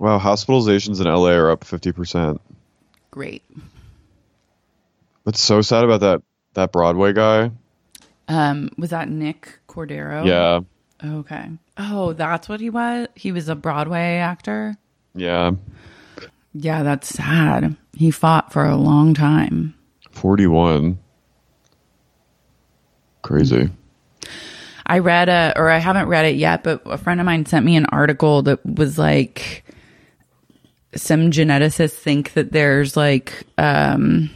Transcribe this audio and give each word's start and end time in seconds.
Wow, 0.00 0.18
hospitalizations 0.18 0.98
in 0.98 1.04
LA 1.04 1.32
are 1.32 1.50
up 1.50 1.60
50%. 1.60 2.38
Great. 3.10 3.42
What's 5.24 5.40
so 5.40 5.60
sad 5.60 5.84
about 5.84 6.00
that 6.00 6.22
that 6.54 6.72
Broadway 6.72 7.12
guy? 7.12 7.50
Um, 8.26 8.70
was 8.78 8.90
that 8.90 9.10
Nick 9.10 9.58
Cordero? 9.68 10.26
Yeah. 10.26 10.60
Okay. 11.06 11.50
Oh, 11.76 12.14
that's 12.14 12.48
what 12.48 12.60
he 12.60 12.70
was. 12.70 13.08
He 13.14 13.30
was 13.30 13.50
a 13.50 13.54
Broadway 13.54 14.16
actor. 14.16 14.74
Yeah. 15.14 15.52
Yeah, 16.54 16.82
that's 16.82 17.08
sad. 17.10 17.76
He 17.92 18.10
fought 18.10 18.54
for 18.54 18.64
a 18.64 18.76
long 18.76 19.12
time. 19.12 19.74
41. 20.12 20.98
Crazy. 23.20 23.68
I 24.86 24.98
read 25.00 25.28
a, 25.28 25.52
or 25.56 25.68
I 25.68 25.78
haven't 25.78 26.08
read 26.08 26.24
it 26.24 26.36
yet, 26.36 26.64
but 26.64 26.80
a 26.86 26.96
friend 26.96 27.20
of 27.20 27.26
mine 27.26 27.44
sent 27.44 27.66
me 27.66 27.76
an 27.76 27.86
article 27.86 28.42
that 28.42 28.64
was 28.64 28.98
like, 28.98 29.62
some 30.94 31.30
geneticists 31.30 31.92
think 31.92 32.32
that 32.34 32.52
there's 32.52 32.96
like, 32.96 33.44
um, 33.58 34.30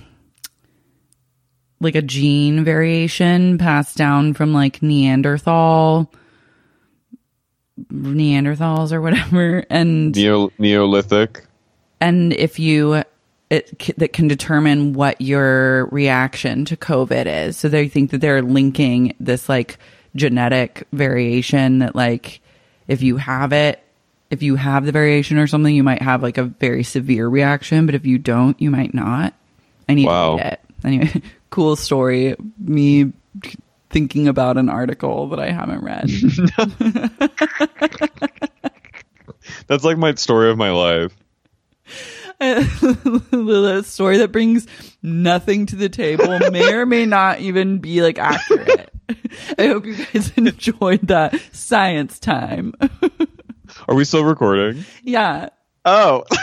like 1.80 1.94
a 1.94 2.02
gene 2.02 2.64
variation 2.64 3.58
passed 3.58 3.96
down 3.96 4.34
from 4.34 4.52
like 4.52 4.82
Neanderthal, 4.82 6.10
Neanderthals 7.92 8.92
or 8.92 9.00
whatever, 9.00 9.64
and 9.70 10.14
Neo 10.16 10.50
Neolithic. 10.58 11.44
and 12.00 12.32
if 12.32 12.58
you 12.58 13.02
it 13.50 13.96
that 13.98 14.12
can 14.12 14.26
determine 14.26 14.94
what 14.94 15.20
your 15.20 15.86
reaction 15.86 16.64
to 16.64 16.76
covid 16.76 17.26
is 17.26 17.56
so 17.56 17.68
they 17.68 17.88
think 17.88 18.10
that 18.10 18.20
they're 18.20 18.42
linking 18.42 19.14
this 19.20 19.48
like 19.48 19.76
genetic 20.16 20.86
variation 20.92 21.80
that 21.80 21.94
like 21.94 22.40
if 22.88 23.02
you 23.02 23.18
have 23.18 23.52
it 23.52 23.83
if 24.30 24.42
you 24.42 24.56
have 24.56 24.84
the 24.86 24.92
variation 24.92 25.38
or 25.38 25.46
something 25.46 25.74
you 25.74 25.82
might 25.82 26.02
have 26.02 26.22
like 26.22 26.38
a 26.38 26.44
very 26.44 26.82
severe 26.82 27.28
reaction 27.28 27.86
but 27.86 27.94
if 27.94 28.06
you 28.06 28.18
don't 28.18 28.60
you 28.60 28.70
might 28.70 28.94
not 28.94 29.34
i 29.88 29.94
need 29.94 30.06
Wow. 30.06 30.36
to 30.38 30.42
read 30.42 30.52
it 30.54 30.60
anyway 30.84 31.22
cool 31.50 31.76
story 31.76 32.34
me 32.58 33.12
thinking 33.90 34.26
about 34.28 34.56
an 34.56 34.68
article 34.68 35.28
that 35.28 35.38
i 35.38 35.50
haven't 35.50 35.84
read 35.84 36.10
That's 39.66 39.84
like 39.84 39.98
my 39.98 40.14
story 40.14 40.50
of 40.50 40.58
my 40.58 40.70
life. 40.70 41.14
the 42.40 43.82
story 43.84 44.18
that 44.18 44.32
brings 44.32 44.66
nothing 45.02 45.66
to 45.66 45.76
the 45.76 45.88
table 45.88 46.38
may 46.50 46.72
or 46.72 46.86
may 46.86 47.06
not 47.06 47.40
even 47.40 47.78
be 47.78 48.02
like 48.02 48.18
accurate. 48.18 48.90
I 49.58 49.66
hope 49.66 49.84
you 49.86 49.96
guys 49.96 50.32
enjoyed 50.36 51.08
that 51.08 51.38
science 51.52 52.18
time. 52.18 52.74
Are 53.88 53.94
we 53.94 54.04
still 54.04 54.24
recording? 54.24 54.84
yeah. 55.02 55.50
Oh. 55.84 56.24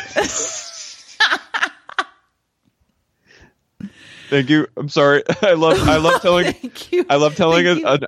Thank 4.29 4.50
you. 4.50 4.68
I'm 4.78 4.88
sorry. 4.88 5.24
I 5.41 5.53
love 5.53 5.88
I 5.90 5.97
love 5.97 6.22
telling 6.24 6.53
Thank 6.53 6.91
you. 6.94 7.06
I 7.09 7.18
love 7.18 7.35
telling 7.35 7.66
Thank 7.66 7.84
a, 7.84 7.91
an 7.91 8.06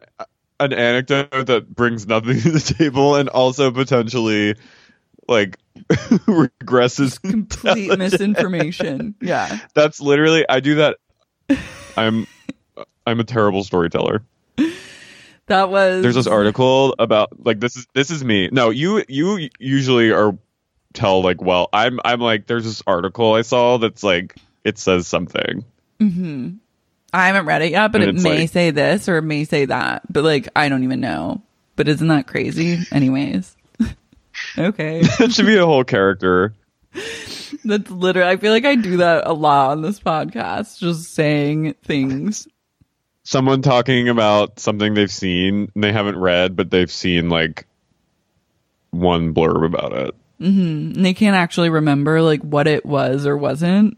an 0.59 0.73
anecdote 0.73 1.47
that 1.47 1.75
brings 1.75 2.07
nothing 2.07 2.39
to 2.39 2.51
the 2.51 2.59
table 2.59 3.16
and 3.16 3.27
also 3.27 3.71
potentially 3.71 4.55
like 5.27 5.57
regresses 5.89 7.21
Complete 7.21 7.97
misinformation. 7.97 9.15
Yeah. 9.19 9.59
That's 9.73 10.00
literally 10.00 10.45
I 10.47 10.61
do 10.61 10.75
that. 10.75 10.97
I'm 11.97 12.25
I'm 13.05 13.19
a 13.19 13.25
terrible 13.25 13.65
storyteller. 13.65 14.23
That 15.48 15.70
was 15.70 16.02
There's 16.02 16.16
this 16.16 16.28
article 16.28 16.96
about 17.00 17.46
like 17.46 17.59
this 17.59 17.76
is 17.76 17.86
this 17.94 18.09
is 18.12 18.24
me. 18.24 18.50
No, 18.52 18.70
you 18.70 19.04
you 19.09 19.50
usually 19.59 20.12
are 20.12 20.38
tell 20.94 21.22
like 21.22 21.42
well 21.42 21.70
I'm 21.74 22.00
I'm 22.06 22.20
like 22.20 22.48
there's 22.48 22.64
this 22.64 22.81
article 22.88 23.34
I 23.34 23.42
saw 23.42 23.78
that's 23.78 24.04
like 24.04 24.36
it 24.64 24.78
says 24.78 25.08
something. 25.08 25.66
Mm-hmm. 26.00 26.52
I 27.12 27.28
haven't 27.28 27.46
read 27.46 27.62
it 27.62 27.72
yet, 27.72 27.92
but 27.92 28.02
And 28.02 28.18
it 28.18 28.24
may 28.24 28.40
like- 28.40 28.50
say 28.50 28.72
this 28.72 29.09
or 29.09 29.18
it 29.18 29.24
may 29.24 29.44
say 29.44 29.66
that. 29.66 30.04
But 30.12 30.24
like 30.24 30.48
I 30.56 30.70
don't 30.70 30.84
even 30.84 31.02
know. 31.02 31.42
But 31.75 31.88
isn't 31.88 32.08
that 32.08 32.28
crazy? 32.28 32.80
Anyways. 32.92 33.56
okay. 34.58 35.02
that 35.20 35.34
should 35.34 35.46
be 35.46 35.58
a 35.58 35.66
whole 35.66 35.84
character. 35.84 36.54
That's 37.66 37.90
literally 37.90 38.30
I 38.30 38.38
feel 38.38 38.52
like 38.52 38.66
I 38.66 38.75
do 38.75 38.98
that 38.98 39.28
a 39.28 39.34
lot 39.34 39.72
on 39.72 39.81
this 39.81 40.00
podcast, 40.00 40.80
just 40.80 41.14
saying 41.14 41.75
things. 41.84 42.48
Someone 43.24 43.62
talking 43.62 44.10
about 44.10 44.60
something 44.60 44.94
they've 44.94 45.12
seen 45.12 45.72
and 45.74 45.84
they 45.84 45.92
haven't 45.94 46.18
read, 46.18 46.56
but 46.56 46.70
they've 46.70 46.92
seen 46.92 47.30
like 47.30 47.66
one 48.92 49.34
blurb 49.34 49.66
about 49.66 49.94
it. 49.94 50.16
And 50.40 50.96
they 51.06 51.14
can't 51.14 51.36
actually 51.36 51.70
remember 51.70 52.22
like 52.22 52.42
what 52.42 52.68
it 52.68 52.86
was 52.86 53.25
or 53.25 53.38
wasn't. 53.38 53.98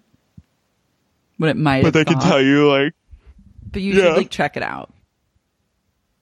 What 1.37 1.49
it 1.49 1.57
might 1.57 1.79
be. 1.79 1.83
But 1.85 1.93
they 1.93 2.05
can 2.05 2.19
tell 2.19 2.41
you 2.41 2.69
like 2.69 2.93
But 3.71 3.81
you 3.81 3.93
Yeah. 3.93 4.03
should 4.09 4.17
like 4.17 4.29
check 4.29 4.57
it 4.57 4.63
out. 4.63 4.93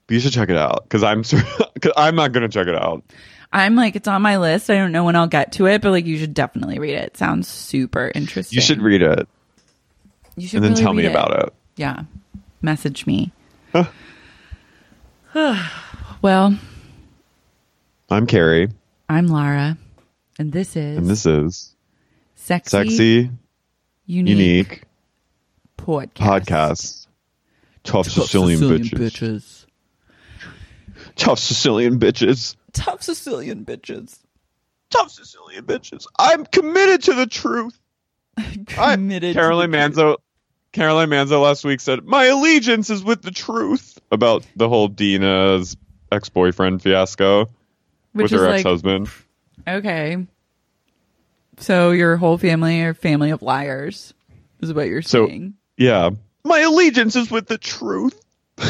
you 0.10 0.20
should 0.20 0.32
check 0.34 0.50
it 0.50 0.58
out 0.58 0.84
because 0.84 1.04
I'm 1.04 1.24
cause 1.82 1.92
I'm 1.98 2.16
not 2.16 2.32
gonna 2.32 2.50
check 2.50 2.68
it 2.68 2.76
out. 2.76 3.04
I'm 3.52 3.76
like, 3.76 3.96
it's 3.96 4.08
on 4.08 4.22
my 4.24 4.38
list. 4.38 4.70
I 4.72 4.76
don't 4.76 4.92
know 4.92 5.04
when 5.04 5.16
I'll 5.16 5.28
get 5.28 5.52
to 5.54 5.68
it, 5.68 5.82
but 5.82 5.92
like, 5.92 6.06
you 6.06 6.18
should 6.18 6.34
definitely 6.34 6.80
read 6.80 6.96
it. 6.96 7.04
It 7.10 7.18
sounds 7.18 7.48
super 7.48 8.12
interesting. 8.16 8.56
You 8.56 8.62
should 8.62 8.82
read 8.82 9.02
it 9.04 9.28
You 10.38 10.48
should 10.48 10.58
and 10.58 10.64
then 10.64 10.72
really 10.72 10.82
tell 10.84 10.94
me 10.94 11.04
read 11.04 11.12
about 11.12 11.44
it. 11.48 11.54
Yeah. 11.76 12.04
Message 12.64 13.06
me. 13.06 13.32
well, 16.22 16.58
I'm 18.10 18.26
Carrie, 18.26 18.70
I'm 19.10 19.28
Lara, 19.28 19.78
and 20.40 20.54
this 20.54 20.78
is 20.78 20.98
and 20.98 21.08
this 21.08 21.26
is 21.26 21.76
sexy, 22.36 22.70
sexy, 22.70 23.32
unique, 24.06 24.30
unique, 24.30 24.84
podcast. 25.78 26.14
podcast. 26.16 27.08
Tough, 27.84 28.08
Sicilian, 28.08 28.62
bitches. 28.62 29.66
Tough 31.18 31.40
Sicilian 31.40 32.00
bitches. 32.00 32.56
Tough 32.72 33.04
Sicilian 33.04 33.66
bitches. 33.66 34.20
Tough 34.90 35.12
Sicilian 35.12 35.66
bitches. 35.66 36.08
I'm 36.18 36.46
committed 36.46 37.04
to 37.04 37.14
the 37.14 37.28
truth. 37.28 37.78
I- 38.38 38.64
Committed. 38.68 39.34
to 39.34 39.40
Caroline 39.40 39.72
the 39.72 39.78
truth. 39.78 39.96
Manzo. 39.98 40.18
Caroline 40.74 41.10
Manzo 41.10 41.42
last 41.42 41.64
week 41.64 41.80
said, 41.80 42.04
"My 42.04 42.26
allegiance 42.26 42.90
is 42.90 43.04
with 43.04 43.22
the 43.22 43.32
truth" 43.32 43.98
about 44.12 44.46
the 44.56 44.68
whole 44.68 44.88
Dina's 44.90 45.78
ex-boyfriend 46.12 46.82
fiasco 46.82 47.46
Which 48.12 48.24
with 48.26 48.34
is 48.34 48.40
her 48.40 48.48
like, 48.48 48.56
ex-husband. 48.60 49.10
Okay. 49.68 50.28
So 51.58 51.92
your 51.92 52.18
whole 52.18 52.38
family 52.38 52.82
are 52.82 52.94
family 52.94 53.30
of 53.32 53.42
liars, 53.42 54.14
is 54.62 54.74
what 54.74 54.88
you're 54.88 55.02
So- 55.02 55.28
saying. 55.28 55.54
Yeah, 55.78 56.10
my 56.44 56.60
allegiance 56.60 57.16
is 57.16 57.32
with 57.32 57.48
the 57.48 57.58
truth. 57.58 58.20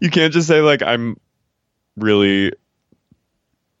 you 0.00 0.10
can't 0.10 0.32
just 0.32 0.48
say 0.48 0.60
like 0.60 0.82
I'm 0.82 1.16
really 1.96 2.52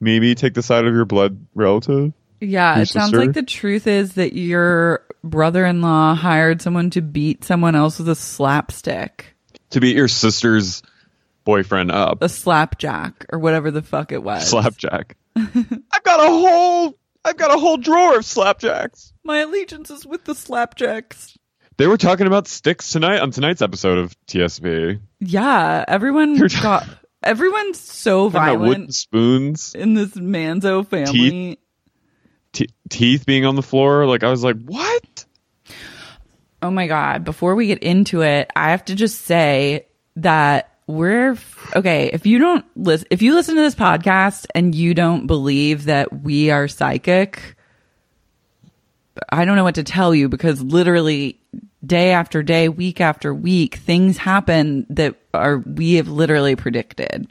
maybe 0.00 0.34
take 0.34 0.54
the 0.54 0.62
side 0.62 0.84
of 0.86 0.94
your 0.94 1.04
blood 1.06 1.46
relative. 1.54 2.12
Yeah, 2.40 2.78
it 2.80 2.86
sounds 2.86 3.12
like 3.12 3.32
the 3.32 3.42
truth 3.42 3.86
is 3.86 4.14
that 4.14 4.34
your 4.34 5.04
brother-in-law 5.22 6.14
hired 6.14 6.60
someone 6.60 6.90
to 6.90 7.00
beat 7.00 7.44
someone 7.44 7.74
else 7.74 7.98
with 7.98 8.08
a 8.08 8.14
slapstick, 8.14 9.34
To 9.70 9.80
beat 9.80 9.96
your 9.96 10.08
sister's 10.08 10.82
boyfriend 11.44 11.90
up. 11.90 12.22
a 12.22 12.28
slapjack, 12.28 13.26
or 13.30 13.38
whatever 13.38 13.70
the 13.70 13.82
fuck 13.82 14.12
it 14.12 14.22
was. 14.22 14.48
Slapjack. 14.48 15.16
I've 15.36 16.02
got 16.04 16.20
a 16.20 16.28
whole 16.30 16.98
I've 17.24 17.36
got 17.38 17.54
a 17.54 17.58
whole 17.58 17.78
drawer 17.78 18.16
of 18.18 18.22
slapjacks. 18.24 19.12
My 19.24 19.38
allegiance 19.38 19.90
is 19.90 20.04
with 20.06 20.24
the 20.24 20.34
slapjacks. 20.34 21.36
They 21.76 21.86
were 21.86 21.96
talking 21.96 22.26
about 22.26 22.46
sticks 22.46 22.92
tonight 22.92 23.20
on 23.20 23.30
tonight's 23.30 23.62
episode 23.62 23.98
of 23.98 24.14
TSB. 24.26 25.00
Yeah, 25.20 25.84
everyone 25.88 26.36
got. 26.62 26.86
Everyone's 27.24 27.80
so 27.80 28.26
about 28.26 28.58
wooden 28.60 28.66
violent 28.66 28.94
spoons, 28.94 29.74
in 29.74 29.94
this 29.94 30.10
Manzo 30.10 30.86
family. 30.86 31.58
Te- 32.54 32.70
teeth 32.88 33.26
being 33.26 33.44
on 33.44 33.56
the 33.56 33.62
floor. 33.62 34.06
Like 34.06 34.24
I 34.24 34.30
was 34.30 34.42
like, 34.42 34.56
what? 34.64 35.24
Oh 36.62 36.70
my 36.70 36.86
God. 36.86 37.24
Before 37.24 37.54
we 37.54 37.66
get 37.66 37.82
into 37.82 38.22
it, 38.22 38.50
I 38.56 38.70
have 38.70 38.86
to 38.86 38.94
just 38.94 39.22
say 39.22 39.86
that 40.16 40.70
we're 40.86 41.36
okay. 41.76 42.10
If 42.12 42.24
you 42.24 42.38
don't 42.38 42.64
listen, 42.76 43.06
if 43.10 43.20
you 43.20 43.34
listen 43.34 43.56
to 43.56 43.62
this 43.62 43.74
podcast 43.74 44.46
and 44.54 44.74
you 44.74 44.94
don't 44.94 45.26
believe 45.26 45.84
that 45.84 46.22
we 46.22 46.50
are 46.50 46.68
psychic, 46.68 47.56
I 49.28 49.44
don't 49.44 49.56
know 49.56 49.64
what 49.64 49.76
to 49.76 49.84
tell 49.84 50.14
you 50.14 50.28
because 50.28 50.62
literally 50.62 51.38
day 51.84 52.12
after 52.12 52.42
day, 52.42 52.68
week 52.68 53.00
after 53.00 53.34
week, 53.34 53.76
things 53.76 54.16
happen 54.16 54.86
that 54.90 55.16
are, 55.32 55.58
we 55.58 55.94
have 55.94 56.08
literally 56.08 56.56
predicted. 56.56 57.30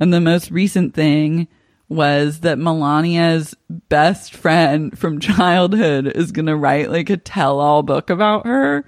And 0.00 0.12
the 0.12 0.20
most 0.20 0.50
recent 0.50 0.94
thing 0.94 1.48
was 1.92 2.40
that 2.40 2.58
Melania's 2.58 3.54
best 3.88 4.34
friend 4.34 4.96
from 4.98 5.20
childhood 5.20 6.06
is 6.06 6.32
going 6.32 6.46
to 6.46 6.56
write 6.56 6.90
like 6.90 7.10
a 7.10 7.16
tell 7.16 7.60
all 7.60 7.82
book 7.82 8.10
about 8.10 8.46
her. 8.46 8.84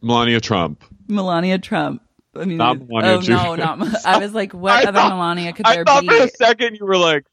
Melania 0.00 0.40
Trump. 0.40 0.82
Melania 1.08 1.58
Trump. 1.58 2.02
I 2.34 2.44
mean, 2.46 2.56
Not 2.56 2.88
Melania 2.88 3.38
oh 3.38 3.54
no, 3.54 3.74
not. 3.76 4.04
I 4.06 4.18
was 4.18 4.32
like, 4.32 4.52
what 4.54 4.72
I 4.72 4.88
other 4.88 4.92
thought- 4.98 5.10
Melania 5.10 5.52
could 5.52 5.66
I 5.66 5.74
there 5.76 5.84
thought 5.84 6.02
be? 6.02 6.08
for 6.08 6.24
a 6.24 6.28
second 6.28 6.76
you 6.80 6.86
were 6.86 6.96
like, 6.96 7.24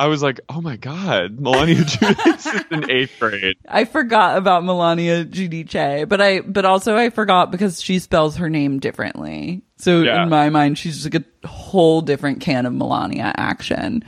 I 0.00 0.06
was 0.06 0.22
like, 0.22 0.40
oh 0.48 0.62
my 0.62 0.76
god, 0.76 1.38
Melania 1.38 1.76
Giudice 1.84 2.54
is 2.54 2.64
in 2.70 2.90
eighth 2.90 3.16
grade. 3.20 3.58
I 3.68 3.84
forgot 3.84 4.38
about 4.38 4.64
Melania 4.64 5.26
Giudice, 5.26 6.08
but 6.08 6.22
I, 6.22 6.40
but 6.40 6.64
also 6.64 6.96
I 6.96 7.10
forgot 7.10 7.50
because 7.50 7.82
she 7.82 7.98
spells 7.98 8.36
her 8.36 8.48
name 8.48 8.78
differently. 8.78 9.60
So 9.76 10.00
Yeah. 10.00 10.22
in 10.22 10.30
my 10.30 10.48
mind, 10.48 10.78
she's 10.78 11.04
like 11.04 11.16
a 11.16 11.46
whole 11.46 12.00
different 12.00 12.40
can 12.40 12.64
of 12.64 12.72
Melania 12.72 13.34
action. 13.36 14.02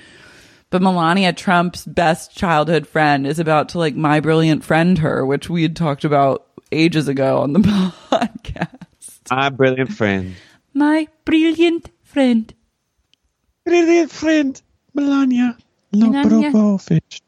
But 0.71 0.81
Melania 0.81 1.35
Trump's 1.35 1.85
best 1.85 2.35
childhood 2.35 2.87
friend 2.87 3.27
is 3.27 3.39
about 3.39 3.69
to 3.71 3.79
like 3.79 3.95
my 3.95 4.21
brilliant 4.21 4.65
friend 4.65 4.97
her, 4.97 5.27
which 5.27 5.51
we 5.51 5.61
had 5.61 5.77
talked 5.77 6.05
about 6.05 6.47
ages 6.73 7.07
ago 7.07 7.41
on 7.43 7.53
the 7.53 7.59
podcast. 8.11 8.79
My 9.31 9.51
brilliant 9.51 9.93
friend. 9.93 10.37
My 10.73 11.07
brilliant 11.27 11.91
friend. 12.03 12.55
Brilliant 13.67 14.11
friend, 14.11 14.63
Melania 14.95 15.59
Melania. 15.93 16.51
Lobrovovic. 16.53 17.21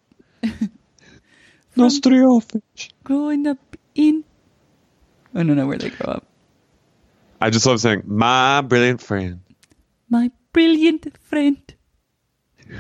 Nostrojovic. 1.76 2.90
growing 3.02 3.46
up 3.46 3.58
in. 3.94 4.24
I 5.34 5.38
don't 5.42 5.56
know 5.56 5.66
where 5.66 5.78
they 5.78 5.90
grow 5.90 6.12
up. 6.14 6.26
I 7.40 7.50
just 7.50 7.66
love 7.66 7.80
saying, 7.80 8.02
my 8.06 8.60
brilliant 8.60 9.00
friend. 9.02 9.40
My 10.08 10.30
brilliant 10.52 11.16
friend 11.18 11.58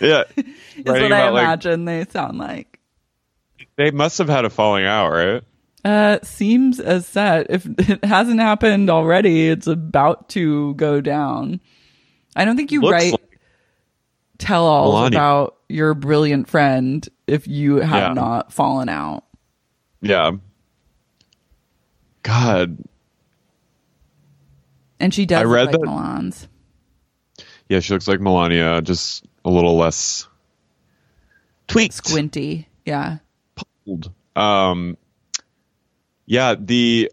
Yeah. 0.00 0.22
is 0.36 0.44
Writing 0.84 0.84
what 0.84 1.12
I 1.12 1.18
about, 1.18 1.34
like, 1.34 1.42
imagine 1.44 1.84
they 1.84 2.04
sound 2.06 2.38
like. 2.38 2.78
they 3.76 3.90
must 3.90 4.18
have 4.18 4.28
had 4.28 4.44
a 4.44 4.50
falling 4.50 4.84
out, 4.84 5.10
right? 5.10 5.42
Uh, 5.84 6.18
seems 6.22 6.78
as 6.78 7.06
set. 7.06 7.46
If 7.50 7.66
it 7.78 8.04
hasn't 8.04 8.38
happened 8.40 8.88
already, 8.90 9.48
it's 9.48 9.66
about 9.66 10.28
to 10.30 10.74
go 10.74 11.00
down. 11.00 11.60
I 12.36 12.44
don't 12.44 12.56
think 12.56 12.70
you 12.70 12.80
Looks 12.82 12.92
write 12.92 13.12
like- 13.12 13.29
tell 14.40 14.64
all 14.66 14.92
Melania. 14.92 15.18
about 15.18 15.56
your 15.68 15.94
brilliant 15.94 16.48
friend 16.48 17.08
if 17.26 17.46
you 17.46 17.76
have 17.76 18.08
Yeah. 18.08 18.12
not 18.14 18.52
fallen 18.52 18.88
out. 18.88 19.24
Yeah. 20.02 20.32
God. 22.22 22.78
And 24.98 25.14
she 25.14 25.26
does 25.26 25.40
I 25.40 25.44
look 25.44 25.54
read 25.54 25.62
like 25.66 25.72
that- 25.72 25.80
Milan's. 25.86 26.48
Yeah, 27.68 27.80
she 27.80 27.92
looks 27.92 28.08
like 28.08 28.20
Melania, 28.20 28.82
just 28.82 29.24
a 29.44 29.50
little 29.50 29.76
less 29.76 30.26
tweaked. 31.68 31.94
Squinty. 31.94 32.68
Yeah. 32.84 33.18
old. 33.86 34.10
Um, 34.36 34.96
yeah, 36.26 36.54
the 36.58 37.10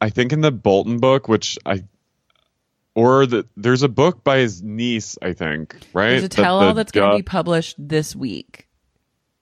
I 0.00 0.10
think 0.10 0.32
in 0.32 0.40
the 0.40 0.50
Bolton 0.50 0.98
book, 0.98 1.28
which 1.28 1.58
I 1.64 1.84
or 2.94 3.26
the 3.26 3.46
there's 3.56 3.82
a 3.82 3.88
book 3.88 4.24
by 4.24 4.38
his 4.38 4.62
niece, 4.62 5.18
I 5.22 5.32
think, 5.32 5.76
right? 5.92 6.10
There's 6.10 6.24
a 6.24 6.28
tell 6.28 6.58
all 6.58 6.68
the 6.68 6.74
that's 6.74 6.92
going 6.92 7.10
to 7.10 7.16
be 7.16 7.22
published 7.22 7.76
this 7.78 8.14
week 8.16 8.68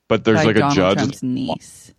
but 0.08 0.24
there's 0.24 0.44
like 0.44 0.56
a 0.56 0.60
Donald 0.60 0.74
judge, 0.74 0.96
Trump's 0.96 1.22
niece. 1.22 1.94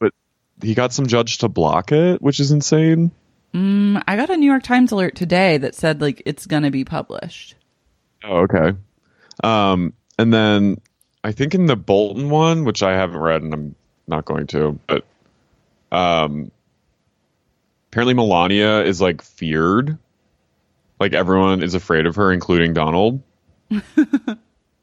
but 0.00 0.12
he 0.60 0.74
got 0.74 0.92
some 0.92 1.06
judge 1.06 1.38
to 1.38 1.48
block 1.48 1.92
it, 1.92 2.20
which 2.20 2.40
is 2.40 2.50
insane. 2.50 3.12
Mm, 3.54 4.02
I 4.06 4.16
got 4.16 4.30
a 4.30 4.36
New 4.36 4.50
York 4.50 4.64
Times 4.64 4.92
alert 4.92 5.14
today 5.14 5.58
that 5.58 5.74
said 5.74 6.00
like 6.00 6.22
it's 6.26 6.46
going 6.46 6.64
to 6.64 6.70
be 6.70 6.84
published. 6.84 7.54
Oh, 8.24 8.48
okay. 8.48 8.76
Um, 9.44 9.92
and 10.18 10.32
then 10.32 10.80
I 11.22 11.32
think 11.32 11.54
in 11.54 11.66
the 11.66 11.76
Bolton 11.76 12.30
one, 12.30 12.64
which 12.64 12.82
I 12.82 12.92
haven't 12.92 13.18
read 13.18 13.42
and 13.42 13.54
I'm 13.54 13.74
not 14.08 14.24
going 14.24 14.48
to, 14.48 14.78
but 14.86 15.04
um, 15.92 16.50
apparently 17.90 18.14
Melania 18.14 18.82
is 18.82 19.00
like 19.00 19.22
feared. 19.22 19.98
Like 21.02 21.14
everyone 21.14 21.64
is 21.64 21.74
afraid 21.74 22.06
of 22.06 22.14
her, 22.14 22.32
including 22.32 22.74
Donald. 22.74 23.20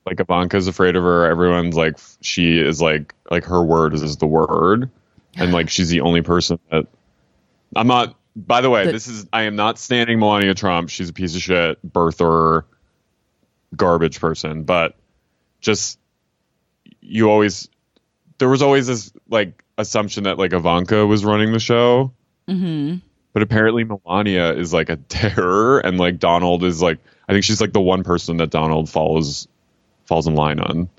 like 0.06 0.20
Ivanka's 0.20 0.68
afraid 0.68 0.98
of 0.98 1.04
her. 1.04 1.26
Everyone's 1.26 1.78
like 1.78 1.98
she 2.20 2.60
is 2.60 2.82
like 2.82 3.16
like 3.32 3.46
her 3.46 3.64
word 3.64 3.94
is, 3.94 4.04
is 4.04 4.18
the 4.18 4.26
word, 4.26 4.92
and 5.38 5.54
like 5.54 5.70
she's 5.70 5.88
the 5.88 6.02
only 6.02 6.22
person 6.22 6.60
that 6.72 6.88
I'm 7.74 7.88
not. 7.88 8.18
By 8.36 8.60
the 8.60 8.70
way, 8.70 8.92
this 8.92 9.08
is 9.08 9.28
I 9.32 9.44
am 9.44 9.56
not 9.56 9.80
standing 9.80 10.20
Melania 10.20 10.54
Trump. 10.54 10.90
She's 10.90 11.08
a 11.08 11.14
piece 11.14 11.38
of 11.38 11.42
shit, 11.42 11.90
birther, 11.90 12.66
garbage 13.74 14.20
person. 14.20 14.64
But 14.64 14.98
just 15.62 16.00
you 17.00 17.32
always 17.32 17.70
there 18.40 18.50
was 18.50 18.62
always 18.62 18.88
this 18.88 19.14
like 19.30 19.64
assumption 19.78 20.26
that 20.26 20.38
like 20.38 20.52
Ivanka 20.52 21.08
was 21.08 21.24
running 21.24 21.54
the 21.54 21.60
show. 21.60 22.12
hmm 22.46 22.96
But 23.34 23.44
apparently 23.44 23.84
Melania 23.84 24.54
is 24.54 24.74
like 24.74 24.90
a 24.90 24.96
terror, 24.98 25.80
and 25.80 25.98
like 26.00 26.20
Donald 26.20 26.64
is 26.64 26.82
like 26.82 26.98
I 27.28 27.34
think 27.34 27.44
she's 27.44 27.62
like 27.62 27.74
the 27.74 27.82
one 27.82 28.04
person 28.04 28.38
that 28.38 28.50
Donald 28.50 28.90
follows 28.90 29.48
falls 30.06 30.28
in 30.28 30.36
line 30.36 30.60
on. 30.60 30.90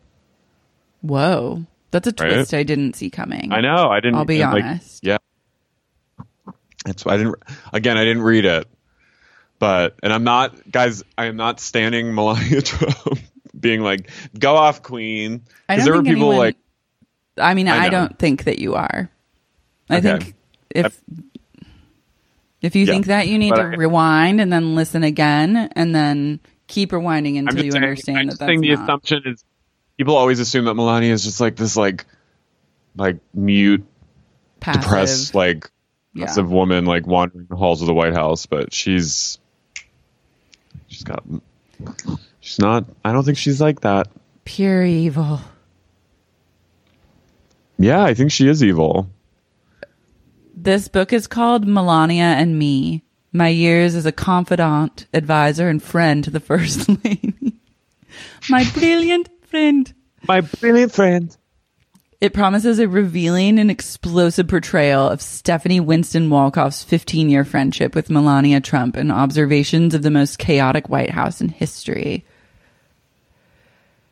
Whoa. 1.03 1.65
That's 1.91 2.07
a 2.07 2.15
Right? 2.21 2.35
twist 2.35 2.55
I 2.55 2.63
didn't 2.63 2.95
see 2.95 3.11
coming. 3.11 3.53
I 3.53 3.61
know. 3.61 3.89
I 3.91 3.99
didn't. 4.01 4.15
I'll 4.17 4.25
be 4.25 4.39
like, 4.45 4.63
honest. 4.65 5.05
Yeah. 5.05 5.19
That's 6.85 7.05
why 7.05 7.15
I 7.15 7.17
didn't. 7.19 7.35
Again, 7.73 7.99
I 7.99 8.05
didn't 8.05 8.23
read 8.23 8.45
it, 8.45 8.67
but 9.59 9.97
and 10.03 10.13
I'm 10.13 10.25
not, 10.25 10.71
guys. 10.71 11.03
I 11.19 11.27
am 11.27 11.37
not 11.37 11.59
standing 11.61 12.15
Melania 12.15 12.63
Trump, 12.63 13.19
being 13.59 13.81
like, 13.83 14.09
"Go 14.39 14.55
off, 14.57 14.83
Queen." 14.83 15.43
I 15.69 15.75
Because 15.75 15.85
there 15.85 15.95
were 15.95 16.03
people 16.03 16.31
anyone, 16.31 16.37
like, 16.39 16.57
I 17.37 17.55
mean, 17.55 17.69
I 17.69 17.87
I, 17.87 17.89
don't 17.91 18.19
think 18.19 18.45
that 18.45 18.61
you 18.61 18.75
are. 18.77 19.11
I 19.91 19.97
Okay. 19.99 20.19
think 20.21 20.35
if 20.71 21.01
if 22.63 22.77
you 22.77 22.85
Yeah. 22.85 22.93
think 22.93 23.07
that 23.07 23.29
you 23.29 23.39
need 23.39 23.51
But 23.51 23.57
to 23.57 23.63
I- 23.63 23.75
rewind 23.77 24.41
and 24.41 24.53
then 24.53 24.75
listen 24.75 25.03
again 25.03 25.57
and 25.75 25.95
then 25.95 26.41
keep 26.67 26.91
rewinding 26.93 27.39
until 27.39 27.65
you 27.65 27.73
saying, 27.73 27.83
understand 27.85 28.19
I'm 28.19 28.27
that 28.29 28.39
that's 28.39 28.49
saying 28.49 28.61
the 28.61 28.75
not. 28.75 28.83
assumption 28.85 29.23
is 29.27 29.45
people 29.97 30.17
always 30.17 30.39
assume 30.41 30.65
that 30.67 30.75
Melania 30.75 31.13
is 31.13 31.25
just 31.25 31.41
like 31.41 31.57
this, 31.57 31.77
like, 31.77 32.05
like 32.97 33.19
mute 33.35 33.85
Passive. 34.61 34.83
depressed, 34.83 35.35
like 35.35 35.71
Yeah. 36.15 36.27
passive 36.27 36.51
woman, 36.51 36.85
like 36.87 37.07
wandering 37.07 37.47
the 37.49 37.57
halls 37.57 37.81
of 37.83 37.87
the 37.87 37.95
White 37.95 38.15
House. 38.15 38.47
But 38.47 38.73
she's 38.75 39.39
she's 40.89 41.03
got 41.05 41.25
she's 42.41 42.59
not. 42.59 42.85
I 43.05 43.13
don't 43.13 43.25
think 43.25 43.39
she's 43.39 43.61
like 43.61 43.81
that. 43.81 44.09
Pure 44.45 44.85
evil. 44.85 45.41
Yeah, 47.79 48.03
I 48.03 48.15
think 48.15 48.31
she 48.33 48.47
is 48.49 48.63
evil. 48.63 49.09
This 50.63 50.89
book 50.89 51.15
is 51.15 51.27
called 51.27 51.67
Melania 51.67 52.35
and 52.37 52.59
Me. 52.59 53.03
My 53.33 53.49
years 53.49 53.95
as 53.95 54.05
a 54.05 54.13
confidant, 54.13 55.07
advisor, 55.15 55.71
and 55.71 55.83
friend 55.83 56.23
to 56.25 56.31
the 56.31 56.39
First 56.39 56.87
Lady. 57.05 57.55
My 58.51 58.69
brilliant 58.75 59.31
friend. 59.47 59.91
My 60.29 60.43
brilliant 60.43 60.93
friend. 60.93 61.35
It 62.21 62.35
promises 62.35 62.79
a 62.79 62.89
revealing 62.89 63.59
and 63.59 63.71
explosive 63.71 64.49
portrayal 64.49 65.09
of 65.09 65.23
Stephanie 65.23 65.81
Winston 65.81 66.29
Wolkoff's 66.29 66.83
15 66.83 67.31
year 67.31 67.47
friendship 67.47 67.95
with 67.95 68.11
Melania 68.11 68.61
Trump 68.61 68.97
and 68.97 69.11
observations 69.11 69.95
of 69.95 70.03
the 70.03 70.11
most 70.11 70.39
chaotic 70.39 70.91
White 70.91 71.09
House 71.09 71.41
in 71.41 71.49
history. 71.49 72.27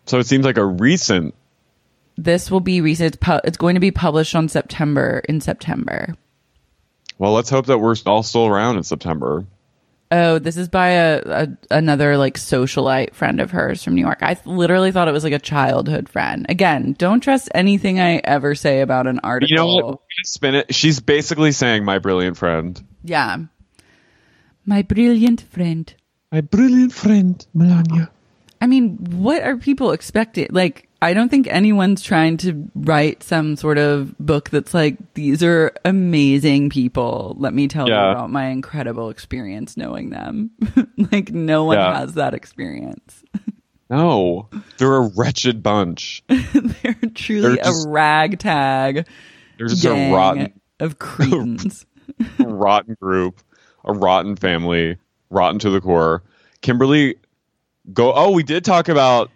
So 0.06 0.18
it 0.18 0.26
seems 0.26 0.46
like 0.46 0.56
a 0.56 0.64
recent. 0.64 1.34
This 2.16 2.50
will 2.50 2.60
be 2.60 2.80
recent. 2.80 3.08
It's, 3.08 3.16
pu- 3.22 3.40
it's 3.44 3.58
going 3.58 3.74
to 3.74 3.80
be 3.80 3.90
published 3.90 4.34
on 4.34 4.48
September, 4.48 5.22
in 5.28 5.42
September. 5.42 6.14
Well, 7.18 7.32
let's 7.32 7.50
hope 7.50 7.66
that 7.66 7.78
we're 7.78 7.96
all 8.06 8.22
still 8.22 8.46
around 8.46 8.76
in 8.76 8.84
September. 8.84 9.44
Oh, 10.10 10.38
this 10.38 10.56
is 10.56 10.68
by 10.68 10.88
a, 10.88 11.22
a 11.26 11.48
another 11.70 12.16
like 12.16 12.38
socialite 12.38 13.14
friend 13.14 13.40
of 13.40 13.50
hers 13.50 13.84
from 13.84 13.94
New 13.94 14.00
York. 14.00 14.18
I 14.22 14.34
th- 14.34 14.46
literally 14.46 14.90
thought 14.90 15.06
it 15.08 15.12
was 15.12 15.24
like 15.24 15.34
a 15.34 15.38
childhood 15.38 16.08
friend. 16.08 16.46
Again, 16.48 16.94
don't 16.96 17.20
trust 17.20 17.50
anything 17.54 18.00
I 18.00 18.16
ever 18.24 18.54
say 18.54 18.80
about 18.80 19.06
an 19.06 19.20
article. 19.22 19.50
You 19.50 19.56
know 19.56 19.86
what? 19.86 20.00
Spin 20.24 20.54
it. 20.54 20.74
She's 20.74 21.00
basically 21.00 21.52
saying 21.52 21.84
my 21.84 21.98
brilliant 21.98 22.38
friend. 22.38 22.82
Yeah. 23.04 23.36
My 24.64 24.80
brilliant 24.82 25.42
friend. 25.42 25.92
My 26.32 26.40
brilliant 26.40 26.92
friend, 26.92 27.46
Melania. 27.52 28.10
I 28.60 28.66
mean, 28.66 28.96
what 29.10 29.42
are 29.42 29.56
people 29.56 29.92
expecting? 29.92 30.48
Like, 30.50 30.87
I 31.00 31.14
don't 31.14 31.28
think 31.28 31.46
anyone's 31.46 32.02
trying 32.02 32.38
to 32.38 32.68
write 32.74 33.22
some 33.22 33.54
sort 33.54 33.78
of 33.78 34.18
book 34.18 34.50
that's 34.50 34.74
like, 34.74 34.96
these 35.14 35.42
are 35.44 35.72
amazing 35.84 36.70
people. 36.70 37.36
Let 37.38 37.54
me 37.54 37.68
tell 37.68 37.86
you 37.86 37.94
about 37.94 38.30
my 38.30 38.46
incredible 38.46 39.08
experience 39.10 39.76
knowing 39.76 40.10
them. 40.10 40.50
like, 41.12 41.30
no 41.30 41.64
one 41.64 41.78
Yeah. 41.78 41.98
has 42.00 42.14
that 42.14 42.34
experience. 42.34 43.22
No, 43.90 44.50
they're 44.76 44.96
a 44.96 45.08
wretched 45.16 45.62
bunch. 45.62 46.22
They're 46.28 46.94
truly 47.14 47.40
They're 47.40 47.56
just- 47.56 47.86
a 47.86 47.88
ragtag 47.88 49.06
They're 49.56 49.66
just 49.66 49.82
gang 49.82 50.12
a 50.12 50.14
rotten, 50.14 50.52
of 50.78 50.98
cretins. 50.98 51.86
rotten 52.38 52.98
group, 53.00 53.40
a 53.86 53.94
rotten 53.94 54.36
family, 54.36 54.98
rotten 55.30 55.58
to 55.60 55.70
the 55.70 55.80
core. 55.80 56.22
Kimberly, 56.60 57.14
go. 57.90 58.12
Oh, 58.12 58.30
we 58.32 58.42
did 58.42 58.62
talk 58.62 58.90
about 58.90 59.30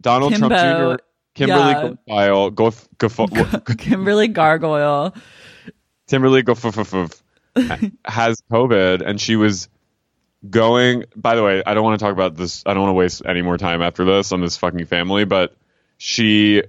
Donald 0.00 0.32
Kimbo, 0.32 0.48
Trump 0.48 0.98
Jr. 0.98 1.04
Kimberly 1.34 1.70
yeah. 1.70 1.90
Guilfoyle, 2.08 2.54
go, 2.54 2.72
go, 2.98 3.06
f- 3.06 3.64
Kimberly 3.78 4.28
Gargoyle. 4.28 5.14
Kimberly 6.08 6.42
go, 6.42 6.54
has 8.04 8.42
COVID, 8.50 9.02
and 9.02 9.20
she 9.20 9.36
was 9.36 9.68
going. 10.48 11.04
By 11.14 11.36
the 11.36 11.42
way, 11.42 11.62
I 11.64 11.74
don't 11.74 11.84
want 11.84 11.98
to 11.98 12.04
talk 12.04 12.12
about 12.12 12.36
this. 12.36 12.62
I 12.66 12.74
don't 12.74 12.82
want 12.82 12.90
to 12.90 12.94
waste 12.94 13.22
any 13.26 13.42
more 13.42 13.58
time 13.58 13.82
after 13.82 14.04
this 14.04 14.32
on 14.32 14.40
this 14.40 14.56
fucking 14.56 14.86
family, 14.86 15.24
but 15.24 15.56
she 15.98 16.62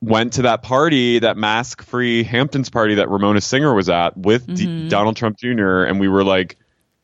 went 0.00 0.34
to 0.34 0.42
that 0.42 0.62
party, 0.62 1.18
that 1.20 1.36
mask-free 1.36 2.22
Hamptons 2.22 2.70
party 2.70 2.96
that 2.96 3.08
Ramona 3.08 3.40
Singer 3.40 3.74
was 3.74 3.88
at 3.88 4.16
with 4.16 4.46
D- 4.46 4.66
mm-hmm. 4.66 4.88
Donald 4.88 5.16
Trump 5.16 5.38
Jr. 5.38 5.82
And 5.82 5.98
we 5.98 6.08
were 6.08 6.24
like 6.24 6.56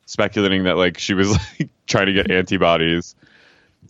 speculating 0.07 0.64
that 0.64 0.76
like 0.76 0.99
she 0.99 1.14
was 1.14 1.31
like 1.61 1.71
trying 1.87 2.07
to 2.07 2.12
get 2.12 2.31
antibodies. 2.31 3.14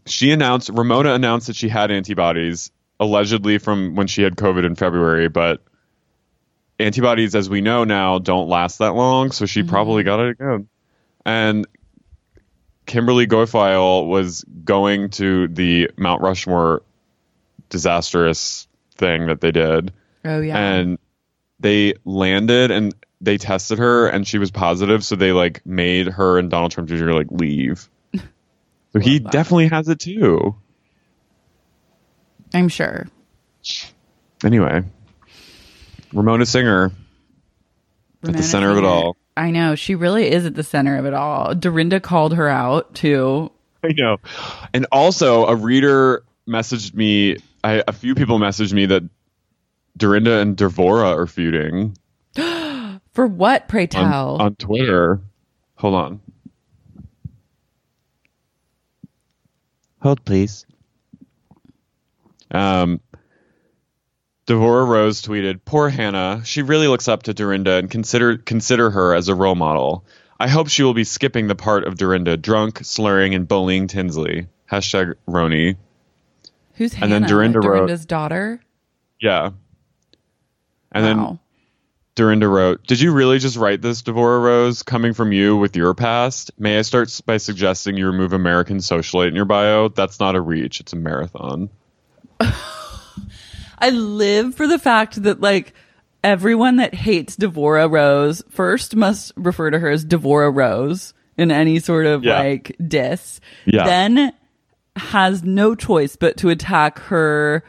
She 0.07 0.31
announced 0.33 0.71
Ramona 0.73 1.15
announced 1.15 1.47
that 1.47 1.57
she 1.57 1.69
had 1.69 1.91
antibodies 1.91 2.71
allegedly 3.01 3.59
from 3.59 3.95
when 3.95 4.07
she 4.07 4.23
had 4.23 4.37
COVID 4.37 4.65
in 4.65 4.75
February, 4.75 5.29
but 5.29 5.63
antibodies, 6.79 7.35
as 7.35 7.49
we 7.49 7.61
know 7.61 7.85
now, 7.85 8.19
don't 8.19 8.49
last 8.49 8.79
that 8.79 8.95
long. 8.95 9.31
So 9.31 9.47
she 9.47 9.63
probably 9.63 10.03
mm-hmm. 10.03 10.09
got 10.09 10.21
it 10.21 10.31
again. 10.31 10.69
And 11.25 11.67
Kimberly 12.87 13.27
Guilfoyle 13.27 14.07
was 14.07 14.45
going 14.65 15.11
to 15.11 15.49
the 15.49 15.91
Mount 15.97 16.21
Rushmore 16.23 16.83
disastrous 17.71 18.69
thing 18.97 19.27
that 19.27 19.41
they 19.41 19.53
did, 19.53 19.93
Oh, 20.25 20.41
yeah. 20.41 20.57
and 20.57 20.99
they 21.61 21.95
landed 22.05 22.71
and 22.71 22.95
they 23.21 23.39
tested 23.39 23.79
her, 23.79 24.07
and 24.07 24.27
she 24.27 24.39
was 24.39 24.51
positive. 24.51 25.05
So 25.05 25.17
they 25.17 25.33
like 25.33 25.65
made 25.65 26.09
her 26.09 26.39
and 26.39 26.51
Donald 26.51 26.73
Trump 26.73 26.89
Jr. 26.89 27.13
like 27.13 27.31
leave. 27.31 27.89
So 28.95 29.01
he 29.01 29.19
definitely 29.19 29.67
has 29.69 29.89
it 29.89 29.99
too. 29.99 30.55
I'm 32.55 32.69
sure. 32.69 33.09
Anyway, 34.45 34.85
Ramona 36.13 36.47
Singer 36.47 36.87
at 36.87 36.93
the 38.23 38.29
Ramona 38.29 38.43
center 38.45 38.71
of 38.71 38.79
it 38.79 38.85
all. 38.85 39.17
I 39.37 39.51
know. 39.51 39.75
She 39.75 39.97
really 39.97 40.31
is 40.31 40.47
at 40.47 40.55
the 40.55 40.63
center 40.63 40.97
of 40.97 41.07
it 41.07 41.15
all. 41.15 41.57
Dorinda 41.57 41.99
called 41.99 42.35
her 42.35 42.49
out, 42.49 42.95
too. 42.95 43.51
I 43.83 43.89
know. 43.97 44.19
And 44.73 44.87
also, 44.93 45.47
a 45.47 45.57
reader 45.57 46.23
messaged 46.49 46.95
me. 46.95 47.39
I, 47.65 47.83
a 47.89 47.93
few 47.93 48.15
people 48.15 48.39
messaged 48.39 48.73
me 48.73 48.87
that 48.87 49.03
Dorinda 49.97 50.39
and 50.39 50.57
Devora 50.57 51.17
are 51.17 51.27
feuding 51.27 51.97
For 53.13 53.27
what, 53.27 53.67
pray 53.69 53.83
on, 53.83 53.89
tell? 53.89 54.43
on 54.43 54.55
Twitter. 54.57 55.21
Hold 55.77 55.95
on. 55.95 56.21
Hold, 60.05 60.23
please. 60.25 60.67
Um, 62.51 63.01
Devora 64.47 64.87
Rose 64.87 65.23
tweeted, 65.23 65.61
"Poor 65.65 65.89
Hannah. 65.89 66.43
She 66.45 66.61
really 66.61 66.89
looks 66.89 67.09
up 67.09 67.23
to 67.23 67.33
Dorinda 67.33 67.77
and 67.77 67.91
consider 67.91 68.37
consider 68.37 68.91
her 68.91 69.15
as 69.15 69.29
a 69.29 69.35
role 69.35 69.55
model. 69.55 70.05
I 70.39 70.49
hope 70.49 70.69
she 70.69 70.83
will 70.83 70.93
be 70.93 71.05
skipping 71.05 71.47
the 71.47 71.55
part 71.55 71.87
of 71.87 71.97
Dorinda, 71.97 72.37
drunk, 72.37 72.81
slurring, 72.85 73.35
and 73.35 73.49
bullying 73.49 73.87
Tinsley." 73.87 74.47
Hashtag 74.71 75.15
RHONY. 75.27 75.77
Who's 76.75 76.93
and 76.93 77.05
then 77.05 77.23
Hannah? 77.23 77.29
Dorinda 77.29 77.61
wrote- 77.61 77.77
Dorinda's 77.77 78.05
daughter? 78.05 78.61
Yeah. 79.21 79.51
And 80.93 81.05
then 81.05 81.17
Wow. 81.17 81.39
Dorinda 82.15 82.47
wrote, 82.49 82.87
Did 82.87 83.01
you 83.01 83.13
really 83.13 83.39
just 83.39 83.57
write 83.57 83.83
this, 83.83 84.03
Devora 84.03 84.43
Rose, 84.43 84.83
coming 84.83 85.15
from 85.15 85.33
you 85.33 85.57
with 85.57 85.77
your 85.77 85.95
past? 85.95 86.53
May 86.59 86.79
I 86.79 86.83
start 86.83 87.21
by 87.27 87.39
suggesting 87.39 87.97
you 87.97 88.07
remove 88.07 88.33
American 88.33 88.79
socialite 88.79 89.29
in 89.29 89.35
your 89.35 89.45
bio? 89.47 89.89
That's 89.89 90.21
not 90.21 90.37
a 90.37 90.41
reach, 90.41 90.81
it's 90.81 90.93
a 90.93 90.97
marathon. 90.97 91.71
I 93.79 93.91
live 93.91 94.55
for 94.55 94.67
the 94.67 94.79
fact 94.79 95.23
that 95.25 95.41
like 95.41 95.75
everyone 96.23 96.77
that 96.77 96.95
hates 96.95 97.37
Devora 97.37 97.91
Rose 97.91 98.43
first 98.49 98.95
must 98.97 99.33
refer 99.37 99.71
to 99.71 99.79
her 99.79 99.91
as 99.91 100.05
Devora 100.05 100.55
Rose 100.55 101.13
in 101.37 101.51
any 101.51 101.81
sort 101.81 102.07
of 102.07 102.23
Yeah. 102.25 102.39
like 102.39 102.77
diss. 102.87 103.41
Yeah. 103.67 103.85
Then 103.85 104.33
has 104.97 105.43
no 105.43 105.75
choice 105.75 106.15
but 106.17 106.37
to 106.39 106.49
attack 106.51 107.01
her 107.01 107.65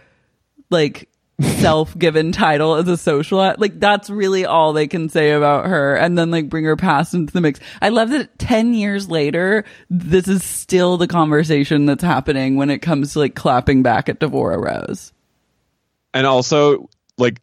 like 0.70 1.10
self-given 1.42 2.32
title 2.32 2.76
as 2.76 2.88
a 2.88 2.92
socialite. 2.92 3.56
Like 3.58 3.80
that's 3.80 4.10
really 4.10 4.46
all 4.46 4.74
they 4.74 4.88
can 4.88 5.10
say 5.10 5.32
about 5.32 5.66
her 5.66 5.96
and 5.96 6.18
then 6.18 6.32
like 6.32 6.50
bring 6.50 6.64
her 6.66 6.76
past 6.76 7.14
into 7.14 7.34
the 7.34 7.42
mix. 7.42 7.60
I 7.82 7.90
love 7.90 8.10
that 8.12 8.38
10 8.40 8.74
years 8.74 9.10
later 9.10 9.66
this 9.90 10.28
is 10.28 10.44
still 10.44 10.98
the 10.98 11.08
conversation 11.08 11.86
that's 11.86 12.04
happening 12.04 12.56
when 12.56 12.70
it 12.70 12.80
comes 12.80 13.14
to 13.14 13.20
like 13.20 13.36
clapping 13.36 13.84
back 13.84 14.10
at 14.10 14.20
Devora 14.20 14.64
Rose. 14.64 15.12
And 16.14 16.26
also, 16.26 16.90
like, 17.18 17.42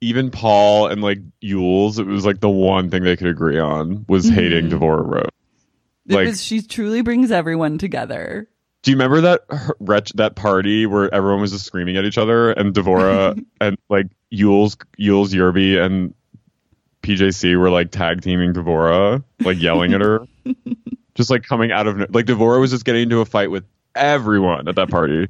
even 0.00 0.30
Paul 0.30 0.86
and 0.86 1.02
like 1.02 1.18
Yules, 1.42 1.98
it 1.98 2.06
was 2.06 2.24
like 2.24 2.38
the 2.38 2.48
one 2.48 2.90
thing 2.90 3.02
they 3.02 3.16
could 3.16 3.26
agree 3.26 3.58
on 3.58 4.04
was 4.08 4.28
hating 4.28 4.68
mm-hmm. 4.68 4.78
Devora 4.78 5.04
Rose. 5.04 5.28
Like- 6.06 6.28
was, 6.28 6.42
she 6.42 6.62
truly 6.62 7.02
brings 7.02 7.32
everyone 7.32 7.78
together. 7.78 8.48
Do 8.84 8.90
you 8.90 8.98
remember 8.98 9.22
that 9.22 9.74
wretch 9.80 10.12
that 10.12 10.36
party 10.36 10.84
where 10.84 11.12
everyone 11.12 11.40
was 11.40 11.52
just 11.52 11.64
screaming 11.64 11.96
at 11.96 12.04
each 12.04 12.18
other 12.18 12.52
and 12.52 12.74
Devora 12.74 13.42
and 13.60 13.78
like 13.88 14.08
Yules, 14.30 14.76
Yules 15.00 15.30
Yerby 15.30 15.82
and 15.82 16.14
PJC 17.02 17.58
were 17.58 17.70
like 17.70 17.90
tag 17.90 18.20
teaming 18.20 18.52
Devora, 18.52 19.24
like 19.40 19.58
yelling 19.58 19.94
at 19.94 20.02
her, 20.02 20.26
just 21.14 21.30
like 21.30 21.44
coming 21.44 21.72
out 21.72 21.86
of 21.86 22.14
like 22.14 22.26
Devora 22.26 22.60
was 22.60 22.72
just 22.72 22.84
getting 22.84 23.04
into 23.04 23.20
a 23.20 23.24
fight 23.24 23.50
with 23.50 23.64
everyone 23.94 24.68
at 24.68 24.76
that 24.76 24.90
party. 24.90 25.28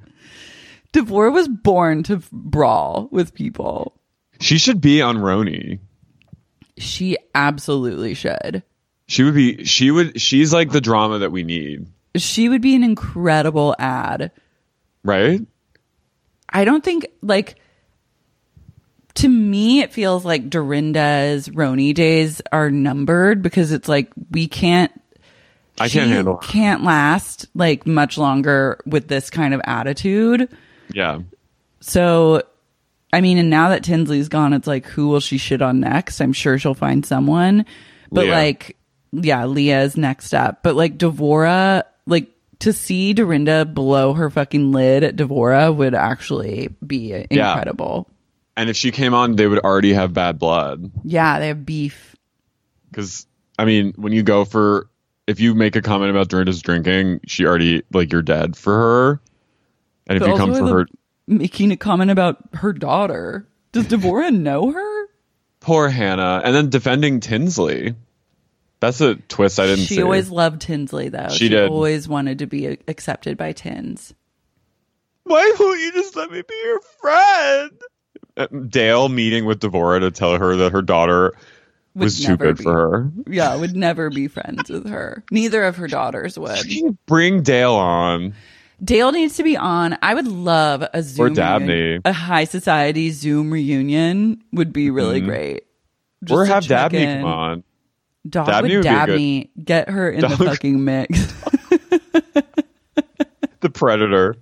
Devora 0.93 1.33
was 1.33 1.47
born 1.47 2.03
to 2.05 2.23
brawl 2.33 3.09
with 3.13 3.35
people. 3.35 4.01
She 4.41 4.59
should 4.59 4.81
be 4.81 5.01
on 5.01 5.19
RHONY. 5.19 5.79
She 6.79 7.17
absolutely 7.37 8.15
should. 8.15 8.65
She 9.07 9.23
would 9.23 9.35
be. 9.35 9.65
She 9.65 9.93
would. 9.93 10.21
She's 10.21 10.53
like 10.53 10.71
the 10.71 10.81
drama 10.81 11.21
that 11.21 11.31
we 11.31 11.45
need, 11.45 11.87
She 12.17 12.49
would 12.49 12.63
be 12.63 12.75
an 12.77 12.85
incredible 12.85 13.75
ad. 13.79 14.31
right? 15.03 15.41
I 16.49 16.65
don't 16.65 16.85
think 16.85 17.09
like 17.21 17.57
to 19.15 19.29
me, 19.29 19.81
it 19.81 19.93
feels 19.93 20.25
like 20.25 20.51
Dorinda's 20.51 21.49
RHONY 21.49 21.95
days 21.95 22.43
are 22.51 22.71
numbered 22.71 23.43
because 23.43 23.73
it's 23.73 23.89
like 23.89 24.11
we 24.31 24.49
can't. 24.49 24.93
I 25.79 25.89
can't 25.89 26.11
handle. 26.11 26.37
Can't 26.37 26.85
last 26.85 27.47
like 27.55 27.87
much 27.87 28.19
longer 28.19 28.81
with 28.87 29.09
this 29.09 29.31
kind 29.31 29.55
of 29.55 29.61
attitude. 29.65 30.49
Yeah. 30.93 31.21
So, 31.81 32.43
I 33.13 33.21
mean, 33.21 33.39
and 33.39 33.51
now 33.51 33.71
that 33.71 33.83
Tinsley's 33.83 34.29
gone, 34.29 34.53
it's 34.53 34.67
like, 34.67 34.87
who 34.87 35.09
will 35.09 35.21
she 35.21 35.39
shit 35.39 35.63
on 35.63 35.81
next? 35.81 36.21
I'm 36.21 36.33
sure 36.33 36.59
she'll 36.59 36.75
find 36.75 37.05
someone. 37.05 37.67
But 38.11 38.25
Leah. 38.25 38.33
like, 38.33 38.77
yeah, 39.13 39.47
Leah's 39.47 39.97
next 39.97 40.33
up. 40.33 40.63
But 40.63 40.77
like, 40.77 40.97
Devora, 40.97 41.83
like, 42.07 42.31
to 42.61 42.73
see 42.73 43.13
Dorinda 43.13 43.65
blow 43.65 44.15
her 44.15 44.31
fucking 44.31 44.73
lid 44.73 45.05
at 45.05 45.17
Devora 45.17 45.75
would 45.75 45.95
actually 45.95 46.69
be 46.87 47.13
incredible. 47.13 48.09
And 48.57 48.71
if 48.71 48.77
she 48.77 48.91
came 48.91 49.15
on, 49.15 49.37
they 49.37 49.47
would 49.47 49.59
already 49.59 49.93
have 49.93 50.13
bad 50.13 50.39
blood. 50.39 50.91
Yeah, 51.03 51.41
they 51.41 51.49
have 51.49 51.67
beef. 51.67 52.15
Because, 52.91 53.27
I 53.59 53.65
mean, 53.65 53.93
when 53.97 54.13
you 54.13 54.23
go 54.23 54.45
for, 54.45 54.89
if 55.27 55.41
you 55.41 55.55
make 55.55 55.75
a 55.75 55.83
comment 55.83 56.11
about 56.11 56.29
Dorinda's 56.29 56.63
drinking, 56.63 57.21
she 57.27 57.45
already, 57.45 57.83
like, 57.93 58.13
you're 58.13 58.23
dead 58.23 58.57
for 58.57 58.73
her. 58.73 59.21
And 60.07 60.23
if 60.23 60.29
you 60.29 60.37
come 60.37 60.55
for 60.55 60.69
her, 60.69 60.87
Making 61.27 61.73
a 61.73 61.77
comment 61.77 62.11
about 62.11 62.37
her 62.53 62.73
daughter. 62.73 63.49
Does 63.73 63.87
Devora 63.89 64.33
know 64.33 64.71
her? 64.71 65.05
poor 65.65 65.89
Hannah. 65.89 66.43
And 66.45 66.55
then 66.55 66.69
defending 66.69 67.21
Tinsley. 67.21 67.95
That's 68.85 69.01
a 69.01 69.15
twist 69.17 69.59
I 69.59 69.67
didn't 69.67 69.87
She 69.87 69.95
see. 69.97 70.03
always 70.03 70.31
loved 70.31 70.61
Tinsley, 70.61 71.09
though. 71.09 71.29
She 71.31 71.49
did. 71.49 71.71
always 71.71 72.07
wanted 72.09 72.41
to 72.41 72.47
be 72.47 72.67
accepted 72.87 73.37
by 73.39 73.53
Tins. 73.53 74.13
Why 75.25 75.55
won't 75.59 75.81
you 75.81 75.93
just 75.93 76.17
let 76.17 76.31
me 76.31 76.43
be 76.47 76.55
your 76.65 76.81
friend? 77.01 77.71
Uh, 78.37 78.47
Dale 78.69 79.09
meeting 79.09 79.47
with 79.47 79.61
Devora 79.61 80.01
to 80.01 80.11
tell 80.11 80.37
her 80.39 80.57
that 80.57 80.73
her 80.73 80.83
daughter 80.83 81.33
Would 81.95 82.05
was 82.05 82.23
too 82.23 82.37
good 82.37 82.59
be. 82.59 82.65
for 82.65 82.73
her. 82.73 83.11
Yeah, 83.27 83.57
would 83.57 83.75
never 83.77 84.11
be 84.11 84.29
friends 84.29 84.69
with 84.69 84.87
her. 84.89 85.25
Neither 85.31 85.65
of 85.65 85.77
her 85.77 85.87
daughters 85.89 86.39
would. 86.39 86.59
Bring 87.07 87.43
Dale 87.43 87.75
on. 87.75 88.35
Dale 88.83 89.13
needs 89.13 89.37
to 89.37 89.45
be 89.45 89.57
on. 89.57 89.97
I 90.03 90.13
would 90.15 90.27
love 90.27 90.85
a 90.93 91.03
Zoom 91.03 91.27
or 91.27 91.31
Dabney. 91.31 91.73
reunion. 91.73 92.03
A 92.05 92.13
high 92.13 92.45
society 92.45 93.11
Zoom 93.13 93.51
reunion 93.53 94.43
would 94.53 94.73
be 94.73 94.91
really 94.91 95.21
great. 95.21 95.65
Just 96.25 96.37
or 96.37 96.45
have 96.45 96.67
Dabney 96.67 97.03
in. 97.03 97.21
come 97.23 97.31
on. 97.33 97.65
Dog 98.29 98.47
Dabney 98.47 98.77
with 98.77 98.77
would 98.79 98.83
be 98.83 98.89
a 98.89 98.93
Dabney. 99.07 99.51
Get 99.63 99.91
her 99.91 100.11
in 100.11 100.21
the 100.23 100.37
fucking 100.37 100.85
mix. 100.85 101.33
The 103.61 103.71
Predator. 103.71 104.37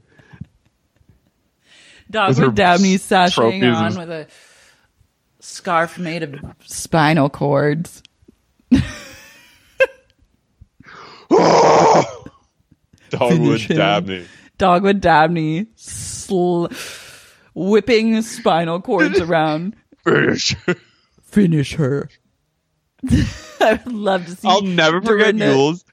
Dog 2.11 2.31
With 2.31 2.39
with, 2.41 2.55
Dabney 2.57 2.97
sashaying 2.97 3.33
trophies 3.33 3.63
on 3.77 3.95
with 3.97 4.11
a 4.11 4.27
scarf 5.39 5.97
made 5.97 6.25
of 6.25 6.41
spinal 6.65 7.31
cords. 7.31 8.03
Dogwood. 13.11 13.61
Dabney. 13.69 14.27
Dog 14.59 14.83
with 14.83 15.01
Dabney 15.01 15.67
sl- 15.77 16.67
whipping 17.55 18.21
spinal 18.23 18.81
cords 18.81 19.21
around. 19.21 19.77
Finish. 20.05 20.57
Finish 21.23 21.75
her. 21.75 22.09
I 23.61 23.81
would 23.85 23.93
love 23.95 24.27
to 24.27 24.33
see. 24.37 24.49
I'll 24.49 24.63
never 24.63 25.01
forget 25.01 25.37
Dorinda- 25.37 25.47
Yules. 25.55 25.85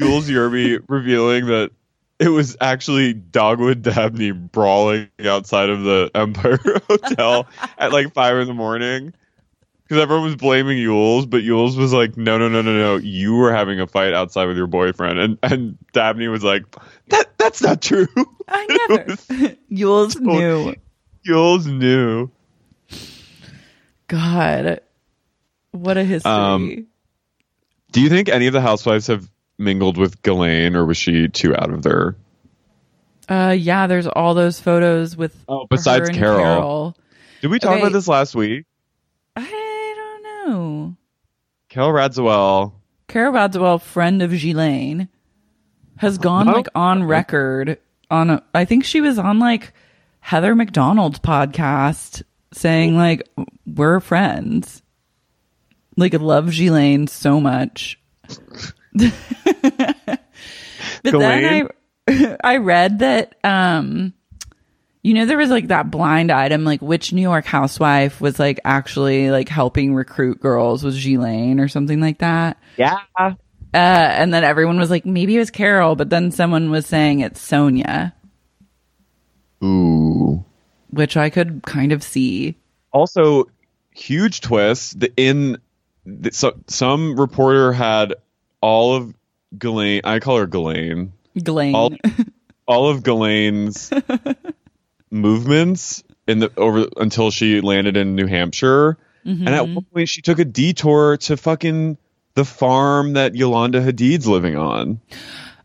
Yules 0.00 0.22
Yerby 0.28 0.82
revealing 0.88 1.46
that 1.46 1.70
it 2.18 2.28
was 2.28 2.56
actually 2.60 3.12
Dogwood 3.12 3.82
Dabney 3.82 4.30
brawling 4.32 5.08
outside 5.24 5.68
of 5.70 5.82
the 5.82 6.10
Empire 6.14 6.58
Hotel 6.88 7.46
at 7.78 7.92
like 7.92 8.12
five 8.14 8.36
in 8.36 8.46
the 8.46 8.54
morning. 8.54 9.12
Because 9.82 10.02
everyone 10.02 10.24
was 10.24 10.36
blaming 10.36 10.78
Yules, 10.78 11.28
but 11.28 11.42
Yules 11.42 11.76
was 11.76 11.92
like, 11.92 12.16
"No, 12.16 12.38
no, 12.38 12.48
no, 12.48 12.62
no, 12.62 12.72
no! 12.72 12.96
You 12.96 13.34
were 13.34 13.52
having 13.52 13.80
a 13.80 13.86
fight 13.86 14.14
outside 14.14 14.46
with 14.46 14.56
your 14.56 14.66
boyfriend," 14.66 15.18
and 15.18 15.38
and 15.42 15.78
Dabney 15.92 16.28
was 16.28 16.42
like, 16.42 16.64
"That 17.08 17.36
that's 17.36 17.60
not 17.60 17.82
true." 17.82 18.06
I 18.48 18.66
never. 18.88 19.04
was- 19.04 19.26
Yules 19.70 20.18
knew. 20.18 20.74
Yules 21.28 21.66
knew. 21.66 22.30
God, 24.08 24.80
what 25.74 25.96
a 25.96 26.04
history. 26.04 26.30
Um, 26.30 26.86
Do 27.92 28.00
you 28.00 28.08
think 28.08 28.28
any 28.28 28.46
of 28.46 28.52
the 28.52 28.60
housewives 28.60 29.06
have 29.08 29.28
mingled 29.58 29.96
with 29.98 30.20
Ghislaine, 30.22 30.74
or 30.76 30.84
was 30.84 30.96
she 30.96 31.28
too 31.28 31.54
out 31.54 31.70
of 31.70 31.82
there? 31.82 32.16
uh, 33.28 33.54
yeah, 33.58 33.86
there's 33.86 34.06
all 34.06 34.34
those 34.34 34.60
photos 34.60 35.16
with. 35.16 35.34
Oh, 35.48 35.66
besides 35.68 36.08
and 36.10 36.18
Carol. 36.18 36.96
Did 37.40 37.50
we 37.50 37.58
talk 37.58 37.72
Okay. 37.72 37.80
about 37.80 37.92
this 37.92 38.08
last 38.08 38.34
week? 38.34 38.64
I 39.36 39.94
don't 39.96 40.22
know. 40.50 40.96
Carol 41.68 41.90
Radziwill. 41.92 42.72
Carol 43.08 43.32
Radziwill, 43.32 43.80
friend 43.80 44.22
of 44.22 44.30
Ghislaine, 44.30 45.08
has 45.98 46.18
gone 46.18 46.46
No. 46.46 46.52
like 46.52 46.68
on 46.74 47.04
record 47.04 47.78
on. 48.10 48.30
A, 48.30 48.42
I 48.54 48.64
think 48.64 48.84
she 48.84 49.00
was 49.00 49.18
on 49.18 49.38
like 49.38 49.72
Heather 50.20 50.54
McDonald's 50.54 51.18
podcast 51.18 52.22
saying 52.52 52.96
like 52.96 53.28
we're 53.66 54.00
friends. 54.00 54.82
Like 55.96 56.14
I 56.14 56.18
love 56.18 56.50
Ghislaine 56.50 57.06
so 57.06 57.40
much. 57.40 58.00
but 58.92 59.12
then 61.02 61.68
I 62.08 62.36
I 62.44 62.56
read 62.58 63.00
that 63.00 63.34
um 63.44 64.12
you 65.02 65.14
know 65.14 65.26
there 65.26 65.36
was 65.36 65.50
like 65.50 65.68
that 65.68 65.90
blind 65.90 66.30
item 66.30 66.64
like 66.64 66.80
which 66.80 67.12
New 67.12 67.22
York 67.22 67.44
housewife 67.44 68.20
was 68.20 68.38
like 68.38 68.60
actually 68.64 69.30
like 69.30 69.48
helping 69.48 69.94
recruit 69.94 70.40
girls 70.40 70.82
was 70.82 71.02
Ghislaine 71.02 71.60
or 71.60 71.68
something 71.68 72.00
like 72.00 72.18
that. 72.18 72.58
Yeah. 72.76 72.98
Uh, 73.74 74.06
and 74.18 74.32
then 74.32 74.44
everyone 74.44 74.78
was 74.78 74.88
like, 74.88 75.04
maybe 75.04 75.34
it 75.34 75.40
was 75.40 75.50
Carol, 75.50 75.96
but 75.96 76.08
then 76.08 76.30
someone 76.30 76.70
was 76.70 76.86
saying 76.86 77.18
it's 77.18 77.44
Sonja, 77.44 78.12
Ooh. 79.64 80.44
which 80.90 81.16
I 81.16 81.28
could 81.28 81.64
kind 81.64 81.90
of 81.90 82.00
see. 82.04 82.56
Also, 82.92 83.50
huge 83.90 84.42
twist. 84.42 85.00
The 85.00 85.12
in 85.16 85.58
the, 86.06 86.32
so, 86.32 86.58
some 86.66 87.18
reporter 87.18 87.72
had 87.72 88.14
all 88.60 88.94
of 88.94 89.14
Ghislaine. 89.56 90.02
I 90.04 90.20
call 90.20 90.38
her 90.38 90.46
Ghislaine. 90.46 91.12
Ghislaine. 91.34 91.74
All, 91.74 91.94
all 92.66 92.88
of 92.88 93.02
Ghislaine's 93.02 93.90
movements 95.10 96.02
in 96.26 96.38
the 96.40 96.52
over 96.56 96.86
until 96.96 97.30
she 97.30 97.60
landed 97.60 97.96
in 97.96 98.14
New 98.14 98.26
Hampshire. 98.26 98.98
And 99.26 99.48
at 99.48 99.62
mm-hmm. 99.62 99.74
one 99.76 99.84
point, 99.84 100.08
she 100.10 100.20
took 100.20 100.38
a 100.38 100.44
detour 100.44 101.16
to 101.16 101.38
fucking 101.38 101.96
the 102.34 102.44
farm 102.44 103.14
that 103.14 103.34
Yolanda 103.34 103.80
Hadid's 103.80 104.26
living 104.26 104.56
on. 104.56 105.00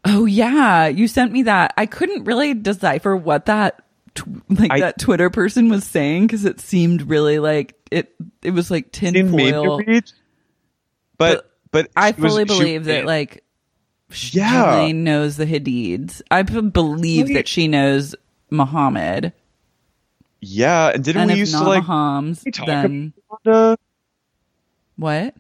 oh 0.05 0.25
yeah, 0.25 0.87
you 0.87 1.09
sent 1.09 1.33
me 1.33 1.43
that. 1.43 1.73
I 1.75 1.85
couldn't 1.85 2.23
really 2.23 2.53
decipher 2.53 3.17
what 3.17 3.47
that 3.47 3.83
tw- 4.15 4.49
like 4.49 4.71
I- 4.71 4.79
that 4.79 4.99
Twitter 4.99 5.29
person 5.29 5.67
was 5.67 5.83
saying 5.83 6.27
because 6.27 6.45
it 6.45 6.61
seemed 6.61 7.09
really 7.09 7.39
like 7.39 7.75
it. 7.91 8.15
It 8.41 8.51
was 8.51 8.71
like 8.71 8.93
tinfoil. 8.93 9.79
read, 9.79 10.09
but 11.19 11.51
but 11.71 11.89
I 11.95 12.11
she 12.13 12.21
was- 12.21 12.31
fully 12.33 12.43
she- 12.45 12.47
believe 12.47 12.85
that 12.85 13.05
like 13.05 13.43
sh- 14.09 14.33
Yeah. 14.35 14.91
Knows 14.91 15.37
the 15.37 15.45
Hadids. 15.45 16.21
I 16.31 16.41
believe 16.41 17.27
that 17.35 17.47
she 17.47 17.67
knows 17.67 18.15
Muhammad. 18.49 19.33
yeah. 20.41 20.89
And 20.95 21.03
didn't 21.03 21.21
and 21.23 21.31
we 21.31 21.37
used 21.37 21.53
to 21.53 21.63
like 21.63 21.83
Mahams, 21.83 22.43
then 22.65 23.13
Yolanda? 23.45 23.77
what? 24.95 25.35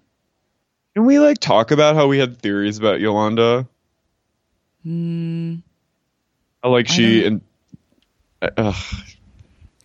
Didn't 0.93 1.07
we 1.07 1.17
like 1.19 1.39
talk 1.39 1.71
about 1.71 1.95
how 1.95 2.07
we 2.07 2.19
had 2.19 2.37
theories 2.37 2.77
about 2.77 2.99
Yolanda? 2.99 3.67
Hmm. 4.83 5.55
How, 6.63 6.69
like 6.71 6.87
she 6.87 7.25
and 7.25 7.41
uh, 8.41 8.73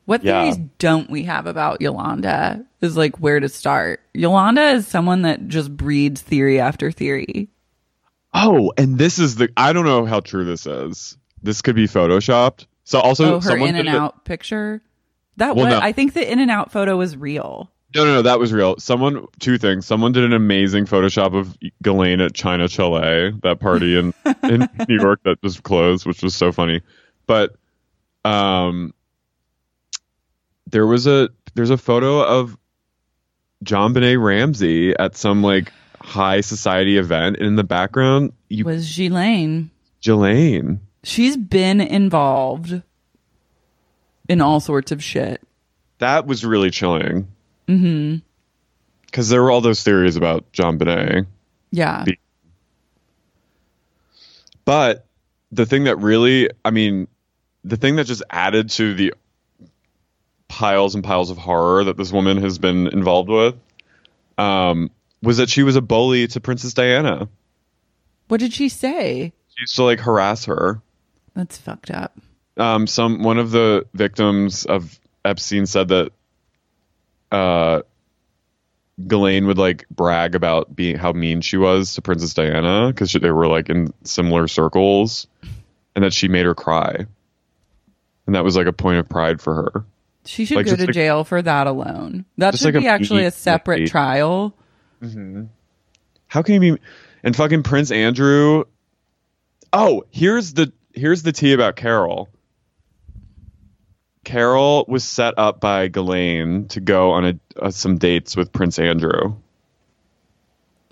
What 0.07 0.23
Yeah. 0.25 0.43
theories 0.43 0.59
don't 0.79 1.09
we 1.11 1.23
have 1.25 1.47
about 1.47 1.81
Yolanda? 1.81 2.65
Is 2.81 2.97
like 2.97 3.17
where 3.19 3.41
to 3.41 3.49
start. 3.49 4.01
Yolanda 4.13 4.71
is 4.71 4.87
someone 4.87 5.23
that 5.23 5.49
just 5.49 5.75
breeds 5.77 6.21
theory 6.21 6.61
after 6.61 6.91
theory. 6.93 7.49
oh, 8.35 8.73
and 8.77 8.99
this 8.99 9.19
is 9.19 9.37
the 9.37 9.49
I 9.57 9.73
don't 9.73 9.85
know 9.87 10.05
how 10.05 10.21
true 10.21 10.45
this 10.45 10.67
is. 10.67 11.17
This 11.43 11.63
could 11.63 11.77
be 11.77 11.87
photoshopped. 11.87 12.67
So 12.85 13.01
also 13.01 13.37
oh, 13.37 13.41
her 13.41 13.57
in 13.57 13.77
and 13.77 13.89
out 13.89 14.25
picture. 14.25 14.83
That 15.39 15.57
Well, 15.57 15.65
was, 15.67 15.73
no. 15.75 15.81
I 15.81 15.93
think 15.93 16.13
the 16.13 16.31
in 16.31 16.39
and 16.39 16.51
out 16.51 16.71
photo 16.71 16.97
was 16.97 17.17
real. 17.17 17.71
No, 17.95 18.05
no, 18.05 18.15
no, 18.15 18.23
that 18.23 18.39
was 18.41 18.53
real. 18.53 18.77
Someone, 18.79 19.25
two 19.39 19.57
things. 19.57 19.87
Someone 19.87 20.11
did 20.13 20.25
an 20.25 20.33
amazing 20.33 20.85
Photoshop 20.87 21.33
of 21.39 21.57
Ghislaine 21.81 22.21
at 22.21 22.35
China 22.35 22.67
Chalet, 22.69 23.33
that 23.45 23.61
party 23.61 23.97
in, 23.97 24.13
in 24.43 24.69
New 24.89 24.99
York 24.99 25.21
that 25.25 25.41
just 25.43 25.63
closed, 25.63 26.05
which 26.05 26.21
was 26.21 26.35
so 26.35 26.51
funny. 26.51 26.81
But 27.29 27.55
um, 28.25 28.95
there 30.71 30.87
was 30.87 31.07
a 31.07 31.29
there's 31.55 31.71
a 31.71 31.79
photo 31.79 32.21
of 32.23 32.57
JonBenét 33.65 34.23
Ramsey 34.23 34.95
at 34.97 35.17
some 35.17 35.43
like 35.43 35.73
high 36.01 36.41
society 36.41 36.99
event, 36.99 37.37
and 37.39 37.47
in 37.47 37.57
the 37.57 37.65
background, 37.65 38.33
you 38.49 38.65
Was 38.65 38.87
Ghislaine? 38.97 39.71
Ghislaine. 40.03 40.81
She's 41.03 41.37
been 41.37 41.81
involved 41.81 42.83
in 44.29 44.41
all 44.41 44.61
sorts 44.61 44.91
of 44.93 45.03
shit. 45.03 45.41
That 45.99 46.27
was 46.27 46.45
really 46.45 46.71
chilling. 46.71 47.29
Mm-hmm. 47.69 48.17
Because 49.07 49.29
there 49.29 49.43
were 49.43 49.51
all 49.51 49.61
those 49.61 49.83
theories 49.83 50.17
about 50.17 50.51
JonBenét. 50.53 51.27
Yeah. 51.71 52.05
Be- 52.05 52.19
But 54.65 55.07
the 55.53 55.67
thing 55.67 55.85
that 55.85 55.97
really, 55.97 56.51
I 56.65 56.71
mean, 56.71 57.07
the 57.65 57.77
thing 57.77 57.97
that 57.97 58.07
just 58.07 58.23
added 58.31 58.71
to 58.71 58.95
the 58.95 59.15
piles 60.55 60.95
and 60.95 61.03
piles 61.03 61.31
of 61.31 61.37
horror 61.37 61.83
that 61.83 61.97
this 61.97 62.13
woman 62.13 62.37
has 62.37 62.59
been 62.59 62.87
involved 62.87 63.29
with 63.29 63.57
um, 64.39 64.89
was 65.21 65.39
that 65.39 65.51
she 65.51 65.65
was 65.65 65.75
a 65.75 65.83
bully 65.83 66.29
to 66.29 66.41
Princess 66.41 66.75
Diana. 66.75 67.29
What 68.29 68.39
did 68.39 68.53
she 68.53 68.69
say? 68.69 69.33
She 69.49 69.63
used 69.63 69.75
to 69.75 69.83
like 69.83 69.99
harass 69.99 70.45
her. 70.45 70.81
That's 71.35 71.57
fucked 71.57 71.91
up. 71.91 72.17
Um, 72.57 72.87
some 72.87 73.25
one 73.25 73.39
of 73.39 73.51
the 73.51 73.87
victims 73.95 74.65
of 74.65 74.97
Epstein 75.25 75.67
said 75.67 75.89
that 75.89 76.13
uh, 77.33 77.83
Ghislaine 79.05 79.49
would 79.49 79.59
like 79.59 79.89
brag 79.89 80.37
about 80.37 80.75
being 80.75 80.97
how 80.97 81.13
mean 81.13 81.41
she 81.41 81.57
was 81.57 81.95
to 81.95 82.03
Princess 82.03 82.33
Diana 82.33 82.93
because 82.93 83.13
they 83.13 83.33
were 83.33 83.49
like 83.49 83.71
in 83.71 83.93
similar 84.05 84.47
circles, 84.47 85.27
and 85.97 86.05
that 86.05 86.13
she 86.13 86.29
made 86.29 86.45
her 86.45 86.55
cry, 86.55 87.07
and 88.27 88.37
that 88.37 88.45
was 88.45 88.57
like 88.57 88.69
a 88.69 88.73
point 88.73 88.99
of 88.99 89.09
pride 89.09 89.41
for 89.41 89.55
her. 89.55 89.85
She 90.27 90.45
should 90.45 90.57
Like, 90.57 90.67
go 90.67 90.77
to 90.77 90.87
like- 90.87 90.95
jail 90.95 91.25
for 91.25 91.43
that 91.43 91.67
alone. 91.67 92.25
That 92.39 92.57
should 92.57 92.75
like 92.75 92.83
be 92.83 92.87
a 92.87 92.91
actually 92.91 93.23
a 93.25 93.27
beat, 93.29 93.35
separate 93.35 93.81
like- 93.83 93.91
trial. 93.91 94.55
How 96.29 96.43
can 96.43 96.55
you 96.63 96.75
be? 96.75 96.81
And 97.23 97.37
fucking 97.37 97.63
Prince 97.63 97.91
Andrew. 97.91 98.65
Oh, 99.73 100.05
here's 100.11 100.55
the 100.55 100.73
here's 100.95 101.23
the 101.23 101.33
tea 101.33 101.53
about 101.53 101.77
Carol. 101.77 102.29
Carol 104.25 104.87
was 104.89 105.05
set 105.05 105.35
up 105.37 105.61
by 105.61 105.89
Ghislaine 105.89 106.69
to 106.69 106.81
go 106.81 107.11
on 107.11 107.25
a, 107.27 107.39
uh, 107.61 107.71
some 107.71 107.99
dates 107.99 108.37
with 108.37 108.53
Prince 108.53 108.79
Andrew, 108.79 109.35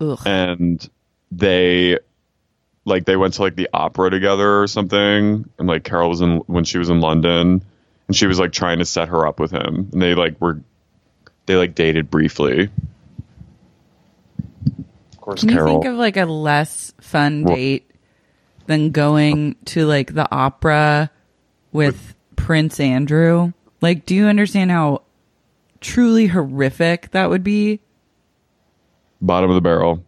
Ugh. 0.00 0.18
and 0.26 0.86
they 1.30 1.98
like 2.84 3.06
they 3.06 3.16
went 3.16 3.34
to 3.34 3.42
like 3.42 3.56
the 3.56 3.70
opera 3.72 4.10
together 4.10 4.60
or 4.60 4.66
something, 4.66 5.48
and 5.58 5.66
like 5.68 5.84
Carol 5.84 6.10
was 6.10 6.20
in 6.20 6.38
when 6.46 6.64
she 6.64 6.76
was 6.76 6.90
in 6.90 7.00
London, 7.00 7.62
and 8.12 8.16
she 8.16 8.26
was 8.26 8.38
like 8.38 8.52
trying 8.52 8.78
to 8.78 8.84
set 8.84 9.08
her 9.08 9.26
up 9.26 9.40
with 9.40 9.50
him, 9.50 9.88
and 9.90 10.02
they 10.02 10.14
like 10.14 10.38
were 10.38 10.60
they 11.46 11.56
like 11.56 11.74
dated 11.74 12.10
briefly. 12.10 12.68
Of 15.12 15.20
course, 15.20 15.40
Can 15.40 15.48
you 15.48 15.54
Carol. 15.56 15.72
think 15.80 15.84
of 15.86 15.94
like 15.98 16.18
a 16.18 16.26
less 16.26 16.92
fun 17.00 17.44
Well- 17.44 17.54
date 17.56 17.90
than 18.66 18.90
going 18.90 19.56
to 19.66 19.86
like 19.86 20.12
the 20.14 20.28
opera 20.30 21.10
with 21.72 22.14
Prince 22.36 22.78
Andrew? 22.80 23.52
Like, 23.80 24.04
do 24.04 24.14
you 24.14 24.26
understand 24.26 24.70
how 24.70 25.02
truly 25.80 26.26
horrific 26.26 27.10
that 27.12 27.30
would 27.30 27.42
be? 27.44 27.80
bottom 29.20 29.48
of 29.50 29.54
the 29.54 29.60
barrel. 29.60 30.04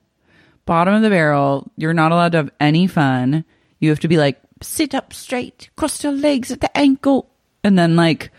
Bottom 0.66 0.92
of 0.94 1.02
the 1.02 1.08
barrel, 1.10 1.70
you're 1.76 1.94
not 1.94 2.10
allowed 2.10 2.32
to 2.32 2.38
have 2.38 2.50
any 2.58 2.86
fun. 2.88 3.44
You 3.78 3.90
have 3.90 4.00
to 4.00 4.08
be 4.08 4.16
like, 4.16 4.40
sit 4.60 4.92
up 4.92 5.12
straight, 5.12 5.70
cross 5.76 6.02
your 6.02 6.12
legs 6.12 6.50
at 6.50 6.60
the 6.60 6.76
ankle, 6.76 7.30
and 7.64 7.76
then 7.78 7.96
like 7.96 8.30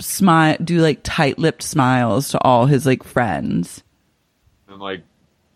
smile, 0.00 0.56
do 0.64 0.80
like 0.80 1.00
tight 1.04 1.38
lipped 1.38 1.62
smiles 1.62 2.30
to 2.30 2.40
all 2.42 2.66
his 2.66 2.86
like 2.86 3.04
friends. 3.04 3.82
And 4.68 4.80
like 4.80 5.02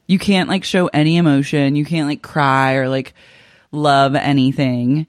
You 0.06 0.18
can't 0.18 0.48
like 0.48 0.62
show 0.64 0.86
any 0.88 1.16
emotion. 1.16 1.74
You 1.76 1.84
can't 1.84 2.06
like 2.08 2.22
cry 2.22 2.74
or 2.74 2.88
like 2.88 3.14
love 3.72 4.14
anything. 4.14 5.06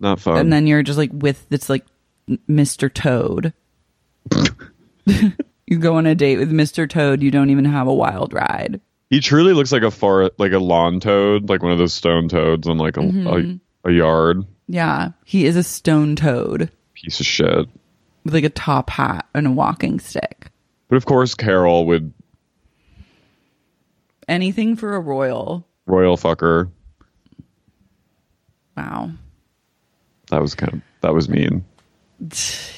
not 0.00 0.18
fun. 0.20 0.38
and 0.38 0.52
then 0.52 0.66
you're 0.66 0.82
just 0.82 0.98
like 0.98 1.10
with 1.12 1.48
this 1.50 1.68
like 1.68 1.84
Mr. 2.48 2.92
Toad. 2.92 3.52
you 5.06 5.78
go 5.78 5.96
on 5.96 6.06
a 6.06 6.14
date 6.14 6.38
with 6.38 6.50
Mr. 6.50 6.88
Toad, 6.88 7.22
you 7.22 7.30
don't 7.30 7.50
even 7.50 7.64
have 7.64 7.86
a 7.86 7.94
wild 7.94 8.32
ride. 8.32 8.80
he 9.10 9.20
truly 9.20 9.52
looks 9.52 9.72
like 9.72 9.82
a 9.82 9.90
far 9.90 10.30
like 10.38 10.52
a 10.52 10.58
lawn 10.58 11.00
toad, 11.00 11.48
like 11.48 11.62
one 11.62 11.72
of 11.72 11.78
those 11.78 11.92
stone 11.94 12.28
toads 12.28 12.66
on 12.66 12.78
like 12.78 12.96
a, 12.96 13.00
Mm-hmm. 13.00 13.56
a, 13.86 13.90
a 13.90 13.92
yard. 13.92 14.44
Yeah, 14.66 15.10
he 15.24 15.44
is 15.46 15.56
a 15.56 15.62
stone 15.62 16.16
toad 16.16 16.70
Piece 16.94 17.20
of 17.20 17.26
shit. 17.26 17.68
with 18.24 18.34
like 18.34 18.44
a 18.44 18.48
top 18.50 18.88
hat 18.90 19.26
and 19.34 19.46
a 19.46 19.50
walking 19.50 20.00
stick. 20.00 20.50
But 20.88 20.96
of 20.96 21.04
course, 21.06 21.34
Carol 21.34 21.86
would 21.86 22.12
Anything 24.26 24.76
for 24.76 24.94
a 24.96 25.00
royal. 25.00 25.66
royal 25.86 26.16
fucker. 26.16 26.70
Wow. 28.76 29.10
That 30.30 30.40
was 30.40 30.54
kind 30.54 30.72
of 30.74 30.80
that 31.02 31.12
was 31.14 31.28
mean. 31.28 31.64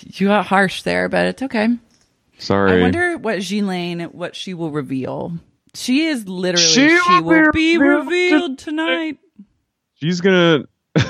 You 0.02 0.26
got 0.28 0.46
harsh 0.46 0.82
there, 0.82 1.08
but 1.08 1.26
it's 1.26 1.42
okay. 1.42 1.68
Sorry. 2.38 2.80
I 2.80 2.82
wonder 2.82 3.16
what 3.16 3.38
Ghislaine, 3.40 4.00
what 4.12 4.34
she 4.34 4.54
will 4.54 4.70
reveal. 4.70 5.32
She 5.74 6.06
is 6.06 6.26
literally, 6.26 6.66
She 6.98 7.20
will 7.20 7.52
be 7.52 7.78
revealed 7.78 8.58
tonight. 8.58 9.18
She's 9.94 10.20
gonna. 10.20 10.64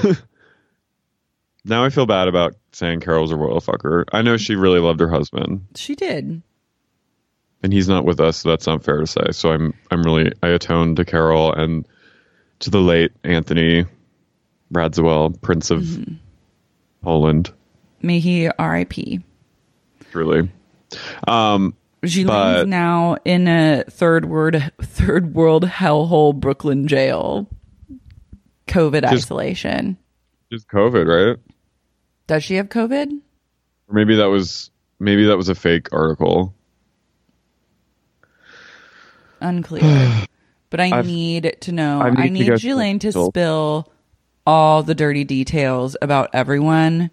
now 1.66 1.84
I 1.84 1.90
feel 1.90 2.06
bad 2.06 2.28
about 2.28 2.54
saying 2.72 3.00
Carol's 3.00 3.32
a 3.32 3.36
royal 3.36 3.60
fucker. 3.60 4.04
I 4.12 4.22
know 4.22 4.36
she 4.36 4.54
really 4.54 4.80
loved 4.80 5.00
her 5.00 5.08
husband, 5.08 5.66
She 5.74 5.94
did. 5.94 6.42
and 7.62 7.72
he's 7.72 7.88
not 7.88 8.04
with 8.04 8.20
us, 8.20 8.38
so 8.38 8.48
that's 8.50 8.66
not 8.66 8.84
fair 8.84 8.98
to 8.98 9.06
say. 9.06 9.30
So 9.32 9.52
I'm 9.52 9.74
I'm 9.90 10.02
really 10.02 10.32
I 10.42 10.48
atone 10.48 10.94
to 10.96 11.04
Carol 11.04 11.52
and 11.52 11.86
to 12.60 12.70
the 12.70 12.80
late 12.80 13.12
Anthony 13.24 13.84
Radziwill, 14.72 15.40
Prince 15.42 15.70
of 15.70 15.82
Mm-hmm. 15.82 16.14
Poland. 17.02 17.52
May 18.02 18.18
he 18.18 18.48
R.I.P. 18.48 19.22
Truly. 20.10 20.50
Um, 21.28 21.74
now 22.02 23.16
in 23.24 23.48
a 23.48 23.84
third 23.88 24.24
word 24.26 24.72
third 24.80 25.34
world 25.34 25.64
hellhole 25.64 26.34
Brooklyn 26.34 26.86
jail. 26.88 27.46
COVID 28.68 29.02
Just- 29.02 29.24
isolation. 29.26 29.96
just 30.52 30.68
COVID, 30.68 31.06
right? 31.06 31.38
Does 32.26 32.42
she 32.44 32.54
have 32.56 32.68
COVID? 32.68 33.10
Or 33.88 33.94
maybe 33.94 34.16
that 34.16 34.26
was 34.26 34.70
maybe 34.98 35.26
that 35.26 35.36
was 35.36 35.48
a 35.48 35.54
fake 35.54 35.88
article. 35.92 36.54
Unclear. 39.40 40.24
but 40.70 40.80
I 40.80 40.98
I've- 40.98 41.06
need 41.08 41.56
to 41.60 41.72
know. 41.72 42.00
I 42.00 42.08
I 42.08 42.10
need 42.10 42.16
to 42.16 42.30
need, 42.30 42.46
go 42.46 42.56
to 42.56 42.62
Ghislaine 42.62 42.98
to 43.00 43.12
spill 43.12 43.92
all 44.46 44.82
the 44.82 44.94
dirty 44.94 45.24
details 45.24 45.96
about 46.00 46.30
everyone. 46.32 47.10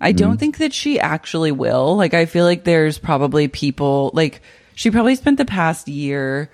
I 0.00 0.10
Mm-hmm. 0.10 0.16
don't 0.16 0.36
think 0.38 0.58
that 0.58 0.72
she 0.72 0.98
actually 0.98 1.52
will. 1.52 1.96
Like, 1.96 2.12
I 2.14 2.26
feel 2.26 2.44
like 2.44 2.64
there's 2.64 2.98
probably 2.98 3.46
people, 3.46 4.10
like, 4.14 4.42
she 4.74 4.90
probably 4.90 5.14
spent 5.14 5.38
the 5.38 5.44
past 5.44 5.86
year 5.86 6.50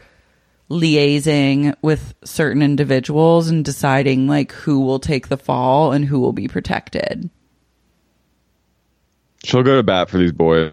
liaising 0.71 1.75
with 1.81 2.15
certain 2.25 2.61
individuals 2.61 3.49
and 3.49 3.65
deciding, 3.65 4.27
like, 4.27 4.53
who 4.53 4.81
will 4.81 4.99
take 4.99 5.29
the 5.29 5.39
fall 5.39 5.93
and 5.93 6.05
who 6.05 6.21
will 6.21 6.35
be 6.35 6.47
protected. 6.47 7.31
She'll 9.45 9.63
go 9.63 9.77
to 9.77 9.83
bat 9.83 10.11
for 10.11 10.19
these 10.19 10.33
boys. 10.33 10.73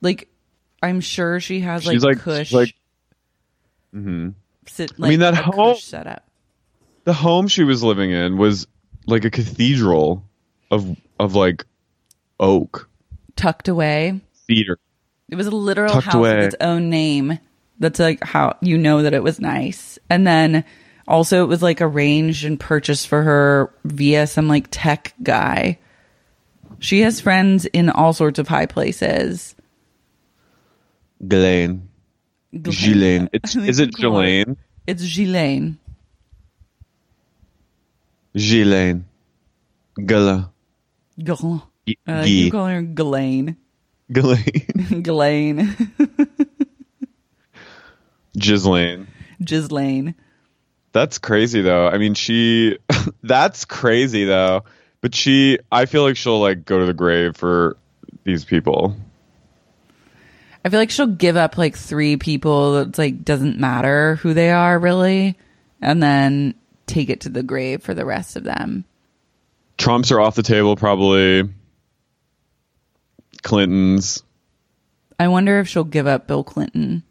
Like, 0.00 0.28
I'm 0.82 1.00
sure 1.00 1.40
she 1.40 1.60
has, 1.60 1.86
like, 1.86 1.94
She's 1.94 2.04
like- 2.04 2.18
Kush. 2.20 2.48
she's 2.48 2.54
like- 2.54 2.74
mm-hmm. 3.94 4.30
sit, 4.66 4.98
like, 4.98 5.08
I 5.08 5.10
mean, 5.10 5.20
that 5.20 5.34
home 5.34 5.76
setup. 5.76 6.24
The 7.04 7.12
home 7.12 7.48
she 7.48 7.64
was 7.64 7.82
living 7.82 8.10
in 8.12 8.36
was 8.38 8.66
like 9.06 9.24
a 9.24 9.30
cathedral 9.30 10.24
of 10.70 10.96
of 11.18 11.34
like 11.34 11.64
oak 12.38 12.88
tucked 13.34 13.66
away. 13.68 14.20
cedar. 14.48 14.78
It 15.28 15.34
was 15.36 15.48
a 15.48 15.50
literal 15.50 15.92
Tucked 15.92 16.06
house 16.06 16.14
away. 16.14 16.36
with 16.36 16.44
its 16.54 16.56
own 16.60 16.90
name. 16.90 17.38
That's 17.80 17.98
like 17.98 18.22
how 18.22 18.56
you 18.60 18.78
know 18.78 19.02
that 19.02 19.14
it 19.14 19.22
was 19.22 19.40
nice. 19.40 19.98
And 20.08 20.24
then 20.24 20.64
also 21.08 21.42
it 21.42 21.48
was 21.48 21.60
like 21.62 21.80
arranged 21.80 22.44
and 22.44 22.58
purchased 22.60 23.08
for 23.08 23.20
her 23.22 23.74
via 23.84 24.26
some 24.28 24.46
like 24.46 24.68
tech 24.70 25.12
guy. 25.22 25.78
She 26.82 27.02
has 27.02 27.20
friends 27.20 27.64
in 27.64 27.90
all 27.90 28.12
sorts 28.12 28.40
of 28.40 28.48
high 28.48 28.66
places. 28.66 29.54
Ghislaine. 31.26 31.88
Ghislaine. 32.52 33.28
It's, 33.32 33.54
is 33.70 33.78
it 33.78 33.92
Ghislaine? 33.94 34.56
It's 34.84 35.02
Ghislaine. 35.04 35.78
Ghislaine. 38.34 39.04
Gala. 40.04 40.50
Ghislaine. 41.22 41.62
G- 41.86 41.98
Guy. 42.04 42.20
Uh, 42.20 42.24
you 42.24 42.50
calling 42.50 42.74
her 42.74 42.82
Ghislaine. 42.82 43.56
Ghislaine. 44.10 45.02
Ghislaine. 45.02 45.76
Ghislaine. 48.36 49.06
Ghislaine. 49.40 50.14
That's 50.90 51.18
crazy 51.18 51.62
though. 51.62 51.86
I 51.86 51.98
mean, 51.98 52.14
she. 52.14 52.78
that's 53.22 53.66
crazy 53.66 54.24
though. 54.24 54.64
But 55.02 55.14
she, 55.14 55.58
I 55.70 55.84
feel 55.84 56.04
like 56.04 56.16
she'll 56.16 56.40
like 56.40 56.64
go 56.64 56.78
to 56.78 56.86
the 56.86 56.94
grave 56.94 57.36
for 57.36 57.76
these 58.24 58.44
people. 58.44 58.96
I 60.64 60.68
feel 60.68 60.78
like 60.78 60.90
she'll 60.90 61.06
give 61.08 61.36
up 61.36 61.58
like 61.58 61.76
three 61.76 62.16
people 62.16 62.84
that's 62.84 62.98
like 62.98 63.24
doesn't 63.24 63.58
matter 63.58 64.14
who 64.16 64.32
they 64.32 64.50
are 64.50 64.78
really, 64.78 65.36
and 65.80 66.00
then 66.00 66.54
take 66.86 67.10
it 67.10 67.22
to 67.22 67.28
the 67.28 67.42
grave 67.42 67.82
for 67.82 67.94
the 67.94 68.04
rest 68.06 68.36
of 68.36 68.44
them. 68.44 68.84
Trump's 69.76 70.12
are 70.12 70.20
off 70.20 70.36
the 70.36 70.42
table 70.44 70.76
probably. 70.76 71.50
Clinton's. 73.42 74.22
I 75.18 75.26
wonder 75.26 75.58
if 75.58 75.66
she'll 75.66 75.82
give 75.82 76.06
up 76.06 76.28
Bill 76.28 76.44
Clinton. 76.44 77.02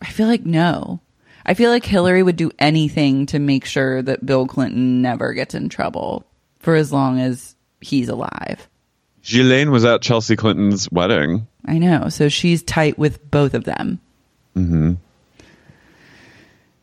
I 0.00 0.06
feel 0.06 0.28
like 0.28 0.46
no. 0.46 1.00
I 1.48 1.54
feel 1.54 1.70
like 1.70 1.86
Hillary 1.86 2.22
would 2.22 2.36
do 2.36 2.50
anything 2.58 3.24
to 3.26 3.38
make 3.38 3.64
sure 3.64 4.02
that 4.02 4.24
Bill 4.24 4.46
Clinton 4.46 5.00
never 5.00 5.32
gets 5.32 5.54
in 5.54 5.70
trouble 5.70 6.26
for 6.58 6.74
as 6.74 6.92
long 6.92 7.18
as 7.18 7.56
he's 7.80 8.10
alive. 8.10 8.68
Ghislaine 9.22 9.70
was 9.70 9.82
at 9.86 10.02
Chelsea 10.02 10.36
Clinton's 10.36 10.92
wedding. 10.92 11.46
I 11.64 11.78
know. 11.78 12.10
So 12.10 12.28
she's 12.28 12.62
tight 12.62 12.98
with 12.98 13.30
both 13.30 13.54
of 13.54 13.64
them. 13.64 13.98
Mm-hmm. 14.54 14.92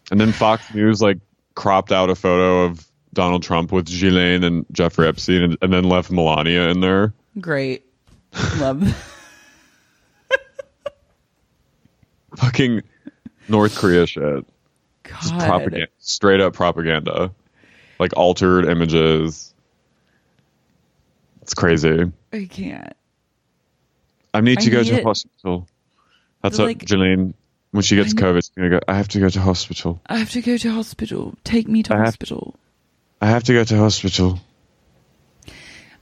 And 0.10 0.20
then 0.20 0.32
Fox 0.32 0.74
News 0.74 1.00
like 1.00 1.20
cropped 1.54 1.92
out 1.92 2.10
a 2.10 2.16
photo 2.16 2.64
of 2.64 2.88
Donald 3.14 3.44
Trump 3.44 3.72
with 3.72 3.86
Ghislaine 3.86 4.44
and 4.44 4.66
Jeffrey 4.72 5.08
Epstein 5.08 5.44
and, 5.44 5.58
and 5.62 5.72
then 5.72 5.84
left 5.84 6.10
Melania 6.10 6.70
in 6.70 6.80
there. 6.80 7.14
Great. 7.40 7.86
Love. 8.58 9.12
Fucking 12.36 12.82
North 13.48 13.78
Korea 13.78 14.08
shit. 14.08 14.44
Just 15.10 15.34
propaganda, 15.38 15.88
straight 16.00 16.40
up 16.42 16.54
propaganda, 16.54 17.32
like 18.00 18.14
altered 18.18 18.66
images. 18.66 19.54
It's 21.42 21.54
crazy. 21.54 22.12
I 22.34 22.46
can't. 22.46 22.94
I 24.34 24.42
need 24.42 24.58
I 24.58 24.62
to 24.62 24.70
go 24.70 24.82
need 24.82 24.90
to 24.90 24.96
it. 25.00 25.04
hospital. 25.04 25.68
That's 26.42 26.58
what 26.58 26.66
like, 26.68 26.86
Jelaine, 26.86 27.34
when 27.72 27.84
she 27.84 27.96
gets 27.96 28.14
I 28.14 28.18
COVID, 28.18 28.36
she's 28.38 28.50
gonna 28.50 28.70
go. 28.70 28.80
I 28.88 28.96
have 28.96 29.08
to 29.10 29.20
go 29.20 29.30
to 29.30 29.40
hospital. 29.42 30.02
I 30.08 30.18
have 30.18 30.32
to 30.32 30.42
go 30.42 30.58
to 30.58 30.72
hospital. 30.72 31.36
Take 31.44 31.68
me 31.68 31.84
to 31.84 31.94
I 31.94 31.98
have- 31.98 32.06
hospital. 32.08 32.56
I 33.22 33.28
have 33.28 33.44
to 33.46 33.54
go 33.54 33.64
to 33.64 33.78
hospital. 33.78 34.40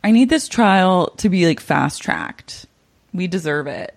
I 0.04 0.12
need 0.12 0.30
this 0.30 0.48
trial 0.48 1.08
to 1.18 1.30
be 1.30 1.46
like 1.46 1.60
fast 1.60 2.02
tracked. 2.02 2.66
We 3.14 3.28
deserve 3.28 3.68
it 3.68 3.96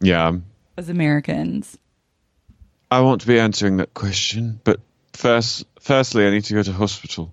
Yeah, 0.00 0.32
as 0.76 0.88
Americans. 0.88 1.76
I 2.90 3.00
won't 3.00 3.26
be 3.26 3.38
answering 3.38 3.76
that 3.78 3.94
question, 3.94 4.60
but 4.64 4.80
first, 5.12 5.64
firstly, 5.80 6.26
I 6.26 6.30
need 6.30 6.44
to 6.44 6.54
go 6.54 6.62
to 6.62 6.72
hospital. 6.72 7.32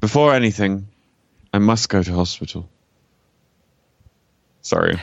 Before 0.00 0.34
anything, 0.34 0.88
I 1.54 1.58
must 1.58 1.88
go 1.88 2.02
to 2.02 2.12
hospital. 2.12 2.68
Sorry. 4.62 5.00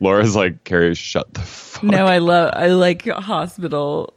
Laura's 0.00 0.34
like, 0.34 0.64
Carrie, 0.64 0.94
shut 0.94 1.32
the 1.34 1.40
fuck 1.40 1.82
No, 1.82 2.06
I 2.06 2.18
love. 2.18 2.52
I 2.54 2.68
like 2.68 3.06
hospital. 3.06 4.14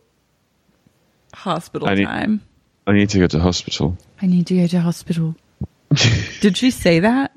Hospital 1.34 1.88
I 1.90 1.96
need- 1.96 2.06
time. 2.06 2.42
I 2.86 2.94
need 2.94 3.10
to 3.10 3.20
go 3.20 3.28
to 3.28 3.40
hospital. 3.40 3.98
I 4.22 4.28
need 4.28 4.48
to 4.48 4.56
go 4.56 4.68
to 4.68 4.80
hospital. 4.80 5.36
Did 6.40 6.56
she 6.56 6.72
say 6.72 7.02
that? 7.02 7.34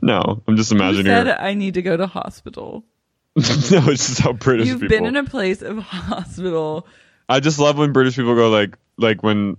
No, 0.00 0.42
I'm 0.46 0.56
just 0.56 0.70
imagining 0.70 1.06
said 1.06 1.26
her. 1.26 1.36
I 1.40 1.54
need 1.54 1.74
to 1.74 1.82
go 1.82 1.96
to 1.96 2.06
hospital? 2.06 2.84
no, 3.70 3.90
it's 3.90 4.06
just 4.08 4.20
how 4.20 4.32
British 4.32 4.66
You've 4.68 4.80
people. 4.80 4.96
been 4.96 5.06
in 5.06 5.16
a 5.16 5.24
place 5.24 5.60
of 5.62 5.78
hospital. 5.78 6.86
I 7.28 7.40
just 7.40 7.58
love 7.58 7.76
when 7.76 7.92
British 7.92 8.16
people 8.16 8.34
go 8.34 8.48
like, 8.48 8.78
like 8.96 9.22
when 9.22 9.56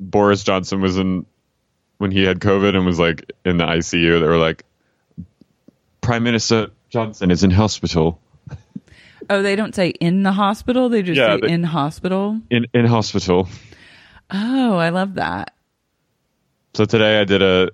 Boris 0.00 0.42
Johnson 0.42 0.80
was 0.80 0.98
in, 0.98 1.24
when 1.98 2.10
he 2.10 2.24
had 2.24 2.40
COVID 2.40 2.74
and 2.74 2.84
was 2.84 2.98
like 2.98 3.30
in 3.44 3.58
the 3.58 3.64
ICU, 3.64 4.20
they 4.20 4.26
were 4.26 4.36
like, 4.38 4.64
Prime 6.00 6.22
Minister 6.24 6.70
Johnson 6.88 7.30
is 7.30 7.44
in 7.44 7.50
hospital. 7.50 8.20
Oh, 9.28 9.42
they 9.42 9.54
don't 9.54 9.74
say 9.74 9.90
in 9.90 10.24
the 10.24 10.32
hospital. 10.32 10.88
They 10.88 11.02
just 11.02 11.16
Yeah, 11.18 11.36
say 11.36 11.40
they- 11.42 11.52
in 11.52 11.62
hospital. 11.62 12.40
In 12.50 12.66
in 12.74 12.86
hospital. 12.86 13.48
Oh, 14.30 14.76
I 14.76 14.88
love 14.88 15.14
that. 15.14 15.54
So 16.74 16.84
today 16.86 17.20
I 17.20 17.24
did 17.24 17.42
a, 17.42 17.70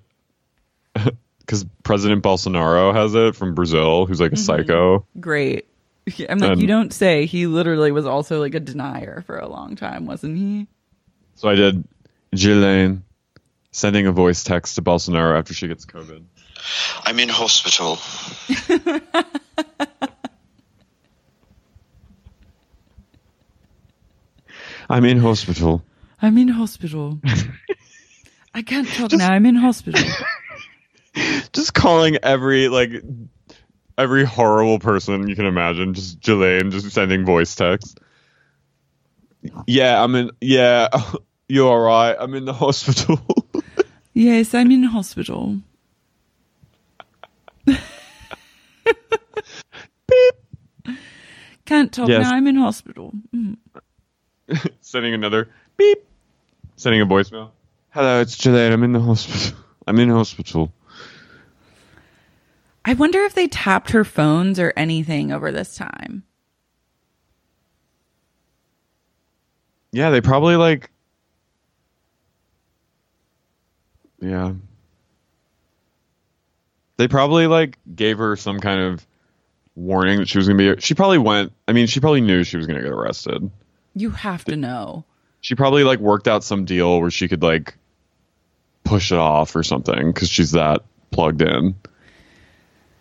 because 1.47 1.65
President 1.83 2.21
Bolsonaro 2.21 2.93
has 2.93 3.15
it 3.15 3.35
from 3.35 3.55
Brazil, 3.55 4.05
who's 4.05 4.19
like 4.19 4.33
a 4.33 4.35
mm-hmm. 4.35 4.43
psycho. 4.43 5.05
Great. 5.19 5.65
I'm 6.29 6.39
like, 6.39 6.51
And- 6.51 6.61
you 6.61 6.67
don't 6.67 6.91
say. 6.93 7.25
He 7.25 7.47
literally 7.47 7.91
was 7.91 8.05
also 8.05 8.39
like 8.41 8.53
a 8.53 8.59
denier 8.59 9.23
for 9.25 9.37
a 9.37 9.47
long 9.47 9.77
time, 9.77 10.05
wasn't 10.05 10.37
he? 10.37 10.67
So 11.35 11.47
I 11.47 11.55
did 11.55 11.85
Ghislaine 12.31 13.03
sending 13.71 14.07
a 14.07 14.11
voice 14.11 14.43
text 14.43 14.75
to 14.75 14.81
Bolsonaro 14.81 15.37
after 15.37 15.53
she 15.53 15.67
gets 15.69 15.85
COVID. 15.85 16.23
I'm 17.03 17.19
in 17.19 17.29
hospital. 17.29 17.97
I'm 24.89 25.05
in 25.05 25.19
hospital. 25.19 25.83
I'm 26.21 26.37
in 26.37 26.47
hospital. 26.47 27.19
I 28.53 28.61
can't 28.63 28.87
talk 28.87 29.11
now. 29.11 29.31
I'm 29.31 29.45
in 29.45 29.55
hospital. 29.55 30.01
just 31.53 31.73
calling 31.73 32.17
every 32.23 32.67
like 32.69 32.91
every 33.97 34.23
horrible 34.25 34.79
person 34.79 35.27
you 35.27 35.35
can 35.35 35.45
imagine 35.45 35.93
just 35.93 36.19
Jelaine 36.19 36.71
just 36.71 36.91
sending 36.91 37.25
voice 37.25 37.55
text 37.55 37.99
yeah 39.65 40.03
i'm 40.03 40.13
in 40.15 40.31
yeah 40.41 40.87
you're 41.49 41.67
all 41.71 41.79
right 41.79 42.15
i'm 42.19 42.33
in 42.35 42.45
the 42.45 42.53
hospital 42.53 43.19
Yes, 44.13 44.55
I'm 44.55 44.71
in 44.71 44.81
hospital. 44.81 45.57
Beep. 47.65 47.77
Can't 51.65 51.91
talk 51.91 52.07
Yes. 52.07 52.23
now. 52.23 52.33
I'm 52.33 52.47
in 52.47 52.55
hospital. 52.55 53.13
Mm. 53.35 53.57
sending 54.79 55.13
another 55.13 55.49
beep 55.75 55.99
sending 56.77 57.01
a 57.01 57.05
voicemail 57.05 57.49
hello 57.89 58.21
it's 58.21 58.37
Jelaine 58.37 58.71
i'm 58.71 58.81
in 58.81 58.93
the 58.93 58.99
hospital 59.01 59.59
i'm 59.85 59.99
in 59.99 60.07
hospital 60.09 60.71
I 62.87 62.93
wonder 62.93 63.19
if 63.19 63.35
they 63.35 63.47
tapped 63.49 63.91
her 63.91 64.03
phones 64.05 64.59
or 64.59 64.71
anything 64.77 65.31
over 65.31 65.51
this 65.51 65.75
time. 65.75 66.23
yeah 69.93 70.09
they 70.09 70.19
probably 70.21 70.55
like 70.57 70.91
yeah 74.19 74.53
they 76.97 77.07
probably 77.07 77.47
like 77.47 77.77
gave 77.95 78.17
her 78.17 78.35
some 78.35 78.59
kind 78.59 78.79
of 78.81 79.07
warning 79.75 80.19
that 80.19 80.27
she 80.27 80.37
was 80.37 80.47
gonna 80.47 80.75
be 80.75 80.79
she 80.81 80.93
probably 80.93 81.17
went 81.17 81.53
i 81.67 81.71
mean 81.71 81.87
she 81.87 81.99
probably 82.01 82.21
knew 82.21 82.43
she 82.43 82.57
was 82.57 82.67
gonna 82.67 82.81
get 82.81 82.91
arrested 82.91 83.49
You 83.95 84.09
have 84.11 84.43
to 84.45 84.55
know. 84.57 85.05
she 85.41 85.55
probably 85.55 85.83
like 85.83 85.99
worked 85.99 86.27
out 86.27 86.43
some 86.43 86.65
deal 86.65 86.99
where 86.99 87.09
she 87.09 87.27
could 87.27 87.41
like 87.41 87.75
push 88.83 89.11
it 89.11 89.17
off 89.17 89.55
or 89.55 89.63
something 89.63 90.11
because 90.11 90.29
she's 90.29 90.51
that 90.51 90.83
plugged 91.11 91.41
in 91.41 91.75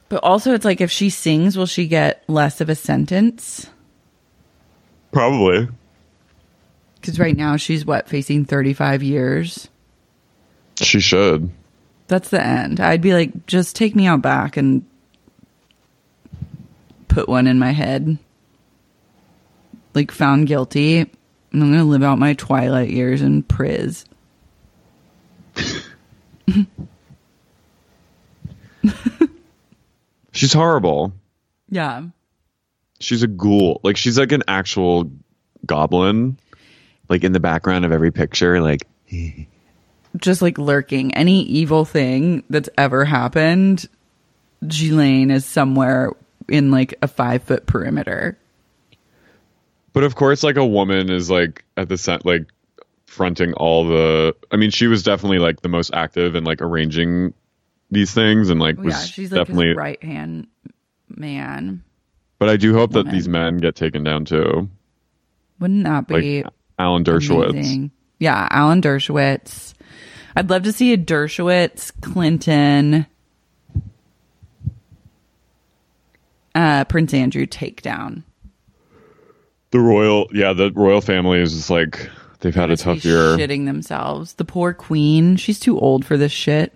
But 0.08 0.22
also, 0.22 0.54
it's 0.54 0.64
like 0.64 0.80
if 0.80 0.90
she 0.90 1.10
sings, 1.10 1.56
will 1.58 1.66
she 1.66 1.88
get 1.88 2.22
less 2.28 2.60
of 2.60 2.68
a 2.68 2.74
sentence? 2.74 3.68
probably 5.12 5.66
Because 6.96 7.18
right 7.18 7.34
now 7.34 7.56
she's 7.56 7.86
what, 7.86 8.06
facing 8.06 8.44
35 8.44 9.02
years? 9.02 9.70
she 10.82 11.00
should 11.00 11.50
That's 12.06 12.28
the 12.28 12.44
end. 12.44 12.80
I'd 12.80 13.00
be 13.00 13.14
like, 13.14 13.46
just 13.46 13.74
take 13.76 13.96
me 13.96 14.06
out 14.06 14.20
back 14.20 14.58
and 14.58 14.84
put 17.08 17.30
one 17.30 17.46
in 17.46 17.58
my 17.58 17.70
head. 17.70 18.18
Like, 19.94 20.10
found 20.10 20.48
guilty. 20.48 20.98
And 20.98 21.10
I'm 21.52 21.72
going 21.72 21.78
to 21.78 21.84
live 21.84 22.02
out 22.02 22.18
my 22.18 22.34
twilight 22.34 22.90
years 22.90 23.22
in 23.22 23.42
Priz. 23.42 24.04
she's 30.36 30.52
horrible 30.52 31.12
Yeah. 31.70 32.04
she's 33.00 33.22
a 33.22 33.26
ghoul 33.26 33.80
like 33.82 33.96
she's 33.96 34.18
like 34.18 34.32
an 34.32 34.42
actual 34.48 35.10
goblin 35.66 36.38
like 37.08 37.24
in 37.24 37.32
the 37.32 37.40
background 37.40 37.84
of 37.84 37.92
every 37.92 38.10
picture 38.12 38.60
like 38.60 38.86
Just 40.16 40.40
like 40.40 40.56
lurking. 40.56 41.12
Any 41.14 41.42
evil 41.42 41.84
thing 41.84 42.42
that's 42.48 42.70
ever 42.78 43.04
happened, 43.04 43.86
Ghislaine 44.66 45.30
is 45.30 45.44
somewhere 45.44 46.10
in 46.48 46.70
like 46.70 46.94
a 47.02 47.06
five 47.08 47.42
foot 47.42 47.66
perimeter. 47.66 48.38
but 49.92 50.04
of 50.04 50.14
course 50.14 50.42
like 50.42 50.56
a 50.56 50.64
woman 50.66 51.10
is 51.10 51.28
like 51.30 51.64
at 51.76 51.88
the 51.90 51.98
cent 51.98 52.24
like 52.24 52.46
fronting 53.04 53.52
all 53.54 53.86
the 53.86 54.34
i 54.52 54.56
mean 54.56 54.70
she 54.70 54.86
was 54.86 55.02
definitely 55.02 55.38
like 55.38 55.60
the 55.60 55.68
most 55.68 55.90
active 55.94 56.34
and 56.34 56.46
like 56.46 56.60
arranging 56.62 57.32
these 57.90 58.12
things 58.12 58.50
and 58.50 58.60
like 58.60 58.78
was 58.78 58.94
yeah, 58.94 59.00
she's 59.00 59.32
like 59.32 59.40
definitely 59.40 59.74
right 59.74 60.02
hand 60.02 60.46
man. 61.08 61.82
but 62.38 62.48
i 62.48 62.56
do 62.56 62.72
hope 62.74 62.92
that 62.92 63.08
these 63.10 63.28
men 63.28 63.58
get 63.58 63.74
taken 63.76 64.02
down 64.02 64.24
too 64.24 64.68
Wouldn't 65.60 65.84
that 65.84 66.06
be 66.08 66.42
like 66.42 66.52
alan 66.78 67.04
dershowitz 67.04 67.50
Amazing. 67.50 67.90
Yeah, 68.18 68.48
Alan 68.50 68.80
Dershowitz. 68.80 69.74
I'd 70.34 70.48
love 70.48 70.62
to 70.62 70.72
see 70.72 70.94
a 70.94 70.96
Dershowitz, 70.96 71.92
Clinton, 72.00 73.04
uh, 76.54 76.84
Prince 76.84 77.12
Andrew 77.14 77.46
takedown. 77.46 78.22
the 79.70 79.80
royal 79.80 80.28
yeah 80.32 80.52
the 80.54 80.70
royal 80.72 81.00
family 81.02 81.40
is 81.40 81.52
just 81.52 81.68
like 81.70 82.08
they've 82.40 82.54
had 82.54 82.70
a 82.70 82.76
tough 82.76 83.04
year 83.04 83.36
Shitting 83.36 83.66
themselves. 83.66 84.34
The 84.34 84.44
poor 84.44 84.72
queen. 84.72 85.36
She's 85.36 85.60
too 85.60 85.78
old 85.78 86.04
for 86.04 86.16
this 86.16 86.32
shit. 86.32 86.72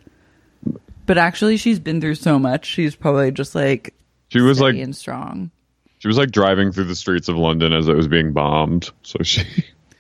But 1.11 1.19
actually, 1.19 1.57
she's 1.57 1.81
been 1.81 2.01
through 2.01 2.15
so 2.15 2.39
much. 2.39 2.67
She's 2.67 2.95
probably 2.95 3.33
just 3.33 3.57
like 3.57 3.95
She 4.29 4.41
was 4.41 4.61
like 4.61 4.77
and 4.77 4.95
strong. 4.95 5.51
she 5.99 6.07
was 6.07 6.17
like 6.17 6.31
driving 6.31 6.71
through 6.71 6.85
the 6.85 6.95
streets 6.95 7.29
of 7.29 7.35
London 7.37 7.73
as 7.73 7.89
it 7.89 7.97
was 7.97 8.07
being 8.07 8.31
bombed. 8.33 8.91
So 9.03 9.19
she 9.25 9.43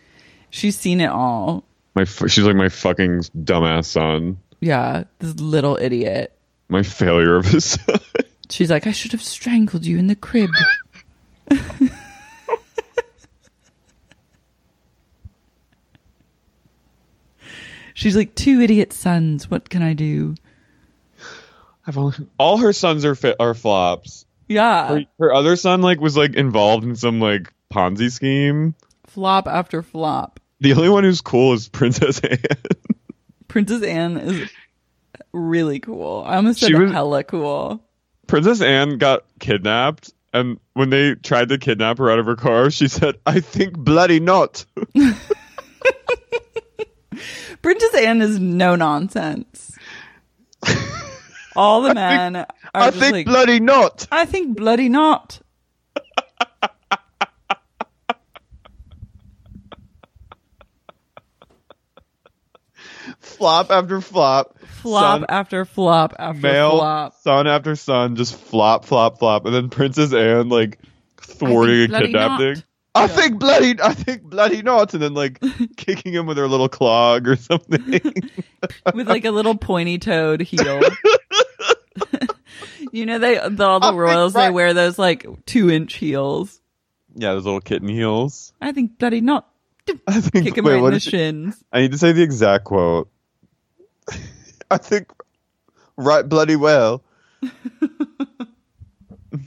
She's 0.50 0.78
seen 0.78 1.00
it 1.00 1.10
all. 1.10 1.64
my 1.96 2.04
she's 2.04 2.44
like 2.44 2.54
my 2.54 2.68
fucking 2.68 3.22
dumbass 3.36 3.86
son, 3.86 4.38
Yeah, 4.60 5.02
this 5.18 5.34
little 5.40 5.76
idiot. 5.78 6.32
my 6.68 6.84
failure 6.84 7.34
of 7.34 7.44
his 7.46 7.64
son. 7.72 7.98
She's 8.48 8.70
like, 8.70 8.86
I 8.86 8.92
should 8.92 9.10
have 9.10 9.22
strangled 9.22 9.84
you 9.84 9.98
in 9.98 10.06
the 10.06 10.14
crib. 10.14 10.50
She's 17.94 18.16
like, 18.16 18.34
two 18.34 18.60
idiot 18.60 18.92
sons. 18.92 19.50
What 19.50 19.68
can 19.68 19.82
I 19.82 19.92
do? 19.94 20.34
I've 21.90 21.98
only, 21.98 22.14
all 22.38 22.58
her 22.58 22.72
sons 22.72 23.04
are 23.04 23.16
fi- 23.16 23.34
are 23.40 23.52
flops. 23.54 24.24
Yeah. 24.46 24.86
Her, 24.88 25.04
her 25.18 25.34
other 25.34 25.56
son 25.56 25.82
like 25.82 26.00
was 26.00 26.16
like 26.16 26.36
involved 26.36 26.84
in 26.84 26.94
some 26.94 27.18
like 27.20 27.52
Ponzi 27.72 28.12
scheme. 28.12 28.76
Flop 29.08 29.48
after 29.48 29.82
flop. 29.82 30.38
The 30.60 30.72
only 30.74 30.88
one 30.88 31.02
who's 31.02 31.20
cool 31.20 31.52
is 31.54 31.68
Princess 31.68 32.20
Anne. 32.20 32.38
Princess 33.48 33.82
Anne 33.82 34.16
is 34.18 34.48
really 35.32 35.80
cool. 35.80 36.22
I 36.24 36.36
almost 36.36 36.60
said 36.60 36.68
She 36.68 36.74
was- 36.76 36.92
hella 36.92 37.24
cool. 37.24 37.82
Princess 38.28 38.60
Anne 38.62 38.98
got 38.98 39.24
kidnapped, 39.40 40.12
and 40.32 40.60
when 40.74 40.90
they 40.90 41.16
tried 41.16 41.48
to 41.48 41.58
kidnap 41.58 41.98
her 41.98 42.08
out 42.08 42.20
of 42.20 42.26
her 42.26 42.36
car, 42.36 42.70
she 42.70 42.86
said, 42.86 43.16
"I 43.26 43.40
think 43.40 43.76
bloody 43.76 44.20
not." 44.20 44.64
Princess 47.62 47.94
Anne 47.96 48.22
is 48.22 48.38
no 48.38 48.76
nonsense. 48.76 49.76
All 51.60 51.82
the 51.82 51.92
men 51.94 52.36
are 52.36 52.46
I 52.72 52.90
think 52.90 53.12
like, 53.12 53.26
bloody 53.26 53.60
not. 53.60 54.06
I 54.10 54.24
think 54.24 54.56
bloody 54.56 54.88
not. 54.88 55.40
Flop 63.18 63.70
after 63.70 64.00
flop. 64.00 64.58
Flop 64.66 65.20
Son- 65.20 65.26
after 65.28 65.64
flop 65.64 66.14
after 66.18 66.40
male 66.40 66.78
flop. 66.78 67.14
son 67.22 67.46
after 67.46 67.76
son, 67.76 68.16
just 68.16 68.34
flop, 68.34 68.84
flop, 68.86 69.18
flop, 69.18 69.44
and 69.44 69.54
then 69.54 69.68
Princess 69.68 70.14
Anne 70.14 70.48
like 70.48 70.78
thwarting 71.20 71.82
and 71.82 72.04
kidnapping. 72.04 72.54
not. 72.54 72.64
I 72.94 73.06
think 73.06 73.38
bloody, 73.38 73.74
I 73.82 73.92
think 73.94 74.22
bloody 74.22 74.62
not, 74.62 74.94
and 74.94 75.02
then 75.02 75.12
like 75.14 75.38
kicking 75.76 76.12
him 76.14 76.26
with 76.26 76.38
her 76.38 76.48
little 76.48 76.68
clog 76.70 77.28
or 77.28 77.36
something. 77.36 78.00
with 78.94 79.08
like 79.08 79.24
a 79.26 79.30
little 79.30 79.56
pointy 79.56 79.98
toed 79.98 80.40
heel. 80.40 80.80
you 82.92 83.06
know 83.06 83.18
they 83.18 83.34
the, 83.48 83.64
all 83.64 83.80
the 83.80 83.86
I 83.86 83.90
think 83.90 84.00
royals 84.00 84.32
they 84.34 84.50
wear 84.50 84.74
those 84.74 84.98
like 84.98 85.26
two 85.46 85.70
inch 85.70 85.94
heels. 85.94 86.60
yeah, 87.14 87.32
those 87.34 87.44
little 87.44 87.60
kitten 87.60 87.88
heels. 87.88 88.52
I 88.60 88.72
think 88.72 88.98
bloody 88.98 89.20
not. 89.20 89.48
I 90.06 90.20
think. 90.20 90.46
Kick 90.46 90.58
him 90.58 90.64
wait, 90.64 90.74
right 90.74 90.78
in 90.78 90.84
the 90.84 90.90
did 90.92 91.02
she- 91.02 91.10
shins. 91.10 91.62
I 91.72 91.80
need 91.80 91.92
to 91.92 91.98
say 91.98 92.12
the 92.12 92.22
exact 92.22 92.64
quote. 92.64 93.08
I 94.70 94.76
think 94.78 95.10
right 95.96 96.28
bloody 96.28 96.56
well. 96.56 97.02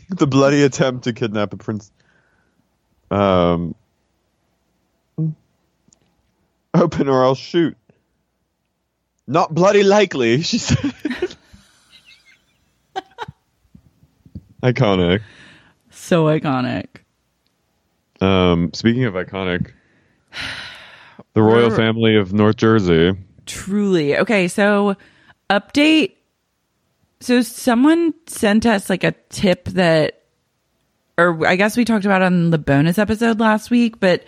the 0.10 0.28
bloody 0.28 0.64
attempt 0.64 1.04
to 1.06 1.14
kidnap 1.14 1.54
a 1.54 1.58
prince. 1.58 1.92
Um, 3.12 3.76
open 6.74 7.08
or 7.08 7.24
I'll 7.24 7.36
shoot. 7.36 7.78
Not 9.28 9.54
bloody 9.54 9.84
likely, 9.84 10.42
she 10.42 10.58
said. 10.58 10.94
Iconic. 14.64 15.22
So 15.90 16.26
iconic. 16.26 16.88
Um, 18.22 18.72
speaking 18.74 19.04
of 19.06 19.14
iconic, 19.16 19.72
the 21.34 21.42
royal 21.44 21.68
We're- 21.68 21.76
family 21.78 22.16
of 22.16 22.34
North 22.34 22.58
Jersey. 22.58 23.14
Truly. 23.46 24.18
Okay, 24.18 24.48
so 24.48 24.96
update. 25.50 26.14
So 27.20 27.42
someone 27.42 28.14
sent 28.28 28.66
us 28.66 28.90
like 28.90 29.04
a 29.04 29.14
tip 29.30 29.66
that, 29.70 30.24
or 31.18 31.46
I 31.46 31.56
guess 31.58 31.76
we 31.78 31.84
talked 31.86 32.06
about 32.06 32.22
on 32.22 32.50
the 32.52 32.58
bonus 32.58 32.98
episode 32.98 33.40
last 33.40 33.70
week, 33.70 34.00
but 34.00 34.24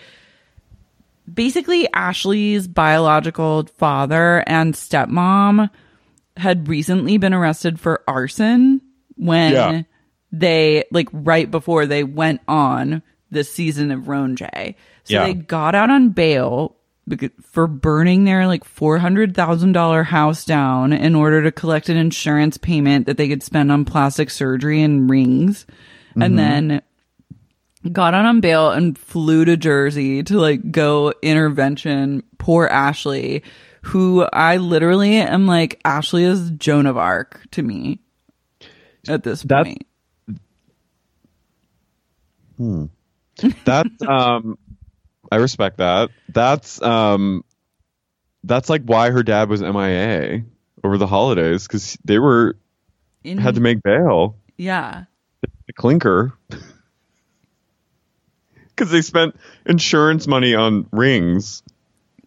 basically 1.34 1.88
Ashley's 1.93 2.67
biological 2.67 3.65
father 3.78 4.43
and 4.48 4.74
stepmom 4.74 5.69
had 6.38 6.67
recently 6.67 7.17
been 7.17 7.34
arrested 7.34 7.80
for 7.80 8.02
arson 8.08 8.82
when 9.15 9.54
Yeah. 9.54 9.82
They 10.38 10.84
like 10.91 11.08
right 11.12 11.50
before 11.50 11.86
they 11.86 12.04
went 12.04 12.41
on 12.48 13.02
the 13.32 13.43
season 13.43 13.91
of 13.91 14.02
RHONJ. 14.02 14.76
So 15.04 15.13
Yeah. 15.13 15.26
they 15.26 15.34
got 15.34 15.76
out 15.76 15.89
on 15.89 16.10
bail 16.10 16.76
for 17.41 17.67
burning 17.67 18.24
their 18.24 18.48
like 18.48 18.63
four 18.63 18.98
hundred 18.98 19.36
thousand 19.36 19.74
dollar 19.74 20.04
house 20.04 20.43
down 20.43 20.91
in 20.91 21.15
order 21.15 21.43
to 21.43 21.52
collect 21.52 21.88
an 21.89 21.98
insurance 21.98 22.58
payment 22.58 23.06
that 23.06 23.17
they 23.17 23.28
could 23.28 23.43
spend 23.43 23.71
on 23.71 23.86
plastic 23.86 24.30
surgery 24.30 24.82
and 24.82 25.10
rings, 25.10 25.65
and 26.15 26.24
mm-hmm. 26.24 26.36
then 26.36 26.82
got 27.91 28.15
out 28.15 28.26
on 28.26 28.41
bail 28.41 28.71
and 28.71 28.98
flew 28.98 29.45
to 29.45 29.56
Jersey 29.56 30.24
to 30.24 30.39
like 30.39 30.71
go 30.71 31.13
intervention. 31.21 32.24
Poor 32.39 32.65
Ashley, 32.65 33.43
who 33.84 34.24
I 34.24 34.58
literally 34.58 35.17
am 35.17 35.45
like 35.45 35.80
Ashley 35.86 36.24
is 36.24 36.50
Joan 36.52 36.88
of 36.88 36.98
Arc 36.98 37.41
to 37.52 37.62
me 37.62 38.00
at 39.08 39.24
this 39.24 39.43
That's- 39.43 39.67
point. 39.67 39.86
That's 42.58 44.02
um 44.08 44.58
I 45.32 45.38
respect 45.38 45.78
that. 45.78 46.10
That's 46.30 46.82
um 46.82 47.44
that's 48.44 48.70
like 48.70 48.84
why 48.84 49.10
her 49.12 49.24
dad 49.24 49.50
was 49.50 49.62
MIA 49.62 50.44
over 50.84 50.98
the 50.98 51.08
holidays 51.08 51.68
cuz 51.68 51.98
they 52.06 52.20
were 52.20 52.56
In, 53.24 53.38
had 53.39 53.56
to 53.56 53.62
make 53.62 53.82
bail. 53.84 54.36
yeah. 54.58 55.06
The 55.68 55.74
clinker. 55.74 56.34
Cuz 58.76 58.89
they 58.91 59.02
spent 59.02 59.36
insurance 59.65 60.28
money 60.28 60.54
on 60.54 60.88
rings. 60.91 61.63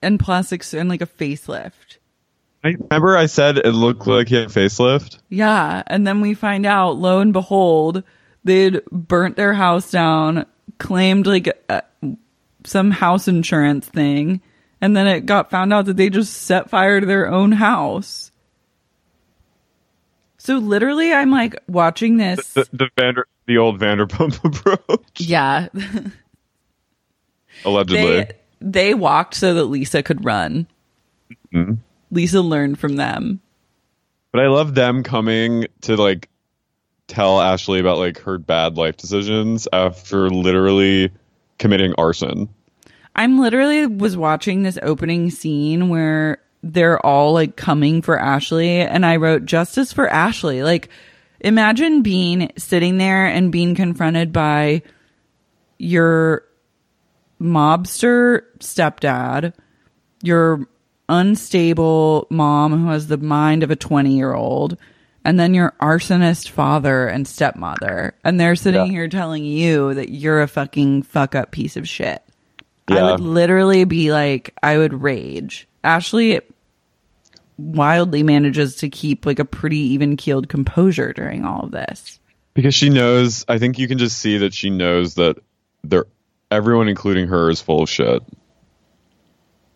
and 0.01 0.19
plastics 0.19 0.73
and 0.75 0.89
like 0.89 1.03
a 1.03 1.07
facelift. 1.07 1.99
I 2.65 2.69
remember 2.91 3.17
I 3.17 3.27
said 3.27 3.59
it 3.59 3.73
looked 3.73 4.07
like 4.07 4.29
he 4.29 4.35
had 4.37 4.45
a 4.47 4.49
facelift. 4.53 5.19
Yeah, 5.29 5.83
and 5.87 6.07
then 6.07 6.21
we 6.21 6.35
find 6.35 6.67
out, 6.67 6.97
lo 6.97 7.21
and 7.21 7.33
behold, 7.33 8.03
they'd 8.49 8.85
burnt 8.87 9.37
their 9.37 9.53
house 9.53 9.91
down, 9.91 10.47
claimed 10.79 11.27
like 11.27 11.49
uh, 11.69 11.83
some 12.65 12.91
house 12.91 13.29
insurance 13.29 13.87
thing, 13.87 14.41
and 14.81 14.97
then 14.97 15.07
it 15.07 15.27
got 15.27 15.51
found 15.51 15.73
out 15.73 15.85
that 15.85 15.97
they 15.97 16.11
just 16.11 16.33
set 16.33 16.71
fire 16.71 16.99
to 16.99 17.07
their 17.07 17.29
own 17.29 17.53
house. 17.53 18.33
So 20.39 20.57
literally, 20.57 21.13
I'm 21.13 21.31
like 21.31 21.57
watching 21.69 22.17
this. 22.17 22.55
The 22.55 22.69
the 22.73 22.89
Vander 22.99 23.27
the 23.47 23.59
old 23.59 23.79
Vanderpump 23.79 24.43
approach 24.45 25.21
yeah, 25.21 25.69
allegedly. 27.65 28.01
they 28.01 28.31
they 28.61 28.95
walked 28.95 29.35
so 29.35 29.55
that 29.55 29.65
Lisa 29.65 30.03
could 30.03 30.25
run. 30.25 30.67
Mm-hmm. 31.53 31.75
Lisa 32.11 32.41
learned 32.41 32.79
from 32.79 32.97
them. 32.97 33.41
But 34.33 34.43
I 34.43 34.49
love 34.49 34.75
them 34.75 35.03
coming 35.03 35.67
to 35.83 35.97
like 35.97 36.29
tell 37.09 37.41
Ashley 37.41 37.81
about 37.81 37.99
like 37.99 38.21
her 38.21 38.39
bad 38.39 38.77
life 38.77 38.97
decisions 38.97 39.67
after 39.73 40.31
literally 40.31 41.11
committing 41.59 41.95
arson. 41.99 42.49
I'm 43.17 43.41
literally 43.41 43.87
was 43.87 44.17
watching 44.17 44.63
this 44.63 44.79
opening 44.81 45.31
scene 45.31 45.89
where 45.89 46.39
they're 46.63 47.05
all 47.05 47.33
like 47.33 47.57
coming 47.57 48.03
for 48.03 48.19
Ashley 48.19 48.81
and 48.81 49.05
I 49.05 49.17
wrote 49.17 49.45
justice 49.45 49.93
for 49.93 50.09
Ashley. 50.09 50.63
Like 50.63 50.89
imagine 51.41 52.03
being 52.03 52.53
sitting 52.57 52.99
there 52.99 53.27
and 53.27 53.51
being 53.51 53.75
confronted 53.75 54.33
by 54.33 54.83
your 55.79 56.45
mobster 57.41 58.43
stepdad, 58.59 59.53
your 60.23 60.69
unstable 61.09 62.27
mom 62.31 62.83
who 62.83 62.89
has 62.89 63.07
the 63.07 63.17
mind 63.17 63.63
of 63.63 63.71
a 63.71 63.77
20 63.77 64.17
year 64.17 64.35
old, 64.35 64.77
and 65.25 65.39
then 65.39 65.53
your 65.55 65.75
arsonist 65.81 66.49
father 66.51 67.07
and 67.07 67.27
stepmother. 67.27 68.15
And 68.25 68.39
they're 68.41 68.57
sitting 68.57 68.87
here 68.91 69.09
telling 69.09 69.45
you 69.45 69.95
that 69.95 70.11
you're 70.11 70.41
a 70.43 70.49
fucking 70.49 71.03
fuck 71.03 71.35
up 71.35 71.51
piece 71.51 71.77
of 71.77 71.89
shit. 71.89 72.23
I 72.89 72.95
Yeah. 72.97 73.11
would 73.11 73.21
literally 73.21 73.85
be 73.85 74.13
like, 74.13 74.55
I 74.63 74.79
would 74.79 74.95
rage. 75.03 75.69
Ashley 75.85 76.41
wildly 77.59 78.23
manages 78.23 78.77
to 78.77 78.89
keep 78.89 79.27
like 79.27 79.39
a 79.39 79.45
pretty 79.45 79.79
even 79.79 80.17
keeled 80.17 80.49
composure 80.49 81.13
during 81.13 81.45
all 81.45 81.61
of 81.65 81.73
this. 81.73 82.19
Because 82.55 82.75
she 82.75 82.89
knows 82.89 83.45
I 83.49 83.59
think 83.59 83.79
you 83.79 83.89
can 83.89 83.99
just 83.99 84.19
see 84.19 84.39
that 84.39 84.55
she 84.55 84.71
knows 84.71 85.15
that 85.15 85.37
they're 85.85 86.07
everyone 86.51 86.89
including 86.89 87.29
her 87.29 87.51
is 87.51 87.61
full 87.61 87.83
of 87.83 87.91
shit. 87.91 88.23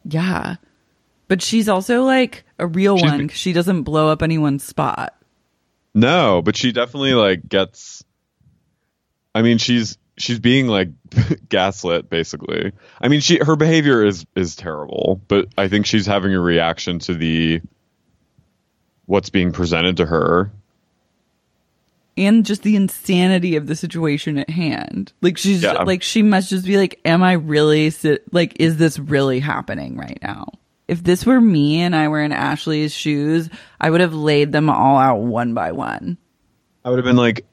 Yeah. 0.05 0.57
But 1.29 1.43
she's 1.43 1.69
also 1.69 2.03
like 2.05 2.45
a 2.59 2.67
real 2.67 2.97
She's- 2.99 3.11
one 3.11 3.29
she 3.29 3.53
doesn't 3.53 3.83
blow 3.83 4.09
up 4.09 4.23
anyone's 4.23 4.65
spot. 4.65 5.15
No, 5.95 6.41
but 6.43 6.57
she 6.57 6.73
definitely 6.73 7.15
like 7.15 7.49
gets. 7.49 8.03
I 9.35 9.43
mean, 9.43 9.59
she's 9.59 9.99
she's 10.19 10.39
being 10.39 10.67
like 10.69 10.89
gaslit 11.49 12.09
basically. 12.09 12.73
I 13.01 13.09
mean, 13.09 13.21
she 13.21 13.39
her 13.39 13.57
behavior 13.57 14.05
is 14.05 14.25
is 14.35 14.57
terrible, 14.57 15.21
but 15.29 15.49
I 15.59 15.69
think 15.69 15.87
she's 15.87 16.07
having 16.07 16.35
a 16.35 16.41
reaction 16.41 16.99
to 17.01 17.15
the 17.15 17.61
what's 19.07 19.31
being 19.31 19.53
presented 19.53 19.97
to 19.99 20.07
her. 20.07 20.51
and 22.17 22.45
just 22.45 22.63
the 22.63 22.77
insanity 22.77 23.57
of 23.57 23.67
the 23.67 23.75
situation 23.75 24.39
at 24.39 24.49
hand. 24.51 25.13
Like 25.23 25.37
she's 25.39 25.63
Yeah. 25.63 25.83
like 25.83 26.03
she 26.03 26.23
must 26.23 26.51
just 26.51 26.65
be 26.67 26.77
like, 26.77 27.01
am 27.07 27.23
I 27.23 27.33
really 27.33 27.89
si- 27.91 28.19
like 28.33 28.55
is 28.61 28.77
this 28.77 28.99
really 28.99 29.41
happening 29.41 29.97
right 29.97 30.19
now? 30.23 30.47
If 30.89 31.03
this 31.05 31.25
were 31.25 31.41
me 31.41 31.81
and 31.81 31.95
I 31.95 32.09
were 32.09 32.21
in 32.23 32.33
Ashley's 32.33 32.93
shoes, 32.95 33.49
I 33.81 33.89
would 33.91 34.01
have 34.01 34.15
laid 34.15 34.53
them 34.53 34.69
all 34.69 34.99
out 34.99 35.21
one 35.21 35.55
by 35.55 35.73
one. 35.73 36.19
I 36.85 36.91
would 36.91 36.99
have 36.99 37.05
been 37.05 37.17
like, 37.17 37.45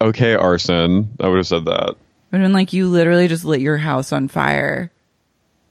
okay, 0.00 0.34
arson. 0.34 1.10
I 1.20 1.28
would 1.28 1.36
have 1.36 1.46
said 1.46 1.66
that. 1.66 1.72
I 1.90 2.36
would 2.36 2.40
have 2.40 2.42
been 2.42 2.52
like, 2.52 2.72
you 2.72 2.88
literally 2.88 3.28
just 3.28 3.44
lit 3.44 3.60
your 3.60 3.76
house 3.76 4.12
on 4.12 4.28
fire 4.28 4.90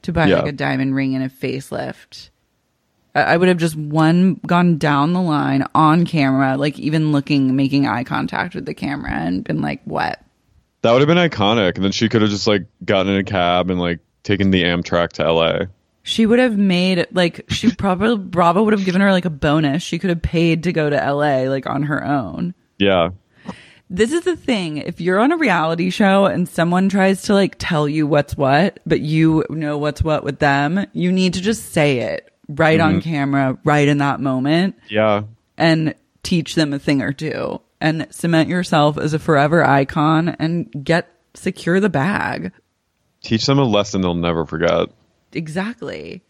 to 0.03 0.13
buy 0.13 0.27
Yeah. 0.27 0.37
like 0.37 0.47
a 0.47 0.51
diamond 0.51 0.95
ring 0.95 1.15
and 1.15 1.23
a 1.23 1.29
facelift. 1.29 2.29
I 3.15 3.21
I 3.23 3.37
would 3.37 3.49
have 3.49 3.57
just 3.57 3.75
one 3.75 4.39
gone 4.47 4.77
down 4.77 5.13
the 5.13 5.21
line 5.21 5.65
on 5.75 6.05
camera, 6.05 6.55
like 6.55 6.79
even 6.79 7.11
looking, 7.11 7.55
making 7.55 7.87
eye 7.87 8.03
contact 8.03 8.55
with 8.55 8.65
the 8.65 8.73
camera, 8.73 9.11
and 9.11 9.43
been 9.43 9.61
like, 9.61 9.81
"What? 9.85 10.23
That 10.81 10.91
would 10.93 11.01
have 11.01 11.07
been 11.07 11.17
iconic, 11.17 11.75
and 11.75 11.83
then 11.83 11.91
she 11.91 12.07
could 12.09 12.21
have 12.21 12.31
just 12.31 12.47
like 12.47 12.65
gotten 12.85 13.11
in 13.11 13.19
a 13.19 13.23
cab 13.23 13.69
and 13.69 13.79
like 13.79 13.99
taken 14.23 14.51
the 14.51 14.63
Amtrak 14.63 15.09
to 15.13 15.23
L.A. 15.25 15.67
She 16.03 16.25
would 16.25 16.39
have 16.39 16.57
made 16.57 17.05
like 17.11 17.45
she 17.49 17.73
probably 17.75 18.17
Bravo 18.17 18.63
would 18.63 18.73
have 18.73 18.85
given 18.85 19.01
her 19.01 19.11
like 19.11 19.25
a 19.25 19.29
bonus. 19.29 19.83
She 19.83 19.99
could 19.99 20.09
have 20.09 20.21
paid 20.21 20.63
to 20.63 20.73
go 20.73 20.89
to 20.89 20.95
LA 20.95 21.43
like 21.49 21.67
on 21.67 21.83
her 21.83 22.03
own. 22.03 22.53
Yeah, 22.77 23.09
This 23.89 24.11
is 24.11 24.21
the 24.21 24.35
thing. 24.35 24.77
If 24.77 24.99
you're 24.99 25.19
on 25.19 25.31
a 25.31 25.37
reality 25.37 25.91
show 25.91 26.25
and 26.25 26.49
someone 26.49 26.89
tries 26.89 27.23
to 27.23 27.33
like 27.33 27.55
tell 27.59 27.87
you 27.87 28.07
what's 28.07 28.35
what, 28.35 28.79
but 28.85 29.01
you 29.01 29.45
know 29.49 29.77
what's 29.77 30.03
what 30.03 30.23
with 30.23 30.39
them, 30.39 30.87
you 30.93 31.11
need 31.11 31.35
to 31.35 31.41
just 31.41 31.71
say 31.71 31.99
it 31.99 32.33
right 32.49 32.79
on 32.79 32.93
mm-hmm. 32.93 33.09
camera, 33.09 33.57
right 33.63 33.87
in 33.87 33.99
that 33.99 34.19
moment 34.19 34.75
yeah, 34.89 35.23
and 35.57 35.93
teach 36.23 36.55
them 36.55 36.73
a 36.73 36.79
thing 36.79 37.01
or 37.01 37.13
two 37.13 37.61
and 37.81 38.07
cement 38.11 38.47
yourself 38.47 38.97
as 38.97 39.13
a 39.13 39.19
forever 39.19 39.65
icon 39.65 40.29
and 40.29 40.69
get 40.83 41.09
secure 41.33 41.79
the 41.79 41.89
bag. 41.89 42.51
teach 43.21 43.45
them 43.45 43.59
a 43.59 43.63
lesson 43.63 44.01
they'll 44.01 44.13
never 44.13 44.45
forget. 44.45 44.89
Exactly. 45.33 46.21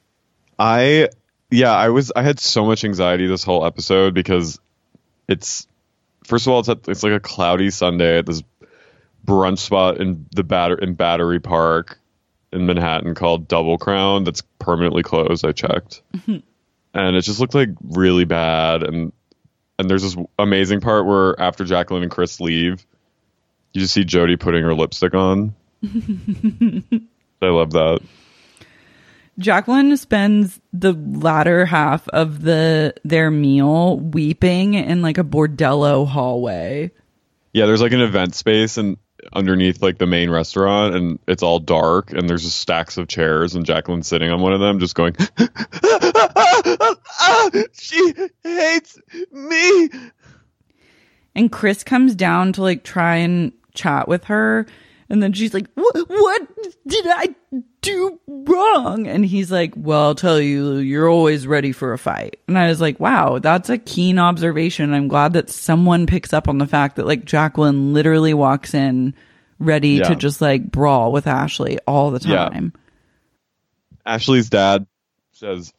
I 0.58 1.10
yeah, 1.50 1.72
I 1.72 1.90
was 1.90 2.12
I 2.16 2.24
had 2.24 2.40
so 2.40 2.66
much 2.66 2.84
anxiety 2.84 3.28
this 3.28 3.44
whole 3.44 3.66
episode 3.66 4.14
because 4.14 4.60
it's 5.28 5.68
first 6.24 6.48
of 6.48 6.54
all 6.54 6.60
it's 6.60 6.70
at, 6.70 6.88
it's 6.88 7.04
like 7.04 7.14
a 7.14 7.20
cloudy 7.20 7.70
Sunday 7.70 8.20
at 8.20 8.26
this 8.26 8.44
brunch 9.26 9.60
spot 9.60 10.00
in 10.00 10.26
the 10.32 10.44
batter 10.44 10.76
in 10.76 10.94
Battery 10.94 11.40
Park 11.40 12.00
in 12.52 12.66
Manhattan 12.66 13.16
called 13.16 13.48
Double 13.48 13.78
Crown 13.78 14.24
that's 14.24 14.44
permanently 14.60 15.04
closed. 15.04 15.46
I 15.46 15.52
checked, 15.52 16.02
and 16.28 16.44
it 16.94 17.22
just 17.22 17.40
looked 17.40 17.56
like 17.56 17.70
really 17.82 18.26
bad. 18.26 18.84
And 18.84 19.12
and 19.80 19.90
there's 19.90 20.04
this 20.04 20.18
amazing 20.38 20.82
part 20.82 21.06
where 21.06 21.40
after 21.40 21.66
Jacqueline 21.66 22.04
and 22.04 22.12
Chris 22.12 22.40
leave, 22.40 22.86
you 23.74 23.82
just 23.82 23.94
see 23.94 24.04
Jody 24.04 24.36
putting 24.36 24.64
her 24.64 24.74
lipstick 24.74 25.14
on. 25.14 25.56
I 25.84 27.48
love 27.48 27.72
that. 27.72 28.02
Jacqueline 29.40 29.96
spends 29.98 30.60
the 30.74 30.94
latter 30.94 31.66
half 31.66 32.08
of 32.10 32.42
the 32.42 32.94
their 33.04 33.32
meal 33.32 34.00
weeping 34.00 34.76
in 34.76 35.02
like 35.02 35.18
a 35.18 35.24
bordello 35.24 36.08
hallway. 36.08 36.92
Yeah, 37.54 37.66
there's 37.66 37.82
like 37.82 37.92
an 37.92 38.02
event 38.02 38.36
space 38.36 38.78
and 38.78 38.98
underneath 39.34 39.82
like 39.82 39.98
the 39.98 40.08
main 40.08 40.30
restaurant 40.30 40.96
and 40.96 41.20
it's 41.28 41.44
all 41.44 41.60
dark 41.60 42.12
and 42.12 42.30
there's 42.30 42.44
just 42.44 42.60
stacks 42.60 42.98
of 42.98 43.08
chairs 43.08 43.56
and 43.56 43.66
Jacqueline's 43.66 44.08
sitting 44.08 44.32
on 44.32 44.42
one 44.42 44.54
of 44.54 44.60
them 44.60 44.80
just 44.80 44.96
going 44.96 45.16
she 47.74 48.14
hates 48.44 49.00
me. 49.32 49.90
And 51.36 51.52
Chris 51.52 51.84
comes 51.84 52.16
down 52.16 52.54
to 52.54 52.62
like 52.62 52.84
try 52.84 53.18
and 53.18 53.52
chat 53.74 54.08
with 54.08 54.26
her. 54.26 54.66
And 55.12 55.22
then 55.22 55.34
she's 55.34 55.54
like, 55.54 55.68
"What? 55.76 56.10
What 56.10 56.48
did 56.88 57.06
I 57.06 57.36
do 57.82 58.18
wrong?" 58.28 59.08
And 59.08 59.26
he's 59.26 59.52
like, 59.52 59.74
"Well, 59.76 60.02
I'll 60.04 60.16
tell 60.16 60.40
you, 60.40 60.78
you're 60.78 61.10
always 61.10 61.46
ready 61.46 61.74
for 61.74 61.92
a 61.92 61.98
fight." 61.98 62.40
And 62.48 62.58
I 62.58 62.70
was 62.70 62.80
like, 62.80 62.98
"Wow, 63.00 63.40
that's 63.40 63.70
a 63.70 63.78
keen 63.78 64.18
observation. 64.18 64.94
I'm 64.94 65.10
glad 65.10 65.34
that 65.34 65.50
someone 65.50 66.06
picks 66.08 66.32
up 66.32 66.48
on 66.48 66.60
the 66.60 66.66
fact 66.68 66.96
that 66.96 67.06
like 67.06 67.26
Jacqueline 67.26 67.94
literally 67.94 68.34
walks 68.34 68.74
in 68.74 69.14
ready 69.60 70.00
to 70.00 70.16
just 70.16 70.40
like 70.40 70.72
brawl 70.72 71.12
with 71.12 71.28
Ashley 71.28 71.78
all 71.86 72.10
the 72.12 72.26
Yeah. 72.26 72.48
time." 72.48 72.72
Ashley's 74.06 74.50
dad 74.50 74.88
says, 75.34 75.74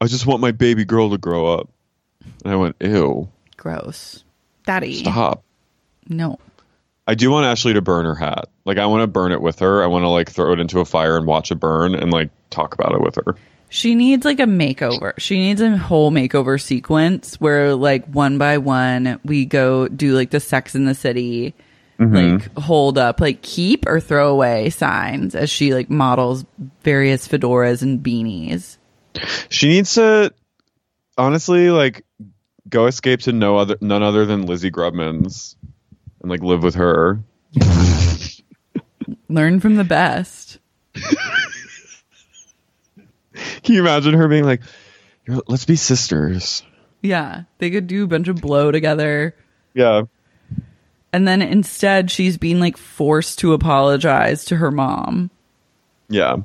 "I 0.00 0.06
just 0.06 0.26
want 0.26 0.40
my 0.40 0.52
baby 0.52 0.84
girl 0.84 1.10
to 1.10 1.18
grow 1.18 1.46
up." 1.52 1.68
And 2.44 2.52
I 2.52 2.56
went, 2.56 2.76
"Ew, 2.80 3.28
Gross, 3.56 4.22
Daddy. 4.64 4.94
stop." 4.94 5.42
No. 6.08 6.38
I 7.10 7.14
do 7.14 7.28
want 7.28 7.44
Ashley 7.44 7.72
to 7.72 7.82
burn 7.82 8.04
her 8.04 8.14
hat. 8.14 8.50
Like 8.64 8.78
I 8.78 8.86
want 8.86 9.02
to 9.02 9.08
burn 9.08 9.32
it 9.32 9.42
with 9.42 9.58
her. 9.58 9.82
I 9.82 9.88
want 9.88 10.04
to 10.04 10.08
like 10.08 10.30
throw 10.30 10.52
it 10.52 10.60
into 10.60 10.78
a 10.78 10.84
fire 10.84 11.16
and 11.16 11.26
watch 11.26 11.50
it 11.50 11.56
burn 11.56 11.96
and 11.96 12.12
like 12.12 12.30
talk 12.50 12.72
about 12.72 12.92
it 12.92 13.00
with 13.00 13.16
her. 13.16 13.34
She 13.68 13.96
needs 13.96 14.24
like 14.24 14.38
a 14.38 14.44
makeover. 14.44 15.18
She 15.18 15.38
needs 15.40 15.60
a 15.60 15.76
whole 15.76 16.12
makeover 16.12 16.60
sequence 16.60 17.34
where 17.40 17.74
like 17.74 18.06
one 18.06 18.38
by 18.38 18.58
one 18.58 19.18
we 19.24 19.44
go 19.44 19.88
do 19.88 20.14
like 20.14 20.30
the 20.30 20.38
sex 20.38 20.76
in 20.76 20.84
the 20.84 20.94
city 20.94 21.52
mm-hmm. 21.98 22.14
like 22.14 22.54
hold 22.56 22.96
up 22.96 23.20
like 23.20 23.42
keep 23.42 23.88
or 23.88 23.98
throw 23.98 24.30
away 24.30 24.70
signs 24.70 25.34
as 25.34 25.50
she 25.50 25.74
like 25.74 25.90
models 25.90 26.44
various 26.84 27.26
fedoras 27.26 27.82
and 27.82 28.04
beanies. 28.04 28.78
She 29.48 29.66
needs 29.66 29.94
to 29.94 30.32
honestly 31.18 31.70
like 31.70 32.04
go 32.68 32.86
escape 32.86 33.22
to 33.22 33.32
no 33.32 33.56
other 33.56 33.76
none 33.80 34.04
other 34.04 34.26
than 34.26 34.46
Lizzie 34.46 34.70
Grubman's 34.70 35.56
and 36.20 36.30
like 36.30 36.42
live 36.42 36.62
with 36.62 36.74
her. 36.76 37.20
Learn 39.28 39.60
from 39.60 39.76
the 39.76 39.84
best. 39.84 40.58
Can 43.62 43.74
you 43.74 43.80
imagine 43.80 44.14
her 44.14 44.28
being 44.28 44.44
like, 44.44 44.60
"Let's 45.46 45.64
be 45.64 45.76
sisters"? 45.76 46.62
Yeah, 47.02 47.44
they 47.58 47.70
could 47.70 47.86
do 47.86 48.04
a 48.04 48.08
bunch 48.08 48.28
of 48.28 48.36
blow 48.40 48.70
together. 48.70 49.34
Yeah, 49.72 50.02
And 51.12 51.26
then 51.28 51.40
instead 51.40 52.10
she's 52.10 52.36
being 52.36 52.58
like 52.60 52.76
forced 52.76 53.38
to 53.38 53.52
apologize 53.54 54.44
to 54.46 54.56
her 54.56 54.70
mom. 54.70 55.30
yeah. 56.08 56.36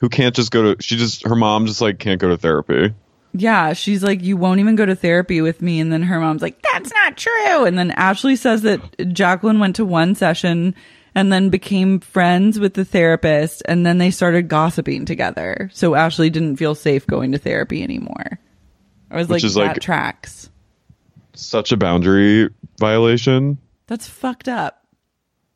Who 0.00 0.08
can't 0.08 0.34
just 0.34 0.52
go 0.52 0.74
to? 0.74 0.82
She 0.82 0.96
just 0.96 1.26
her 1.26 1.34
mom 1.34 1.66
just 1.66 1.80
like 1.80 1.98
can't 1.98 2.20
go 2.20 2.28
to 2.28 2.36
therapy. 2.36 2.94
Yeah, 3.32 3.72
she's 3.74 4.02
like, 4.02 4.22
you 4.22 4.36
won't 4.36 4.60
even 4.60 4.74
go 4.76 4.86
to 4.86 4.94
therapy 4.96 5.40
with 5.40 5.60
me. 5.62 5.80
And 5.80 5.92
then 5.92 6.02
her 6.02 6.18
mom's 6.18 6.42
like, 6.42 6.60
that's 6.72 6.92
not 6.92 7.16
true. 7.16 7.64
And 7.64 7.78
then 7.78 7.90
Ashley 7.92 8.36
says 8.36 8.62
that 8.62 9.12
Jacqueline 9.12 9.58
went 9.60 9.76
to 9.76 9.84
one 9.84 10.14
session 10.14 10.74
and 11.14 11.32
then 11.32 11.50
became 11.50 12.00
friends 12.00 12.58
with 12.58 12.74
the 12.74 12.84
therapist. 12.84 13.62
And 13.66 13.84
then 13.84 13.98
they 13.98 14.10
started 14.10 14.48
gossiping 14.48 15.04
together. 15.04 15.70
So 15.72 15.94
Ashley 15.94 16.30
didn't 16.30 16.56
feel 16.56 16.74
safe 16.74 17.06
going 17.06 17.32
to 17.32 17.38
therapy 17.38 17.82
anymore. 17.82 18.38
I 19.10 19.16
was 19.16 19.28
Which 19.28 19.42
like, 19.42 19.44
is 19.44 19.54
that 19.54 19.60
like- 19.60 19.80
tracks. 19.80 20.50
Such 21.34 21.70
a 21.70 21.76
boundary 21.76 22.48
violation. 22.80 23.58
That's 23.86 24.08
fucked 24.08 24.48
up. 24.48 24.84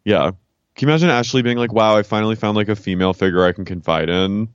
Yeah. 0.04 0.30
Can 0.74 0.88
you 0.88 0.92
imagine 0.92 1.10
Ashley 1.10 1.42
being 1.42 1.58
like, 1.58 1.72
"Wow, 1.72 1.96
I 1.96 2.02
finally 2.02 2.36
found 2.36 2.56
like 2.56 2.68
a 2.68 2.76
female 2.76 3.12
figure 3.12 3.44
I 3.44 3.52
can 3.52 3.64
confide 3.64 4.08
in." 4.08 4.48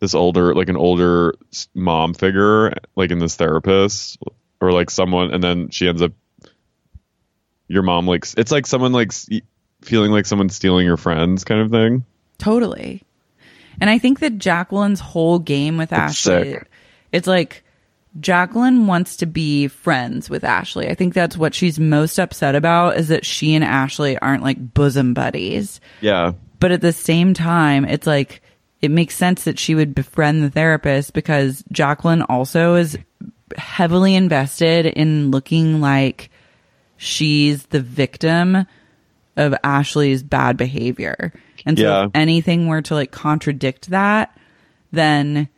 This 0.00 0.14
older, 0.14 0.54
like 0.54 0.68
an 0.68 0.76
older 0.76 1.34
mom 1.74 2.14
figure, 2.14 2.72
like 2.94 3.10
in 3.10 3.18
this 3.18 3.34
therapist, 3.36 4.18
or 4.60 4.72
like 4.72 4.90
someone, 4.90 5.32
and 5.32 5.42
then 5.42 5.70
she 5.70 5.88
ends 5.88 6.02
up. 6.02 6.12
Your 7.66 7.82
mom 7.82 8.06
like 8.06 8.24
it's 8.36 8.50
like 8.50 8.66
someone 8.66 8.92
like 8.92 9.12
feeling 9.82 10.10
like 10.10 10.24
someone's 10.24 10.54
stealing 10.56 10.86
your 10.86 10.96
friends, 10.96 11.44
kind 11.44 11.60
of 11.60 11.70
thing. 11.70 12.04
Totally. 12.38 13.02
And 13.80 13.90
I 13.90 13.98
think 13.98 14.20
that 14.20 14.38
Jacqueline's 14.38 15.00
whole 15.00 15.38
game 15.38 15.76
with 15.76 15.92
It's 15.92 15.98
Ashley, 16.00 16.52
sick. 16.52 16.70
it's 17.12 17.26
like 17.26 17.62
Jacqueline 18.20 18.86
wants 18.86 19.16
to 19.16 19.26
be 19.26 19.68
friends 19.68 20.30
with 20.30 20.44
Ashley. 20.44 20.88
I 20.88 20.94
think 20.94 21.12
that's 21.12 21.36
what 21.36 21.54
she's 21.54 21.78
most 21.78 22.18
upset 22.18 22.54
about 22.54 22.96
is 22.96 23.08
that 23.08 23.26
she 23.26 23.54
and 23.54 23.62
Ashley 23.62 24.18
aren't 24.18 24.42
like 24.42 24.72
bosom 24.74 25.12
buddies. 25.14 25.80
Yeah, 26.00 26.32
But 26.58 26.72
at 26.72 26.80
the 26.80 26.92
same 26.92 27.34
time, 27.34 27.84
it's 27.84 28.06
like 28.06 28.40
it 28.80 28.90
makes 28.90 29.14
sense 29.14 29.44
that 29.44 29.58
she 29.58 29.74
would 29.74 29.94
befriend 29.94 30.42
the 30.42 30.50
therapist 30.50 31.12
because 31.12 31.64
Jacqueline 31.72 32.22
also 32.22 32.74
is 32.76 32.96
heavily 33.56 34.14
invested 34.14 34.86
in 34.86 35.30
looking 35.30 35.80
like 35.80 36.30
she's 36.96 37.66
the 37.66 37.80
victim 37.80 38.66
of 39.36 39.54
Ashley's 39.64 40.22
bad 40.22 40.56
behavior. 40.56 41.32
And 41.64 41.78
so 41.78 41.84
Yeah. 41.84 42.04
if 42.06 42.10
anything 42.14 42.66
were 42.66 42.82
to 42.82 42.94
like 42.94 43.10
contradict 43.10 43.90
that, 43.90 44.36
then 44.92 45.48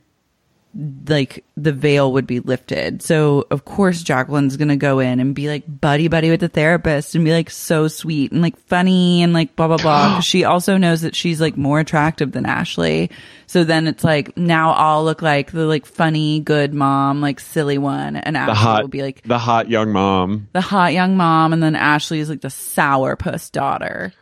like 0.75 1.45
the 1.57 1.73
veil 1.73 2.13
would 2.13 2.27
be 2.27 2.41
lifted. 2.41 3.03
So 3.03 3.47
of 3.51 3.65
course 3.65 4.03
Jacqueline's 4.03 4.57
gonna 4.57 4.77
go 4.77 5.01
in 5.01 5.19
and 5.19 5.35
be 5.35 5.49
like 5.49 5.65
buddy 5.81 6.09
buddy 6.09 6.31
with 6.31 6.41
the 6.41 6.49
therapist 6.49 7.15
and 7.15 7.25
be 7.25 7.33
like 7.33 7.51
so 7.51 7.89
sweet 7.89 8.31
and 8.31 8.41
like 8.41 8.57
funny 8.67 9.23
and 9.23 9.33
like 9.33 9.57
blah 9.57 9.67
blah 9.67 9.79
blah. 9.79 10.21
she 10.21 10.45
also 10.45 10.77
knows 10.77 11.03
that 11.03 11.17
she's 11.17 11.41
like 11.41 11.57
more 11.57 11.81
attractive 11.81 12.33
than 12.33 12.47
Ashley. 12.47 13.11
So 13.47 13.65
then 13.65 13.89
it's 13.89 14.05
like 14.05 14.37
now 14.37 14.71
I'll 14.73 15.05
look 15.05 15.23
like 15.23 15.51
the 15.51 15.67
like 15.67 15.87
funny 15.87 16.39
good 16.39 16.73
mom, 16.73 17.21
like 17.21 17.41
silly 17.41 17.79
one, 17.79 18.15
and 18.15 18.37
The 18.37 18.41
Ashley 18.41 18.55
hot, 18.55 18.83
will 18.83 18.89
be 18.89 19.03
like 19.03 19.23
the 19.23 19.39
hot 19.39 19.69
young 19.69 19.91
mom. 19.91 20.49
the 20.53 20.61
hot 20.61 20.93
young 20.93 21.17
mom, 21.17 21.53
and 21.53 21.61
then 21.61 21.75
Ashley 21.75 22.21
is 22.21 22.29
like 22.29 22.43
the 22.43 22.51
sour 22.51 23.17
puss 23.17 23.51
daughter. 23.51 24.13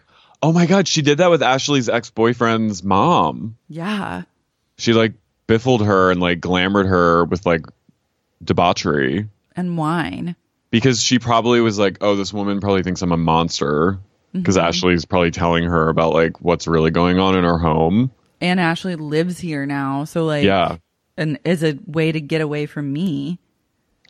Oh 0.42 0.52
my 0.52 0.64
god, 0.66 0.88
she 0.88 1.02
did 1.02 1.18
that 1.18 1.30
with 1.30 1.42
Ashley's 1.42 1.90
ex 1.90 2.10
boyfriend's 2.10 2.82
mom. 2.82 3.58
Yeah. 3.68 4.22
She 4.78 4.94
like 4.94 5.12
biffled 5.48 5.84
her 5.84 6.12
and 6.12 6.20
like 6.20 6.38
glamored 6.40 6.86
her 6.88 7.24
with 7.24 7.44
like 7.44 7.64
debauchery 8.44 9.28
And 9.56 9.76
wine. 9.76 10.36
because 10.70 11.02
she 11.02 11.18
probably 11.18 11.60
was 11.60 11.78
like, 11.78 11.98
oh, 12.00 12.14
this 12.14 12.32
woman 12.32 12.60
probably 12.60 12.82
thinks 12.84 13.02
I'm 13.02 13.12
a 13.12 13.16
monster 13.16 13.98
because 14.32 14.56
Mhm. 14.56 14.62
Ashley's 14.62 15.04
probably 15.04 15.30
telling 15.30 15.64
her 15.64 15.88
about 15.88 16.12
like 16.14 16.40
what's 16.40 16.66
really 16.68 16.90
going 16.90 17.18
on 17.18 17.36
in 17.36 17.44
her 17.44 17.58
home. 17.58 18.10
And 18.40 18.60
Ashley 18.60 18.94
lives 18.94 19.38
here 19.40 19.66
now, 19.66 20.04
so 20.04 20.24
like 20.24 20.44
Yeah. 20.44 20.76
and 21.16 21.38
is 21.44 21.64
a 21.64 21.76
way 21.86 22.12
to 22.12 22.20
get 22.20 22.40
away 22.40 22.66
from 22.66 22.92
me. 22.92 23.38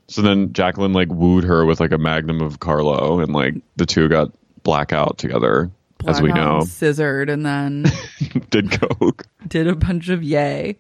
So 0.09 0.21
then 0.23 0.53
Jacqueline 0.53 0.93
like 0.93 1.09
wooed 1.09 1.45
her 1.45 1.65
with 1.65 1.81
like 1.81 1.93
a 1.93 1.99
magnum 1.99 2.41
of 2.41 2.61
Carlo 2.61 3.21
and 3.21 3.33
like 3.33 3.55
the 3.77 3.87
two 3.87 4.09
got 4.09 4.33
blackout 4.65 5.17
together, 5.19 5.71
as 6.07 6.21
we 6.21 6.33
know. 6.33 6.59
and 6.59 6.69
Scissored 6.69 7.31
and 7.31 7.47
then 7.47 7.85
Did 8.51 8.71
coke. 8.73 9.27
did 9.47 9.67
a 9.69 9.75
bunch 9.77 10.09
of 10.09 10.23
yay. 10.23 10.79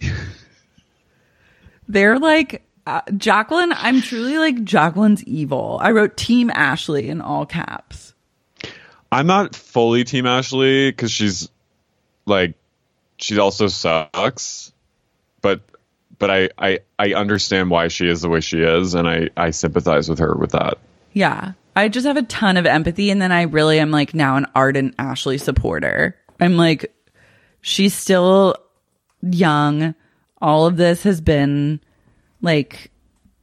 They're 1.88 2.18
like 2.18 2.62
uh, 2.86 3.02
Jacqueline. 3.16 3.72
I'm 3.72 4.00
truly 4.00 4.38
like 4.38 4.64
Jacqueline's 4.64 5.22
evil. 5.24 5.78
I 5.80 5.92
wrote 5.92 6.16
Team 6.16 6.50
Ashley 6.50 7.08
in 7.08 7.20
all 7.20 7.46
caps. 7.46 8.14
I'm 9.12 9.26
not 9.26 9.54
fully 9.54 10.04
Team 10.04 10.26
Ashley 10.26 10.90
because 10.90 11.10
she's 11.10 11.48
like 12.26 12.54
she 13.18 13.38
also 13.38 13.68
sucks, 13.68 14.72
but 15.40 15.60
but 16.18 16.30
I, 16.30 16.50
I 16.58 16.80
I 16.98 17.14
understand 17.14 17.70
why 17.70 17.88
she 17.88 18.08
is 18.08 18.22
the 18.22 18.28
way 18.28 18.40
she 18.40 18.60
is, 18.60 18.94
and 18.94 19.08
I 19.08 19.30
I 19.36 19.50
sympathize 19.50 20.08
with 20.08 20.18
her 20.18 20.34
with 20.34 20.52
that. 20.52 20.78
Yeah. 21.12 21.52
I 21.76 21.88
just 21.88 22.06
have 22.06 22.16
a 22.16 22.22
ton 22.22 22.56
of 22.56 22.64
empathy. 22.66 23.10
And 23.10 23.20
then 23.20 23.32
I 23.32 23.42
really 23.42 23.78
am 23.78 23.90
like 23.90 24.14
now 24.14 24.36
an 24.36 24.46
ardent 24.54 24.94
Ashley 24.98 25.38
supporter. 25.38 26.16
I'm 26.40 26.56
like, 26.56 26.94
she's 27.60 27.94
still 27.94 28.56
young. 29.34 29.94
All 30.40 30.66
of 30.66 30.76
this 30.76 31.02
has 31.04 31.20
been 31.20 31.80
like 32.42 32.90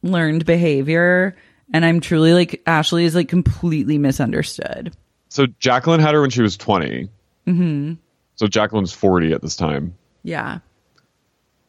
learned 0.01 0.45
behavior. 0.45 1.35
And 1.73 1.83
I'm 1.83 1.99
truly 2.01 2.33
like, 2.33 2.61
Ashley 2.67 3.05
is 3.05 3.15
like 3.15 3.29
completely 3.29 3.97
misunderstood. 3.97 4.95
So 5.29 5.47
Jacqueline 5.59 5.99
had 5.99 6.13
her 6.13 6.21
when 6.21 6.29
she 6.29 6.41
was 6.41 6.57
20. 6.57 7.09
hmm 7.45 7.93
So 8.35 8.47
Jacqueline's 8.47 8.93
40 8.93 9.33
at 9.33 9.41
this 9.41 9.55
time. 9.55 9.95
Yeah. 10.23 10.59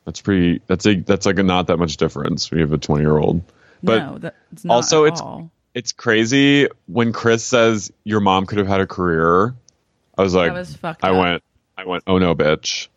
That's 0.05 0.21
pretty. 0.21 0.61
That's 0.67 0.85
a 0.87 0.97
that's 1.01 1.25
like 1.25 1.39
a 1.39 1.43
not 1.43 1.69
that 1.69 1.79
much 1.79 1.97
difference. 1.97 2.51
We 2.51 2.61
have 2.61 2.73
a 2.73 2.79
20 2.79 3.03
year 3.03 3.17
old. 3.17 3.43
But 3.83 3.99
no, 3.99 4.19
that's 4.19 4.65
not 4.65 4.75
also 4.75 5.05
it's 5.05 5.21
all. 5.21 5.51
it's 5.73 5.93
crazy 5.93 6.69
when 6.87 7.13
Chris 7.15 7.43
says 7.43 7.91
your 8.05 8.21
mom 8.21 8.45
could 8.45 8.59
have 8.59 8.67
had 8.67 8.81
a 8.81 8.87
career. 8.87 9.55
I 10.17 10.23
was 10.23 10.35
like, 10.35 10.53
was 10.53 10.77
fucked 10.77 11.03
I 11.05 11.11
went, 11.13 11.43
I 11.79 11.87
went, 11.87 12.05
oh 12.07 12.19
no, 12.19 12.35
bitch. 12.35 12.89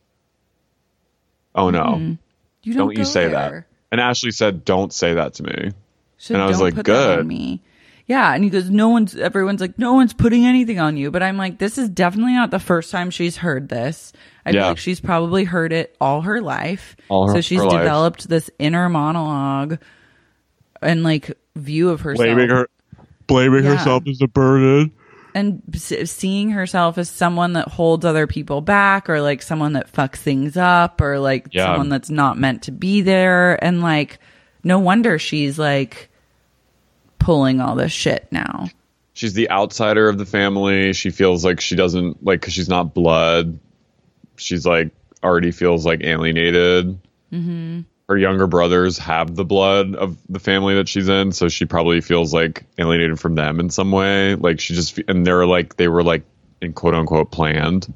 Oh 1.57 1.69
no, 1.71 1.83
Mhm. 1.83 2.17
You 2.63 2.73
don't 2.75 2.97
you 2.97 3.03
say 3.03 3.23
there. 3.27 3.31
that. 3.31 3.63
And 3.91 3.99
Ashley 4.01 4.31
said, 4.31 4.63
don't 4.65 4.91
say 4.93 5.13
that 5.15 5.33
to 5.35 5.43
me. 5.43 5.71
Said, 6.17 6.35
and 6.35 6.43
I 6.43 6.47
was 6.47 6.57
"Don't 6.57 6.65
like, 6.67 6.75
put 6.75 6.85
that 6.85 7.09
on 7.11 7.17
good. 7.19 7.27
me. 7.27 7.61
Yeah, 8.05 8.33
and 8.33 8.41
he 8.43 8.49
goes, 8.49 8.69
no 8.69 8.87
one's. 8.89 9.15
Everyone's 9.17 9.59
like, 9.59 9.77
no 9.77 9.93
one's 9.93 10.13
putting 10.13 10.45
anything 10.45 10.79
on 10.79 10.95
you. 10.97 11.11
But 11.11 11.23
I'm 11.23 11.35
like, 11.37 11.57
this 11.57 11.77
is 11.77 11.89
definitely 11.89 12.33
not 12.33 12.51
the 12.51 12.59
first 12.59 12.89
time 12.91 13.09
she's 13.09 13.35
heard 13.37 13.67
this. 13.69 14.13
I 14.45 14.51
feel 14.53 14.61
Yeah. 14.61 14.67
like 14.69 14.77
she's 14.77 14.99
probably 15.01 15.43
heard 15.43 15.73
it 15.73 15.95
all 15.99 16.21
her 16.21 16.41
life. 16.41 16.95
All 17.09 17.27
her- 17.27 17.33
so 17.35 17.41
she's 17.41 17.59
her 17.59 17.65
life. 17.67 17.79
developed 17.79 18.29
this 18.29 18.49
inner 18.59 18.87
monologue 18.87 19.77
and 20.81 21.03
like 21.03 21.37
view 21.55 21.89
of 21.89 22.01
herself, 22.01 22.25
Blaming 22.25 22.49
her, 22.49 22.67
blaming 23.27 23.63
Yeah. 23.65 23.75
herself 23.75 24.03
as 24.07 24.21
a 24.21 24.27
burden. 24.27 24.91
And 25.37 25.61
seeing 26.09 26.49
herself 26.49 26.97
as 26.97 27.09
someone 27.09 27.53
that 27.53 27.67
holds 27.67 28.03
other 28.05 28.27
people 28.27 28.61
back, 28.61 29.09
or 29.09 29.21
like 29.21 29.41
someone 29.41 29.73
that 29.73 29.91
fucks 29.91 30.15
things 30.17 30.57
up, 30.57 30.99
or 30.99 31.19
like 31.19 31.47
Yeah. 31.51 31.67
someone 31.67 31.89
that's 31.89 32.09
not 32.09 32.37
meant 32.37 32.63
to 32.63 32.71
be 32.71 33.01
there. 33.01 33.63
And 33.63 33.81
like, 33.81 34.19
no 34.63 34.79
wonder 34.79 35.19
she's 35.19 35.57
like 35.59 36.09
pulling 37.19 37.61
all 37.61 37.75
this 37.75 37.91
shit 37.91 38.27
now. 38.31 38.67
She's 39.13 39.33
the 39.33 39.49
outsider 39.49 40.09
of 40.09 40.17
the 40.17 40.25
family. 40.25 40.93
She 40.93 41.09
feels 41.09 41.43
like 41.43 41.59
she 41.59 41.75
doesn't 41.75 42.23
like 42.23 42.39
because 42.41 42.53
she's 42.53 42.69
not 42.69 42.93
blood. 42.93 43.59
She's 44.35 44.65
like 44.65 44.91
already 45.23 45.51
feels 45.51 45.85
like 45.85 46.03
alienated. 46.03 46.99
Mm-hmm. 47.33 47.81
Her 48.07 48.17
younger 48.17 48.47
brothers 48.47 48.97
have 48.97 49.35
the 49.35 49.43
blood 49.43 49.95
of 49.95 50.17
the 50.29 50.39
family 50.39 50.75
that 50.75 50.87
she's 50.87 51.09
in, 51.09 51.33
so 51.33 51.49
she 51.49 51.65
probably 51.65 51.99
feels 52.01 52.33
like 52.33 52.63
alienated 52.77 53.19
from 53.19 53.35
them 53.35 53.59
in 53.59 53.69
some 53.69 53.91
way. 53.91 54.35
Like 54.35 54.59
she 54.59 54.75
just 54.75 54.99
and 55.07 55.25
they're 55.25 55.45
like 55.45 55.75
they 55.75 55.87
were 55.87 56.03
like 56.03 56.23
in 56.61 56.73
quote 56.73 56.93
unquote 56.93 57.31
planned. 57.31 57.93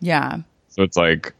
Yeah. 0.00 0.38
So 0.68 0.82
it's 0.82 0.96
like 0.96 1.32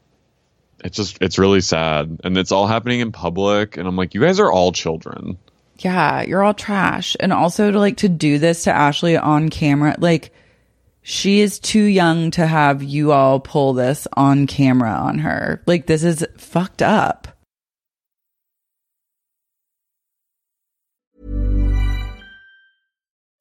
it's 0.83 0.97
just 0.97 1.19
it's 1.21 1.39
really 1.39 1.61
sad 1.61 2.21
and 2.25 2.39
it's 2.39 2.53
all 2.53 2.67
happening 2.67 3.01
in 3.01 3.13
public 3.13 3.77
and 3.77 3.87
I'm 3.87 3.97
like 3.97 4.15
you 4.15 4.23
guys 4.23 4.41
are 4.41 4.51
all 4.51 4.73
children. 4.73 5.37
Yeah, 5.79 6.23
you're 6.23 6.43
all 6.43 6.55
trash. 6.55 7.15
And 7.21 7.33
also 7.33 7.71
to 7.71 7.79
like 7.79 7.99
to 7.99 8.09
do 8.09 8.39
this 8.39 8.65
to 8.65 8.73
Ashley 8.73 9.17
on 9.17 9.51
camera, 9.51 9.97
like 9.99 10.33
she 11.03 11.41
is 11.41 11.59
too 11.59 11.85
young 11.85 12.31
to 12.33 12.47
have 12.47 12.83
you 12.83 13.13
all 13.13 13.39
pull 13.39 13.75
this 13.75 14.09
on 14.15 14.47
camera 14.47 14.93
on 14.93 15.19
her. 15.19 15.63
Like 15.67 15.87
this 15.87 16.05
is 16.05 16.27
fucked 16.39 16.83
up. 16.83 17.29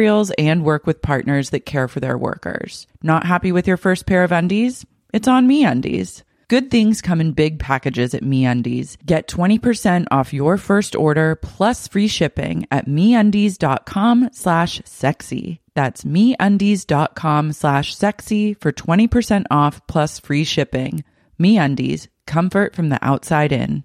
materials 0.00 0.30
and 0.38 0.64
work 0.64 0.86
with 0.86 1.02
partners 1.02 1.50
that 1.50 1.66
care 1.66 1.86
for 1.86 2.00
their 2.00 2.16
workers. 2.16 2.86
Not 3.02 3.26
happy 3.26 3.52
with 3.52 3.68
your 3.68 3.76
first 3.76 4.06
pair 4.06 4.24
of 4.24 4.32
undies? 4.32 4.86
It's 5.12 5.28
on 5.28 5.46
MeUndies. 5.46 6.22
Good 6.48 6.70
things 6.70 7.02
come 7.02 7.20
in 7.20 7.32
big 7.32 7.58
packages 7.58 8.14
at 8.14 8.22
MeUndies. 8.22 8.96
Get 9.04 9.28
20% 9.28 10.06
off 10.10 10.32
your 10.32 10.56
first 10.56 10.96
order 10.96 11.36
plus 11.36 11.86
free 11.86 12.08
shipping 12.08 12.66
at 12.70 12.86
MeUndies.com 12.86 14.30
slash 14.32 14.80
sexy. 14.86 15.60
That's 15.74 16.04
MeUndies.com 16.04 17.52
slash 17.52 17.94
sexy 17.94 18.54
for 18.54 18.72
20% 18.72 19.44
off 19.50 19.86
plus 19.86 20.18
free 20.18 20.44
shipping. 20.44 21.04
MeUndies, 21.38 22.08
comfort 22.26 22.74
from 22.74 22.88
the 22.88 22.98
outside 23.04 23.52
in. 23.52 23.84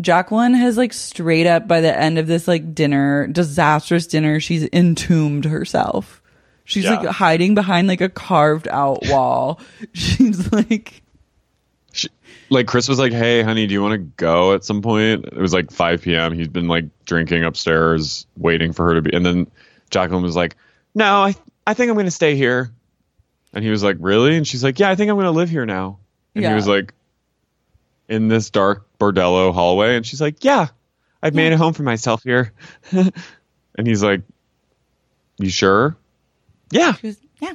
Jacqueline 0.00 0.54
has 0.54 0.76
like 0.76 0.92
straight 0.92 1.46
up 1.46 1.68
by 1.68 1.80
the 1.80 1.96
end 1.96 2.18
of 2.18 2.26
this 2.26 2.48
like 2.48 2.74
dinner, 2.74 3.26
disastrous 3.26 4.06
dinner, 4.06 4.40
she's 4.40 4.68
entombed 4.72 5.44
herself. 5.44 6.22
She's 6.64 6.84
Yeah. 6.84 7.00
like 7.00 7.08
hiding 7.08 7.54
behind 7.54 7.88
like 7.88 8.00
a 8.00 8.08
carved 8.08 8.68
out 8.68 9.00
wall. 9.08 9.60
She's 9.92 10.52
like 10.52 11.02
She, 11.92 12.08
like 12.48 12.68
Chris 12.68 12.88
was 12.88 12.98
like, 13.00 13.12
"Hey, 13.12 13.42
honey, 13.42 13.66
do 13.66 13.74
you 13.74 13.82
want 13.82 13.92
to 13.94 13.98
go 14.16 14.54
at 14.54 14.64
some 14.64 14.80
point?" 14.80 15.24
It 15.24 15.36
was 15.36 15.52
like 15.52 15.72
5 15.72 16.02
p.m. 16.02 16.32
He's 16.32 16.46
been 16.48 16.68
like 16.68 16.84
drinking 17.06 17.42
upstairs, 17.44 18.26
waiting 18.36 18.72
for 18.72 18.84
her 18.86 18.94
to 18.94 19.02
be. 19.02 19.12
And 19.12 19.26
then 19.26 19.48
Jacqueline 19.90 20.22
was 20.22 20.36
like, 20.36 20.56
"No, 20.94 21.22
I 21.24 21.34
I 21.66 21.74
think 21.74 21.88
I'm 21.90 21.96
going 21.96 22.06
to 22.06 22.10
stay 22.12 22.36
here." 22.36 22.70
And 23.52 23.64
he 23.64 23.70
was 23.70 23.82
like, 23.82 23.96
"Really?" 23.98 24.36
And 24.36 24.46
she's 24.46 24.62
like, 24.62 24.78
"Yeah, 24.78 24.90
I 24.90 24.94
think 24.94 25.10
I'm 25.10 25.16
going 25.16 25.24
to 25.24 25.32
live 25.32 25.50
here 25.50 25.66
now." 25.66 25.98
And 26.36 26.44
Yeah. 26.44 26.50
he 26.50 26.54
was 26.54 26.68
like, 26.68 26.94
"In 28.08 28.28
this 28.28 28.50
dark 28.50 28.86
bordello 29.00 29.52
hallway." 29.52 29.96
And 29.96 30.06
she's 30.06 30.20
like, 30.20 30.44
"Yeah, 30.44 30.68
I've 31.22 31.34
made 31.34 31.52
a 31.52 31.56
home 31.56 31.72
for 31.72 31.82
myself 31.82 32.22
here." 32.22 32.52
and 32.92 33.86
he's 33.86 34.02
like, 34.02 34.22
"You 35.38 35.48
sure?" 35.50 35.96
Yeah. 36.70 36.94
She 36.94 37.08
was, 37.08 37.20
yeah. 37.40 37.54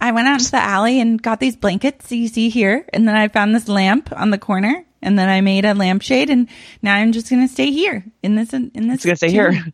I 0.00 0.12
went 0.12 0.28
out 0.28 0.40
into 0.40 0.50
the 0.50 0.58
alley 0.62 1.00
and 1.00 1.20
got 1.20 1.40
these 1.40 1.56
blankets 1.56 2.12
you 2.12 2.28
see 2.28 2.50
here, 2.50 2.86
and 2.92 3.08
then 3.08 3.16
I 3.16 3.28
found 3.28 3.54
this 3.54 3.68
lamp 3.68 4.12
on 4.12 4.30
the 4.30 4.38
corner, 4.38 4.84
and 5.00 5.18
then 5.18 5.28
I 5.28 5.40
made 5.40 5.64
a 5.64 5.72
lampshade, 5.74 6.28
and 6.28 6.48
now 6.82 6.94
I'm 6.96 7.12
just 7.12 7.30
gonna 7.30 7.48
stay 7.48 7.70
here 7.70 8.04
in 8.22 8.34
this 8.36 8.52
in 8.52 8.70
this. 8.88 9.04
gonna 9.04 9.16
stay 9.16 9.30
here. 9.30 9.52
tomb. 9.52 9.72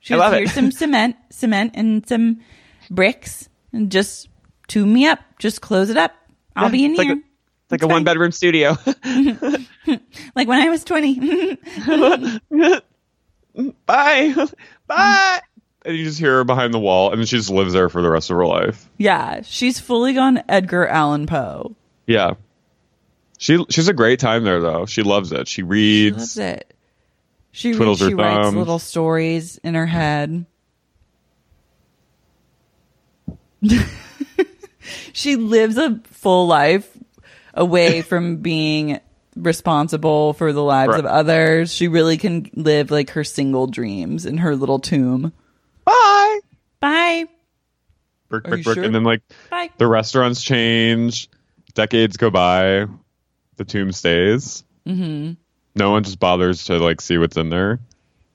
She 0.00 0.14
I 0.14 0.16
was 0.16 0.20
love 0.20 0.32
here's 0.34 0.50
it. 0.50 0.54
some 0.54 0.70
cement, 0.72 1.16
cement, 1.30 1.72
and 1.74 2.06
some 2.06 2.40
bricks, 2.90 3.48
and 3.72 3.90
just 3.90 4.28
tomb 4.68 4.92
me 4.92 5.06
up. 5.06 5.20
Just 5.38 5.60
close 5.62 5.88
it 5.88 5.96
up. 5.96 6.12
I'll 6.54 6.70
be 6.70 6.84
in 6.84 6.90
it's 6.92 6.98
like 6.98 7.06
here. 7.06 7.22
A- 7.72 7.74
It's 7.74 7.82
like 7.82 7.90
a 7.90 7.92
one 7.92 8.04
bedroom 8.04 8.32
studio. 8.32 8.76
like 10.34 10.46
when 10.48 10.60
I 10.60 10.68
was 10.68 10.84
twenty. 10.84 11.58
Bye. 13.86 14.34
Bye. 14.86 15.40
And 15.84 15.96
you 15.96 16.04
just 16.04 16.18
hear 16.18 16.36
her 16.36 16.44
behind 16.44 16.72
the 16.72 16.78
wall, 16.78 17.12
and 17.12 17.28
she 17.28 17.36
just 17.36 17.50
lives 17.50 17.72
there 17.72 17.88
for 17.88 18.02
the 18.02 18.10
rest 18.10 18.30
of 18.30 18.36
her 18.36 18.46
life. 18.46 18.88
yeah, 18.98 19.40
she's 19.42 19.80
fully 19.80 20.12
gone 20.12 20.40
Edgar 20.48 20.86
Allan 20.86 21.26
Poe. 21.26 21.74
Yeah. 22.06 22.34
She 23.38 23.64
she's 23.70 23.88
a 23.88 23.92
great 23.92 24.20
time 24.20 24.44
there 24.44 24.60
though. 24.60 24.86
She 24.86 25.02
loves 25.02 25.32
it. 25.32 25.48
She 25.48 25.54
She 25.56 25.62
reads. 25.64 26.16
loves 26.18 26.38
it. 26.38 26.72
She 27.50 27.72
Twiddles 27.72 28.00
reads, 28.00 28.00
her 28.02 28.08
she 28.10 28.14
writes 28.14 28.44
thumbs. 28.46 28.56
little 28.56 28.78
stories 28.78 29.58
in 29.64 29.74
her 29.74 29.86
head. 29.86 30.46
she 35.12 35.36
lives 35.36 35.76
a 35.76 36.00
full 36.04 36.46
life 36.46 36.91
away 37.54 38.02
from 38.02 38.36
being 38.38 39.00
responsible 39.36 40.32
for 40.34 40.52
the 40.52 40.62
lives 40.62 40.90
Right. 40.90 40.98
of 41.00 41.06
others. 41.06 41.72
She 41.72 41.88
really 41.88 42.16
can 42.18 42.50
live 42.54 42.90
like 42.90 43.10
her 43.10 43.24
single 43.24 43.66
dreams 43.66 44.26
in 44.26 44.38
her 44.38 44.54
little 44.56 44.78
tomb. 44.78 45.32
Bye. 45.84 46.40
Bye. 46.80 47.24
Brick, 48.28 48.44
brick, 48.44 48.64
brick. 48.64 48.74
sure? 48.76 48.84
And 48.84 48.94
then 48.94 49.04
like 49.04 49.22
Bye. 49.50 49.70
the 49.78 49.86
restaurants 49.86 50.42
change, 50.42 51.28
decades 51.74 52.16
go 52.16 52.30
by, 52.30 52.86
the 53.56 53.64
tomb 53.64 53.92
stays. 53.92 54.64
Mm-hmm. 54.86 55.32
No 55.74 55.90
one 55.90 56.04
just 56.04 56.18
bothers 56.20 56.64
to 56.64 56.78
like 56.78 57.00
see 57.00 57.18
what's 57.18 57.36
in 57.36 57.48
there. 57.50 57.80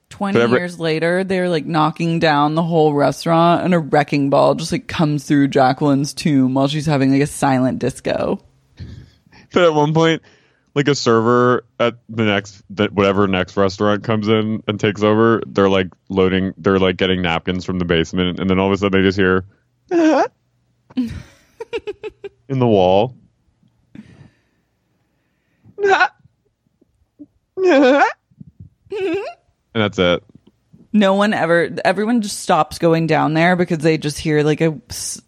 20 0.10 0.34
But 0.34 0.42
every- 0.42 0.60
years 0.60 0.80
later, 0.80 1.24
they're 1.24 1.50
like 1.50 1.66
knocking 1.66 2.20
down 2.20 2.56
the 2.56 2.64
whole 2.64 2.94
restaurant 2.94 3.64
and 3.66 3.74
a 3.74 3.80
wrecking 3.80 4.30
ball 4.30 4.56
just 4.56 4.72
like 4.72 4.88
comes 4.88 5.26
through 5.26 5.50
Jacqueline's 5.50 6.14
tomb 6.14 6.54
while 6.54 6.68
she's 6.68 6.86
having 6.86 7.12
like 7.12 7.22
a 7.22 7.28
silent 7.28 7.80
disco. 7.80 8.40
But 9.54 9.64
at 9.64 9.74
one 9.74 9.94
point, 9.94 10.22
like 10.76 10.88
a 10.88 10.96
server 10.96 11.66
at 11.80 11.96
the 12.08 12.24
next 12.24 12.64
whatever 12.70 13.28
next 13.28 13.58
restaurant 13.58 14.04
comes 14.04 14.28
in 14.28 14.64
and 14.68 14.80
takes 14.80 15.02
over, 15.02 15.42
they're 15.48 15.70
like 15.70 15.88
loading, 16.10 16.54
they're 16.58 16.80
like 16.80 16.98
getting 16.98 17.22
napkins 17.22 17.66
from 17.66 17.80
the 17.80 17.86
basement, 17.86 18.40
and 18.40 18.50
then 18.50 18.60
all 18.60 18.68
of 18.68 18.74
a 18.74 18.78
sudden 18.78 19.02
they 19.02 19.08
just 19.08 19.18
hear 19.18 19.46
in 22.48 22.60
the 22.60 22.68
wall. 22.68 23.16
and 25.84 26.12
that's 29.74 30.00
it. 30.00 30.24
No 30.94 31.16
one 31.16 31.34
ever. 31.34 31.70
Everyone 31.84 32.22
just 32.22 32.40
stops 32.40 32.80
going 32.80 33.08
down 33.08 33.34
there 33.34 33.56
because 33.56 33.80
they 33.80 33.98
just 33.98 34.18
hear 34.18 34.44
like 34.44 34.62
a 34.62 34.80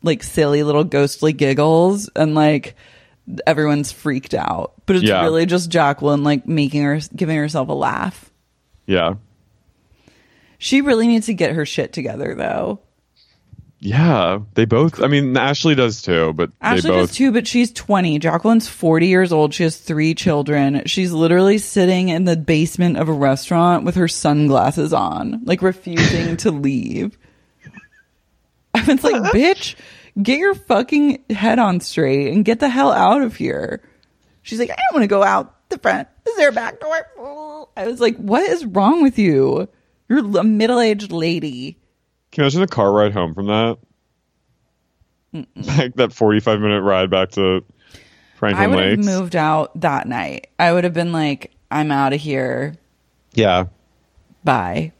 like 0.03 0.23
silly 0.23 0.63
little 0.63 0.83
ghostly 0.83 1.33
giggles 1.33 2.09
and 2.15 2.33
like 2.33 2.75
everyone's 3.45 3.91
freaked 3.91 4.33
out. 4.33 4.73
But 4.85 4.97
it's 4.97 5.05
Yeah. 5.05 5.21
really 5.21 5.45
just 5.45 5.69
Jacqueline 5.69 6.23
like 6.23 6.47
making 6.47 6.83
her 6.83 6.99
giving 7.15 7.37
herself 7.37 7.69
a 7.69 7.73
laugh. 7.73 8.29
Yeah. 8.87 9.15
She 10.57 10.81
really 10.81 11.07
needs 11.07 11.27
to 11.27 11.33
get 11.33 11.53
her 11.53 11.65
shit 11.65 11.93
together 11.93 12.35
though. 12.35 12.79
Yeah. 13.81 14.39
They 14.55 14.65
both, 14.65 15.01
I 15.01 15.07
mean, 15.07 15.37
Ashley 15.37 15.73
does 15.73 16.01
too, 16.01 16.33
but 16.33 16.51
Ashley 16.59 16.81
they 16.81 16.89
both. 16.97 17.09
does 17.09 17.15
too, 17.15 17.31
but 17.31 17.47
she's 17.47 17.71
20. 17.71 18.19
Jacqueline's 18.19 18.67
40 18.67 19.07
years 19.07 19.31
old. 19.31 19.53
She 19.53 19.63
has 19.63 19.77
three 19.77 20.13
children. 20.13 20.81
She's 20.85 21.13
literally 21.13 21.59
sitting 21.59 22.09
in 22.09 22.25
the 22.25 22.35
basement 22.35 22.97
of 22.97 23.07
a 23.07 23.13
restaurant 23.13 23.85
with 23.85 23.95
her 23.95 24.09
sunglasses 24.09 24.91
on, 24.91 25.41
like 25.45 25.61
refusing 25.61 26.35
to 26.37 26.51
leave. 26.51 27.17
I 28.73 28.83
was 28.83 29.03
like, 29.03 29.21
bitch, 29.33 29.75
get 30.21 30.39
your 30.39 30.55
fucking 30.55 31.23
head 31.29 31.59
on 31.59 31.79
straight 31.79 32.33
and 32.33 32.45
get 32.45 32.59
the 32.59 32.69
hell 32.69 32.91
out 32.91 33.21
of 33.21 33.35
here. 33.35 33.81
She's 34.41 34.59
like, 34.59 34.71
I 34.71 34.75
don't 34.75 34.93
want 34.93 35.03
to 35.03 35.07
go 35.07 35.23
out 35.23 35.69
the 35.69 35.77
front. 35.77 36.07
Is 36.27 36.35
there 36.37 36.49
a 36.49 36.53
back 36.53 36.79
door? 36.79 37.67
I 37.77 37.87
was 37.87 37.99
like, 37.99 38.17
what 38.17 38.47
is 38.49 38.65
wrong 38.65 39.03
with 39.03 39.19
you? 39.19 39.67
You're 40.07 40.37
a 40.37 40.43
middle 40.43 40.79
aged 40.79 41.11
lady. 41.11 41.77
Can 42.31 42.41
you 42.41 42.45
imagine 42.45 42.61
the 42.61 42.67
car 42.67 42.91
ride 42.91 43.13
home 43.13 43.33
from 43.33 43.47
that? 43.47 43.77
Like 45.55 45.95
that 45.95 46.11
45 46.11 46.59
minute 46.59 46.81
ride 46.81 47.11
back 47.11 47.29
to 47.31 47.63
Franklin 48.35 48.63
I 48.63 48.75
would 48.75 48.89
have 48.89 49.05
moved 49.05 49.35
out 49.35 49.79
that 49.81 50.07
night. 50.07 50.47
I 50.57 50.73
would 50.73 50.83
have 50.83 50.93
been 50.93 51.11
like, 51.11 51.51
I'm 51.69 51.91
out 51.91 52.13
of 52.13 52.19
here. 52.19 52.75
Yeah. 53.33 53.65
Bye. 54.43 54.93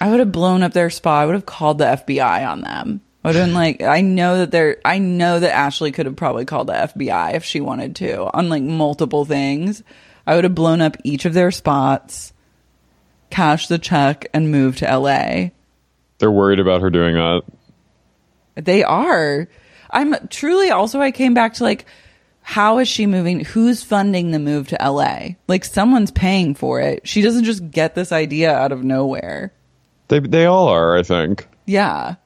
I 0.00 0.10
would 0.10 0.20
have 0.20 0.30
blown 0.30 0.62
up 0.62 0.72
their 0.72 0.90
spa. 0.90 1.20
I 1.20 1.26
would 1.26 1.34
have 1.34 1.46
called 1.46 1.78
the 1.78 1.84
FBI 1.84 2.48
on 2.48 2.60
them. 2.60 3.00
I 3.24 3.28
would 3.28 3.36
have 3.36 3.46
been 3.46 3.54
like, 3.54 3.80
I 3.82 4.02
know 4.02 4.38
that 4.38 4.50
they're, 4.50 4.76
I 4.84 4.98
know 4.98 5.40
that 5.40 5.54
Ashley 5.54 5.92
could 5.92 6.04
have 6.04 6.14
probably 6.16 6.44
called 6.44 6.66
the 6.66 6.74
FBI 6.74 7.34
if 7.34 7.44
she 7.44 7.60
wanted 7.60 7.96
to 7.96 8.30
on 8.36 8.50
like 8.50 8.62
multiple 8.62 9.24
things. 9.24 9.82
I 10.26 10.34
would 10.34 10.44
have 10.44 10.54
blown 10.54 10.82
up 10.82 10.98
each 11.04 11.24
of 11.24 11.32
their 11.32 11.50
spots, 11.50 12.34
cashed 13.30 13.70
the 13.70 13.78
check, 13.78 14.26
and 14.34 14.50
moved 14.50 14.78
to 14.78 14.98
LA. 14.98 15.50
They're 16.18 16.30
worried 16.30 16.60
about 16.60 16.82
her 16.82 16.90
doing 16.90 17.14
that. 17.14 17.42
They 18.56 18.84
are. 18.84 19.48
I'm 19.90 20.28
truly 20.28 20.70
also, 20.70 21.00
I 21.00 21.10
came 21.10 21.32
back 21.32 21.54
to 21.54 21.64
like, 21.64 21.86
how 22.42 22.78
is 22.78 22.88
she 22.88 23.06
moving? 23.06 23.40
Who's 23.40 23.82
funding 23.82 24.32
the 24.32 24.38
move 24.38 24.68
to 24.68 24.78
LA? 24.78 25.36
Like, 25.48 25.64
someone's 25.64 26.10
paying 26.10 26.54
for 26.54 26.78
it. 26.78 27.08
She 27.08 27.22
doesn't 27.22 27.44
just 27.44 27.70
get 27.70 27.94
this 27.94 28.12
idea 28.12 28.54
out 28.54 28.70
of 28.70 28.84
nowhere. 28.84 29.54
They, 30.08 30.20
they 30.20 30.44
all 30.44 30.68
are, 30.68 30.94
I 30.94 31.02
think. 31.02 31.48
Yeah. 31.64 32.16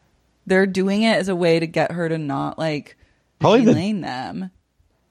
They're 0.49 0.66
doing 0.66 1.03
it 1.03 1.16
as 1.16 1.28
a 1.28 1.36
way 1.36 1.61
to 1.61 1.66
get 1.66 1.92
her 1.92 2.09
to 2.09 2.18
not 2.18 2.59
like 2.59 2.96
Probably 3.38 3.64
the- 3.64 3.72
blame 3.72 4.01
them. 4.01 4.51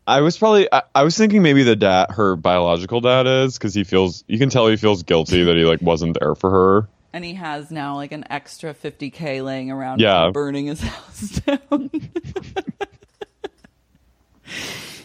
I 0.09 0.21
was 0.21 0.37
probably 0.37 0.67
I, 0.71 0.83
I 0.95 1.03
was 1.03 1.17
thinking 1.17 1.41
maybe 1.41 1.63
the 1.63 1.75
dad 1.75 2.11
her 2.11 2.35
biological 2.37 3.01
dad 3.01 3.27
is 3.27 3.57
because 3.57 3.73
he 3.73 3.83
feels 3.83 4.23
you 4.27 4.37
can 4.39 4.49
tell 4.49 4.67
he 4.67 4.77
feels 4.77 5.03
guilty 5.03 5.43
that 5.43 5.55
he 5.57 5.63
like 5.65 5.81
wasn't 5.81 6.17
there 6.19 6.33
for 6.33 6.49
her. 6.49 6.89
And 7.13 7.25
he 7.25 7.33
has 7.33 7.71
now 7.71 7.95
like 7.95 8.11
an 8.13 8.23
extra 8.29 8.73
50K 8.73 9.43
laying 9.43 9.69
around 9.71 9.99
Yeah. 9.99 10.29
burning 10.31 10.67
his 10.67 10.79
house 10.81 11.41
down. 11.41 11.89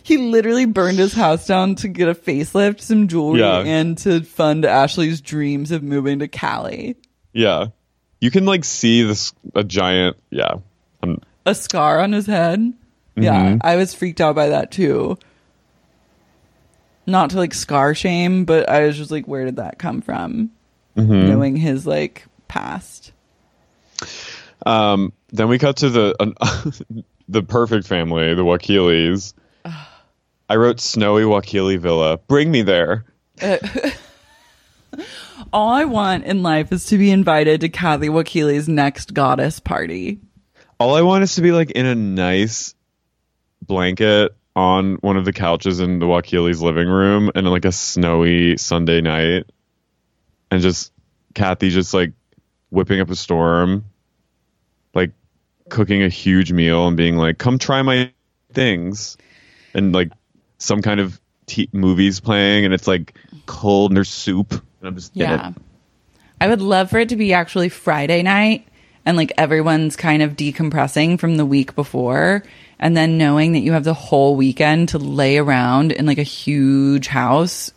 he 0.05 0.19
literally 0.19 0.67
burned 0.67 0.99
his 0.99 1.15
house 1.15 1.47
down 1.47 1.75
to 1.77 1.89
get 1.89 2.09
a 2.09 2.15
facelift, 2.15 2.81
some 2.81 3.09
jewelry, 3.09 3.41
Yeah. 3.41 3.61
and 3.61 3.97
to 3.99 4.23
fund 4.23 4.65
Ashley's 4.65 5.21
dreams 5.21 5.71
of 5.71 5.83
moving 5.83 6.19
to 6.21 6.29
Cali. 6.29 6.97
Yeah, 7.33 7.69
you 8.23 8.31
can 8.31 8.45
like 8.47 8.65
see 8.65 9.03
this 9.03 9.33
a 9.55 9.65
giant 9.65 10.17
yeah. 10.31 10.55
Um, 11.03 11.21
A 11.45 11.55
scar 11.57 11.99
on 11.99 12.13
his 12.13 12.27
head. 12.27 12.73
Yeah, 13.17 13.55
Mhm. 13.55 13.59
I 13.63 13.75
was 13.75 13.93
freaked 13.95 14.21
out 14.21 14.37
by 14.37 14.51
that 14.51 14.71
too. 14.71 15.19
Not 17.05 17.31
to 17.31 17.37
like 17.37 17.53
scar 17.53 17.95
shame, 17.97 18.45
but 18.45 18.69
I 18.69 18.87
was 18.87 18.97
just 18.97 19.11
like, 19.11 19.27
where 19.27 19.45
did 19.45 19.57
that 19.57 19.79
come 19.81 20.01
from? 20.01 20.51
Mhm. 20.97 21.29
Knowing 21.29 21.57
his 21.57 21.85
like 21.85 22.25
past. 22.47 23.11
Um, 24.65 25.13
then 25.33 25.49
we 25.49 25.59
cut 25.59 25.79
to 25.79 25.91
the 25.91 26.15
uh, 26.21 26.71
the 27.29 27.43
perfect 27.43 27.89
family, 27.89 28.33
the 28.35 28.45
Wakiles. 28.45 29.35
I 30.49 30.57
wrote 30.57 30.79
snowy 30.81 31.23
Wakile 31.25 31.79
Villa. 31.79 32.19
Bring 32.19 32.53
me 32.53 32.63
there. 32.63 33.05
All 35.53 35.69
I 35.69 35.85
want 35.85 36.25
in 36.25 36.43
life 36.43 36.73
is 36.73 36.87
to 36.87 36.97
be 36.97 37.11
invited 37.11 37.61
to 37.61 37.69
Kathy 37.69 38.09
Wakile's 38.09 38.69
next 38.69 39.13
goddess 39.13 39.61
party. 39.61 40.19
All 40.81 40.95
I 40.95 41.03
want 41.03 41.25
is 41.25 41.35
to 41.35 41.43
be 41.43 41.53
like 41.53 41.71
in 41.73 41.85
a 41.85 41.95
nice 41.95 42.75
blanket 43.61 44.35
on 44.57 44.95
one 44.97 45.19
of 45.19 45.27
the 45.27 45.33
couches 45.33 45.79
in 45.79 45.99
the 45.99 46.07
Wakile's 46.07 46.63
living 46.63 46.89
room 46.89 47.31
and 47.35 47.51
like 47.51 47.67
a 47.67 47.73
snowy 47.73 48.57
Sunday 48.57 49.03
night 49.03 49.45
and 50.51 50.63
just 50.63 50.91
Kathy 51.35 51.69
just 51.69 51.93
like 51.93 52.13
whipping 52.71 53.01
up 53.01 53.11
a 53.11 53.17
storm, 53.17 53.85
like 54.95 55.13
cooking 55.69 56.03
a 56.03 56.09
huge 56.09 56.51
meal 56.51 56.89
and 56.89 56.97
being 56.97 57.17
like, 57.17 57.37
come 57.37 57.59
try 57.59 57.83
my 57.83 58.11
things. 58.55 59.19
And 59.75 59.95
like 59.95 60.13
some 60.57 60.81
kind 60.81 60.99
of 61.01 61.21
t- 61.53 61.69
movies 61.73 62.19
playing 62.21 62.65
and 62.65 62.73
it's 62.73 62.87
like 62.89 63.15
cold 63.47 63.91
and 63.91 63.97
there's 63.97 64.09
soup. 64.09 64.53
And 64.53 64.89
I'm 64.89 64.95
just 64.95 65.13
Yeah. 65.15 65.53
I 66.41 66.49
would 66.49 66.63
love 66.63 66.91
for 66.91 66.99
it 66.99 67.11
to 67.11 67.17
be 67.17 67.33
actually 67.35 67.69
Friday 67.69 68.23
night 68.23 68.67
and 69.05 69.17
like 69.17 69.33
everyone's 69.39 69.97
kind 69.97 70.23
of 70.23 70.33
decompressing 70.37 71.19
from 71.21 71.37
the 71.37 71.47
week 71.47 71.75
before 71.75 72.43
and 72.79 72.97
then 72.97 73.19
knowing 73.19 73.53
that 73.53 73.61
you 73.61 73.73
have 73.73 73.85
the 73.85 73.95
whole 73.95 74.35
weekend 74.35 74.89
to 74.91 74.99
lay 74.99 75.39
around 75.39 75.93
in 75.93 76.07
like 76.07 76.19
a 76.19 76.23
huge 76.25 77.07
house 77.09 77.71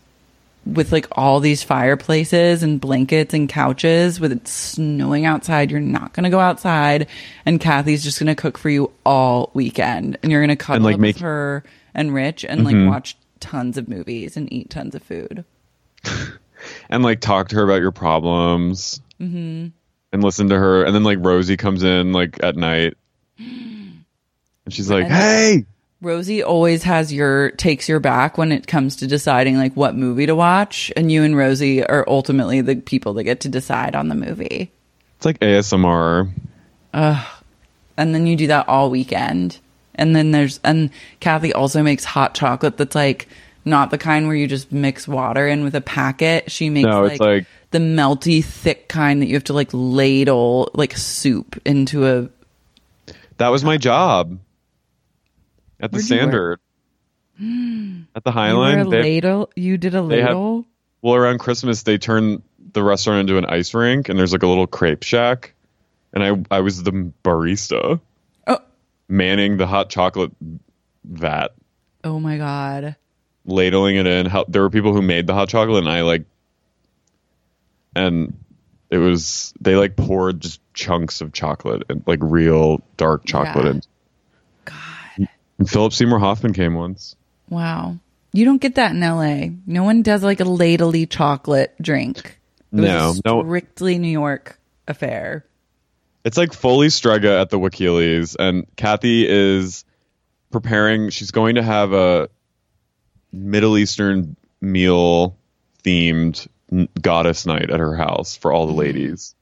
with 0.66 0.92
like 0.92 1.06
all 1.12 1.40
these 1.42 1.62
fireplaces 1.62 2.64
and 2.64 2.82
blankets 2.82 3.36
and 3.36 3.48
couches 3.50 4.20
with 4.20 4.32
it 4.32 4.48
snowing 4.48 5.26
outside 5.26 5.70
you're 5.70 5.80
not 5.80 6.12
going 6.14 6.24
to 6.24 6.30
go 6.32 6.40
outside 6.40 7.06
and 7.46 7.60
Kathy's 7.62 8.04
just 8.04 8.18
going 8.20 8.36
to 8.36 8.42
cook 8.42 8.58
for 8.58 8.70
you 8.72 8.90
all 9.06 9.52
weekend 9.54 10.18
and 10.24 10.32
you're 10.32 10.42
going 10.42 10.50
to 10.50 10.56
cuddle 10.56 10.86
like, 10.86 10.96
up 10.96 11.00
make- 11.02 11.16
with 11.18 11.22
her 11.22 11.64
and 11.94 12.14
Rich 12.16 12.44
and 12.46 12.62
Mhm. 12.62 12.66
like 12.66 12.90
watch 12.92 13.16
tons 13.40 13.78
of 13.78 13.88
movies 13.88 14.38
and 14.38 14.52
eat 14.52 14.70
tons 14.70 14.96
of 14.96 15.04
food. 15.04 15.44
and 16.90 17.04
like 17.04 17.20
talk 17.20 17.50
to 17.50 17.56
her 17.56 17.64
about 17.64 17.82
your 17.82 17.92
problems 17.92 19.02
Mhm. 19.20 19.72
and 20.12 20.24
listen 20.24 20.50
to 20.50 20.58
her 20.58 20.84
and 20.84 20.94
then 20.96 21.04
like 21.04 21.20
rosie 21.22 21.58
comes 21.58 21.84
in 21.84 22.12
like 22.12 22.42
at 22.44 22.56
night 22.56 22.96
and 23.38 24.04
she's 24.70 24.90
like 24.90 25.06
And- 25.06 25.14
hey 25.14 25.66
Rosie 26.02 26.44
always 26.44 26.84
has 26.84 27.12
your 27.12 27.52
takes 27.52 27.90
your 27.90 28.00
back 28.00 28.38
when 28.38 28.52
it 28.52 28.68
comes 28.68 28.98
to 28.98 29.08
deciding 29.08 29.58
like 29.58 29.74
what 29.74 29.96
movie 29.96 30.26
to 30.28 30.36
watch, 30.36 30.92
and 30.96 31.12
you 31.12 31.24
and 31.24 31.36
Rosie 31.36 31.84
are 31.84 32.04
ultimately 32.08 32.62
the 32.62 32.76
people 32.76 33.14
that 33.14 33.24
get 33.24 33.40
to 33.40 33.50
decide 33.50 33.96
on 33.96 34.10
the 34.10 34.14
movie. 34.16 34.72
it's 35.18 35.26
like 35.26 35.40
asmr 35.40 36.30
Ugh. 36.94 37.26
And 37.98 38.14
then 38.14 38.28
you 38.28 38.36
do 38.36 38.48
that 38.48 38.68
all 38.68 38.90
weekend. 38.92 39.58
And 39.96 40.16
then 40.16 40.32
there's 40.32 40.60
and 40.64 40.90
Kathy 41.20 41.54
also 41.54 41.82
makes 41.84 42.04
hot 42.06 42.36
chocolate 42.36 42.78
that's 42.78 42.96
like 42.96 43.28
not 43.64 43.90
the 43.92 43.98
kind 43.98 44.28
where 44.28 44.36
you 44.36 44.48
just 44.48 44.72
mix 44.72 45.08
water 45.08 45.48
in 45.48 45.64
with 45.64 45.74
a 45.76 45.82
packet. 45.82 46.52
She 46.52 46.70
makes 46.70 46.86
No, 46.88 47.02
like, 47.04 47.12
it's 47.14 47.22
like- 47.22 47.46
the 47.72 47.80
melty 47.80 48.44
thick 48.44 48.88
kind 48.88 49.22
that 49.22 49.26
you 49.26 49.34
have 49.34 49.44
to 49.46 49.54
like 49.54 49.70
ladle 49.74 50.70
like 50.74 50.96
soup 50.96 51.60
into 51.66 52.06
a 52.08 52.30
that 53.38 53.50
was 53.50 53.66
my 53.66 53.76
job 53.76 54.40
at 55.82 55.92
the 55.92 55.98
Where'd 55.98 56.06
standard 56.06 56.60
at 58.16 58.24
the 58.24 58.32
highline 58.32 58.86
you 58.86 58.92
they- 58.92 59.02
ladle. 59.04 59.50
You 59.58 59.78
did 59.78 59.94
a 59.94 59.98
have- 59.98 60.06
ladle. 60.06 60.66
well 61.02 61.16
around 61.16 61.40
christmas 61.40 61.84
they 61.84 61.98
turn 61.98 62.42
the 62.72 62.82
restaurant 62.84 63.22
into 63.22 63.38
an 63.38 63.46
ice 63.46 63.74
rink 63.74 64.08
and 64.08 64.18
there's 64.18 64.32
like 64.32 64.44
a 64.44 64.48
little 64.48 64.68
crepe 64.68 65.04
shack 65.04 65.54
and 66.14 66.24
i 66.24 66.56
i 66.56 66.62
was 66.62 66.82
the 66.84 67.12
barista. 67.26 68.00
Manning 69.08 69.58
the 69.58 69.68
hot 69.68 69.90
chocolate 69.90 70.32
vat 71.04 71.50
oh 72.04 72.20
my 72.20 72.38
god. 72.38 72.96
ladling 73.46 73.96
it 73.96 74.08
in. 74.08 74.26
How, 74.26 74.46
there 74.48 74.62
were 74.62 74.70
people 74.70 74.94
who 74.94 75.02
made 75.02 75.28
the 75.28 75.34
hot 75.34 75.50
chocolate, 75.50 75.84
and 75.84 75.90
I 75.92 76.02
like, 76.02 76.26
and 77.96 78.38
it 78.90 78.98
was 78.98 79.54
they 79.60 79.76
like 79.76 79.96
poured 79.96 80.42
just 80.42 80.60
chunks 80.74 81.22
of 81.22 81.34
chocolate 81.34 81.84
and 81.90 82.04
like 82.06 82.20
real 82.22 82.82
dark 82.98 83.26
chocolate. 83.26 83.66
Yeah. 83.66 83.72
And, 83.72 83.88
God. 84.66 85.28
And 85.60 85.70
Philip 85.70 85.94
Seymour 85.94 86.20
Hoffman 86.20 86.54
came 86.54 86.74
once. 86.76 87.16
Wow. 87.50 87.98
You 88.34 88.44
don't 88.46 88.62
get 88.62 88.76
that 88.76 88.92
in 88.92 89.00
LA. 89.00 89.56
No 89.66 89.84
one 89.84 90.02
does 90.02 90.22
like 90.24 90.42
a 90.42 90.46
ladly 90.46 91.06
chocolate 91.06 91.74
drink. 91.82 92.38
It 92.74 92.82
was 92.82 92.84
No, 92.84 93.12
a 93.12 93.22
no. 93.26 93.44
strictly 93.44 93.98
New 93.98 94.10
York 94.10 94.60
affair. 94.88 95.46
It's 96.26 96.38
like 96.38 96.54
fully 96.54 96.90
Strega 96.90 97.40
at 97.40 97.52
the 97.52 97.60
Wakiles, 97.60 98.36
and 98.38 98.66
Kathy 98.76 99.30
is 99.30 99.86
preparing. 100.52 101.12
She's 101.12 101.30
going 101.30 101.56
to 101.56 101.64
have 101.64 101.94
a 101.94 102.30
Middle 103.32 103.78
Eastern 103.78 104.36
meal 104.60 105.38
themed 105.84 106.48
goddess 107.00 107.46
night 107.46 107.70
at 107.70 107.80
her 107.80 107.96
house 107.96 108.36
for 108.36 108.52
all 108.52 108.66
the 108.66 108.74
ladies, 108.74 109.36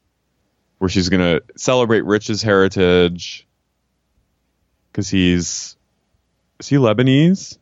where 0.80 0.90
she's 0.90 1.08
going 1.08 1.22
to 1.22 1.42
celebrate 1.56 2.04
Rich's 2.04 2.42
heritage 2.42 3.48
because 4.92 5.10
he's 5.10 5.78
is 6.60 6.68
he 6.68 6.76
Lebanese? 6.76 7.58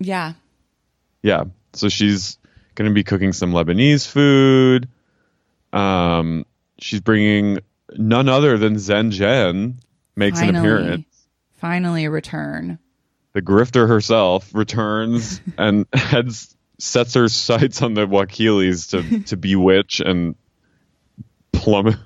Yeah. 0.00 0.32
Yeah. 1.22 1.44
So 1.74 1.88
she's 1.88 2.38
going 2.74 2.90
to 2.90 2.94
be 2.94 3.04
cooking 3.04 3.32
some 3.32 3.52
Lebanese 3.52 4.06
food. 4.06 4.88
Um, 5.72 6.44
she's 6.78 7.00
bringing 7.00 7.60
none 7.98 8.28
other 8.28 8.58
than 8.58 8.78
Zen 8.78 9.10
Jen 9.10 9.78
makes 10.16 10.40
an 10.40 10.54
appearance. 10.56 11.06
Finally 11.56 12.04
a 12.04 12.10
return. 12.10 12.78
The 13.32 13.42
grifter 13.42 13.88
herself 13.88 14.50
returns 14.54 15.40
and 15.58 15.86
heads 15.92 16.54
sets 16.78 17.14
her 17.14 17.28
sights 17.28 17.82
on 17.82 17.94
the 17.94 18.06
Wakiles 18.06 18.90
to 18.90 19.20
to 19.24 19.36
bewitch 19.36 20.00
and 20.00 20.34
plummet 21.52 21.96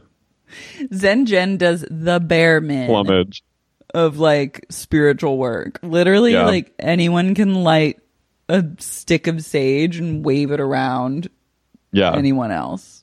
Zen 0.95 1.27
Jen 1.27 1.57
does 1.57 1.85
the 1.91 2.21
bare 2.21 2.61
min 2.61 2.87
plumage. 2.87 3.43
of 3.95 4.19
like 4.19 4.65
spiritual 4.71 5.37
work. 5.37 5.79
Literally, 5.83 6.33
Yeah. 6.33 6.47
like 6.47 6.73
anyone 6.79 7.35
can 7.35 7.55
light 7.65 7.99
a 8.49 8.65
stick 8.79 9.27
of 9.27 9.45
sage 9.45 9.99
and 9.99 10.25
wave 10.25 10.51
it 10.51 10.61
around 10.61 11.29
Yeah. 11.93 12.15
anyone 12.15 12.51
else. 12.51 12.98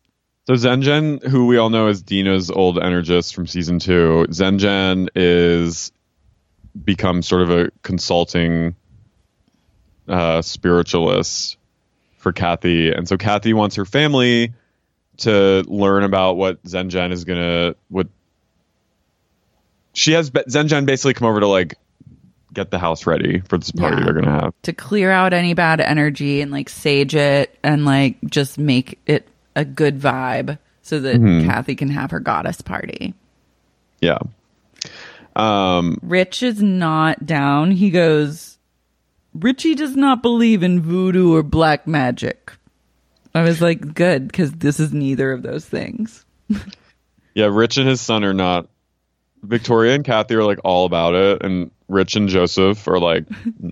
So 0.48 0.56
Zen 0.56 0.82
Jen, 0.84 1.20
who 1.28 1.48
we 1.48 1.58
all 1.58 1.70
know 1.72 1.88
as 1.88 2.02
Dina's 2.04 2.52
old 2.52 2.78
energist 2.78 3.34
from 3.34 3.48
season 3.48 3.80
two, 3.80 4.28
Zen 4.32 4.60
Jen 4.60 5.10
is 5.16 5.92
become 6.84 7.24
sort 7.24 7.42
of 7.42 7.50
a 7.50 7.72
consulting 7.82 8.76
uh, 10.08 10.42
spiritualist 10.44 11.58
for 12.18 12.32
Kathy, 12.32 12.92
and 12.92 13.08
so 13.10 13.18
Kathy 13.18 13.54
wants 13.54 13.76
her 13.78 13.86
family 13.86 14.54
to 15.18 15.64
learn 15.68 16.04
about 16.04 16.34
what 16.38 16.60
Zen 16.68 16.90
Jen 16.90 17.12
is 17.12 17.24
gonna 17.24 17.76
what 17.90 18.08
she 19.94 20.12
has. 20.12 20.32
Zen 20.50 20.68
Jen 20.68 20.86
basically 20.86 21.14
come 21.16 21.28
over 21.28 21.40
to 21.40 21.48
like 21.48 21.76
get 22.54 22.70
the 22.70 22.80
house 22.80 23.08
ready 23.08 23.40
for 23.40 23.58
this 23.58 23.72
party 23.72 23.98
Yeah. 23.98 24.04
they're 24.06 24.14
gonna 24.14 24.32
have. 24.42 24.54
to 24.64 24.74
clear 24.74 25.12
out 25.12 25.34
any 25.34 25.54
bad 25.56 25.82
energy 25.82 26.42
and 26.42 26.52
like 26.52 26.70
sage 26.70 27.16
it 27.16 27.58
and 27.64 27.84
like 27.86 28.18
just 28.30 28.58
make 28.60 29.00
it 29.08 29.28
a 29.56 29.66
good 29.66 30.00
vibe 30.00 30.58
so 30.82 31.00
that 31.00 31.16
Mhm. 31.16 31.46
Kathy 31.46 31.76
can 31.76 31.90
have 31.90 32.12
her 32.12 32.20
goddess 32.20 32.62
party. 32.62 33.14
Yeah. 34.02 34.20
Um, 35.36 35.98
Rich 36.02 36.44
is 36.44 36.62
not 36.62 37.26
down. 37.26 37.72
He 37.72 37.90
goes, 37.90 38.58
Richie 39.34 39.76
does 39.76 39.96
not 39.96 40.22
believe 40.22 40.64
in 40.64 40.82
voodoo 40.82 41.34
or 41.34 41.44
black 41.44 41.88
magic. 41.88 42.54
I 43.34 43.42
was 43.44 43.62
like, 43.62 43.94
good, 43.94 44.28
because 44.28 44.52
this 44.54 44.80
is 44.80 44.94
neither 44.94 45.32
of 45.32 45.42
those 45.44 45.66
things. 45.66 46.26
Yeah, 47.34 47.48
Rich 47.52 47.76
and 47.76 47.86
his 47.90 48.00
son 48.00 48.24
are 48.24 48.34
not. 48.34 48.70
Victoria 49.44 49.94
and 49.94 50.06
Kathy 50.06 50.36
are 50.36 50.44
like 50.46 50.60
all 50.64 50.86
about 50.86 51.16
it, 51.16 51.44
and 51.44 51.70
Rich 51.90 52.16
and 52.16 52.30
Joseph 52.30 52.88
are 52.88 52.98
like, 52.98 53.26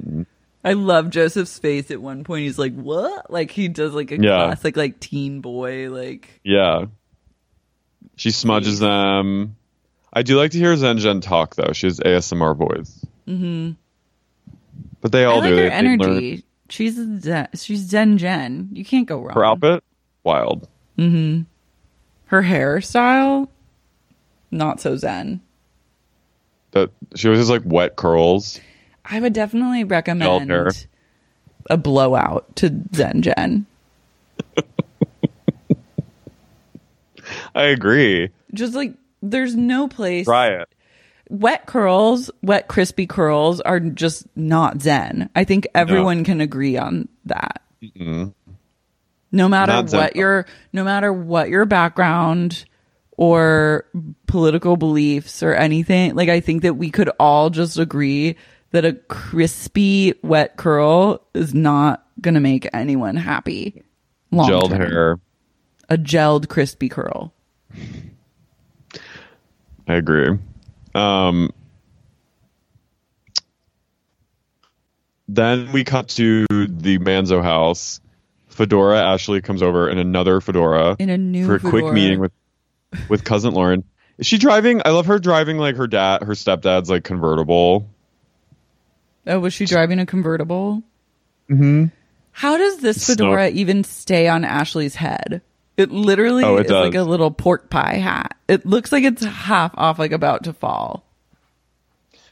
I 0.64 0.74
love 0.74 1.10
Joseph's 1.10 1.60
face 1.60 1.92
at 1.92 2.02
one 2.02 2.24
point. 2.24 2.44
He's 2.44 2.58
like, 2.58 2.74
what? 2.74 3.30
Like 3.32 3.52
he 3.52 3.68
does 3.68 3.94
like 3.94 4.12
a 4.12 4.16
Yeah. 4.22 4.46
classic 4.46 4.78
like 4.78 5.00
teen 5.00 5.42
boy, 5.42 5.90
like 5.90 6.40
yeah. 6.44 6.86
She 8.16 8.32
smudges 8.32 8.80
them. 8.80 9.56
I 10.14 10.22
do 10.22 10.38
like 10.38 10.52
to 10.52 10.58
hear 10.60 10.76
Zen 10.76 10.98
Zenjen 10.98 11.22
talk 11.22 11.56
though. 11.56 11.72
She 11.74 11.88
has 11.88 12.00
ASMR 12.00 12.56
voice, 12.56 13.06
hmm 13.28 13.72
but 15.02 15.12
they 15.12 15.24
I 15.24 15.26
all 15.26 15.40
like 15.40 15.50
do. 15.50 15.56
her 15.58 15.64
They- 15.64 15.72
energy. 15.72 16.44
She's 16.70 16.96
zen, 16.96 17.50
she's 17.56 17.82
Zen. 17.82 18.70
You 18.72 18.86
can't 18.86 19.06
go 19.06 19.20
wrong. 19.22 19.36
Her 19.36 19.46
outfit, 19.46 19.84
wild. 20.24 20.68
Mm-hmm. 20.98 21.42
Her 22.28 22.42
hairstyle, 22.42 23.48
not 24.50 24.80
so 24.82 24.96
zen. 24.96 25.42
That 26.72 26.90
she 27.16 27.28
always 27.28 27.42
has 27.42 27.50
like 27.50 27.62
wet 27.66 27.96
curls. 27.96 28.60
I 29.06 29.20
would 29.20 29.34
definitely 29.34 29.84
recommend 29.84 30.88
a 31.70 31.78
blowout 31.78 32.56
to 32.58 32.84
Zen 32.96 33.22
Jen. 33.22 33.66
I 37.56 37.64
agree. 37.64 38.30
Just 38.54 38.74
like 38.74 38.94
there's 39.22 39.56
no 39.56 39.88
place. 39.88 40.26
Try 40.26 40.50
it. 40.50 40.70
Wet 41.30 41.66
curls, 41.66 42.30
wet 42.42 42.68
crispy 42.68 43.08
curls 43.08 43.62
are 43.62 43.80
just 43.80 44.28
not 44.36 44.82
zen. 44.82 45.30
I 45.36 45.46
think 45.46 45.68
everyone 45.74 46.24
can 46.24 46.42
agree 46.42 46.78
on 46.78 47.08
that. 47.26 47.62
Mm-mm. 47.82 48.34
No 49.32 49.50
matter 49.50 49.72
Not 49.72 49.90
zen. 49.90 50.00
what 50.00 50.16
your 50.16 50.46
no 50.74 50.84
matter 50.84 51.12
what 51.12 51.50
your 51.50 51.66
background 51.66 52.66
or 53.18 53.86
political 54.28 54.78
beliefs 54.78 55.42
or 55.42 55.54
anything, 55.54 56.16
like 56.16 56.30
I 56.30 56.40
think 56.40 56.62
that 56.64 56.76
we 56.76 56.92
could 56.92 57.10
all 57.20 57.50
just 57.50 57.80
agree 57.80 58.36
that 58.74 58.84
a 58.86 58.94
crispy 58.94 60.16
wet 60.24 60.58
curl 60.58 61.26
is 61.34 61.54
not 61.54 62.06
going 62.20 62.34
to 62.34 62.40
make 62.40 62.68
anyone 62.74 63.16
happy. 63.16 63.82
long 64.32 64.50
Gelled 64.50 64.70
term. 64.70 64.82
hair. 64.82 65.20
A 65.90 65.98
gelled 65.98 66.50
crispy 66.50 66.90
curl. 66.90 67.34
I 69.88 69.94
agree. 69.94 70.40
Um, 70.96 71.52
then 75.28 75.72
we 75.72 75.84
cut 75.84 76.10
to 76.10 76.46
the 76.50 76.98
Manzo 76.98 77.44
house. 77.44 78.02
Fedora 78.48 79.02
Ashley 79.02 79.42
comes 79.42 79.62
over 79.62 79.90
in 79.90 79.98
another 79.98 80.40
fedora 80.40 80.96
In 81.00 81.10
a 81.10 81.18
new 81.18 81.46
for 81.46 81.56
a 81.56 81.60
quick 81.60 81.92
meeting 81.92 82.20
with 82.20 82.32
with 83.10 83.24
cousin 83.24 83.54
Lauren. 83.54 83.84
Is 84.20 84.28
she 84.28 84.38
driving? 84.38 84.82
I 84.86 84.92
love 84.92 85.08
her 85.08 85.18
driving 85.18 85.58
like 85.58 85.76
her 85.76 85.88
dad, 85.88 86.22
her 86.24 86.34
stepdad's 86.34 86.90
like 86.90 87.04
convertible. 87.04 87.90
Oh, 89.28 89.40
was 89.40 89.54
she 89.54 89.66
driving 89.66 90.00
a 90.00 90.06
convertible? 90.06 90.84
Mm-hmm. 91.50 91.86
How 92.32 92.58
does 92.58 92.78
this 92.80 93.06
Snow- 93.06 93.16
fedora 93.16 93.50
even 93.50 93.84
stay 93.84 94.28
on 94.28 94.44
Ashley's 94.44 94.96
head? 94.96 95.42
It 95.78 95.92
literally 95.92 96.44
Oh, 96.44 96.58
it 96.58 96.68
is 96.68 96.72
like 96.72 96.94
a 96.96 97.02
little 97.04 97.32
pork 97.32 97.70
pie 97.70 97.96
hat. 97.96 98.36
It 98.48 98.66
looks 98.66 98.92
like 98.92 99.04
it's 99.04 99.24
half 99.24 99.72
off, 99.76 99.98
like 99.98 100.12
about 100.12 100.44
to 100.44 100.54
fall. 100.54 101.04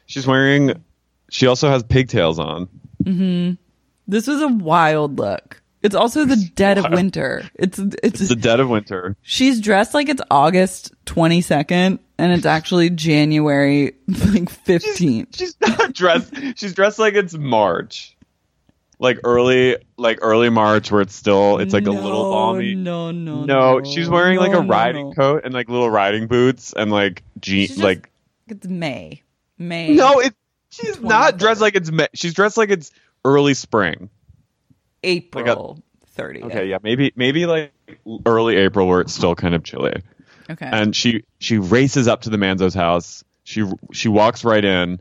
She's 0.05 0.27
wearing. 0.27 0.83
She 1.29 1.47
also 1.47 1.69
has 1.69 1.81
pigtails 1.83 2.37
on. 2.39 2.67
hmm 3.03 3.51
This 4.07 4.27
was 4.27 4.41
a 4.41 4.47
wild 4.47 5.17
look. 5.17 5.61
It's 5.81 5.95
also 5.95 6.25
the 6.25 6.35
dead 6.53 6.77
of 6.77 6.91
winter. 6.91 7.49
It's 7.55 7.79
it's, 7.79 8.19
It's 8.21 8.29
the 8.29 8.35
dead 8.35 8.59
of 8.59 8.69
winter. 8.69 9.15
she's 9.23 9.59
dressed 9.59 9.95
like 9.95 10.09
it's 10.09 10.21
August 10.29 10.93
twenty 11.05 11.41
second, 11.41 11.97
and 12.21 12.31
it's 12.31 12.45
actually 12.45 12.89
January 12.91 13.93
like 14.07 14.49
fifteenth. 14.49 15.35
She's 15.35 15.55
not 15.59 15.93
dressed. 15.93 16.33
She's 16.55 16.73
dressed 16.73 16.99
like 16.99 17.15
it's 17.15 17.33
March, 17.33 18.15
like 18.99 19.19
early, 19.23 19.77
like 19.97 20.19
early 20.21 20.49
March, 20.49 20.91
where 20.91 21.01
it's 21.01 21.15
still 21.15 21.57
it's 21.57 21.73
like 21.73 21.87
a 21.87 21.91
little 21.91 22.31
balmy. 22.31 22.75
No, 22.75 23.11
no, 23.11 23.43
No, 23.45 23.79
no 23.79 23.83
she's 23.83 24.07
wearing 24.09 24.37
like 24.37 24.53
a 24.53 24.61
riding 24.61 25.09
no. 25.09 25.13
coat 25.15 25.41
and 25.45 25.53
like 25.53 25.67
little 25.69 25.89
riding 25.89 26.27
boots 26.27 26.73
and 26.73 26.91
like 26.91 27.23
jean 27.39 27.61
She's 27.67 27.69
just- 27.69 27.81
like 27.83 28.09
It's 28.47 28.67
May. 28.67 29.23
May. 29.57 29.93
no, 29.95 30.19
it 30.19 30.33
she's 30.69 30.99
not 31.01 31.37
dressed 31.37 31.61
like 31.61 31.75
it's 31.75 31.91
May. 31.91 32.07
she's 32.13 32.33
dressed 32.33 32.57
like 32.57 32.69
it's 32.69 32.91
early 33.25 33.53
spring. 33.53 34.09
April 35.03 35.81
thirtieth. 36.07 36.45
Okay, 36.45 36.67
yeah, 36.67 36.77
maybe 36.83 37.11
maybe 37.15 37.45
like 37.45 37.71
early 38.25 38.57
April 38.57 38.87
where 38.87 39.01
it's 39.01 39.13
still 39.13 39.33
kind 39.35 39.55
of 39.55 39.63
chilly. 39.63 40.01
Okay. 40.51 40.69
And 40.71 40.95
she 40.95 41.23
she 41.39 41.57
races 41.57 42.07
up 42.07 42.21
to 42.21 42.29
the 42.29 42.37
Manzo's 42.37 42.73
house. 42.73 43.23
She 43.43 43.65
she 43.91 44.07
walks 44.07 44.43
right 44.43 44.63
in, 44.63 44.99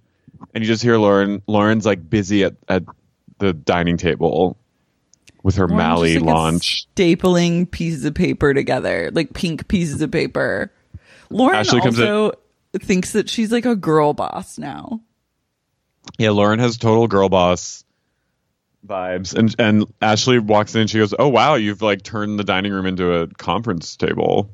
and 0.55 0.65
you 0.65 0.67
just 0.67 0.83
hear 0.83 0.97
Lauren. 0.97 1.43
Lauren's 1.47 1.85
like 1.87 2.09
busy 2.09 2.45
at 2.45 2.55
at 2.69 2.85
the 3.39 3.53
dining 3.53 3.97
table 3.97 4.57
with 5.43 5.57
her 5.57 5.67
Lauren's 5.67 5.79
Mally 5.79 6.13
just, 6.15 6.27
like, 6.27 6.35
launch. 6.35 6.87
stapling 6.95 7.71
pieces 7.71 8.05
of 8.05 8.15
paper 8.15 8.55
together, 8.55 9.11
like 9.13 9.33
pink 9.33 9.69
pieces 9.69 10.01
of 10.03 10.11
paper. 10.11 10.73
Lauren 11.31 11.57
Ashley 11.57 11.81
also 11.81 12.33
thinks 12.75 13.13
that 13.13 13.29
she's 13.29 13.51
like 13.53 13.67
a 13.67 13.77
girl 13.77 14.13
boss 14.13 14.59
now. 14.59 15.01
Yeah, 16.19 16.31
Lauren 16.31 16.59
has 16.59 16.77
total 16.77 17.09
girl 17.09 17.29
boss 17.29 17.85
vibes, 18.87 19.35
and 19.35 19.55
and 19.59 19.85
Ashley 20.01 20.39
walks 20.39 20.75
in. 20.75 20.83
and 20.83 20.91
She 20.91 20.99
goes, 20.99 21.15
"Oh 21.19 21.29
wow, 21.29 21.55
you've 21.55 21.83
like 21.83 22.03
turned 22.03 22.39
the 22.39 22.45
dining 22.45 22.73
room 22.73 22.87
into 22.87 23.13
a 23.13 23.27
conference 23.29 23.97
table." 23.97 24.51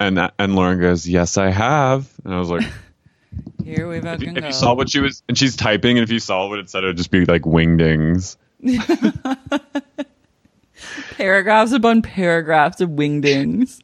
And 0.00 0.30
and 0.38 0.54
Lauren 0.54 0.80
goes, 0.80 1.08
"Yes, 1.08 1.36
I 1.38 1.50
have." 1.50 2.08
And 2.24 2.32
I 2.34 2.38
was 2.38 2.50
like, 2.50 2.66
Here 3.64 3.88
we 3.88 4.00
fucking 4.00 4.36
if 4.36 4.42
go. 4.42 4.46
you 4.46 4.52
saw 4.52 4.74
what 4.74 4.88
she 4.90 5.00
was, 5.00 5.22
and 5.28 5.36
she's 5.36 5.56
typing, 5.56 5.98
and 5.98 6.04
if 6.04 6.10
you 6.10 6.20
saw 6.20 6.48
what 6.48 6.58
it 6.60 6.70
said, 6.70 6.84
it 6.84 6.88
would 6.88 6.96
just 6.96 7.10
be 7.10 7.24
like 7.24 7.42
wingdings. 7.42 8.36
paragraphs 11.16 11.72
upon 11.72 12.02
paragraphs 12.02 12.80
of 12.80 12.90
wingdings. 12.90 13.80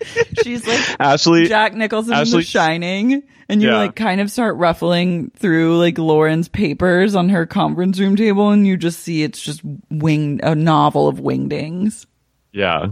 She's 0.44 0.64
like 0.66 0.80
Ashley 1.00 1.48
Jack 1.48 1.74
Nicholson 1.74 2.14
in 2.16 2.30
The 2.30 2.42
Shining, 2.42 3.22
and 3.48 3.60
you 3.60 3.68
Yeah. 3.68 3.78
like 3.78 3.96
kind 3.96 4.20
of 4.20 4.30
start 4.30 4.56
ruffling 4.56 5.30
through 5.36 5.78
like 5.78 5.98
Lauren's 5.98 6.48
papers 6.48 7.14
on 7.16 7.28
her 7.30 7.46
conference 7.46 7.98
room 7.98 8.14
table, 8.14 8.50
and 8.50 8.64
you 8.66 8.76
just 8.76 9.00
see 9.00 9.22
it's 9.24 9.40
just 9.42 9.60
wing 9.90 10.38
a 10.44 10.54
novel 10.54 11.08
of 11.08 11.16
wingdings. 11.18 12.06
Yeah. 12.52 12.88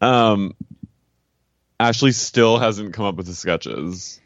Um 0.00 0.54
Ashley 1.80 2.12
still 2.12 2.58
hasn't 2.58 2.94
come 2.94 3.04
up 3.04 3.16
with 3.16 3.26
the 3.26 3.34
sketches 3.34 4.20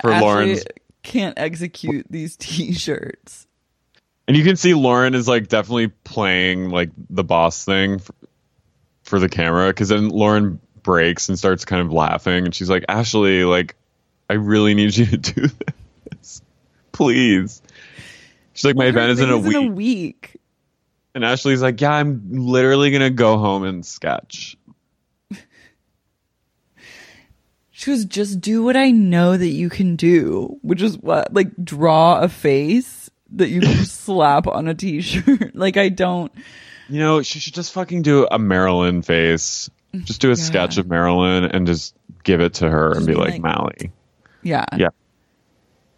for 0.00 0.10
Ashley 0.10 0.26
Lauren's 0.26 0.64
can't 1.02 1.38
execute 1.38 2.06
these 2.10 2.36
T-shirts. 2.36 3.46
and 4.26 4.36
you 4.36 4.42
can 4.42 4.56
see 4.56 4.74
Lauren 4.74 5.14
is 5.14 5.28
like 5.28 5.48
definitely 5.48 5.88
playing 5.88 6.70
like 6.70 6.90
the 7.10 7.22
boss 7.22 7.64
thing 7.64 8.00
for, 8.00 8.14
for 9.04 9.18
the 9.20 9.28
camera 9.28 9.72
cuz 9.72 9.88
then 9.88 10.08
Lauren 10.08 10.60
breaks 10.82 11.28
and 11.28 11.38
starts 11.38 11.64
kind 11.64 11.82
of 11.82 11.92
laughing 11.92 12.44
and 12.44 12.54
she's 12.54 12.68
like 12.68 12.84
Ashley 12.88 13.44
like 13.44 13.76
I 14.28 14.34
really 14.34 14.74
need 14.74 14.96
you 14.96 15.06
to 15.06 15.16
do 15.16 15.48
this. 16.10 16.42
Please. 16.92 17.62
She's 18.54 18.64
like 18.64 18.76
my 18.76 18.86
event 18.86 19.12
is 19.12 19.20
in 19.20 19.30
a 19.30 19.38
week. 19.38 19.72
week. 19.72 20.36
And 21.14 21.24
Ashley's 21.24 21.62
like, 21.62 21.80
"Yeah, 21.80 21.92
I'm 21.92 22.28
literally 22.30 22.90
going 22.90 23.02
to 23.02 23.10
go 23.10 23.38
home 23.38 23.64
and 23.64 23.86
sketch." 23.86 24.56
She 27.78 27.90
was 27.90 28.06
just 28.06 28.40
do 28.40 28.62
what 28.64 28.74
I 28.74 28.90
know 28.90 29.36
that 29.36 29.48
you 29.48 29.68
can 29.68 29.96
do, 29.96 30.58
which 30.62 30.80
is 30.80 30.96
what 30.96 31.34
like 31.34 31.54
draw 31.62 32.20
a 32.20 32.28
face 32.30 33.10
that 33.32 33.50
you 33.50 33.60
can 33.60 33.84
slap 33.84 34.46
on 34.46 34.66
a 34.66 34.74
T-shirt. 34.74 35.54
Like 35.54 35.76
I 35.76 35.90
don't. 35.90 36.32
You 36.88 37.00
know, 37.00 37.20
she 37.20 37.38
should 37.38 37.52
just 37.52 37.74
fucking 37.74 38.00
do 38.00 38.26
a 38.30 38.38
Marilyn 38.38 39.02
face. 39.02 39.68
Just 39.94 40.22
do 40.22 40.30
a 40.30 40.36
sketch 40.36 40.78
of 40.78 40.86
Marilyn 40.88 41.44
and 41.44 41.66
just 41.66 41.94
give 42.24 42.40
it 42.40 42.54
to 42.54 42.70
her 42.70 42.92
and 42.92 43.06
be 43.06 43.12
like, 43.14 43.32
like- 43.32 43.42
Mally. 43.42 43.92
Yeah. 44.42 44.64
Yeah. 44.74 44.88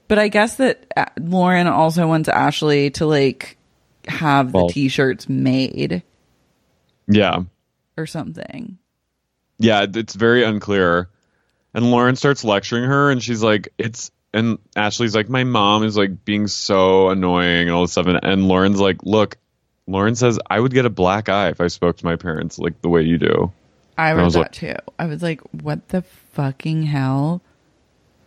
But 0.09 0.18
I 0.18 0.26
guess 0.29 0.57
that 0.57 0.85
uh, 0.97 1.05
Lauren 1.20 1.68
also 1.68 2.09
wants 2.09 2.29
Ashley 2.29 2.91
to 2.93 3.07
like 3.07 3.57
have 4.09 4.51
the 4.51 4.66
t-shirts 4.72 5.29
made 5.29 6.03
Yeah. 7.07 7.43
or 7.97 8.07
something. 8.07 8.79
Yeah, 9.59 9.87
it's 9.95 10.14
very 10.14 10.43
unclear. 10.45 11.09
And 11.74 11.90
Lauren 11.90 12.16
starts 12.16 12.44
lecturing 12.44 12.84
her 12.84 13.10
and 13.10 13.22
she's 13.22 13.42
like, 13.42 13.68
it's 13.78 14.10
and 14.34 14.58
Ashley's 14.76 15.14
like, 15.14 15.28
My 15.28 15.44
mom 15.44 15.84
is 15.84 15.96
like 15.96 16.24
being 16.24 16.46
so 16.48 17.08
annoying 17.10 17.62
and 17.68 17.70
all 17.70 17.82
this 17.82 17.92
stuff. 17.92 18.06
And, 18.06 18.18
and 18.22 18.48
Lauren's 18.48 18.80
like, 18.80 19.02
Look, 19.04 19.36
Lauren 19.86 20.14
says 20.14 20.38
I 20.48 20.60
would 20.60 20.72
get 20.72 20.84
a 20.86 20.90
black 20.90 21.28
eye 21.28 21.48
if 21.48 21.60
I 21.60 21.68
spoke 21.68 21.96
to 21.98 22.04
my 22.04 22.16
parents 22.16 22.58
like 22.58 22.80
the 22.82 22.88
way 22.88 23.02
you 23.02 23.18
do. 23.18 23.52
I 23.96 24.10
And 24.10 24.20
I 24.20 24.24
was 24.24 24.34
that 24.34 24.40
like- 24.40 24.52
too. 24.52 24.74
I 24.98 25.06
was 25.06 25.22
like, 25.22 25.40
what 25.62 25.88
the 25.88 26.02
fucking 26.32 26.84
hell? 26.84 27.42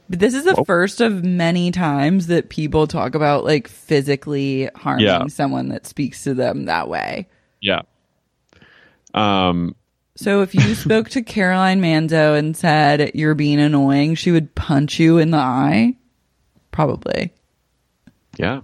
But 0.09 0.19
this 0.19 0.33
is 0.33 0.43
the 0.43 0.63
first 0.65 0.99
of 0.99 1.23
many 1.23 1.71
times 1.71 2.27
that 2.27 2.49
people 2.49 2.85
talk 2.87 3.15
about 3.15 3.45
like 3.45 3.67
physically 3.69 4.69
harming 4.75 5.05
Yeah. 5.05 5.27
someone 5.27 5.69
that 5.69 5.85
speaks 5.87 6.23
to 6.25 6.33
them 6.33 6.65
that 6.65 6.89
way. 6.89 7.27
Yeah. 7.61 7.81
Um 9.13 9.75
So 10.21 10.41
if 10.41 10.53
you 10.53 10.75
spoke 10.75 11.09
to 11.09 11.21
Caroline 11.21 11.81
Manzo 11.81 12.37
and 12.37 12.55
said 12.55 13.11
you're 13.15 13.35
being 13.35 13.59
annoying, 13.59 14.15
she 14.15 14.31
would 14.31 14.53
punch 14.55 14.99
you 14.99 15.17
in 15.17 15.31
the 15.31 15.37
eye? 15.37 15.95
Probably. 16.71 17.33
Yeah. 18.37 18.61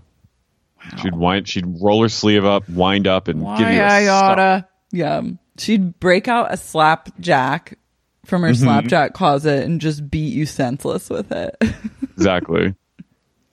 She'd 1.02 1.16
wind 1.16 1.48
she'd 1.50 1.66
roll 1.82 2.04
her 2.04 2.10
sleeve 2.10 2.46
up, 2.46 2.70
wind 2.70 3.08
up, 3.08 3.28
and 3.28 3.42
give 3.58 3.68
you 3.68 3.80
a 3.80 3.84
I 3.84 4.08
oughta. 4.08 4.68
Yeah. 4.92 5.22
She'd 5.58 6.00
break 6.00 6.28
out 6.28 6.54
a 6.54 6.58
slapjack 6.58 7.78
from 8.26 8.44
her 8.44 8.52
Mhm. 8.52 8.58
slapjack 8.64 9.14
closet 9.14 9.64
and 9.64 9.82
just 9.82 10.10
beat 10.10 10.34
you 10.34 10.46
senseless 10.46 11.10
with 11.10 11.32
it. 11.32 11.56
Exactly. 12.18 12.74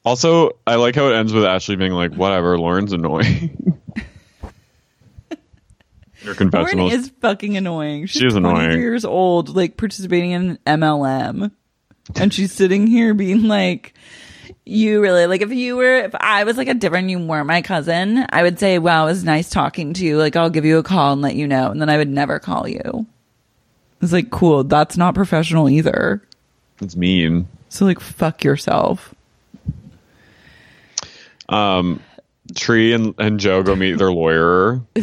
Also, 0.06 0.52
I 0.66 0.76
like 0.76 0.94
how 0.94 1.08
it 1.10 1.14
ends 1.16 1.34
with 1.34 1.44
Ashley 1.44 1.76
being 1.76 1.92
like, 1.92 2.14
"Whatever, 2.14 2.58
Lauren's 2.58 2.94
annoying." 2.94 3.78
Her 6.24 6.34
confessional. 6.34 6.86
Lauren 6.86 7.00
is 7.00 7.12
fucking 7.20 7.56
annoying. 7.56 8.06
She's, 8.06 8.22
She's 8.22 8.32
23 8.32 8.50
annoying. 8.64 8.80
years 8.80 9.04
old, 9.04 9.54
like 9.54 9.76
participating 9.76 10.30
in 10.32 10.58
an 10.66 10.80
MLM. 10.80 11.50
And 12.16 12.32
she's 12.34 12.52
sitting 12.52 12.86
here 12.86 13.14
being 13.14 13.42
like, 13.44 13.94
you 14.66 15.00
really, 15.00 15.26
like, 15.26 15.40
if 15.42 15.50
you 15.52 15.76
were, 15.76 15.96
if 15.96 16.14
I 16.18 16.44
was 16.44 16.56
like 16.56 16.68
a 16.68 16.74
different, 16.74 17.10
you 17.10 17.18
weren't 17.18 17.46
my 17.46 17.62
cousin, 17.62 18.26
I 18.30 18.42
would 18.42 18.58
say, 18.58 18.78
wow, 18.78 19.04
it 19.04 19.10
was 19.10 19.24
nice 19.24 19.48
talking 19.50 19.94
to 19.94 20.04
you. 20.04 20.18
Like, 20.18 20.36
I'll 20.36 20.50
give 20.50 20.64
you 20.64 20.78
a 20.78 20.82
call 20.82 21.12
and 21.12 21.22
let 21.22 21.34
you 21.34 21.46
know. 21.46 21.70
And 21.70 21.80
then 21.80 21.88
I 21.88 21.96
would 21.96 22.08
never 22.08 22.38
call 22.38 22.68
you. 22.68 23.06
It's 24.02 24.12
like, 24.12 24.30
cool. 24.30 24.64
That's 24.64 24.96
not 24.96 25.14
professional 25.14 25.68
either. 25.68 26.22
It's 26.80 26.96
mean. 26.96 27.48
So, 27.68 27.84
like, 27.84 28.00
fuck 28.00 28.44
yourself. 28.44 29.14
Um, 31.48 32.00
Tree 32.54 32.92
and, 32.92 33.14
and 33.18 33.40
Joe 33.40 33.62
go 33.62 33.74
meet 33.76 33.98
their 33.98 34.12
lawyer. 34.12 34.80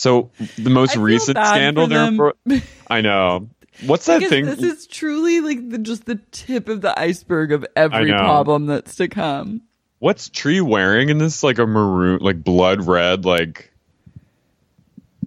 so 0.00 0.30
the 0.56 0.70
most 0.70 0.96
recent 0.96 1.36
scandal 1.36 1.84
for 1.84 1.88
they're 1.90 2.04
them. 2.06 2.16
for- 2.16 2.34
I 2.88 3.02
know. 3.02 3.50
What's 3.84 4.06
that 4.06 4.22
thing? 4.22 4.46
This 4.46 4.62
is 4.62 4.86
truly 4.86 5.40
like 5.40 5.68
the, 5.68 5.76
just 5.76 6.06
the 6.06 6.16
tip 6.32 6.70
of 6.70 6.80
the 6.80 6.98
iceberg 6.98 7.52
of 7.52 7.66
every 7.76 8.10
problem 8.10 8.64
that's 8.64 8.96
to 8.96 9.08
come. 9.08 9.60
What's 9.98 10.30
Tree 10.30 10.62
wearing 10.62 11.10
in 11.10 11.18
this? 11.18 11.42
Like 11.42 11.58
a 11.58 11.66
maroon, 11.66 12.20
like 12.22 12.42
blood 12.42 12.86
red, 12.86 13.26
like 13.26 13.70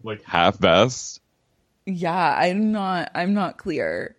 like 0.03 0.23
half 0.23 0.57
vest. 0.57 1.21
Yeah, 1.85 2.35
I'm 2.35 2.71
not. 2.71 3.11
I'm 3.13 3.35
not 3.35 3.57
clear. 3.57 4.15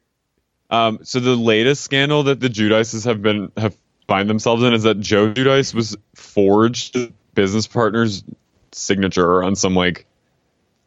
Um, 0.70 1.00
so 1.02 1.18
the 1.18 1.34
latest 1.34 1.82
scandal 1.82 2.24
that 2.24 2.38
the 2.38 2.48
Giudices 2.48 3.07
have 3.07 3.22
been 3.22 3.50
have 3.57 3.76
find 4.07 4.30
themselves 4.30 4.62
in 4.62 4.72
is 4.72 4.84
that 4.84 5.00
Joe 5.00 5.32
Giudice 5.32 5.74
was 5.74 5.96
forged 6.14 6.96
business 7.34 7.66
partner's 7.66 8.22
signature 8.70 9.42
on 9.42 9.57
some 9.57 9.74
like 9.74 10.07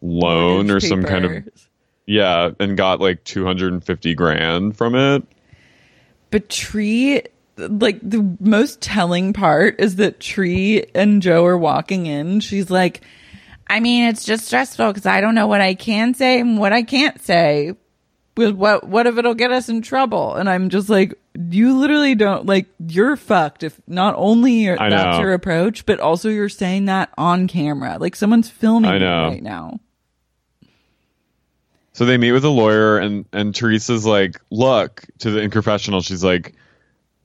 loan 0.02 0.72
or 0.72 0.80
some 0.80 1.04
kind 1.04 1.26
of 1.26 1.50
yeah, 2.08 2.52
and 2.60 2.78
got 2.78 3.02
like 3.02 3.24
two 3.26 3.46
hundred 3.46 3.74
and 3.74 3.84
fifty 3.84 4.16
grand 4.16 4.78
from 4.78 4.96
it. 4.96 5.24
But 6.32 6.50
Tree, 6.50 7.22
like 7.58 8.00
the 8.02 8.36
most 8.40 8.82
telling 8.82 9.34
part 9.34 9.80
is 9.80 9.98
that 9.98 10.20
Tree 10.20 10.86
and 10.96 11.22
Joe 11.22 11.46
are 11.46 11.58
walking 11.58 12.06
in. 12.06 12.40
She's 12.40 12.70
like, 12.70 13.02
I 13.68 13.82
mean, 13.82 14.06
it's 14.06 14.24
just 14.24 14.46
stressful 14.46 14.88
because 14.88 15.06
I 15.06 15.22
don't 15.22 15.36
know 15.36 15.48
what 15.48 15.62
I 15.62 15.74
can 15.74 16.14
say 16.14 16.40
and 16.40 16.58
what 16.58 16.74
I 16.74 16.84
can't 16.84 17.22
say. 17.22 17.74
With 18.38 18.56
what 18.56 18.88
what 18.88 19.08
if 19.08 19.18
it'll 19.18 19.34
get 19.34 19.52
us 19.52 19.68
in 19.68 19.82
trouble? 19.82 20.36
And 20.36 20.48
I'm 20.48 20.70
just 20.70 20.90
like, 20.90 21.20
you 21.50 21.78
literally 21.78 22.14
don't 22.14 22.46
like 22.46 22.68
you're 22.88 23.16
fucked 23.16 23.64
if 23.64 23.82
not 23.88 24.14
only 24.16 24.54
your, 24.64 24.78
that's 24.78 25.20
your 25.20 25.34
approach, 25.34 25.88
but 25.88 26.00
also 26.00 26.30
you're 26.30 26.48
saying 26.48 26.86
that 26.86 27.10
on 27.18 27.48
camera. 27.48 27.98
Like 28.00 28.16
someone's 28.16 28.48
filming 28.48 28.92
I 28.92 28.94
you 28.94 29.00
know. 29.00 29.28
right 29.30 29.42
now. 29.42 29.80
So 31.98 32.06
they 32.06 32.20
meet 32.20 32.32
with 32.32 32.46
a 32.46 32.50
lawyer, 32.50 33.00
and 33.00 33.26
and 33.34 33.56
Teresa's 33.56 34.06
like, 34.06 34.40
"Look," 34.52 35.04
to 35.18 35.32
the 35.32 35.40
in 35.40 35.50
confessional, 35.50 36.02
she's 36.02 36.24
like, 36.24 36.54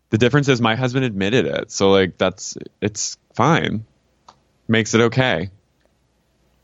"The 0.09 0.16
difference 0.16 0.49
is 0.49 0.62
my 0.62 0.77
husband 0.77 1.05
admitted 1.05 1.45
it, 1.45 1.70
so 1.70 1.91
like 1.91 2.16
that's 2.16 2.57
it's 2.81 3.18
fine, 3.35 3.85
makes 4.68 4.95
it 4.95 5.03
okay." 5.03 5.51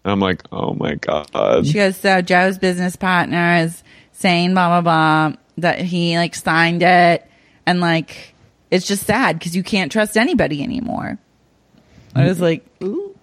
And 0.04 0.10
I'm 0.10 0.20
like, 0.20 0.42
"Oh 0.50 0.72
my 0.72 0.94
god." 0.94 1.66
She 1.66 1.74
goes, 1.74 1.98
so 1.98 2.22
Joe's 2.22 2.56
business 2.56 2.96
partner 2.96 3.56
is 3.56 3.84
saying 4.12 4.54
blah 4.54 4.80
blah 4.80 4.80
blah 4.80 5.36
that 5.58 5.82
he 5.82 6.16
like 6.16 6.34
signed 6.34 6.82
it, 6.82 7.30
and 7.66 7.82
like 7.82 8.32
it's 8.70 8.86
just 8.86 9.04
sad 9.04 9.38
because 9.38 9.54
you 9.54 9.62
can't 9.62 9.92
trust 9.92 10.16
anybody 10.16 10.62
anymore. 10.62 11.18
I 12.14 12.24
was 12.24 12.40
like, 12.40 12.64
ooh. 12.82 13.14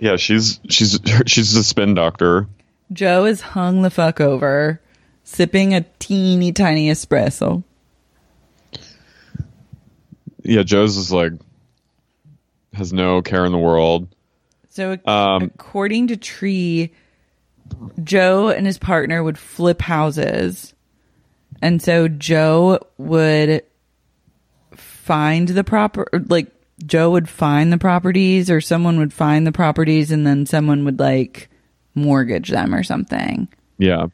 Yeah, 0.00 0.16
she's 0.16 0.58
she's 0.68 0.98
she's 1.26 1.54
a 1.54 1.62
spin 1.62 1.94
doctor. 1.94 2.48
Joe 2.92 3.24
is 3.24 3.40
hung 3.40 3.82
the 3.82 3.90
fuck 3.90 4.20
over, 4.20 4.80
sipping 5.24 5.74
a 5.74 5.82
teeny 5.98 6.52
tiny 6.52 6.90
espresso. 6.90 7.64
Yeah, 10.42 10.62
Joe's 10.62 10.96
is 10.96 11.10
like 11.10 11.32
has 12.74 12.92
no 12.92 13.22
care 13.22 13.44
in 13.44 13.52
the 13.52 13.58
world. 13.58 14.08
So 14.68 14.98
Um, 15.06 15.44
according 15.44 16.08
to 16.08 16.16
Tree, 16.16 16.92
Joe 18.02 18.48
and 18.48 18.66
his 18.66 18.78
partner 18.78 19.22
would 19.22 19.38
flip 19.38 19.80
houses. 19.80 20.74
And 21.62 21.80
so 21.80 22.08
Joe 22.08 22.80
would 22.98 23.62
find 24.76 25.48
the 25.48 25.64
proper 25.64 26.06
like 26.28 26.48
Joe 26.84 27.10
would 27.12 27.28
find 27.28 27.72
the 27.72 27.78
properties 27.78 28.50
or 28.50 28.60
someone 28.60 28.98
would 28.98 29.12
find 29.12 29.46
the 29.46 29.52
properties 29.52 30.10
and 30.10 30.26
then 30.26 30.44
someone 30.44 30.84
would 30.84 30.98
like 30.98 31.48
mortgage 31.94 32.50
them 32.50 32.74
or 32.74 32.82
something. 32.82 33.48
Yeah, 33.78 34.06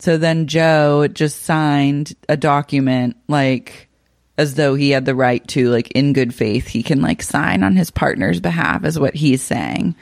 So 0.00 0.16
then 0.18 0.46
Joe 0.46 1.06
just 1.08 1.42
signed 1.42 2.14
a 2.28 2.36
document 2.36 3.16
like 3.28 3.88
as 4.36 4.54
though 4.54 4.74
he 4.74 4.90
had 4.90 5.04
the 5.04 5.14
right 5.14 5.46
to 5.48 5.70
like 5.70 5.90
in 5.92 6.12
good 6.12 6.32
faith 6.34 6.66
he 6.68 6.82
can 6.82 7.00
like 7.00 7.22
sign 7.22 7.62
on 7.62 7.74
his 7.76 7.90
partner's 7.90 8.40
behalf 8.40 8.84
is 8.84 8.98
what 8.98 9.14
he's 9.14 9.42
saying. 9.42 9.94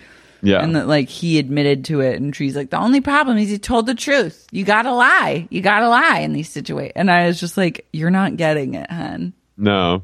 Yeah. 0.42 0.62
And 0.62 0.76
that 0.76 0.86
like 0.86 1.08
he 1.08 1.38
admitted 1.38 1.86
to 1.86 2.00
it 2.00 2.20
and 2.20 2.32
Tree's 2.32 2.54
like 2.56 2.70
the 2.70 2.78
only 2.78 3.00
problem 3.00 3.38
is 3.38 3.48
he 3.48 3.58
told 3.58 3.86
the 3.86 3.94
truth. 3.94 4.46
You 4.52 4.64
got 4.64 4.82
to 4.82 4.92
lie. 4.92 5.48
You 5.50 5.60
got 5.62 5.80
to 5.80 5.88
lie 5.88 6.20
in 6.20 6.32
these 6.34 6.50
situations. 6.50 6.92
And 6.96 7.10
I 7.10 7.26
was 7.26 7.40
just 7.40 7.56
like 7.56 7.86
you're 7.92 8.10
not 8.10 8.36
getting 8.36 8.74
it, 8.74 8.90
hun. 8.90 9.32
no. 9.56 10.02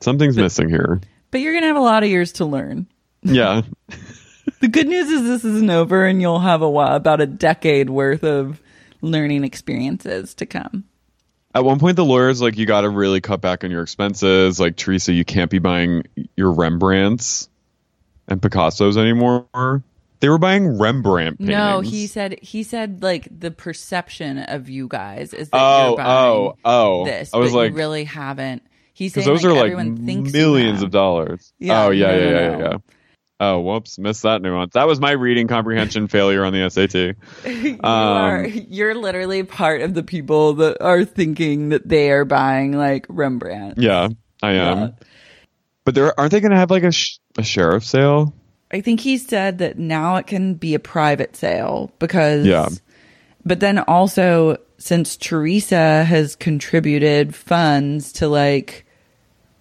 Something's 0.00 0.36
missing 0.36 0.68
here. 0.68 1.00
But 1.30 1.40
you're 1.40 1.52
going 1.52 1.62
to 1.62 1.68
have 1.68 1.76
a 1.76 1.80
lot 1.80 2.02
of 2.02 2.08
years 2.10 2.32
to 2.32 2.44
learn. 2.44 2.86
Yeah. 3.22 3.62
The 4.62 4.68
good 4.68 4.86
news 4.86 5.10
is 5.10 5.22
this 5.24 5.44
isn't 5.44 5.70
over 5.70 6.06
and 6.06 6.20
you'll 6.22 6.38
have 6.38 6.62
a 6.62 6.70
while, 6.70 6.94
about 6.94 7.20
a 7.20 7.26
decade 7.26 7.90
worth 7.90 8.22
of 8.22 8.60
learning 9.00 9.42
experiences 9.42 10.34
to 10.34 10.46
come. 10.46 10.84
At 11.52 11.64
one 11.64 11.80
point, 11.80 11.96
the 11.96 12.04
lawyer's 12.04 12.40
like, 12.40 12.56
you 12.56 12.64
got 12.64 12.82
to 12.82 12.88
really 12.88 13.20
cut 13.20 13.40
back 13.40 13.64
on 13.64 13.72
your 13.72 13.82
expenses. 13.82 14.60
Like, 14.60 14.76
Teresa, 14.76 15.12
you 15.12 15.24
can't 15.24 15.50
be 15.50 15.58
buying 15.58 16.04
your 16.36 16.52
Rembrandts 16.52 17.48
and 18.28 18.40
Picassos 18.40 18.96
anymore. 18.96 19.82
They 20.20 20.28
were 20.28 20.38
buying 20.38 20.78
Rembrandt 20.78 21.40
paintings. 21.40 21.56
No, 21.56 21.80
he 21.80 22.06
said 22.06 22.38
he 22.40 22.62
said 22.62 23.02
like 23.02 23.26
the 23.36 23.50
perception 23.50 24.38
of 24.38 24.68
you 24.68 24.86
guys 24.86 25.34
is 25.34 25.48
that 25.50 25.60
Oh, 25.60 25.88
you're 25.88 25.96
buying 25.96 26.08
oh, 26.08 26.56
oh. 26.64 27.04
this, 27.04 27.34
I 27.34 27.38
was 27.38 27.50
but 27.50 27.58
like- 27.58 27.70
you 27.72 27.76
really 27.78 28.04
haven't. 28.04 28.62
He's 28.94 29.12
Because 29.12 29.24
saying 29.24 29.36
those 29.38 29.44
like, 29.44 29.72
are 29.72 29.76
like 29.84 30.06
thinks 30.06 30.32
millions 30.32 30.82
of 30.82 30.92
dollars. 30.92 31.52
Yeah, 31.58 31.86
oh, 31.86 31.90
yeah, 31.90 32.06
no, 32.06 32.12
yeah, 32.12 32.18
no, 32.20 32.30
yeah, 32.30 32.30
no. 32.30 32.58
yeah, 32.58 32.68
yeah. 32.70 32.76
Oh, 33.44 33.58
whoops. 33.58 33.98
Missed 33.98 34.22
that 34.22 34.40
nuance. 34.40 34.74
That 34.74 34.86
was 34.86 35.00
my 35.00 35.10
reading 35.10 35.48
comprehension 35.48 36.06
failure 36.06 36.44
on 36.44 36.52
the 36.52 36.70
SAT. 36.70 36.94
you 37.52 37.72
Um, 37.82 37.82
are 37.82 38.46
you're 38.46 38.94
literally 38.94 39.42
part 39.42 39.80
of 39.80 39.94
the 39.94 40.04
people 40.04 40.52
that 40.54 40.80
are 40.80 41.04
thinking 41.04 41.70
that 41.70 41.88
they 41.88 42.12
are 42.12 42.24
buying 42.24 42.70
like 42.70 43.04
Rembrandt. 43.08 43.78
Yeah, 43.78 44.10
I 44.44 44.52
am. 44.52 44.78
Yeah. 44.78 44.88
But 45.84 45.96
there 45.96 46.20
aren't 46.20 46.30
they 46.30 46.38
going 46.40 46.52
to 46.52 46.56
have 46.56 46.70
like 46.70 46.84
a, 46.84 46.92
sh- 46.92 47.18
a 47.36 47.42
sheriff 47.42 47.84
sale? 47.84 48.32
I 48.70 48.80
think 48.80 49.00
he 49.00 49.18
said 49.18 49.58
that 49.58 49.76
now 49.76 50.14
it 50.16 50.28
can 50.28 50.54
be 50.54 50.74
a 50.74 50.78
private 50.78 51.34
sale 51.34 51.90
because 51.98 52.46
Yeah. 52.46 52.68
But 53.44 53.58
then 53.58 53.80
also 53.80 54.58
since 54.78 55.16
Teresa 55.16 56.04
has 56.04 56.36
contributed 56.36 57.34
funds 57.34 58.12
to 58.12 58.28
like 58.28 58.86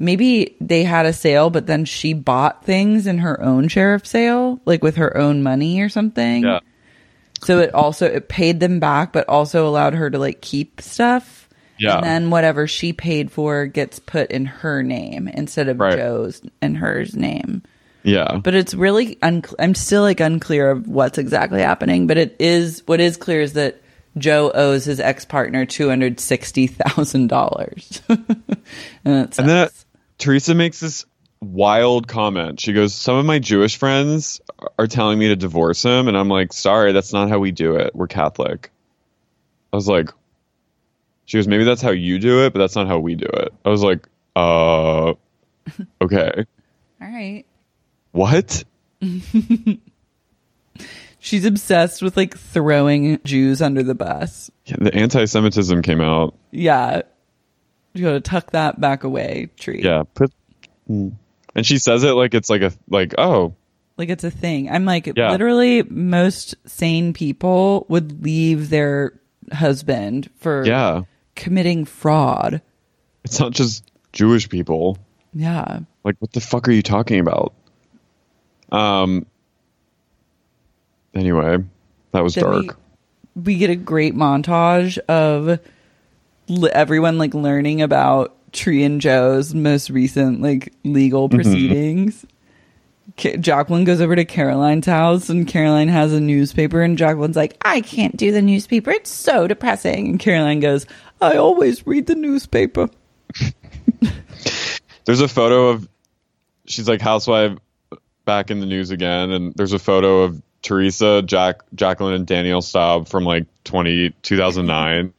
maybe 0.01 0.55
they 0.59 0.83
had 0.83 1.05
a 1.05 1.13
sale 1.13 1.49
but 1.49 1.67
then 1.67 1.85
she 1.85 2.13
bought 2.13 2.65
things 2.65 3.07
in 3.07 3.19
her 3.19 3.41
own 3.41 3.67
sheriff 3.67 4.05
sale 4.05 4.59
like 4.65 4.83
with 4.83 4.95
her 4.95 5.15
own 5.15 5.43
money 5.43 5.79
or 5.81 5.89
something. 5.89 6.43
Yeah. 6.43 6.59
So 7.43 7.59
it 7.59 7.73
also 7.73 8.05
it 8.05 8.27
paid 8.27 8.59
them 8.59 8.79
back 8.79 9.13
but 9.13 9.29
also 9.29 9.67
allowed 9.67 9.93
her 9.93 10.09
to 10.09 10.19
like 10.19 10.41
keep 10.41 10.81
stuff. 10.81 11.47
Yeah. 11.77 11.97
And 11.97 12.03
then 12.03 12.29
whatever 12.29 12.67
she 12.67 12.93
paid 12.93 13.31
for 13.31 13.65
gets 13.65 13.99
put 13.99 14.31
in 14.31 14.45
her 14.45 14.83
name 14.83 15.27
instead 15.27 15.67
of 15.67 15.79
Right. 15.79 15.97
Joe's 15.97 16.41
and 16.61 16.77
hers 16.77 17.15
name. 17.15 17.63
Yeah. 18.03 18.37
But 18.37 18.55
it's 18.55 18.73
really 18.73 19.17
unc 19.21 19.47
I'm 19.59 19.75
still 19.75 20.01
like 20.01 20.19
unclear 20.19 20.71
of 20.71 20.87
what's 20.87 21.17
exactly 21.17 21.61
happening. 21.61 22.07
But 22.07 22.17
it 22.17 22.35
is 22.39 22.83
what 22.87 22.99
is 22.99 23.17
clear 23.17 23.41
is 23.41 23.53
that 23.53 23.81
Joe 24.17 24.51
owes 24.53 24.85
his 24.85 24.99
ex 24.99 25.25
partner 25.25 25.65
two 25.65 25.87
hundred 25.87 26.19
sixty 26.19 26.67
thousand 26.67 27.27
dollars. 27.27 28.01
and 28.09 28.19
And 29.05 29.31
then 29.33 29.69
Teresa 30.21 30.53
makes 30.55 30.79
this 30.79 31.05
wild 31.41 32.07
comment. 32.07 32.59
She 32.59 32.73
goes, 32.73 32.93
Some 32.93 33.17
of 33.17 33.25
my 33.25 33.39
Jewish 33.39 33.77
friends 33.77 34.39
are 34.77 34.85
telling 34.87 35.17
me 35.17 35.29
to 35.29 35.35
divorce 35.35 35.83
him. 35.83 36.07
And 36.07 36.15
I'm 36.15 36.29
like, 36.29 36.53
Sorry, 36.53 36.91
that's 36.93 37.11
not 37.11 37.29
how 37.29 37.39
we 37.39 37.51
do 37.51 37.75
it. 37.75 37.95
We're 37.95 38.07
Catholic. 38.07 38.71
I 39.73 39.75
was 39.75 39.87
like, 39.87 40.09
She 41.25 41.37
goes, 41.37 41.47
Maybe 41.47 41.63
that's 41.63 41.81
how 41.81 41.89
you 41.89 42.19
do 42.19 42.45
it, 42.45 42.53
but 42.53 42.59
that's 42.59 42.75
not 42.75 42.87
how 42.87 42.99
we 42.99 43.15
do 43.15 43.25
it. 43.25 43.51
I 43.65 43.69
was 43.69 43.83
like, 43.83 44.07
Uh, 44.35 45.15
okay. 46.01 46.45
all 47.01 47.07
right. 47.07 47.45
What? 48.11 48.63
She's 51.19 51.45
obsessed 51.45 52.01
with 52.01 52.17
like 52.17 52.37
throwing 52.37 53.19
Jews 53.23 53.61
under 53.61 53.83
the 53.83 53.95
bus. 53.95 54.51
Yeah, 54.65 54.77
the 54.79 54.93
anti 54.93 55.25
Semitism 55.25 55.81
came 55.81 56.01
out. 56.01 56.35
Yeah. 56.51 57.01
You 57.93 58.03
gotta 58.05 58.21
tuck 58.21 58.51
that 58.51 58.79
back 58.79 59.03
away, 59.03 59.49
tree. 59.57 59.81
Yeah. 59.83 60.03
Put, 60.13 60.31
and 60.87 61.17
she 61.63 61.77
says 61.77 62.03
it 62.03 62.11
like 62.11 62.33
it's 62.33 62.49
like 62.49 62.61
a, 62.61 62.71
like, 62.89 63.13
oh, 63.17 63.53
Like 63.97 64.09
it's 64.09 64.23
a 64.23 64.31
thing. 64.31 64.69
I'm 64.69 64.85
like, 64.85 65.11
Yeah. 65.15 65.31
literally, 65.31 65.83
most 65.83 66.55
sane 66.65 67.13
people 67.13 67.85
would 67.89 68.23
leave 68.23 68.69
their 68.69 69.13
husband 69.51 70.29
for 70.37 70.65
yeah. 70.65 71.01
committing 71.35 71.85
fraud. 71.85 72.61
It's 73.23 73.39
not 73.39 73.51
just 73.51 73.83
Jewish 74.13 74.49
people. 74.49 74.97
Yeah. 75.33 75.79
Like, 76.03 76.15
what 76.19 76.31
the 76.31 76.41
fuck 76.41 76.67
are 76.67 76.71
you 76.71 76.81
talking 76.81 77.19
about? 77.19 77.53
Um. 78.71 79.25
Anyway, 81.13 81.57
that 82.13 82.23
was 82.23 82.35
Then 82.35 82.43
dark. 82.45 82.77
We, 83.35 83.41
we 83.41 83.57
get 83.57 83.69
a 83.69 83.75
great 83.75 84.15
montage 84.15 84.97
of 84.99 85.59
everyone 86.49 87.17
like 87.17 87.33
learning 87.33 87.81
about 87.81 88.35
Tree 88.51 88.83
and 88.83 88.99
Joe's 89.01 89.53
most 89.53 89.89
recent 89.89 90.41
like 90.41 90.73
legal 90.83 91.29
Mm-hmm. 91.29 91.35
proceedings. 91.37 92.25
Jacqueline 93.17 93.83
goes 93.83 93.99
over 94.01 94.15
to 94.15 94.23
Caroline's 94.25 94.85
house 94.85 95.29
and 95.29 95.45
Caroline 95.47 95.89
has 95.89 96.13
a 96.13 96.19
newspaper 96.21 96.81
and 96.81 96.97
Jacqueline's 96.97 97.35
like, 97.35 97.57
I 97.63 97.81
can't 97.81 98.15
do 98.15 98.31
the 98.31 98.41
newspaper. 98.41 98.91
It's 98.91 99.09
so 99.11 99.47
depressing. 99.47 100.07
And 100.07 100.19
Caroline 100.19 100.59
goes, 100.61 100.85
I 101.21 101.35
always 101.35 101.85
read 101.85 102.07
the 102.07 102.15
newspaper. 102.15 102.89
There's 105.05 105.21
a 105.21 105.27
photo 105.27 105.69
of 105.69 105.87
she's 106.65 106.87
like 106.87 107.01
housewife 107.01 107.57
back 108.25 108.51
in 108.51 108.59
the 108.59 108.65
news 108.65 108.91
again, 108.91 109.31
and 109.31 109.53
there's 109.55 109.73
a 109.73 109.79
photo 109.79 110.21
of 110.21 110.41
Teresa, 110.61 111.21
Jack, 111.23 111.61
Jacqueline, 111.73 112.13
and 112.13 112.25
Danielle 112.27 112.61
Staub 112.61 113.07
from 113.07 113.23
like 113.23 113.45
20, 113.63 114.11
2009. 114.21 115.11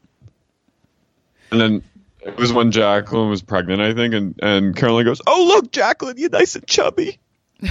And 1.53 1.61
then 1.61 1.83
it 2.21 2.37
was 2.37 2.53
when 2.53 2.71
Jacqueline 2.73 3.29
was 3.31 3.43
pregnant, 3.43 3.81
I 3.81 3.95
think, 3.95 4.15
and 4.15 4.35
and 4.43 4.75
Caroline 4.77 5.05
goes, 5.05 5.21
"Oh 5.27 5.45
look, 5.47 5.71
Jacqueline, 5.71 6.17
you're 6.19 6.31
nice 6.31 6.57
and 6.57 6.67
chubby." 6.67 7.19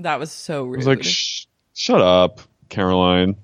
That 0.00 0.18
was 0.18 0.32
so 0.32 0.64
I 0.64 0.66
rude. 0.66 0.76
was 0.78 0.86
like, 0.88 1.04
"Shut 1.04 2.00
up, 2.00 2.40
Caroline." 2.68 3.36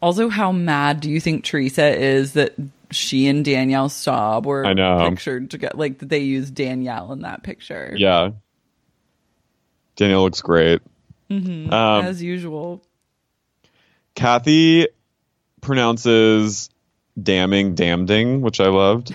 Also, 0.00 0.30
how 0.30 0.50
mad 0.50 1.00
do 1.00 1.10
you 1.10 1.20
think 1.20 1.44
Teresa 1.44 1.94
is 1.94 2.32
that 2.32 2.54
she 2.90 3.26
and 3.28 3.44
Danielle 3.44 3.90
Staub 3.90 4.46
were 4.46 4.64
I 4.64 4.72
know. 4.72 5.06
pictured 5.10 5.50
together? 5.50 5.76
Like 5.76 5.98
that 5.98 6.08
they 6.08 6.20
used 6.20 6.54
Danielle 6.54 7.12
in 7.12 7.20
that 7.20 7.42
picture. 7.42 7.94
Yeah, 7.98 8.30
Danielle 9.96 10.22
looks 10.22 10.40
great. 10.40 10.80
Mhm, 11.30 11.70
Um, 11.70 12.04
as 12.06 12.22
usual. 12.22 12.82
Kathy 14.14 14.88
pronounces 15.60 16.70
damning 17.22 17.74
damding, 17.74 18.40
which 18.40 18.60
I 18.60 18.68
loved. 18.68 19.14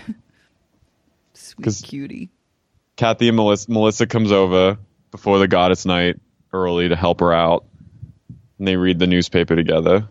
Sweet 1.33 1.81
cutie. 1.83 2.29
Kathy 2.95 3.27
and 3.27 3.37
Melissa, 3.37 3.71
Melissa 3.71 4.07
comes 4.07 4.31
over 4.31 4.77
before 5.11 5.39
the 5.39 5.47
goddess 5.47 5.85
night 5.85 6.19
early 6.53 6.89
to 6.89 6.95
help 6.95 7.19
her 7.19 7.33
out, 7.33 7.65
and 8.57 8.67
they 8.67 8.77
read 8.77 8.99
the 8.99 9.07
newspaper 9.07 9.55
together. 9.55 10.07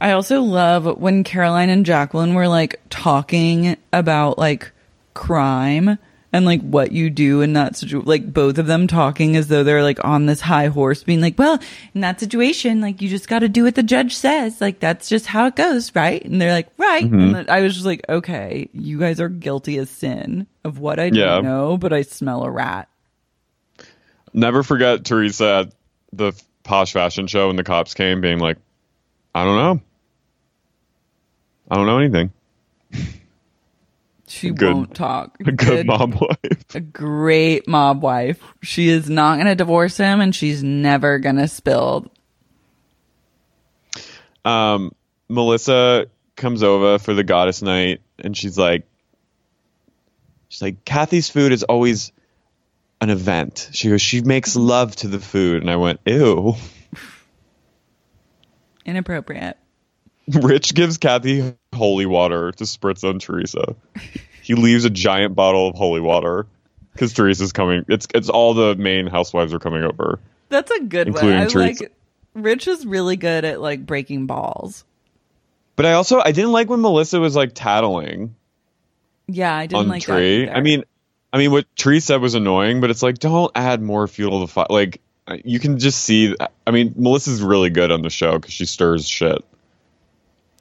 I 0.00 0.12
also 0.12 0.42
love 0.42 0.98
when 0.98 1.24
Caroline 1.24 1.70
and 1.70 1.84
Jacqueline 1.84 2.34
were 2.34 2.46
like 2.46 2.80
talking 2.88 3.76
about 3.92 4.38
like 4.38 4.70
crime 5.14 5.98
and 6.32 6.44
like 6.44 6.60
what 6.60 6.92
you 6.92 7.08
do 7.10 7.40
in 7.40 7.54
that 7.54 7.74
situation. 7.76 8.06
Like 8.06 8.32
both 8.32 8.58
of 8.58 8.66
them 8.66 8.86
talking 8.86 9.34
as 9.36 9.48
though 9.48 9.64
they're 9.64 9.82
like 9.82 10.04
on 10.04 10.26
this 10.26 10.40
high 10.42 10.66
horse, 10.66 11.02
being 11.02 11.20
like, 11.22 11.38
well, 11.38 11.58
in 11.94 12.02
that 12.02 12.20
situation, 12.20 12.80
like 12.82 13.00
you 13.00 13.08
just 13.08 13.28
got 13.28 13.38
to 13.38 13.48
do 13.48 13.64
what 13.64 13.74
the 13.74 13.82
judge 13.82 14.14
says. 14.14 14.60
Like 14.60 14.78
that's 14.80 15.08
just 15.08 15.26
how 15.26 15.46
it 15.46 15.56
goes, 15.56 15.94
right? 15.94 16.22
And 16.24 16.40
they're 16.40 16.52
like, 16.52 16.68
right. 16.76 17.04
Mhm. 17.10 17.34
And 17.38 17.50
I 17.50 17.62
was 17.62 17.74
just 17.74 17.86
like, 17.86 18.02
okay, 18.08 18.68
you 18.72 18.98
guys 18.98 19.20
are 19.20 19.28
guilty 19.30 19.78
as 19.78 19.88
sin 19.88 20.46
of 20.64 20.78
what 20.78 20.98
I 21.00 21.04
Yeah. 21.06 21.36
don't 21.36 21.44
know, 21.44 21.78
but 21.78 21.92
I 21.94 22.02
smell 22.02 22.42
a 22.44 22.50
rat. 22.50 22.88
Never 24.34 24.62
forget 24.62 25.04
Teresa 25.06 25.66
at 25.66 25.72
the 26.12 26.32
posh 26.62 26.92
fashion 26.92 27.26
show 27.26 27.46
when 27.46 27.56
the 27.56 27.64
cops 27.64 27.94
came, 27.94 28.20
being 28.20 28.38
like, 28.38 28.58
"I 29.34 29.44
don't 29.44 29.56
know, 29.56 29.80
I 31.70 31.74
don't 31.76 31.86
know 31.86 31.98
anything." 31.98 32.30
She 34.28 34.50
Good. 34.50 34.74
won't 34.74 34.94
talk. 34.94 35.38
A 35.46 35.52
good 35.52 35.86
mob 35.86 36.14
wife. 36.20 36.74
a 36.74 36.80
great 36.80 37.66
mob 37.66 38.02
wife. 38.02 38.42
She 38.62 38.88
is 38.90 39.08
not 39.08 39.36
going 39.36 39.46
to 39.46 39.54
divorce 39.54 39.96
him 39.96 40.20
and 40.20 40.34
she's 40.34 40.62
never 40.62 41.18
going 41.18 41.36
to 41.36 41.48
spill. 41.48 42.06
um, 44.44 44.92
Melissa 45.28 46.06
comes 46.36 46.62
over 46.62 46.98
for 46.98 47.14
the 47.14 47.24
goddess 47.24 47.62
night, 47.62 48.00
and 48.18 48.36
she's 48.36 48.56
like, 48.56 48.86
she's 50.48 50.62
like, 50.62 50.84
Kathy's 50.84 51.28
food 51.28 51.52
is 51.52 51.64
always 51.64 52.12
an 53.00 53.10
event. 53.10 53.68
She 53.72 53.88
goes, 53.90 54.00
she 54.00 54.22
makes 54.22 54.56
love 54.56 54.94
to 54.96 55.08
the 55.08 55.18
food, 55.18 55.62
and 55.62 55.70
I 55.70 55.76
went, 55.76 56.00
ew. 56.06 56.54
Inappropriate. 58.86 59.56
Rich 60.28 60.74
gives 60.74 60.98
Kathy 60.98 61.54
holy 61.78 62.06
water 62.06 62.52
to 62.52 62.64
spritz 62.64 63.08
on 63.08 63.18
Teresa. 63.18 63.74
he 64.42 64.54
leaves 64.54 64.84
a 64.84 64.90
giant 64.90 65.34
bottle 65.34 65.68
of 65.68 65.74
holy 65.74 66.00
water 66.00 66.46
because 66.92 67.12
Teresa's 67.12 67.52
coming. 67.52 67.84
It's 67.88 68.06
it's 68.14 68.28
all 68.28 68.54
the 68.54 68.74
main 68.74 69.06
housewives 69.06 69.54
are 69.54 69.58
coming 69.58 69.84
over. 69.84 70.18
That's 70.48 70.70
a 70.70 70.80
good 70.80 71.14
one. 71.14 71.24
I 71.26 71.46
Teresa. 71.46 71.84
like 71.84 71.92
Rich 72.34 72.68
is 72.68 72.84
really 72.84 73.16
good 73.16 73.44
at 73.44 73.60
like 73.60 73.86
breaking 73.86 74.26
balls. 74.26 74.84
But 75.76 75.86
I 75.86 75.92
also 75.92 76.20
I 76.20 76.32
didn't 76.32 76.52
like 76.52 76.68
when 76.68 76.80
Melissa 76.80 77.20
was 77.20 77.36
like 77.36 77.52
tattling 77.54 78.34
Yeah, 79.26 79.54
I 79.54 79.66
didn't 79.66 79.80
on 79.82 79.88
like 79.88 80.04
that 80.06 80.12
Tree. 80.12 80.42
either. 80.42 80.52
I 80.52 80.60
mean, 80.60 80.84
I 81.32 81.38
mean 81.38 81.52
what 81.52 81.66
Tree 81.76 82.00
said 82.00 82.20
was 82.20 82.34
annoying, 82.34 82.80
but 82.80 82.90
it's 82.90 83.02
like 83.02 83.18
don't 83.18 83.52
add 83.54 83.80
more 83.80 84.08
fuel 84.08 84.40
to 84.40 84.46
the 84.46 84.52
fire. 84.52 84.66
Like 84.70 85.00
you 85.44 85.60
can 85.60 85.78
just 85.78 86.00
see. 86.00 86.34
I 86.66 86.70
mean, 86.70 86.94
Melissa's 86.96 87.42
really 87.42 87.70
good 87.70 87.92
on 87.92 88.02
the 88.02 88.10
show 88.10 88.38
because 88.38 88.54
she 88.54 88.64
stirs 88.64 89.06
shit 89.06 89.44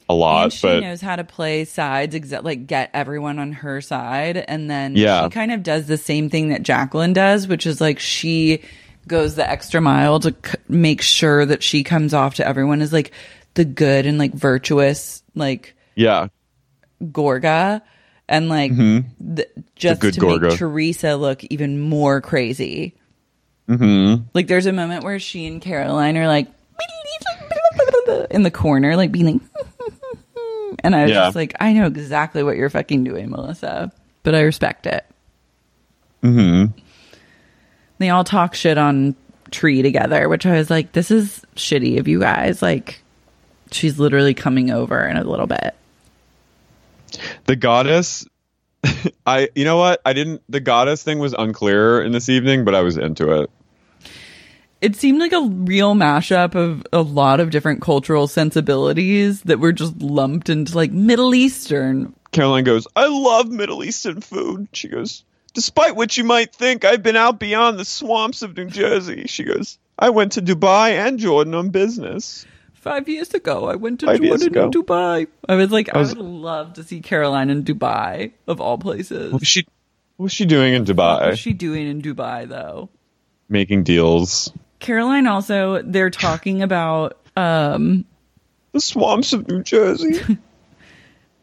a 0.10 0.14
lot. 0.14 0.44
and 0.46 0.54
she 0.54 0.68
but 0.68 0.80
knows 0.82 1.02
how 1.02 1.16
to 1.16 1.24
play 1.24 1.66
sides, 1.66 2.16
exa- 2.16 2.44
like 2.44 2.66
get 2.68 2.90
everyone 2.94 3.40
on 3.40 3.52
her 3.52 3.82
side, 3.82 4.38
and 4.38 4.70
then 4.70 4.96
Yeah. 4.96 5.24
she 5.24 5.30
kind 5.30 5.52
of 5.52 5.64
does 5.64 5.88
the 5.88 5.98
same 5.98 6.30
thing 6.30 6.50
that 6.50 6.64
Jacqueline 6.64 7.14
does, 7.14 7.48
which 7.48 7.66
is 7.66 7.82
like 7.82 8.00
she 8.00 8.62
goes 9.08 9.36
the 9.36 9.50
extra 9.50 9.80
mile 9.82 10.20
to 10.22 10.32
c- 10.46 10.56
make 10.70 11.02
sure 11.02 11.46
that 11.46 11.64
she 11.64 11.84
comes 11.84 12.14
off 12.14 12.36
to 12.36 12.48
everyone 12.48 12.82
as 12.82 12.92
like 12.94 13.12
the 13.54 13.66
good 13.66 14.06
and 14.06 14.18
like 14.18 14.34
virtuous, 14.34 15.24
like 15.36 15.76
yeah, 15.96 16.28
Gorga, 17.04 17.82
and 18.30 18.50
like 18.50 18.72
Mhm. 18.72 19.06
th- 19.36 19.50
just 19.76 20.02
to 20.02 20.12
Gorga. 20.12 20.50
make 20.50 20.58
Teresa 20.58 21.16
look 21.16 21.44
even 21.46 21.80
more 21.80 22.22
crazy. 22.22 22.96
mm-hmm. 23.70 24.24
Like 24.34 24.48
there's 24.48 24.66
a 24.68 24.74
moment 24.74 25.04
where 25.04 25.20
she 25.20 25.46
and 25.48 25.62
Caroline 25.62 26.18
are 26.18 26.28
like 26.28 26.48
in 28.32 28.44
the 28.44 28.52
corner, 28.52 28.96
like 28.96 29.12
being 29.12 29.26
like, 29.26 29.57
and 30.88 30.96
I 30.96 31.04
was 31.04 31.12
Yeah. 31.12 31.26
just 31.26 31.36
like, 31.36 31.54
I 31.60 31.74
know 31.74 31.86
exactly 31.86 32.44
what 32.44 32.58
you're 32.58 32.70
fucking 32.70 33.04
doing, 33.04 33.30
Melissa, 33.30 33.92
but 34.24 34.34
I 34.36 34.42
respect 34.42 34.86
it. 34.88 35.06
Mm-hmm. 36.24 36.78
They 38.00 38.10
all 38.10 38.24
talk 38.24 38.56
shit 38.56 38.78
on 38.78 39.16
Tree 39.52 39.82
together, 39.82 40.28
which 40.30 40.46
I 40.46 40.54
was 40.58 40.70
like, 40.70 40.92
this 40.92 41.10
is 41.12 41.42
shitty 41.56 42.00
of 42.00 42.08
you 42.08 42.20
guys. 42.20 42.62
Like, 42.62 43.02
she's 43.72 43.98
literally 44.00 44.34
coming 44.34 44.72
over 44.72 45.06
in 45.06 45.18
a 45.18 45.24
little 45.24 45.48
bit. 45.48 45.76
The 47.46 47.56
goddess. 47.56 48.26
I 49.26 49.50
you 49.56 49.64
know 49.66 49.78
what 49.78 50.02
I 50.06 50.14
didn't. 50.14 50.42
The 50.50 50.60
goddess 50.60 51.02
thing 51.04 51.20
was 51.20 51.34
unclear 51.38 52.02
in 52.02 52.12
this 52.12 52.30
evening, 52.30 52.66
but 52.66 52.76
I 52.76 52.82
was 52.82 52.98
into 52.98 53.42
it. 53.42 53.50
It 54.80 54.96
seemed 54.96 55.20
like 55.20 55.34
a 55.34 55.42
real 55.42 55.96
mashup 55.96 56.54
of 56.54 56.86
a 56.94 57.02
lot 57.02 57.40
of 57.40 57.50
different 57.50 57.82
cultural 57.82 58.28
sensibilities 58.28 59.42
that 59.44 59.60
were 59.60 59.72
just 59.72 59.98
lumped 60.02 60.50
into 60.50 60.76
like 60.76 60.92
Middle 60.92 61.34
Eastern, 61.34 62.14
Caroline 62.32 62.64
goes, 62.64 62.88
I 62.96 63.08
love 63.08 63.50
Middle 63.50 63.84
Eastern 63.84 64.22
food. 64.22 64.68
She 64.74 64.88
goes, 64.90 65.24
despite 65.54 65.96
what 65.96 66.16
you 66.18 66.24
might 66.24 66.54
think, 66.54 66.86
I've 66.86 67.02
been 67.02 67.16
out 67.16 67.40
beyond 67.40 67.80
the 67.80 67.86
swamps 67.86 68.44
of 68.44 68.56
New 68.56 68.66
Jersey. 68.66 69.26
She 69.28 69.44
goes, 69.44 69.80
I 69.98 70.12
went 70.12 70.34
to 70.34 70.42
Dubai 70.42 70.92
and 70.92 71.18
Jordan 71.18 71.56
on 71.56 71.70
business. 71.70 72.46
Five 72.76 73.10
years 73.10 73.34
ago, 73.34 73.66
I 73.68 73.76
went 73.76 74.02
to 74.02 74.06
Five 74.06 74.22
Jordan 74.22 74.56
and. 74.56 74.74
Dubai. 74.74 75.28
I 75.50 75.56
was 75.56 75.72
like, 75.72 75.90
I, 75.96 76.00
I 76.00 76.04
would 76.04 76.18
love 76.20 76.74
to 76.74 76.84
see 76.84 77.02
Caroline 77.02 77.50
in 77.50 77.64
Dubai, 77.64 78.34
of 78.46 78.62
all 78.62 78.78
places. 78.78 79.32
What 79.32 79.42
was 79.42 79.48
she, 79.48 79.66
what 80.18 80.26
was 80.26 80.32
she 80.34 80.46
doing 80.46 80.76
in 80.76 80.86
What 80.86 80.96
Dubai? 80.96 81.32
is 81.34 81.40
she 81.40 81.54
doing 81.54 81.88
in 81.88 82.02
Dubai, 82.02 82.48
though? 82.48 82.90
Making 83.50 83.84
deals. 83.84 84.52
Caroline 84.80 85.28
also, 85.28 85.82
they're 85.82 86.10
talking 86.10 86.62
about 86.62 87.18
um, 87.36 88.06
The 88.74 88.80
swamps 88.82 89.34
of 89.34 89.48
New 89.48 89.64
Jersey. 89.64 90.12
the 90.14 90.38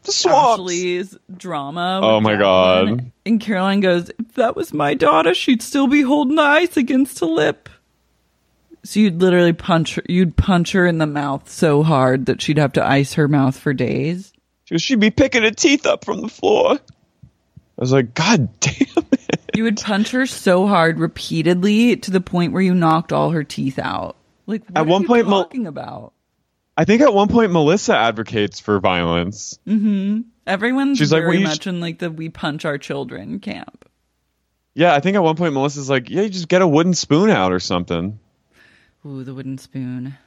swamps. 0.11 0.59
Ashley's 0.59 1.17
drama. 1.35 1.99
Oh 2.03 2.21
my 2.21 2.35
Jacqueline. 2.35 2.97
God. 2.97 3.11
And 3.25 3.39
Caroline 3.41 3.79
goes, 3.81 4.09
if 4.19 4.33
that 4.35 4.55
was 4.55 4.73
my 4.73 4.93
daughter, 4.93 5.33
she'd 5.33 5.61
still 5.61 5.87
be 5.87 6.01
holding 6.01 6.35
the 6.35 6.41
ice 6.43 6.77
against 6.77 7.19
her 7.19 7.25
lip. 7.25 7.69
So 8.83 8.99
you'd 8.99 9.19
literally 9.19 9.53
punch 9.53 9.95
her, 9.95 10.03
you'd 10.07 10.37
punch 10.37 10.73
her 10.73 10.85
in 10.85 10.99
the 10.99 11.07
mouth 11.07 11.49
so 11.49 11.81
hard 11.81 12.27
that 12.27 12.41
she'd 12.41 12.59
have 12.59 12.73
to 12.73 12.85
ice 12.87 13.15
her 13.15 13.27
mouth 13.27 13.57
for 13.57 13.73
days. 13.73 14.31
She 14.65 14.77
she'd 14.77 14.99
be 14.99 15.09
picking 15.11 15.41
her 15.43 15.51
teeth 15.51 15.85
up 15.87 16.05
from 16.05 16.21
the 16.21 16.27
floor. 16.27 16.79
I 17.77 17.81
was 17.81 17.91
like, 17.91 18.13
God 18.13 18.49
damn 18.59 19.05
it. 19.11 19.39
You 19.55 19.63
would 19.63 19.77
punch 19.77 20.11
her 20.11 20.25
so 20.25 20.67
hard 20.67 20.99
repeatedly 20.99 21.95
to 21.97 22.11
the 22.11 22.21
point 22.21 22.53
where 22.53 22.61
you 22.61 22.73
knocked 22.73 23.13
all 23.13 23.31
her 23.31 23.43
teeth 23.43 23.79
out. 23.79 24.15
Like 24.47 24.63
what 24.69 24.77
At 24.77 24.85
are 24.85 24.89
one 24.89 25.01
you 25.03 25.07
point, 25.07 25.27
Mel- 25.27 25.43
talking 25.43 25.67
about? 25.67 26.13
I 26.77 26.85
think 26.85 27.01
at 27.01 27.13
one 27.13 27.29
point 27.29 27.51
Melissa 27.51 27.95
advocates 27.95 28.59
for 28.59 28.79
violence. 28.79 29.57
Mm-hmm. 29.67 30.21
Everyone's 30.45 30.97
She's 30.97 31.11
like, 31.11 31.21
very 31.21 31.29
"Well, 31.35 31.39
you 31.39 31.47
much 31.47 31.63
sh- 31.63 31.67
in 31.67 31.79
like 31.79 31.99
the 31.99 32.11
we 32.11 32.29
punch 32.29 32.65
our 32.65 32.77
children 32.77 33.39
camp. 33.39 33.89
Yeah, 34.73 34.93
I 34.93 34.99
think 34.99 35.15
at 35.15 35.23
one 35.23 35.37
point 35.37 35.53
Melissa's 35.53 35.89
like, 35.89 36.09
yeah, 36.09 36.23
you 36.23 36.29
just 36.29 36.49
get 36.49 36.61
a 36.61 36.67
wooden 36.67 36.93
spoon 36.93 37.29
out 37.29 37.53
or 37.53 37.61
something. 37.61 38.19
Ooh, 39.05 39.23
the 39.23 39.33
wooden 39.33 39.57
spoon. 39.57 40.17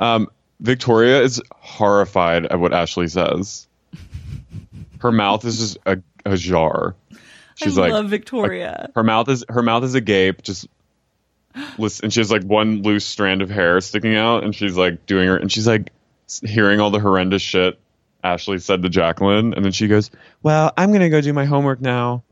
Um, 0.00 0.28
Victoria 0.60 1.22
is 1.22 1.40
horrified 1.52 2.46
at 2.46 2.58
what 2.58 2.72
Ashley 2.74 3.06
says. 3.08 3.68
Her 5.00 5.12
mouth 5.12 5.44
is 5.44 5.58
just 5.58 5.78
a, 5.86 5.98
a 6.32 6.36
jar. 6.36 6.94
She's 7.56 7.76
I 7.76 7.82
like, 7.82 7.92
love 7.92 8.08
Victoria. 8.08 8.90
her 8.94 9.02
mouth 9.02 9.28
is 9.28 9.44
her 9.48 9.62
mouth 9.62 9.82
is 9.84 9.94
agape. 9.94 10.42
Just 10.42 10.68
listen, 11.76 12.06
and 12.06 12.12
she 12.12 12.20
has 12.20 12.30
like 12.30 12.44
one 12.44 12.82
loose 12.82 13.04
strand 13.04 13.42
of 13.42 13.50
hair 13.50 13.80
sticking 13.80 14.14
out, 14.16 14.44
and 14.44 14.54
she's 14.54 14.76
like 14.76 15.06
doing 15.06 15.26
her, 15.28 15.36
and 15.36 15.50
she's 15.50 15.66
like 15.66 15.90
hearing 16.44 16.78
all 16.80 16.90
the 16.90 17.00
horrendous 17.00 17.42
shit 17.42 17.78
Ashley 18.22 18.58
said 18.58 18.82
to 18.82 18.88
Jacqueline, 18.88 19.54
and 19.54 19.64
then 19.64 19.72
she 19.72 19.88
goes, 19.88 20.10
"Well, 20.42 20.72
I'm 20.76 20.92
gonna 20.92 21.10
go 21.10 21.20
do 21.20 21.32
my 21.32 21.44
homework 21.44 21.80
now." 21.80 22.22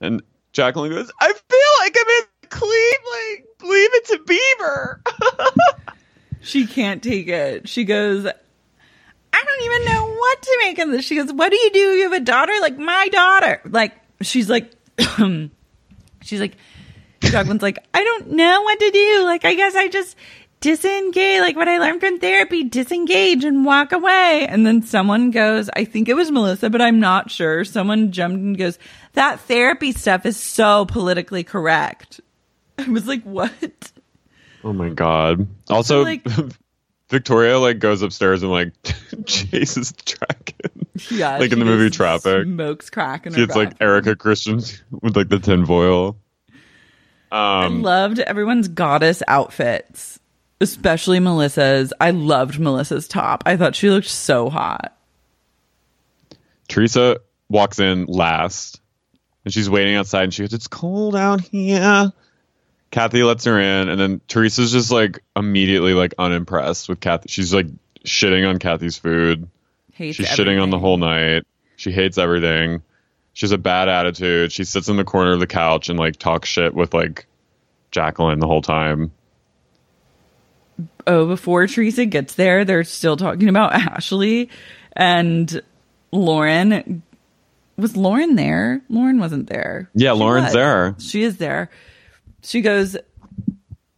And 0.00 0.22
Jacqueline 0.52 0.92
goes, 0.92 1.10
"I 1.20 1.32
feel 1.32 1.70
like 1.80 1.96
I'm 1.98 2.10
in 2.22 2.48
Cleveland. 2.50 3.44
Leave 3.62 3.90
it 3.94 4.04
to 4.06 4.18
Beaver." 4.26 5.02
She 6.46 6.64
can't 6.64 7.02
take 7.02 7.26
it. 7.26 7.68
She 7.68 7.82
goes, 7.82 8.28
I 9.38 9.44
don't 9.44 9.62
even 9.64 9.84
know 9.94 10.14
what 10.14 10.42
to 10.42 10.56
make 10.62 10.78
of 10.78 10.90
this. 10.90 11.04
She 11.04 11.16
goes, 11.16 11.32
What 11.32 11.50
do 11.50 11.56
you 11.56 11.70
do? 11.72 11.78
You 11.78 12.02
have 12.04 12.12
a 12.12 12.20
daughter 12.20 12.52
like 12.62 12.78
my 12.78 13.08
daughter. 13.08 13.60
Like, 13.66 13.92
she's 14.22 14.48
like, 14.48 14.72
she's 16.22 16.40
like, 16.40 16.56
Jacqueline's 17.20 17.62
like, 17.62 17.78
I 17.92 18.02
don't 18.04 18.30
know 18.32 18.62
what 18.62 18.78
to 18.80 18.90
do. 18.90 19.24
Like, 19.24 19.44
I 19.44 19.54
guess 19.54 19.74
I 19.74 19.88
just 19.88 20.16
disengage, 20.60 21.40
like 21.40 21.54
what 21.56 21.68
I 21.68 21.78
learned 21.78 22.00
from 22.00 22.18
therapy, 22.18 22.64
disengage 22.64 23.44
and 23.44 23.64
walk 23.64 23.92
away. 23.92 24.46
And 24.48 24.66
then 24.66 24.82
someone 24.82 25.30
goes, 25.30 25.68
I 25.74 25.84
think 25.84 26.08
it 26.08 26.14
was 26.14 26.30
Melissa, 26.30 26.70
but 26.70 26.80
I'm 26.80 26.98
not 26.98 27.30
sure. 27.30 27.64
Someone 27.64 28.12
jumped 28.12 28.38
and 28.38 28.56
goes, 28.58 28.78
That 29.12 29.40
therapy 29.40 29.92
stuff 29.92 30.24
is 30.24 30.36
so 30.36 30.86
politically 30.86 31.44
correct. 31.44 32.20
I 32.78 32.88
was 32.88 33.06
like, 33.06 33.22
What? 33.22 33.92
Oh 34.64 34.72
my 34.72 34.88
god. 34.88 35.46
Also, 35.68 36.02
like- 36.02 36.26
Victoria 37.08 37.58
like 37.58 37.78
goes 37.78 38.02
upstairs 38.02 38.42
and 38.42 38.50
like 38.50 38.72
chases 39.26 39.92
the 39.92 40.02
dragon. 40.04 40.86
Yeah. 41.10 41.38
like 41.38 41.52
in 41.52 41.58
the 41.58 41.64
movie 41.64 41.90
Traffic. 41.90 42.44
Smokes 42.44 42.90
crack 42.90 43.26
in 43.26 43.34
She 43.34 43.40
gets 43.46 43.54
like. 43.56 43.74
Erika 43.80 44.16
Christensen 44.16 44.84
with 45.02 45.16
like 45.16 45.28
the 45.28 45.38
tinfoil. 45.38 46.16
I 47.30 47.66
Um, 47.66 47.82
loved 47.82 48.18
everyone's 48.20 48.68
goddess 48.68 49.22
outfits, 49.28 50.18
especially 50.60 51.20
Melissa's. 51.20 51.92
I 52.00 52.10
loved 52.12 52.58
Melissa's 52.58 53.06
top. 53.08 53.42
I 53.46 53.56
thought 53.56 53.74
she 53.76 53.90
looked 53.90 54.08
so 54.08 54.48
hot. 54.48 54.96
Teresa 56.68 57.18
walks 57.48 57.78
in 57.78 58.06
last 58.06 58.80
and 59.44 59.52
she's 59.54 59.70
waiting 59.70 59.94
outside 59.96 60.24
and 60.24 60.34
she 60.34 60.42
goes, 60.42 60.52
It's 60.52 60.66
cold 60.66 61.14
out 61.14 61.40
here. 61.40 62.12
Kathy 62.90 63.22
lets 63.22 63.44
her 63.44 63.58
in, 63.60 63.88
and 63.88 64.00
then 64.00 64.20
Teresa's 64.28 64.72
just 64.72 64.90
like 64.90 65.22
immediately 65.34 65.92
like 65.94 66.14
unimpressed 66.18 66.88
with 66.88 67.00
Kathy. 67.00 67.28
She's 67.28 67.52
like 67.52 67.66
shitting 68.04 68.48
on 68.48 68.58
Kathy's 68.58 68.96
food. 68.96 69.48
Hates 69.92 70.16
She's 70.16 70.28
shitting 70.28 70.62
on 70.62 70.70
the 70.70 70.78
whole 70.78 70.96
night. 70.96 71.44
She 71.76 71.90
hates 71.90 72.18
everything. 72.18 72.82
She 73.32 73.44
has 73.44 73.52
a 73.52 73.58
bad 73.58 73.88
attitude. 73.88 74.52
She 74.52 74.64
sits 74.64 74.88
in 74.88 74.96
the 74.96 75.04
corner 75.04 75.32
of 75.32 75.40
the 75.40 75.46
couch 75.46 75.88
and 75.88 75.98
like 75.98 76.16
talks 76.16 76.48
shit 76.48 76.74
with 76.74 76.94
like 76.94 77.26
Jacqueline 77.90 78.38
the 78.38 78.46
whole 78.46 78.62
time. 78.62 79.10
Oh, 81.06 81.26
before 81.26 81.66
Teresa 81.66 82.04
gets 82.06 82.34
there, 82.34 82.64
they're 82.64 82.84
still 82.84 83.16
talking 83.16 83.48
about 83.48 83.72
Ashley 83.72 84.50
and 84.92 85.60
Lauren. 86.12 87.02
Was 87.76 87.96
Lauren 87.96 88.36
there? 88.36 88.80
Lauren 88.88 89.18
wasn't 89.18 89.48
there. 89.48 89.90
Yeah, 89.94 90.12
She 90.12 90.18
Lauren's 90.18 90.44
was. 90.46 90.52
there. 90.54 90.94
She 90.98 91.22
is 91.22 91.36
there. 91.38 91.70
She 92.46 92.60
goes, 92.60 92.96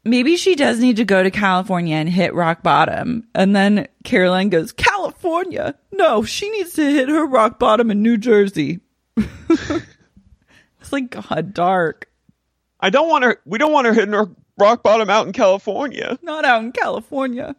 maybe 0.04 0.36
she 0.36 0.54
does 0.54 0.80
need 0.80 0.96
to 0.96 1.04
go 1.04 1.22
to 1.22 1.30
California 1.30 1.96
and 1.96 2.08
hit 2.08 2.32
rock 2.32 2.62
bottom. 2.62 3.28
And 3.34 3.54
then 3.54 3.88
Caroline 4.04 4.48
goes, 4.48 4.72
California? 4.72 5.74
No, 5.92 6.22
she 6.22 6.48
needs 6.50 6.72
to 6.74 6.82
hit 6.82 7.10
her 7.10 7.26
rock 7.26 7.58
bottom 7.58 7.90
in 7.90 8.02
New 8.02 8.16
Jersey. 8.16 8.80
it's 9.16 10.92
like, 10.92 11.10
God, 11.10 11.52
dark. 11.52 12.08
I 12.80 12.88
don't 12.88 13.10
want 13.10 13.24
her. 13.24 13.38
We 13.44 13.58
don't 13.58 13.72
want 13.72 13.86
her 13.86 13.92
hitting 13.92 14.14
her 14.14 14.30
rock 14.56 14.82
bottom 14.82 15.10
out 15.10 15.26
in 15.26 15.34
California. 15.34 16.18
Not 16.22 16.46
out 16.46 16.62
in 16.62 16.72
California. 16.72 17.54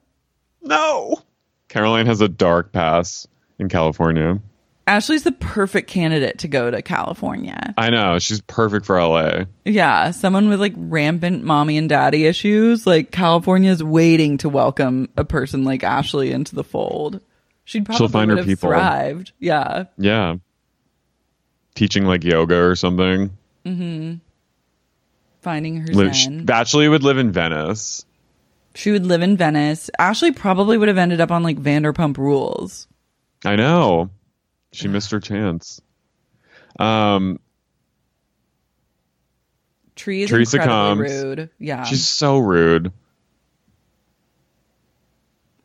No. 0.64 1.22
Caroline 1.68 2.08
has 2.08 2.22
a 2.22 2.28
dark 2.28 2.72
pass 2.72 3.28
in 3.60 3.70
California. 3.70 4.42
Ashley's 4.90 5.22
the 5.22 5.32
perfect 5.32 5.88
candidate 5.88 6.40
to 6.40 6.48
go 6.48 6.72
to 6.72 6.82
California. 6.82 7.76
I 7.78 7.92
know 7.92 8.18
she's 8.18 8.42
perfect 8.42 8.88
for 8.88 9.00
LA. 9.00 9.44
Yeah, 9.64 10.10
someone 10.10 10.50
with 10.50 10.60
like 10.60 10.74
rampant 10.76 11.44
mommy 11.44 11.78
and 11.78 11.88
daddy 11.88 12.26
issues. 12.26 12.88
Like 12.88 13.12
California's 13.12 13.84
waiting 13.84 14.40
to 14.40 14.50
welcome 14.50 15.08
a 15.16 15.24
person 15.24 15.64
like 15.64 15.84
Ashley 15.84 16.32
into 16.32 16.56
the 16.56 16.64
fold. 16.64 17.22
She'd 17.66 17.86
probably 17.86 17.98
She'll 18.00 18.08
find 18.12 18.32
her 18.32 18.38
have 18.38 18.48
people. 18.48 18.70
thrived. 18.70 19.32
Yeah. 19.38 19.84
Yeah, 20.00 20.38
teaching 21.76 22.06
like 22.06 22.24
yoga 22.24 22.58
or 22.60 22.76
something. 22.76 23.30
Mm-hmm. 23.66 24.16
Finding 25.42 25.82
her 25.82 25.88
Live, 25.94 26.16
zen. 26.16 26.46
Ashley 26.50 26.88
would 26.90 27.04
live 27.04 27.20
in 27.20 27.32
Venice. 27.32 28.06
She 28.74 28.90
would 28.92 29.06
live 29.06 29.22
in 29.22 29.38
Venice. 29.38 29.92
Ashley 30.00 30.32
probably 30.32 30.80
would 30.80 30.88
have 30.88 30.98
ended 30.98 31.22
up 31.22 31.30
on 31.30 31.44
like 31.44 31.58
Vanderpump 31.62 32.18
Rules. 32.18 32.88
I 33.46 33.56
know. 33.56 34.10
She 34.72 34.88
missed 34.88 35.12
her 35.12 35.20
chance. 35.20 35.82
Um, 36.80 37.40
Tree 39.96 40.22
is 40.24 40.30
Teresa 40.30 40.58
incredibly 40.58 41.08
comes. 41.10 41.24
rude. 41.24 41.50
Yeah. 41.60 41.84
she's 41.84 42.08
so 42.08 42.38
rude. 42.38 42.92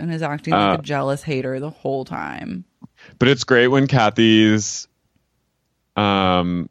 and 0.00 0.12
is 0.12 0.22
acting 0.22 0.52
like 0.52 0.78
Uh, 0.78 0.80
a 0.80 0.82
jealous 0.82 1.22
hater 1.22 1.60
the 1.60 1.70
whole 1.70 2.04
time. 2.04 2.64
But 3.18 3.28
it's 3.28 3.44
great 3.44 3.68
when 3.68 3.86
Kathy's 3.86 4.88
um 5.96 6.68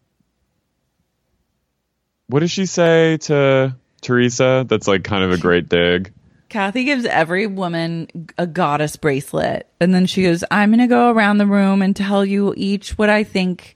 what 2.28 2.40
does 2.42 2.52
she 2.52 2.66
say 2.66 3.18
to 3.18 3.76
Teresa? 4.02 4.66
That's 4.68 4.88
like 4.88 5.04
kind 5.04 5.24
of 5.24 5.32
a 5.32 5.38
great 5.38 5.70
dig. 5.70 6.12
Kathy 6.54 6.84
gives 6.84 7.06
every 7.06 7.48
woman 7.48 8.08
a 8.38 8.46
goddess 8.46 8.96
bracelet. 8.96 9.68
And 9.80 9.92
then 9.92 10.06
she 10.06 10.22
goes, 10.22 10.44
I'm 10.52 10.70
going 10.70 10.82
to 10.82 10.88
go 10.88 11.10
around 11.10 11.40
the 11.40 11.48
room 11.48 11.82
and 11.82 11.96
tell 11.96 12.24
you 12.24 12.54
each 12.56 12.96
what 12.96 13.10
I 13.10 13.24
think 13.24 13.76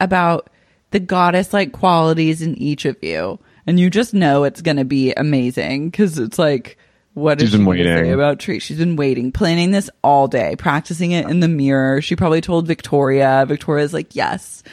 about 0.00 0.50
the 0.90 0.98
goddess 0.98 1.52
like 1.52 1.70
qualities 1.70 2.42
in 2.42 2.56
each 2.56 2.86
of 2.86 2.96
you. 3.02 3.38
And 3.68 3.78
you 3.78 3.88
just 3.88 4.14
know 4.14 4.42
it's 4.42 4.62
going 4.62 4.78
to 4.78 4.84
be 4.84 5.12
amazing 5.12 5.90
because 5.90 6.18
it's 6.18 6.40
like, 6.40 6.76
what 7.14 7.40
is 7.40 7.50
She's 7.50 7.58
she 7.60 7.64
going 7.64 7.78
to 7.78 7.84
say 7.84 7.94
waiting. 7.94 8.12
about 8.12 8.40
Tree? 8.40 8.58
She's 8.58 8.78
been 8.78 8.96
waiting, 8.96 9.30
planning 9.30 9.70
this 9.70 9.88
all 10.02 10.26
day, 10.26 10.56
practicing 10.56 11.12
it 11.12 11.28
in 11.30 11.38
the 11.38 11.46
mirror. 11.46 12.02
She 12.02 12.16
probably 12.16 12.40
told 12.40 12.66
Victoria. 12.66 13.44
Victoria's 13.46 13.94
like, 13.94 14.16
yes. 14.16 14.64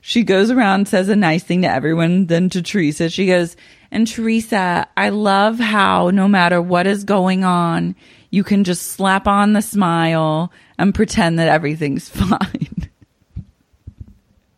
She 0.00 0.22
goes 0.22 0.52
around, 0.52 0.86
says 0.86 1.08
a 1.08 1.16
nice 1.16 1.42
thing 1.42 1.62
to 1.62 1.68
everyone, 1.68 2.26
then 2.26 2.48
to 2.50 2.62
Teresa. 2.62 3.10
She 3.10 3.26
goes, 3.26 3.56
and 3.90 4.06
Teresa, 4.06 4.86
I 4.96 5.08
love 5.08 5.58
how 5.58 6.10
no 6.10 6.28
matter 6.28 6.60
what 6.60 6.86
is 6.86 7.04
going 7.04 7.44
on, 7.44 7.96
you 8.30 8.44
can 8.44 8.64
just 8.64 8.88
slap 8.88 9.26
on 9.26 9.54
the 9.54 9.62
smile 9.62 10.52
and 10.78 10.94
pretend 10.94 11.38
that 11.38 11.48
everything's 11.48 12.08
fine. 12.08 12.90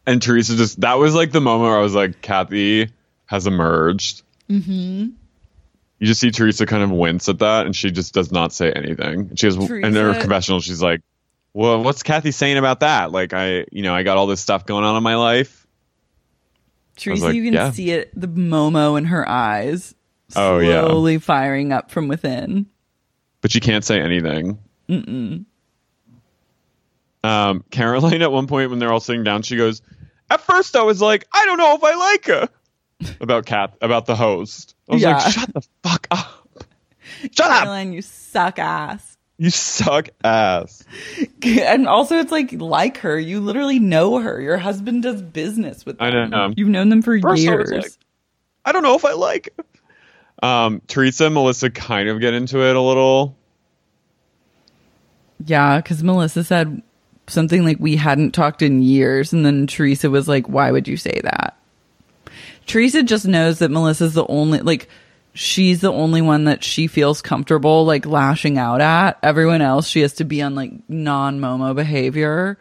And 0.07 0.21
Teresa 0.21 0.57
just 0.57 0.81
that 0.81 0.95
was 0.95 1.15
like 1.15 1.31
the 1.31 1.41
moment 1.41 1.71
where 1.71 1.79
I 1.79 1.83
was 1.83 1.95
like, 1.95 2.21
Kathy 2.21 2.91
has 3.27 3.47
emerged. 3.47 4.23
Mm-hmm. 4.49 5.11
You 6.01 6.07
just 6.07 6.21
see 6.21 6.31
Teresa 6.31 6.67
kind 6.67 6.83
of 6.83 6.91
wince 6.91 7.29
at 7.29 7.39
that 7.41 7.67
and 7.67 7.77
she 7.77 7.91
just 7.91 8.15
does 8.15 8.33
not 8.33 8.53
say 8.53 8.73
anything. 8.73 9.37
She 9.37 9.47
has 9.47 9.57
in 9.57 9.61
her 9.63 9.69
Teresa- 9.69 10.21
confessional, 10.21 10.61
she's 10.61 10.83
like, 10.83 11.03
Well, 11.53 11.85
what's 11.85 12.03
Kathy 12.03 12.33
saying 12.33 12.57
about 12.57 12.81
that? 12.81 13.13
Like 13.13 13.33
I 13.33 13.67
you 13.71 13.83
know, 13.83 13.95
I 13.95 14.03
got 14.03 14.17
all 14.17 14.27
this 14.27 14.41
stuff 14.41 14.67
going 14.67 14.85
on 14.85 14.97
in 14.97 15.03
my 15.05 15.15
life. 15.15 15.60
Teresa, 17.01 17.27
like, 17.27 17.35
you 17.35 17.43
can 17.45 17.53
yeah. 17.55 17.71
see 17.73 17.91
it, 17.91 18.11
the 18.19 18.29
Momo 18.29 18.97
in 18.99 19.07
her 19.07 19.29
eyes 19.29 19.95
Oh 20.37 20.59
yeah. 20.59 20.83
slowly 20.83 21.19
firing 21.19 21.73
up 21.73 21.91
from 21.91 22.07
within. 22.09 22.67
but 23.41 23.51
she 23.51 23.59
can't 23.61 23.85
say 23.85 24.01
anything. 24.01 24.59
Mm-mm. 24.89 25.45
Um, 27.23 27.65
Caroline, 27.71 28.23
at 28.23 28.33
one 28.33 28.47
point 28.47 28.71
when 28.71 28.79
they're 28.79 28.93
all 28.93 29.01
sitting 29.01 29.25
down, 29.25 29.43
she 29.43 29.57
goes, 29.57 29.83
"At 30.31 30.41
first, 30.41 30.75
I 30.77 30.83
was 30.83 31.03
like, 31.03 31.27
I 31.33 31.45
don't 31.45 31.59
know 31.59 31.75
if 31.75 31.85
I 31.85 31.95
like 31.95 32.27
her." 32.27 32.49
About 33.21 33.47
Kat, 33.47 33.75
about 33.81 34.05
the 34.07 34.15
host. 34.17 34.75
I 34.89 34.95
was 34.95 35.03
Yeah. 35.03 35.17
like, 35.17 35.33
"Shut 35.33 35.53
the 35.55 35.63
fuck 35.83 36.07
up! 36.11 36.49
Shut 37.31 37.51
up! 37.51 37.63
Caroline, 37.63 37.93
you 37.93 38.03
suck 38.03 38.59
ass. 38.59 39.10
You 39.41 39.49
suck 39.49 40.11
ass." 40.23 40.85
And 41.43 41.89
also, 41.89 42.19
it's 42.19 42.31
like, 42.31 42.53
like 42.53 42.99
her. 42.99 43.19
You 43.19 43.41
literally 43.41 43.79
know 43.79 44.19
her. 44.19 44.39
Your 44.39 44.59
husband 44.59 45.03
does 45.03 45.23
business 45.23 45.87
with 45.87 46.01
I 46.01 46.11
them. 46.11 46.29
know. 46.31 46.53
You've 46.55 46.69
known 46.69 46.91
them 46.91 47.01
for 47.01 47.19
First 47.19 47.41
I 47.41 47.51
years. 47.51 47.71
like, 47.71 47.93
I 48.67 48.73
don't 48.73 48.83
know 48.83 48.95
if 48.97 49.05
I 49.07 49.13
like. 49.15 49.49
Um, 50.43 50.83
Teresa 50.89 51.25
and 51.27 51.35
Melissa 51.35 51.71
kind 51.71 52.11
of 52.11 52.21
get 52.21 52.35
into 52.35 52.61
it 52.63 52.77
a 52.77 52.81
little. 52.81 53.35
Yeah, 55.47 55.79
because 55.79 56.03
Melissa 56.03 56.45
said 56.45 56.83
something 57.27 57.65
like 57.65 57.79
we 57.81 57.97
hadn't 57.97 58.33
talked 58.33 58.61
in 58.61 58.83
years, 58.83 59.33
and 59.33 59.47
then 59.47 59.67
Teresa 59.67 60.11
was 60.11 60.29
like, 60.29 60.49
"Why 60.51 60.71
would 60.71 60.87
you 60.87 60.99
say 60.99 61.19
that?" 61.25 61.57
Teresa 62.67 63.03
just 63.03 63.27
knows 63.27 63.59
that 63.61 63.71
Melissa's 63.71 64.13
the 64.15 64.27
only 64.27 64.59
like 64.61 64.89
she's 65.35 65.81
the 65.81 65.93
only 65.93 66.23
one 66.23 66.45
that 66.45 66.65
she 66.65 66.87
feels 66.87 67.23
comfortable 67.23 67.85
like 67.85 68.07
lashing 68.07 68.59
out 68.59 68.81
at. 68.81 69.19
Everyone 69.23 69.63
else 69.63 69.87
she 69.89 70.01
has 70.01 70.15
to 70.15 70.25
be 70.25 70.43
on 70.43 70.55
like 70.55 70.73
non 70.89 71.41
Momo 71.41 71.75
behavior, 71.75 72.59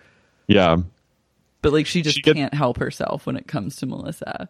Yeah, 0.48 0.78
but 1.62 1.74
like 1.74 1.86
she 1.86 2.02
just 2.02 2.16
She 2.16 2.22
can't 2.22 2.54
help 2.54 2.78
herself 2.78 3.26
when 3.26 3.36
it 3.36 3.48
comes 3.48 3.78
to 3.78 3.86
Melissa. 3.86 4.50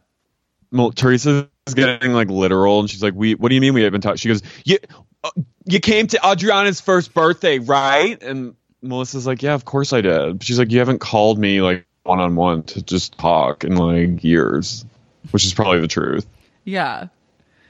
Well, 0.72 0.92
Teresa's 0.92 1.48
getting 1.74 2.14
like 2.14 2.30
literal, 2.30 2.80
and 2.80 2.90
she's 2.90 3.02
like, 3.02 3.16
"We, 3.16 3.34
what 3.36 3.50
do 3.50 3.56
you 3.56 3.62
mean 3.62 3.74
we 3.74 3.84
haven't 3.84 4.02
talked?" 4.02 4.20
She 4.20 4.28
goes, 4.28 4.44
"You, 4.64 4.78
uh, 5.24 5.32
you 5.66 5.80
came 5.80 6.08
to 6.08 6.18
Audriana's 6.18 6.80
first 6.80 7.14
birthday, 7.14 7.58
right?" 7.58 8.22
And 8.22 8.56
Melissa's 8.82 9.26
like, 9.26 9.42
"Yeah, 9.42 9.56
of 9.56 9.66
course 9.66 9.94
I 9.94 10.02
did." 10.02 10.44
She's 10.44 10.60
like, 10.60 10.72
"You 10.72 10.80
haven't 10.80 11.00
called 11.00 11.40
me 11.40 11.62
like 11.62 11.88
one 12.04 12.20
on 12.20 12.36
one 12.36 12.64
to 12.64 12.84
just 12.84 13.18
talk 13.18 13.64
in 13.64 13.78
like 13.78 14.24
years," 14.24 14.86
which 15.32 15.44
is 15.44 15.54
probably 15.56 15.80
the 15.80 15.88
truth. 15.88 16.28
Yeah. 16.64 17.08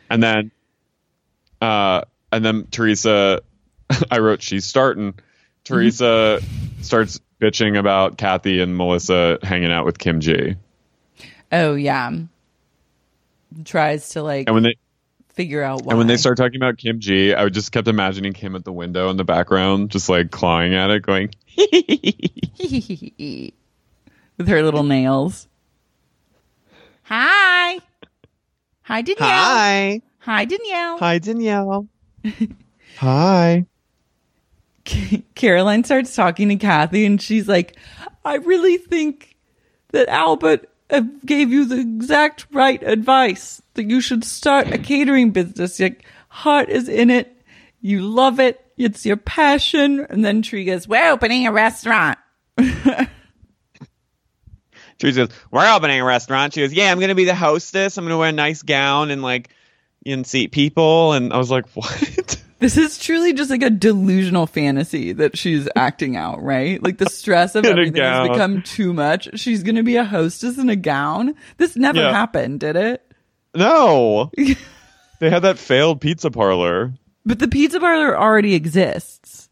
And 0.10 0.24
then, 0.24 0.52
uh, 1.62 2.02
and 2.32 2.44
then 2.44 2.68
Teresa, 2.72 3.42
I 4.12 4.20
wrote, 4.20 4.42
"She's 4.42 4.66
starting." 4.66 5.16
Teresa 5.66 6.42
starts 6.82 7.20
bitching 7.40 7.78
about 7.78 8.18
Kathy 8.18 8.60
and 8.60 8.76
Melissa 8.76 9.38
hanging 9.44 9.72
out 9.72 9.86
with 9.86 10.00
Kim 10.00 10.20
G. 10.20 10.56
Oh 11.52 11.76
yeah. 11.76 12.12
Tries 13.66 14.10
to 14.10 14.22
like 14.24 14.48
And 14.48 14.54
when 14.54 14.64
they 14.64 14.76
figure 15.34 15.64
out 15.64 15.84
why. 15.84 15.92
And 15.92 15.98
when 15.98 16.08
they 16.08 16.18
start 16.18 16.38
talking 16.38 16.58
about 16.58 16.78
Kim 16.78 17.00
G, 17.00 17.34
I 17.34 17.48
just 17.50 17.72
kept 17.72 17.88
imagining 17.88 18.34
Kim 18.34 18.56
at 18.56 18.66
the 18.66 18.74
window 18.74 19.10
in 19.10 19.18
the 19.18 19.24
background, 19.24 19.90
just 19.90 20.10
like 20.10 20.32
clawing 20.32 20.76
at 20.76 20.90
it, 20.90 21.02
going, 21.02 21.34
with 24.38 24.48
her 24.48 24.62
little 24.64 24.84
nails. 24.84 25.48
Hi. 27.04 27.80
Hi, 28.90 29.04
Danielle. 29.04 29.30
Hi. 29.30 30.02
Hi, 30.18 30.46
Danielle. 30.46 30.98
Hi, 30.98 31.20
Danielle. 31.20 31.88
Hi. 32.98 33.66
Caroline 35.36 35.84
starts 35.84 36.16
talking 36.16 36.50
to 36.50 36.56
Kathy 36.56 37.06
and 37.06 37.22
she's 37.22 37.48
like, 37.48 37.78
I 38.26 38.38
really 38.38 38.78
think 38.78 39.38
that 39.90 40.10
Albert 40.10 40.68
uh, 40.90 41.04
gave 41.24 41.52
you 41.52 41.66
the 41.66 41.80
exact 41.80 42.48
right 42.52 42.82
advice 42.82 43.62
that 43.76 43.84
you 43.84 44.02
should 44.02 44.24
start 44.24 44.74
a 44.74 44.80
catering 44.80 45.30
business. 45.30 45.80
Your 45.80 45.92
heart 46.30 46.70
is 46.70 46.90
in 46.90 47.12
it. 47.12 47.32
You 47.82 48.02
love 48.02 48.40
it. 48.40 48.60
It's 48.76 49.06
your 49.06 49.18
passion. 49.18 50.08
And 50.10 50.26
then 50.26 50.42
Tree 50.42 50.66
goes, 50.66 50.88
We're 50.88 51.12
opening 51.12 51.46
a 51.46 51.52
restaurant. 51.52 52.18
Teresa 55.00 55.26
goes, 55.28 55.36
We're 55.52 55.68
opening 55.74 56.00
a 56.00 56.06
restaurant. 56.06 56.54
She 56.54 56.62
goes, 56.62 56.74
Yeah, 56.74 56.92
I'm 56.92 56.98
going 57.00 57.10
to 57.10 57.16
be 57.16 57.26
the 57.26 57.36
hostess. 57.36 57.98
I'm 57.98 58.04
going 58.04 58.12
to 58.14 58.18
wear 58.18 58.30
a 58.30 58.34
nice 58.34 58.62
gown 58.62 59.10
and 59.12 59.22
like, 59.24 59.50
and 60.06 60.26
seat 60.28 60.52
people. 60.52 61.14
And 61.14 61.34
I 61.34 61.38
was 61.38 61.50
like, 61.50 61.66
What? 61.74 62.42
This 62.60 62.76
is 62.78 62.98
truly 63.00 63.32
just 63.32 63.50
like 63.50 63.64
a 63.64 63.70
delusional 63.70 64.46
fantasy 64.46 65.14
that 65.14 65.38
she's 65.38 65.70
acting 65.78 66.18
out, 66.18 66.44
right? 66.44 66.84
Like 66.84 66.98
the 66.98 67.10
stress 67.10 67.56
of 67.56 67.66
everything 67.66 68.02
has 68.04 68.28
become 68.28 68.62
too 68.64 68.92
much. 68.92 69.30
She's 69.40 69.64
going 69.64 69.78
to 69.78 69.84
be 69.84 69.96
a 69.96 70.04
hostess 70.04 70.58
in 70.58 70.70
a 70.70 70.76
gown. 70.76 71.36
This 71.58 71.78
never 71.78 72.00
Yeah. 72.00 72.12
happened, 72.12 72.60
did 72.60 72.76
it? 72.76 73.02
No. 73.56 74.30
they 75.20 75.30
had 75.30 75.44
that 75.44 75.58
failed 75.58 76.02
pizza 76.02 76.30
parlor. 76.32 76.94
But 77.26 77.40
the 77.40 77.48
pizza 77.48 77.80
parlor 77.80 78.18
already 78.18 78.56
exists. 78.56 79.49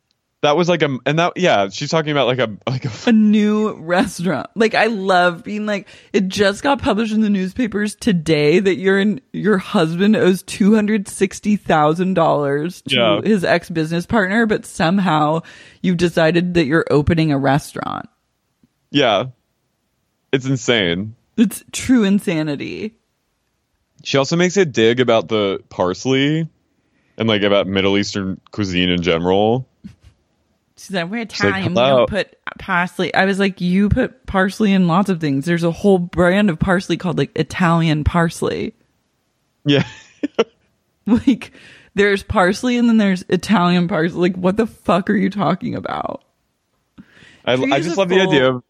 That 0.48 0.56
was 0.56 0.70
like 0.70 0.82
a, 0.82 0.98
and 1.06 1.20
that, 1.20 1.34
yeah, 1.36 1.68
she's 1.68 1.90
talking 1.90 2.12
about 2.12 2.26
like 2.28 2.40
a, 2.40 2.56
like 2.70 2.86
a, 2.86 3.10
A 3.10 3.12
new 3.12 3.74
restaurant. 3.74 4.48
Like 4.56 4.76
I 4.76 4.86
love 4.86 5.44
being 5.44 5.66
like 5.66 5.90
it 6.14 6.30
just 6.30 6.64
got 6.64 6.82
published 6.82 7.12
in 7.12 7.20
the 7.20 7.30
newspapers 7.30 7.96
today 7.96 8.60
that 8.60 8.76
you're 8.78 8.98
in 8.98 9.20
your 9.34 9.58
husband 9.58 10.16
owes 10.16 10.44
two 10.44 10.74
hundred 10.74 11.10
sixty 11.10 11.58
thousand 11.58 12.14
dollars 12.14 12.82
to 12.84 12.96
Yeah. 12.96 13.22
his 13.22 13.44
ex 13.44 13.70
business 13.70 14.06
partner, 14.06 14.46
but 14.46 14.66
somehow 14.66 15.42
you've 15.82 15.98
decided 15.98 16.54
that 16.54 16.66
you're 16.66 16.86
opening 16.90 17.34
a 17.34 17.38
restaurant. 17.38 18.08
yeah. 18.90 19.26
It's 20.32 20.46
insane. 20.46 21.16
It's 21.36 21.64
true 21.74 22.04
insanity. 22.06 22.96
She 24.04 24.18
also 24.18 24.38
makes 24.38 24.56
a 24.56 24.66
dig 24.66 25.00
about 25.02 25.28
the 25.28 25.60
parsley 25.70 26.48
and 27.18 27.28
like 27.28 27.42
about 27.42 27.68
Middle 27.68 27.98
Eastern 27.98 28.40
cuisine 28.52 28.90
in 28.90 29.02
general. 29.02 29.68
She's 30.78 30.92
like, 30.92 31.10
we're 31.10 31.20
like, 31.20 31.34
Italian. 31.34 31.74
we 31.74 31.76
don't 31.76 32.10
put 32.10 32.38
parsley. 32.60 33.14
I 33.14 33.26
was 33.26 33.40
like, 33.40 33.62
you 33.62 33.90
put 33.90 34.26
parsley 34.28 34.72
in 34.72 34.88
lots 34.88 35.10
of 35.10 35.20
things. 35.20 35.46
There's 35.46 35.64
a 35.64 35.72
whole 35.72 35.98
brand 35.98 36.50
of 36.50 36.60
parsley 36.60 36.98
called 36.98 37.18
like 37.18 37.32
Italian 37.36 38.04
parsley. 38.04 38.74
Yeah. 39.66 39.88
Like, 41.08 41.54
there's 41.96 42.22
parsley 42.22 42.78
and 42.78 42.90
then 42.90 42.98
there's 42.98 43.24
Italian 43.30 43.88
parsley. 43.88 44.20
Like, 44.20 44.36
what 44.36 44.58
the 44.58 44.68
fuck 44.68 45.10
are 45.10 45.16
you 45.16 45.30
talking 45.30 45.74
about? 45.74 46.22
I, 47.46 47.54
I 47.54 47.80
just 47.80 47.98
love 47.98 48.10
the 48.10 48.20
idea 48.20 48.54
of 48.54 48.64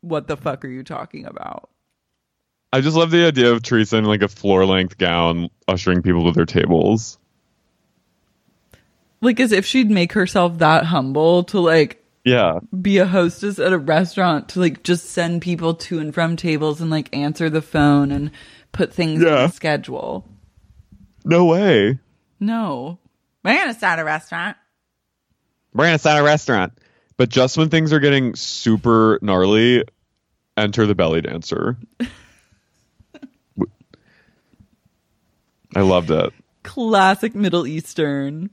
What 0.00 0.26
the 0.26 0.38
fuck 0.38 0.64
are 0.64 0.68
you 0.68 0.82
talking 0.82 1.26
about? 1.26 1.68
I 2.72 2.80
just 2.80 2.96
love 2.96 3.10
the 3.10 3.26
idea 3.26 3.52
of 3.52 3.62
Teresa 3.62 3.98
in 3.98 4.04
like 4.04 4.22
a 4.22 4.28
floor 4.28 4.64
length 4.64 4.96
gown 4.96 5.50
ushering 5.68 6.00
people 6.00 6.24
to 6.24 6.32
their 6.32 6.46
tables. 6.46 7.18
Like, 9.24 9.40
as 9.40 9.52
if 9.52 9.64
she'd 9.66 9.90
make 9.90 10.12
herself 10.12 10.58
that 10.58 10.84
humble 10.84 11.44
to 11.44 11.58
like 11.60 12.04
Yeah. 12.24 12.60
be 12.80 12.98
a 12.98 13.06
hostess 13.06 13.58
at 13.58 13.72
a 13.72 13.78
restaurant 13.78 14.50
to 14.50 14.60
like 14.60 14.82
just 14.84 15.06
send 15.10 15.42
people 15.42 15.74
to 15.74 15.98
and 15.98 16.14
from 16.14 16.36
tables 16.36 16.80
and 16.80 16.90
like 16.90 17.14
answer 17.16 17.48
the 17.50 17.62
phone 17.62 18.10
and 18.12 18.30
put 18.72 18.92
things 18.94 19.20
in 19.22 19.26
Yeah. 19.26 19.46
the 19.46 19.52
schedule. 19.52 20.28
No 21.24 21.46
way. 21.46 21.98
No. 22.38 22.98
We're 23.44 23.56
gonna 23.58 23.74
start 23.74 23.98
a 23.98 24.04
restaurant. 24.04 24.56
We're 25.72 25.86
gonna 25.86 25.98
start 25.98 26.20
a 26.20 26.22
restaurant. 26.24 26.72
But 27.16 27.28
just 27.28 27.56
when 27.56 27.68
things 27.70 27.92
are 27.92 28.00
getting 28.00 28.34
super 28.34 29.18
gnarly, 29.22 29.84
enter 30.56 30.86
the 30.86 30.94
belly 30.94 31.20
dancer. 31.22 31.76
I 35.76 35.80
loved 35.80 36.10
it. 36.10 36.32
Classic 36.62 37.34
Middle 37.34 37.66
Eastern. 37.66 38.50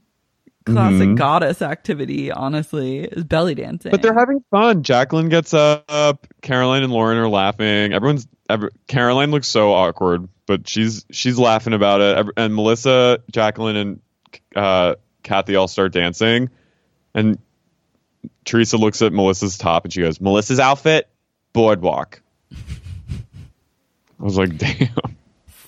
Classic 0.64 1.08
Mhm. 1.08 1.16
goddess 1.16 1.60
activity, 1.62 2.30
honestly, 2.30 3.00
is 3.00 3.24
belly 3.24 3.54
dancing. 3.54 3.90
But 3.90 4.00
they're 4.02 4.14
having 4.16 4.44
fun. 4.50 4.82
Jacqueline 4.82 5.28
gets 5.28 5.52
up. 5.54 6.26
Caroline 6.40 6.82
and 6.84 6.92
Lauren 6.92 7.18
are 7.18 7.28
laughing. 7.28 7.92
Everyone's 7.92 8.26
every, 8.48 8.70
Caroline 8.86 9.30
looks 9.32 9.48
so 9.48 9.72
awkward, 9.72 10.28
but 10.46 10.68
she's 10.68 11.04
she's 11.10 11.38
laughing 11.38 11.72
about 11.72 12.00
it. 12.00 12.26
And 12.36 12.54
Melissa, 12.54 13.18
Jacqueline, 13.32 13.76
and 13.76 14.00
uh, 14.54 14.94
Kathy 15.24 15.56
all 15.56 15.66
start 15.68 15.92
dancing. 15.92 16.48
And 17.14 17.38
Teresa 18.44 18.76
looks 18.76 19.02
at 19.02 19.12
Melissa's 19.12 19.58
top 19.58 19.84
and 19.84 19.92
she 19.92 20.00
goes, 20.00 20.20
"Melissa's 20.20 20.60
outfit, 20.60 21.08
boardwalk." 21.52 22.22
I 22.52 24.24
was 24.24 24.36
like, 24.38 24.56
"Damn." 24.58 24.88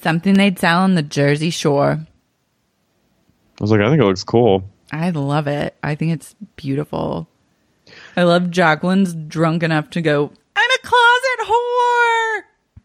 Something 0.03 0.35
they'd 0.35 0.59
sell 0.59 0.83
on 0.83 0.95
the 0.95 1.03
Jersey 1.03 1.51
Shore. 1.51 1.99
I 2.01 3.63
was 3.63 3.71
like, 3.71 3.81
"I 3.81 3.89
think 3.89 4.01
it 4.01 4.05
looks 4.05 4.23
cool." 4.25 4.65
I 4.95 5.11
love 5.11 5.49
it. 5.49 5.77
I 5.83 5.97
think 5.97 6.13
it's 6.13 6.37
beautiful. 6.55 7.27
I 8.17 8.23
love 8.23 8.51
Jacqueline's 8.51 9.13
drunk 9.13 9.65
enough 9.65 9.91
to 9.91 10.01
go, 10.01 10.31
I'm 10.55 10.71
a 10.71 10.79
closet 10.87 11.53
whore 11.53 12.43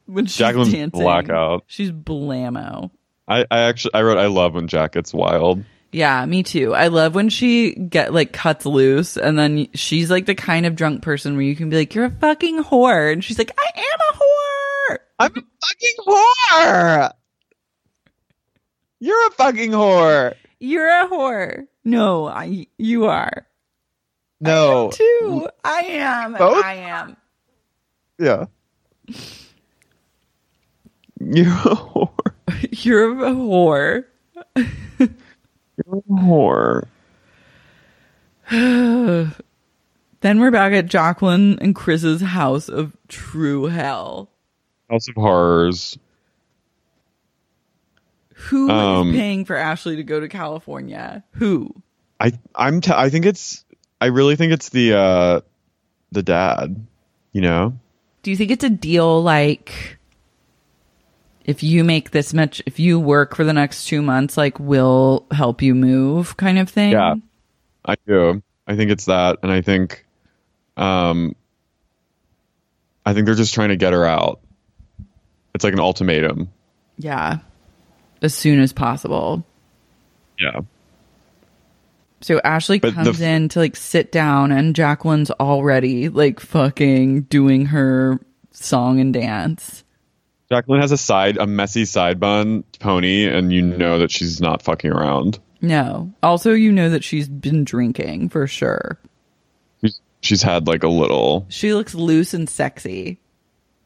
when 0.07 0.25
she's 0.25 0.37
Jacqueline's 0.37 0.73
dancing. 0.73 1.01
blackout. 1.01 1.63
She's 1.67 1.91
blammo. 1.91 2.89
I, 3.27 3.45
I 3.51 3.59
actually 3.61 3.93
I 3.93 4.01
wrote 4.01 4.17
I 4.17 4.25
love 4.25 4.55
when 4.55 4.67
Jack 4.67 4.93
gets 4.93 5.13
wild. 5.13 5.63
Yeah, 5.91 6.25
me 6.25 6.41
too. 6.41 6.73
I 6.73 6.87
love 6.87 7.13
when 7.13 7.29
she 7.29 7.73
get 7.75 8.11
like 8.11 8.33
cuts 8.33 8.65
loose 8.65 9.15
and 9.17 9.37
then 9.37 9.67
she's 9.75 10.09
like 10.09 10.25
the 10.25 10.35
kind 10.35 10.65
of 10.65 10.75
drunk 10.75 11.03
person 11.03 11.33
where 11.33 11.43
you 11.43 11.55
can 11.55 11.69
be 11.69 11.77
like, 11.77 11.93
You're 11.93 12.05
a 12.05 12.11
fucking 12.11 12.63
whore. 12.63 13.13
And 13.13 13.23
she's 13.23 13.37
like, 13.37 13.51
I 13.57 13.79
am 13.79 13.99
a 13.99 14.17
whore. 14.17 14.97
I'm 15.19 15.31
a 15.31 15.43
fucking 15.67 15.95
whore. 16.07 17.11
You're 18.99 19.27
a 19.27 19.31
fucking 19.31 19.71
whore. 19.71 20.33
You're 20.59 20.89
a 20.89 21.07
whore. 21.07 21.67
No, 21.89 22.27
I 22.27 22.67
you 22.77 23.05
are. 23.05 23.47
No. 24.39 24.91
Too. 24.91 25.49
I 25.63 25.81
am. 25.81 26.33
Both? 26.33 26.63
I 26.63 26.75
am. 26.75 27.17
Yeah. 28.19 28.45
You're 31.19 31.47
a 31.47 31.75
whore. 31.75 32.33
You're 32.71 33.25
a 33.25 33.31
whore. 33.31 34.05
You're 34.55 35.07
a 35.87 36.01
whore. 36.11 36.87
Then 40.21 40.39
we're 40.39 40.51
back 40.51 40.73
at 40.73 40.85
Jacqueline 40.85 41.57
and 41.59 41.73
Chris's 41.73 42.21
house 42.21 42.69
of 42.69 42.95
true 43.07 43.65
hell. 43.65 44.29
House 44.89 45.07
of 45.09 45.15
Horrors. 45.15 45.97
Who 48.47 48.65
is 48.67 48.71
Um, 48.71 49.11
paying 49.13 49.45
for 49.45 49.55
Ashley 49.55 49.97
to 49.97 50.03
go 50.03 50.19
to 50.19 50.27
California? 50.29 51.23
Who? 51.33 51.73
I 52.19 52.31
I'm 52.55 52.81
t- 52.81 52.93
I 52.95 53.09
think 53.09 53.25
it's 53.25 53.63
I 54.01 54.07
really 54.07 54.35
think 54.35 54.53
it's 54.53 54.69
the 54.69 54.93
uh 54.93 55.41
the 56.11 56.23
dad. 56.23 56.85
You 57.31 57.41
know. 57.41 57.77
Do 58.23 58.31
you 58.31 58.37
think 58.37 58.51
it's 58.51 58.63
a 58.63 58.69
deal 58.69 59.21
like 59.21 59.97
if 61.45 61.63
you 61.63 61.83
make 61.83 62.11
this 62.11 62.33
much, 62.33 62.61
if 62.65 62.79
you 62.79 62.99
work 62.99 63.35
for 63.35 63.43
the 63.43 63.53
next 63.53 63.85
two 63.85 64.01
months, 64.01 64.37
like 64.37 64.59
we'll 64.59 65.25
help 65.31 65.61
you 65.61 65.73
move 65.73 66.37
kind 66.37 66.59
of 66.59 66.69
thing? 66.69 66.91
Yeah. 66.91 67.15
I 67.85 67.95
do. 68.05 68.43
I 68.67 68.75
think 68.75 68.91
it's 68.91 69.05
that, 69.05 69.39
and 69.41 69.51
I 69.51 69.61
think, 69.61 70.05
um, 70.77 71.35
I 73.03 73.13
think 73.13 73.25
they're 73.25 73.33
just 73.33 73.55
trying 73.55 73.69
to 73.69 73.77
get 73.77 73.93
her 73.93 74.05
out. 74.05 74.41
It's 75.55 75.63
like 75.63 75.73
an 75.73 75.79
ultimatum. 75.79 76.49
Yeah. 76.97 77.39
As 78.21 78.33
soon 78.33 78.59
as 78.59 78.73
possible. 78.73 79.45
Yeah. 80.37 80.61
So 82.21 82.41
Ashley 82.43 82.79
But 82.79 82.93
comes 82.93 83.21
f- 83.21 83.21
in 83.21 83.49
to 83.49 83.59
like 83.59 83.75
sit 83.75 84.11
down 84.11 84.51
and 84.51 84.75
Jacqueline's 84.75 85.31
already 85.31 86.09
like 86.09 86.39
fucking 86.39 87.21
doing 87.23 87.67
her 87.67 88.19
song 88.51 88.99
and 88.99 89.13
dance. 89.13 89.83
Jacqueline 90.51 90.81
has 90.81 90.91
a 90.91 90.97
side, 90.97 91.37
a 91.37 91.45
messy 91.45 91.85
side 91.85 92.19
bun 92.19 92.63
pony, 92.79 93.25
and 93.27 93.53
you 93.53 93.61
know 93.61 93.99
that 93.99 94.11
she's 94.11 94.41
not 94.41 94.61
fucking 94.63 94.91
around. 94.91 95.39
No. 95.61 96.11
Also, 96.23 96.53
you 96.53 96.71
know 96.71 96.89
that 96.89 97.03
she's 97.03 97.27
been 97.27 97.63
drinking 97.63 98.29
for 98.29 98.47
sure. 98.47 98.97
She's, 99.81 100.01
she's 100.21 100.41
had 100.41 100.67
like 100.67 100.83
a 100.83 100.87
little. 100.87 101.45
She 101.49 101.73
looks 101.73 101.93
loose 101.93 102.33
and 102.33 102.49
sexy, 102.49 103.19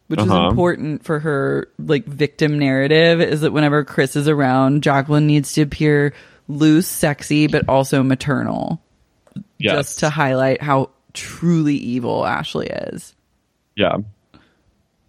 which 0.07 0.19
is 0.19 0.27
Uh-huh. 0.29 0.49
important 0.49 1.03
for 1.03 1.19
her 1.19 1.69
like 1.79 2.05
victim 2.05 2.59
narrative. 2.59 3.21
Is 3.21 3.41
that 3.41 3.51
whenever 3.53 3.83
Chris 3.83 4.15
is 4.15 4.27
around, 4.27 4.83
Jacqueline 4.83 5.27
needs 5.27 5.53
to 5.53 5.61
appear 5.61 6.13
loose, 6.47 6.87
sexy, 6.87 7.47
but 7.47 7.67
also 7.69 8.03
maternal, 8.03 8.81
Yes. 9.57 9.73
just 9.75 9.99
to 9.99 10.09
highlight 10.09 10.61
how 10.61 10.89
truly 11.13 11.75
evil 11.75 12.25
Ashley 12.25 12.67
is. 12.67 13.15
yeah. 13.75 13.97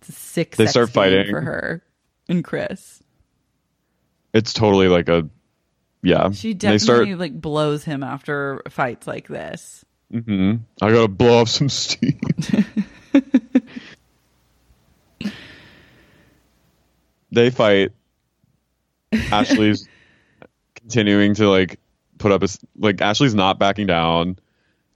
It's 0.00 0.08
a 0.10 0.12
sick. 0.12 0.56
They 0.56 0.64
sex 0.64 0.70
start 0.72 0.90
fighting. 0.90 1.30
for 1.30 1.40
her 1.40 1.82
and 2.28 2.44
Chris. 2.44 3.02
It's 4.34 4.52
totally 4.52 4.88
like 4.88 5.08
a. 5.08 5.28
Yeah. 6.02 6.30
She 6.32 6.52
definitely 6.52 6.78
start. 6.80 7.18
like 7.18 7.40
blows 7.40 7.84
him 7.84 8.02
after 8.02 8.60
fights 8.68 9.06
like 9.06 9.28
this. 9.28 9.82
hmm 10.12 10.56
I 10.82 10.90
gotta 10.90 11.08
blow 11.08 11.40
off 11.40 11.48
some 11.48 11.68
steam. 11.70 12.20
they 17.34 17.50
fight. 17.50 17.92
Ashley's 19.30 19.88
continuing 20.74 21.34
to 21.34 21.48
like 21.48 21.78
put 22.18 22.32
up 22.32 22.42
a 22.42 22.48
like 22.76 23.00
Ashley's 23.00 23.34
not 23.34 23.58
backing 23.58 23.86
down, 23.86 24.38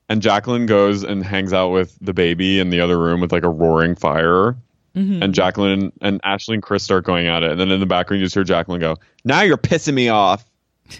and 0.08 0.22
Jacqueline 0.22 0.66
goes 0.66 1.04
and 1.04 1.24
hangs 1.24 1.52
out 1.52 1.70
with 1.70 1.96
the 2.00 2.14
baby 2.14 2.60
in 2.60 2.70
the 2.70 2.80
other 2.80 2.98
room 2.98 3.20
with 3.20 3.32
like 3.32 3.44
a 3.44 3.50
roaring 3.50 3.94
fire. 3.94 4.56
Mhm. 4.96 5.22
And 5.22 5.34
Jacqueline 5.34 5.92
and 6.00 6.20
Ashley 6.24 6.54
and 6.54 6.62
Chris 6.62 6.82
start 6.82 7.04
going 7.04 7.26
at 7.26 7.42
it, 7.42 7.52
and 7.52 7.60
then 7.60 7.70
in 7.70 7.80
the 7.80 7.86
background 7.86 8.20
you 8.20 8.26
just 8.26 8.34
hear 8.34 8.44
Jacqueline 8.44 8.80
go, 8.80 8.96
"Now 9.24 9.42
you're 9.42 9.58
pissing 9.58 9.94
me 9.94 10.08
off." 10.08 10.44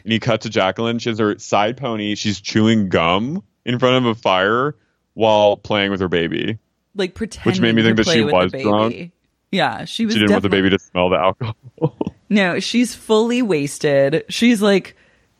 And 0.04 0.12
you 0.12 0.20
cut 0.20 0.42
to 0.42 0.50
Jacqueline. 0.50 0.98
She 0.98 1.08
has 1.08 1.18
her 1.18 1.38
side 1.38 1.78
pony. 1.78 2.14
She's 2.14 2.40
chewing 2.40 2.90
gum 2.90 3.42
in 3.64 3.78
front 3.78 4.04
of 4.04 4.10
a 4.10 4.14
fire 4.14 4.76
while 5.14 5.56
playing 5.56 5.90
with 5.90 6.00
her 6.00 6.08
baby. 6.08 6.58
Like 6.94 7.14
pretending 7.14 7.50
Which 7.50 7.60
made 7.60 7.74
me 7.74 7.82
think 7.82 7.96
that 7.96 8.06
she 8.06 8.22
was 8.22 8.52
drunk. 8.52 9.12
Yeah, 9.50 9.84
she 9.84 10.04
was. 10.06 10.14
She 10.14 10.20
didn't 10.20 10.32
want 10.32 10.42
the 10.42 10.48
baby 10.48 10.70
to 10.70 10.78
smell 10.78 11.08
the 11.10 11.16
alcohol. 11.18 11.56
No, 12.30 12.60
she's 12.60 12.94
fully 12.94 13.40
wasted. 13.40 14.22
She's 14.28 14.60
like, 14.60 14.94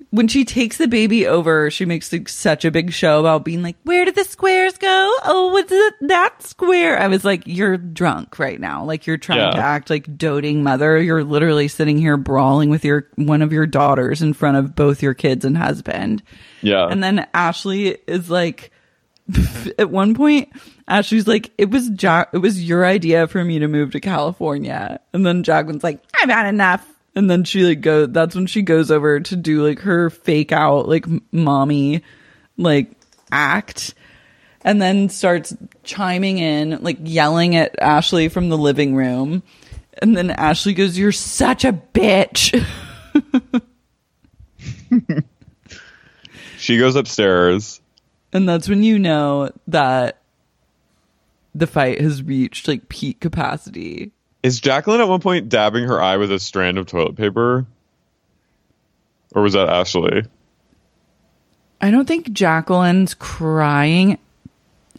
when 0.08 0.26
she 0.26 0.46
takes 0.46 0.78
the 0.78 0.88
baby 0.88 1.26
over, 1.26 1.70
she 1.70 1.84
makes 1.84 2.10
like, 2.10 2.30
such 2.30 2.64
a 2.64 2.70
big 2.70 2.92
show 2.94 3.20
about 3.20 3.44
being 3.44 3.62
like, 3.62 3.76
"Where 3.82 4.06
did 4.06 4.14
the 4.14 4.24
squares 4.24 4.78
go? 4.78 5.14
Oh, 5.24 5.50
what's 5.52 5.70
it, 5.70 5.94
that 6.08 6.42
square?" 6.42 6.98
I 6.98 7.08
was 7.08 7.26
like, 7.26 7.42
"You're 7.44 7.76
drunk 7.76 8.38
right 8.38 8.58
now. 8.58 8.84
Like 8.84 9.06
you're 9.06 9.18
trying 9.18 9.40
Yeah. 9.40 9.50
to 9.50 9.58
act 9.58 9.90
like 9.90 10.16
doting 10.16 10.62
mother. 10.62 10.98
You're 10.98 11.24
literally 11.24 11.68
sitting 11.68 11.98
here 11.98 12.16
brawling 12.16 12.70
with 12.70 12.86
your 12.86 13.06
one 13.16 13.42
of 13.42 13.52
your 13.52 13.66
daughters 13.66 14.22
in 14.22 14.32
front 14.32 14.56
of 14.56 14.74
both 14.74 15.02
your 15.02 15.12
kids 15.12 15.44
and 15.44 15.58
husband." 15.58 16.22
yeah. 16.62 16.86
And 16.86 17.04
then 17.04 17.26
Ashley 17.34 17.98
is 18.06 18.30
like, 18.30 18.70
at 19.78 19.90
one 19.90 20.14
point, 20.14 20.50
Ashley's 20.86 21.26
like, 21.26 21.52
"It 21.58 21.70
was. 21.70 21.88
It 21.88 22.38
was 22.38 22.62
your 22.62 22.84
idea 22.84 23.26
for 23.26 23.44
me 23.44 23.58
to 23.58 23.68
move 23.68 23.92
to 23.92 24.00
California." 24.00 25.00
And 25.12 25.24
then 25.24 25.42
Jacqueline's 25.42 25.84
like, 25.84 26.02
"I've 26.20 26.30
had 26.30 26.48
enough." 26.48 26.86
And 27.14 27.28
then 27.28 27.44
she 27.44 27.64
like 27.64 27.80
go. 27.80 28.06
That's 28.06 28.34
when 28.34 28.46
she 28.46 28.62
goes 28.62 28.90
over 28.90 29.20
to 29.20 29.36
do 29.36 29.66
like 29.66 29.80
her 29.80 30.10
fake 30.10 30.52
out 30.52 30.88
like 30.88 31.06
mommy 31.32 32.02
like 32.56 32.92
act. 33.30 33.94
and 34.62 34.82
then 34.82 35.08
starts 35.08 35.56
chiming 35.84 36.38
in, 36.38 36.82
like 36.82 36.98
yelling 37.02 37.56
at 37.56 37.80
Ashley 37.80 38.28
from 38.28 38.48
the 38.48 38.58
living 38.58 38.94
room. 38.94 39.42
And 40.00 40.16
then 40.16 40.30
Ashley 40.30 40.74
goes, 40.74 40.98
You're 40.98 41.12
such 41.12 41.64
a 41.64 41.72
bitch. 41.72 42.54
She 46.58 46.76
goes 46.76 46.96
upstairs. 46.96 47.80
And 48.32 48.48
that's 48.48 48.68
when 48.68 48.82
you 48.82 48.98
know 48.98 49.50
that 49.68 50.18
the 51.54 51.66
fight 51.66 52.00
has 52.00 52.22
reached 52.22 52.68
like 52.68 52.88
peak 52.88 53.20
capacity. 53.20 54.12
Is 54.42 54.60
Jacqueline 54.60 55.00
at 55.00 55.08
one 55.08 55.20
point 55.20 55.48
dabbing 55.48 55.84
her 55.84 56.00
eye 56.00 56.16
with 56.16 56.30
a 56.30 56.38
strand 56.38 56.78
of 56.78 56.86
toilet 56.86 57.16
paper? 57.16 57.66
Or 59.34 59.42
was 59.42 59.54
that 59.54 59.68
Ashley? 59.68 60.24
I 61.80 61.90
don't 61.90 62.06
think 62.06 62.32
Jacqueline's 62.32 63.14
crying. 63.14 64.18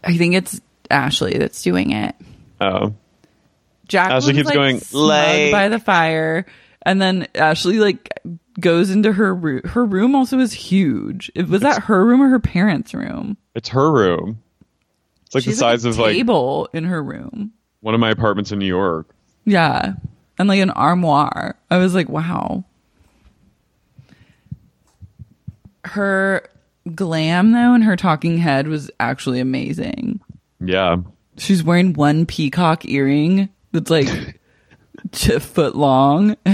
I 0.03 0.17
think 0.17 0.35
it's 0.35 0.61
Ashley 0.89 1.37
that's 1.37 1.61
doing 1.61 1.91
it. 1.91 2.15
Oh. 2.61 2.93
Jacqueline's 3.87 4.25
Ashley 4.25 4.33
keeps 4.35 4.45
like, 4.47 4.55
going, 4.55 4.79
smug 4.79 5.01
"Lay." 5.01 5.51
by 5.51 5.69
the 5.69 5.79
fire, 5.79 6.45
and 6.89 6.99
then 6.99 7.27
Ashley 7.35 7.77
like 7.77 8.09
goes 8.59 8.89
into 8.89 9.13
her 9.13 9.33
room. 9.35 9.61
Her 9.63 9.85
room 9.85 10.15
also 10.15 10.39
is 10.39 10.53
huge. 10.53 11.31
It 11.35 11.47
was 11.47 11.61
that 11.61 11.83
her 11.83 12.03
room 12.03 12.19
or 12.19 12.29
her 12.29 12.39
parents' 12.39 12.95
room? 12.95 13.37
It's 13.53 13.69
her 13.69 13.91
room. 13.91 14.41
It's 15.27 15.35
like 15.35 15.43
She's 15.43 15.57
the 15.57 15.59
size 15.59 15.85
a 15.85 15.89
of 15.89 15.99
like 15.99 16.15
table 16.15 16.67
in 16.73 16.85
her 16.85 17.03
room. 17.03 17.51
one 17.81 17.93
of 17.93 17.99
my 17.99 18.09
apartments 18.09 18.51
in 18.51 18.57
New 18.57 18.65
York. 18.65 19.07
Yeah, 19.45 19.93
and 20.39 20.49
like 20.49 20.59
an 20.61 20.71
armoire. 20.71 21.57
I 21.69 21.77
was 21.77 21.93
like, 21.93 22.09
wow. 22.09 22.63
Her 25.85 26.49
glam 26.95 27.51
though, 27.51 27.75
and 27.75 27.83
her 27.83 27.95
talking 27.95 28.39
head 28.39 28.67
was 28.67 28.89
actually 28.99 29.39
amazing. 29.39 30.21
Yeah. 30.59 30.97
She's 31.37 31.63
wearing 31.63 31.93
one 31.93 32.25
peacock 32.25 32.83
earring 32.85 33.49
that's 33.73 33.91
like 33.91 34.07
a 35.13 35.39
foot 35.39 35.75
long. 35.75 36.37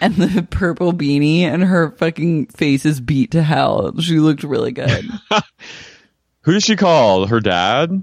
and 0.00 0.14
the 0.16 0.46
purple 0.50 0.92
beanie 0.92 1.40
and 1.40 1.62
her 1.62 1.92
fucking 1.92 2.46
face 2.46 2.86
is 2.86 3.00
beat 3.00 3.30
to 3.32 3.42
hell. 3.42 3.98
She 4.00 4.18
looked 4.18 4.42
really 4.42 4.72
good. 4.72 5.04
Who 6.42 6.52
does 6.52 6.64
she 6.64 6.76
call? 6.76 7.26
Her 7.26 7.40
dad? 7.40 8.02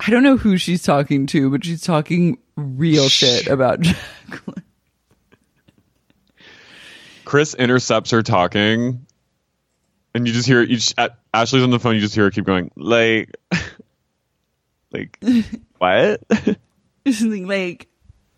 I 0.00 0.10
don't 0.10 0.22
know 0.22 0.36
who 0.36 0.56
she's 0.56 0.82
talking 0.82 1.26
to, 1.28 1.50
but 1.50 1.64
she's 1.64 1.82
talking 1.82 2.38
real 2.56 3.08
shit 3.08 3.46
about 3.48 3.80
Jacqueline. 3.80 4.62
Chris 7.24 7.54
intercepts 7.54 8.10
her 8.12 8.22
talking, 8.22 9.04
and 10.14 10.26
you 10.26 10.32
just 10.32 10.46
hear 10.46 10.62
you 10.62 10.76
just, 10.76 10.94
Ashley's 11.34 11.64
on 11.64 11.70
the 11.70 11.80
phone. 11.80 11.96
You 11.96 12.00
just 12.00 12.14
hear 12.14 12.24
her 12.24 12.30
keep 12.30 12.44
going 12.44 12.70
like, 12.76 13.36
like 14.92 15.18
what? 15.78 16.22
She's 17.04 17.22
like, 17.22 17.88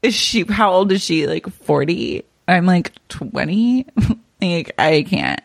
is 0.03 0.15
she, 0.15 0.45
how 0.45 0.73
old 0.73 0.93
is 0.93 1.03
she? 1.03 1.27
Like 1.27 1.49
40? 1.49 2.25
I'm 2.47 2.66
like 2.66 2.93
20? 3.09 3.87
like, 4.43 4.73
I 4.79 5.03
can't. 5.03 5.41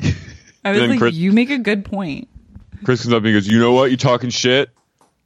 I 0.64 0.72
was 0.72 0.80
like, 0.82 0.98
Chris- 0.98 1.14
you 1.14 1.32
make 1.32 1.50
a 1.50 1.58
good 1.58 1.84
point. 1.84 2.28
Chris 2.84 3.02
comes 3.02 3.12
up 3.12 3.24
and 3.24 3.32
goes, 3.32 3.48
"You 3.48 3.58
know 3.58 3.72
what? 3.72 3.90
You're 3.90 3.96
talking 3.96 4.30
shit." 4.30 4.70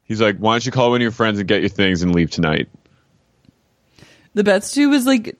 He's 0.04 0.20
like, 0.20 0.38
"Why 0.38 0.54
don't 0.54 0.66
you 0.66 0.72
call 0.72 0.90
one 0.90 0.96
of 0.96 1.02
your 1.02 1.10
friends 1.10 1.38
and 1.38 1.48
get 1.48 1.60
your 1.60 1.68
things 1.68 2.02
and 2.02 2.14
leave 2.14 2.30
tonight?" 2.30 2.68
The 4.34 4.44
best 4.44 4.74
too 4.74 4.88
was 4.88 5.06
like 5.06 5.36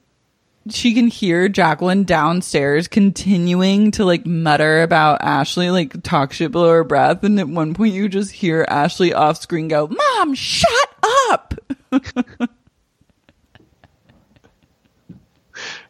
she 0.68 0.94
can 0.94 1.08
hear 1.08 1.48
Jacqueline 1.48 2.04
downstairs 2.04 2.86
continuing 2.86 3.90
to 3.92 4.04
like 4.04 4.26
mutter 4.26 4.82
about 4.82 5.22
Ashley, 5.22 5.70
like 5.70 6.02
talk 6.02 6.32
shit 6.32 6.52
below 6.52 6.70
her 6.70 6.84
breath. 6.84 7.24
And 7.24 7.40
at 7.40 7.48
one 7.48 7.74
point 7.74 7.94
you 7.94 8.08
just 8.08 8.32
hear 8.32 8.64
Ashley 8.68 9.12
off 9.12 9.40
screen 9.40 9.68
go, 9.68 9.88
Mom, 9.88 10.34
shut 10.34 10.94
up. 11.30 11.54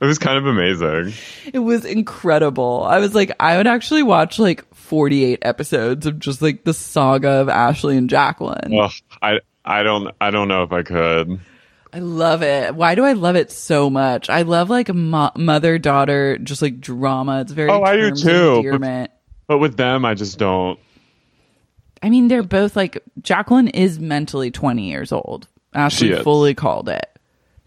It 0.02 0.06
was 0.06 0.18
kind 0.18 0.36
of 0.36 0.46
amazing. 0.46 1.14
It 1.52 1.60
was 1.60 1.84
incredible. 1.84 2.82
I 2.84 2.98
was 2.98 3.14
like, 3.14 3.30
I 3.38 3.56
would 3.56 3.68
actually 3.68 4.02
watch 4.02 4.38
like 4.40 4.64
48 4.74 5.38
episodes 5.42 6.06
of 6.06 6.18
just 6.18 6.42
like 6.42 6.64
the 6.64 6.74
saga 6.74 7.28
of 7.30 7.48
Ashley 7.48 7.96
and 7.96 8.10
Jacqueline. 8.10 8.76
Ugh, 8.78 8.90
I 9.22 9.38
I 9.64 9.84
don't 9.84 10.12
I 10.20 10.30
don't 10.32 10.48
know 10.48 10.64
if 10.64 10.72
I 10.72 10.82
could. 10.82 11.38
I 11.92 12.00
love 12.00 12.42
it. 12.42 12.74
Why 12.74 12.94
do 12.96 13.04
I 13.04 13.12
love 13.12 13.36
it 13.36 13.52
so 13.52 13.88
much? 13.90 14.28
I 14.28 14.42
love 14.42 14.70
like 14.70 14.92
mo- 14.92 15.30
mother 15.36 15.78
daughter, 15.78 16.36
just 16.38 16.62
like 16.62 16.80
drama. 16.80 17.42
It's 17.42 17.52
very 17.52 17.70
Oh, 17.70 17.82
I 17.82 17.96
do 17.96 18.10
too, 18.14 18.78
but- 18.78 19.18
But 19.46 19.58
with 19.58 19.76
them, 19.76 20.04
I 20.04 20.14
just 20.14 20.36
don't. 20.38 20.80
I 22.02 22.10
mean, 22.10 22.26
they're 22.28 22.42
both 22.42 22.74
like 22.74 23.02
Jacqueline 23.20 23.68
is 23.68 24.00
mentally 24.00 24.50
20 24.50 24.90
years 24.90 25.12
old. 25.12 25.46
Ashley 25.74 26.08
fully 26.24 26.54
called 26.54 26.88
it. 26.88 27.06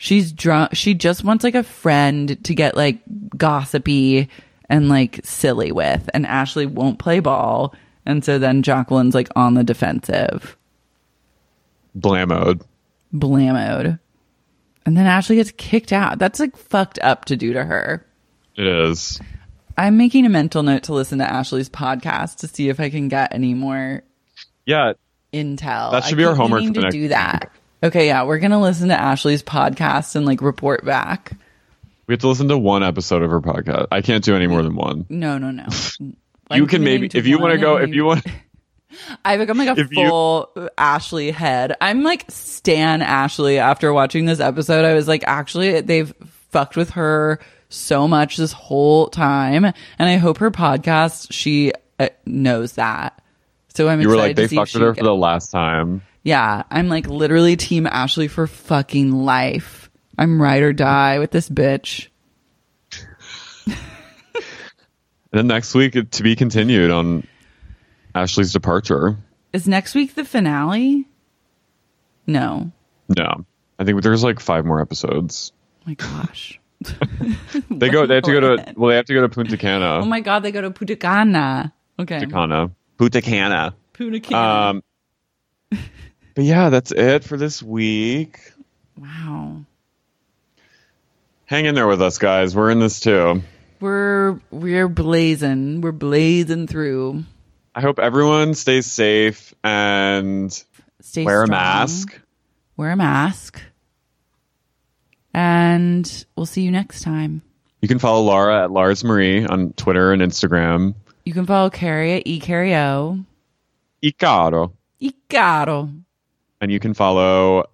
She's 0.06 0.32
drunk. 0.32 0.76
She 0.76 0.94
just 0.94 1.24
wants 1.24 1.44
like 1.44 1.56
a 1.56 1.64
friend 1.64 2.38
to 2.44 2.54
get 2.54 2.78
like 2.78 3.00
gossipy 3.36 4.30
and 4.70 4.88
like 4.88 5.20
silly 5.24 5.72
with. 5.72 6.08
And 6.14 6.28
Ashley 6.28 6.68
won't 6.68 7.00
play 7.00 7.20
ball. 7.20 7.74
And 8.06 8.24
so 8.24 8.38
then 8.38 8.62
Jacqueline's 8.62 9.16
like 9.16 9.30
on 9.36 9.56
the 9.56 9.64
defensive, 9.64 10.56
Blamoed. 11.98 12.62
blamoed. 13.12 14.00
And 14.86 14.96
then 14.96 15.08
Ashley 15.08 15.38
gets 15.38 15.50
kicked 15.58 15.92
out. 15.92 16.20
That's 16.20 16.40
like 16.40 16.56
fucked 16.56 17.00
up 17.00 17.26
to 17.26 17.36
do 17.36 17.54
to 17.54 17.64
her. 17.64 18.06
It 18.56 18.68
is. 18.68 19.20
I'm 19.76 19.98
making 19.98 20.28
a 20.28 20.30
mental 20.30 20.62
note 20.62 20.84
to 20.84 20.94
listen 20.94 21.18
to 21.18 21.28
Ashley's 21.30 21.68
podcast 21.68 22.36
to 22.38 22.48
see 22.48 22.70
if 22.70 22.80
I 22.80 22.92
can 22.92 23.08
get 23.08 23.34
any 23.34 23.56
more 23.56 24.04
Yeah, 24.68 24.94
intel. 25.34 25.92
That 25.94 26.04
should 26.04 26.14
I 26.14 26.18
be 26.18 26.26
our 26.26 26.36
homework 26.36 26.64
for 26.64 26.74
to 26.74 26.82
next 26.82 26.94
do 26.94 27.08
that. 27.08 27.52
Okay, 27.86 28.08
yeah, 28.08 28.24
we're 28.24 28.40
gonna 28.40 28.60
listen 28.60 28.88
to 28.90 29.00
Ashley's 29.00 29.44
podcast 29.44 30.16
and 30.16 30.26
like 30.26 30.42
report 30.42 30.84
back. 30.84 31.34
we 32.08 32.14
have 32.14 32.20
to 32.22 32.28
listen 32.28 32.48
to 32.48 32.58
one 32.58 32.82
episode 32.82 33.22
of 33.22 33.30
her 33.30 33.42
podcast. 33.42 33.90
I 33.92 34.02
can't 34.02 34.24
do 34.24 34.36
any 34.36 34.48
more 34.48 34.64
than 34.64 34.76
one. 34.76 35.06
No, 35.08 35.38
no, 35.38 35.52
no. 35.52 35.68
you 36.52 36.66
can 36.66 36.84
maybe 36.84 37.12
if 37.14 37.28
you 37.28 37.38
want 37.38 37.52
to 37.54 37.60
go. 37.60 37.78
If 37.78 37.94
you 37.94 38.06
want, 38.06 38.26
I 39.26 39.38
become 39.38 39.60
like 39.60 39.78
a 39.78 39.80
if 39.80 39.92
you- 39.92 40.08
full 40.08 40.50
Ashley 40.80 41.30
head. 41.30 41.76
I'm 41.80 42.02
like 42.02 42.26
Stan 42.30 43.04
Ashley 43.04 43.60
after 43.60 43.94
watching 43.94 44.26
this 44.26 44.40
episode. 44.40 44.84
I 44.84 44.96
was 44.96 45.08
like, 45.08 45.24
actually, 45.28 45.82
they've 45.82 46.12
fucked 46.50 46.76
with 46.76 46.90
her 46.92 47.40
so 47.70 48.08
much 48.08 48.38
this 48.38 48.52
whole 48.52 49.10
time, 49.10 49.64
and 49.64 49.76
I 50.00 50.18
hope 50.18 50.40
her 50.40 50.50
podcast 50.50 51.28
she 51.30 51.72
uh, 52.00 52.10
knows 52.26 52.74
that. 52.74 53.22
So 53.76 53.88
I'm 53.90 54.02
you 54.02 54.10
were 54.10 54.16
like 54.16 54.36
to 54.38 54.48
they 54.48 54.56
fucked 54.56 54.74
with 54.74 54.82
her 54.82 54.96
for 54.96 55.04
the 55.04 55.14
last 55.14 55.52
time. 55.52 56.02
Yeah, 56.26 56.64
I'm 56.72 56.90
like 56.90 57.08
literally 57.08 57.56
team 57.56 57.86
Ashley 57.86 58.28
for 58.28 58.48
fucking 58.48 59.12
life. 59.12 59.92
I'm 60.18 60.42
ride 60.42 60.64
or 60.64 60.74
die 60.74 61.20
with 61.20 61.32
this 61.32 61.50
bitch. 61.50 62.08
And 65.32 65.40
then 65.40 65.48
next 65.48 65.76
week 65.76 65.98
to 66.12 66.24
be 66.24 66.38
continued 66.38 66.92
on 66.92 67.28
Ashley's 68.14 68.54
departure. 68.54 69.18
Is 69.52 69.68
next 69.68 69.94
week 69.94 70.16
the 70.16 70.24
finale? 70.24 71.10
No. 72.26 72.72
No, 73.10 73.46
I 73.78 73.84
think 73.84 74.02
there's 74.02 74.24
like 74.24 74.40
five 74.40 74.66
more 74.66 74.80
episodes. 74.80 75.52
my 75.86 75.96
gosh. 75.96 76.60
They 77.70 77.90
go. 77.90 78.06
They 78.06 78.16
have 78.16 78.24
to 78.24 78.32
go 78.32 78.40
to. 78.56 78.74
Well, 78.78 78.92
they 78.92 78.96
have 78.96 79.06
to 79.06 79.14
go 79.14 79.22
to 79.22 79.30
Punta 79.30 79.58
Cana. 79.58 80.00
Oh 80.02 80.06
my 80.06 80.22
god, 80.22 80.44
they 80.44 80.52
go 80.54 80.62
to 80.62 80.72
Punta 80.72 80.96
Cana. 80.96 81.74
Okay. 82.00 82.20
Punta 82.20 82.34
Cana. 82.34 82.72
Punta 82.98 83.22
Cana. 83.22 83.76
Punta 83.92 84.20
Cana. 84.22 84.70
Um, 84.70 84.84
but 86.36 86.44
yeah, 86.44 86.70
that's 86.70 86.92
it 86.92 87.24
for 87.24 87.38
this 87.38 87.64
week. 87.64 88.40
wow. 88.98 89.62
Hang 91.46 91.66
in 91.66 91.76
there 91.76 91.88
with 91.88 92.02
us, 92.02 92.18
guys. 92.18 92.56
We're 92.56 92.72
in 92.72 92.80
this 92.80 93.00
too. 93.00 93.42
We're 93.80 94.40
we're 94.52 94.88
blazing. 94.88 95.82
We're 95.82 95.92
blazing 95.92 96.68
through. 96.68 97.24
I 97.76 97.82
hope 97.82 98.00
everyone 98.00 98.54
stays 98.54 98.86
safe 98.86 99.54
and 99.64 100.52
Stay 101.02 101.24
wear 101.24 101.44
a 101.44 101.48
mask. 101.48 102.20
Wear 102.78 102.92
a 102.92 102.96
mask. 102.96 103.62
And 105.34 106.26
we'll 106.36 106.46
see 106.46 106.62
you 106.62 106.72
next 106.72 107.02
time. 107.04 107.42
You 107.82 107.88
can 107.88 108.00
follow 108.00 108.22
Laura 108.24 108.64
at 108.64 108.72
Lars 108.72 109.04
Marie 109.04 109.46
on 109.46 109.74
Twitter 109.74 110.14
and 110.14 110.22
Instagram. 110.22 110.96
You 111.26 111.34
can 111.34 111.46
follow 111.46 111.70
Carrie 111.70 112.14
at 112.14 112.26
eCarrio. 112.26 113.26
Icaro. 114.02 114.72
Icaro. 115.02 116.04
And 116.66 116.72
you 116.72 116.80
can 116.80 116.96
follow 116.96 117.66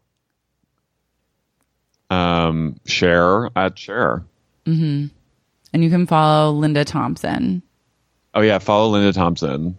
um 2.09 2.75
Share 2.85 3.49
at 3.55 3.79
Share. 3.79 4.25
Mm-hmm. 4.65 5.05
And 5.71 5.83
you 5.83 5.89
can 5.89 6.05
follow 6.05 6.51
Linda 6.51 6.83
Thompson. 6.83 7.61
Oh 8.33 8.41
yeah, 8.41 8.59
follow 8.59 8.89
Linda 8.89 9.13
Thompson. 9.13 9.77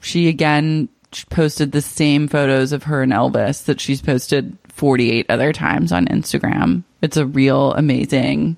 She 0.00 0.28
again 0.28 0.88
posted 1.28 1.72
the 1.72 1.82
same 1.82 2.28
photos 2.28 2.72
of 2.72 2.84
her 2.84 3.02
and 3.02 3.12
Elvis 3.12 3.66
that 3.66 3.78
she's 3.78 4.00
posted 4.00 4.56
48 4.68 5.26
other 5.28 5.52
times 5.52 5.92
on 5.92 6.06
Instagram. 6.06 6.84
It's 7.02 7.18
a 7.18 7.26
real 7.26 7.74
amazing 7.74 8.56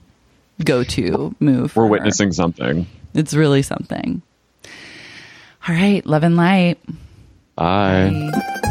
go 0.64 0.84
to 0.84 1.34
move. 1.40 1.74
We're 1.74 1.86
her. 1.86 1.90
witnessing 1.90 2.30
something. 2.30 2.86
It's 3.14 3.34
really 3.34 3.62
something. 3.62 4.22
All 5.68 5.74
right, 5.74 6.06
love 6.06 6.22
and 6.22 6.36
light. 6.36 6.78
Bye. 7.56 8.30
Bye. 8.32 8.70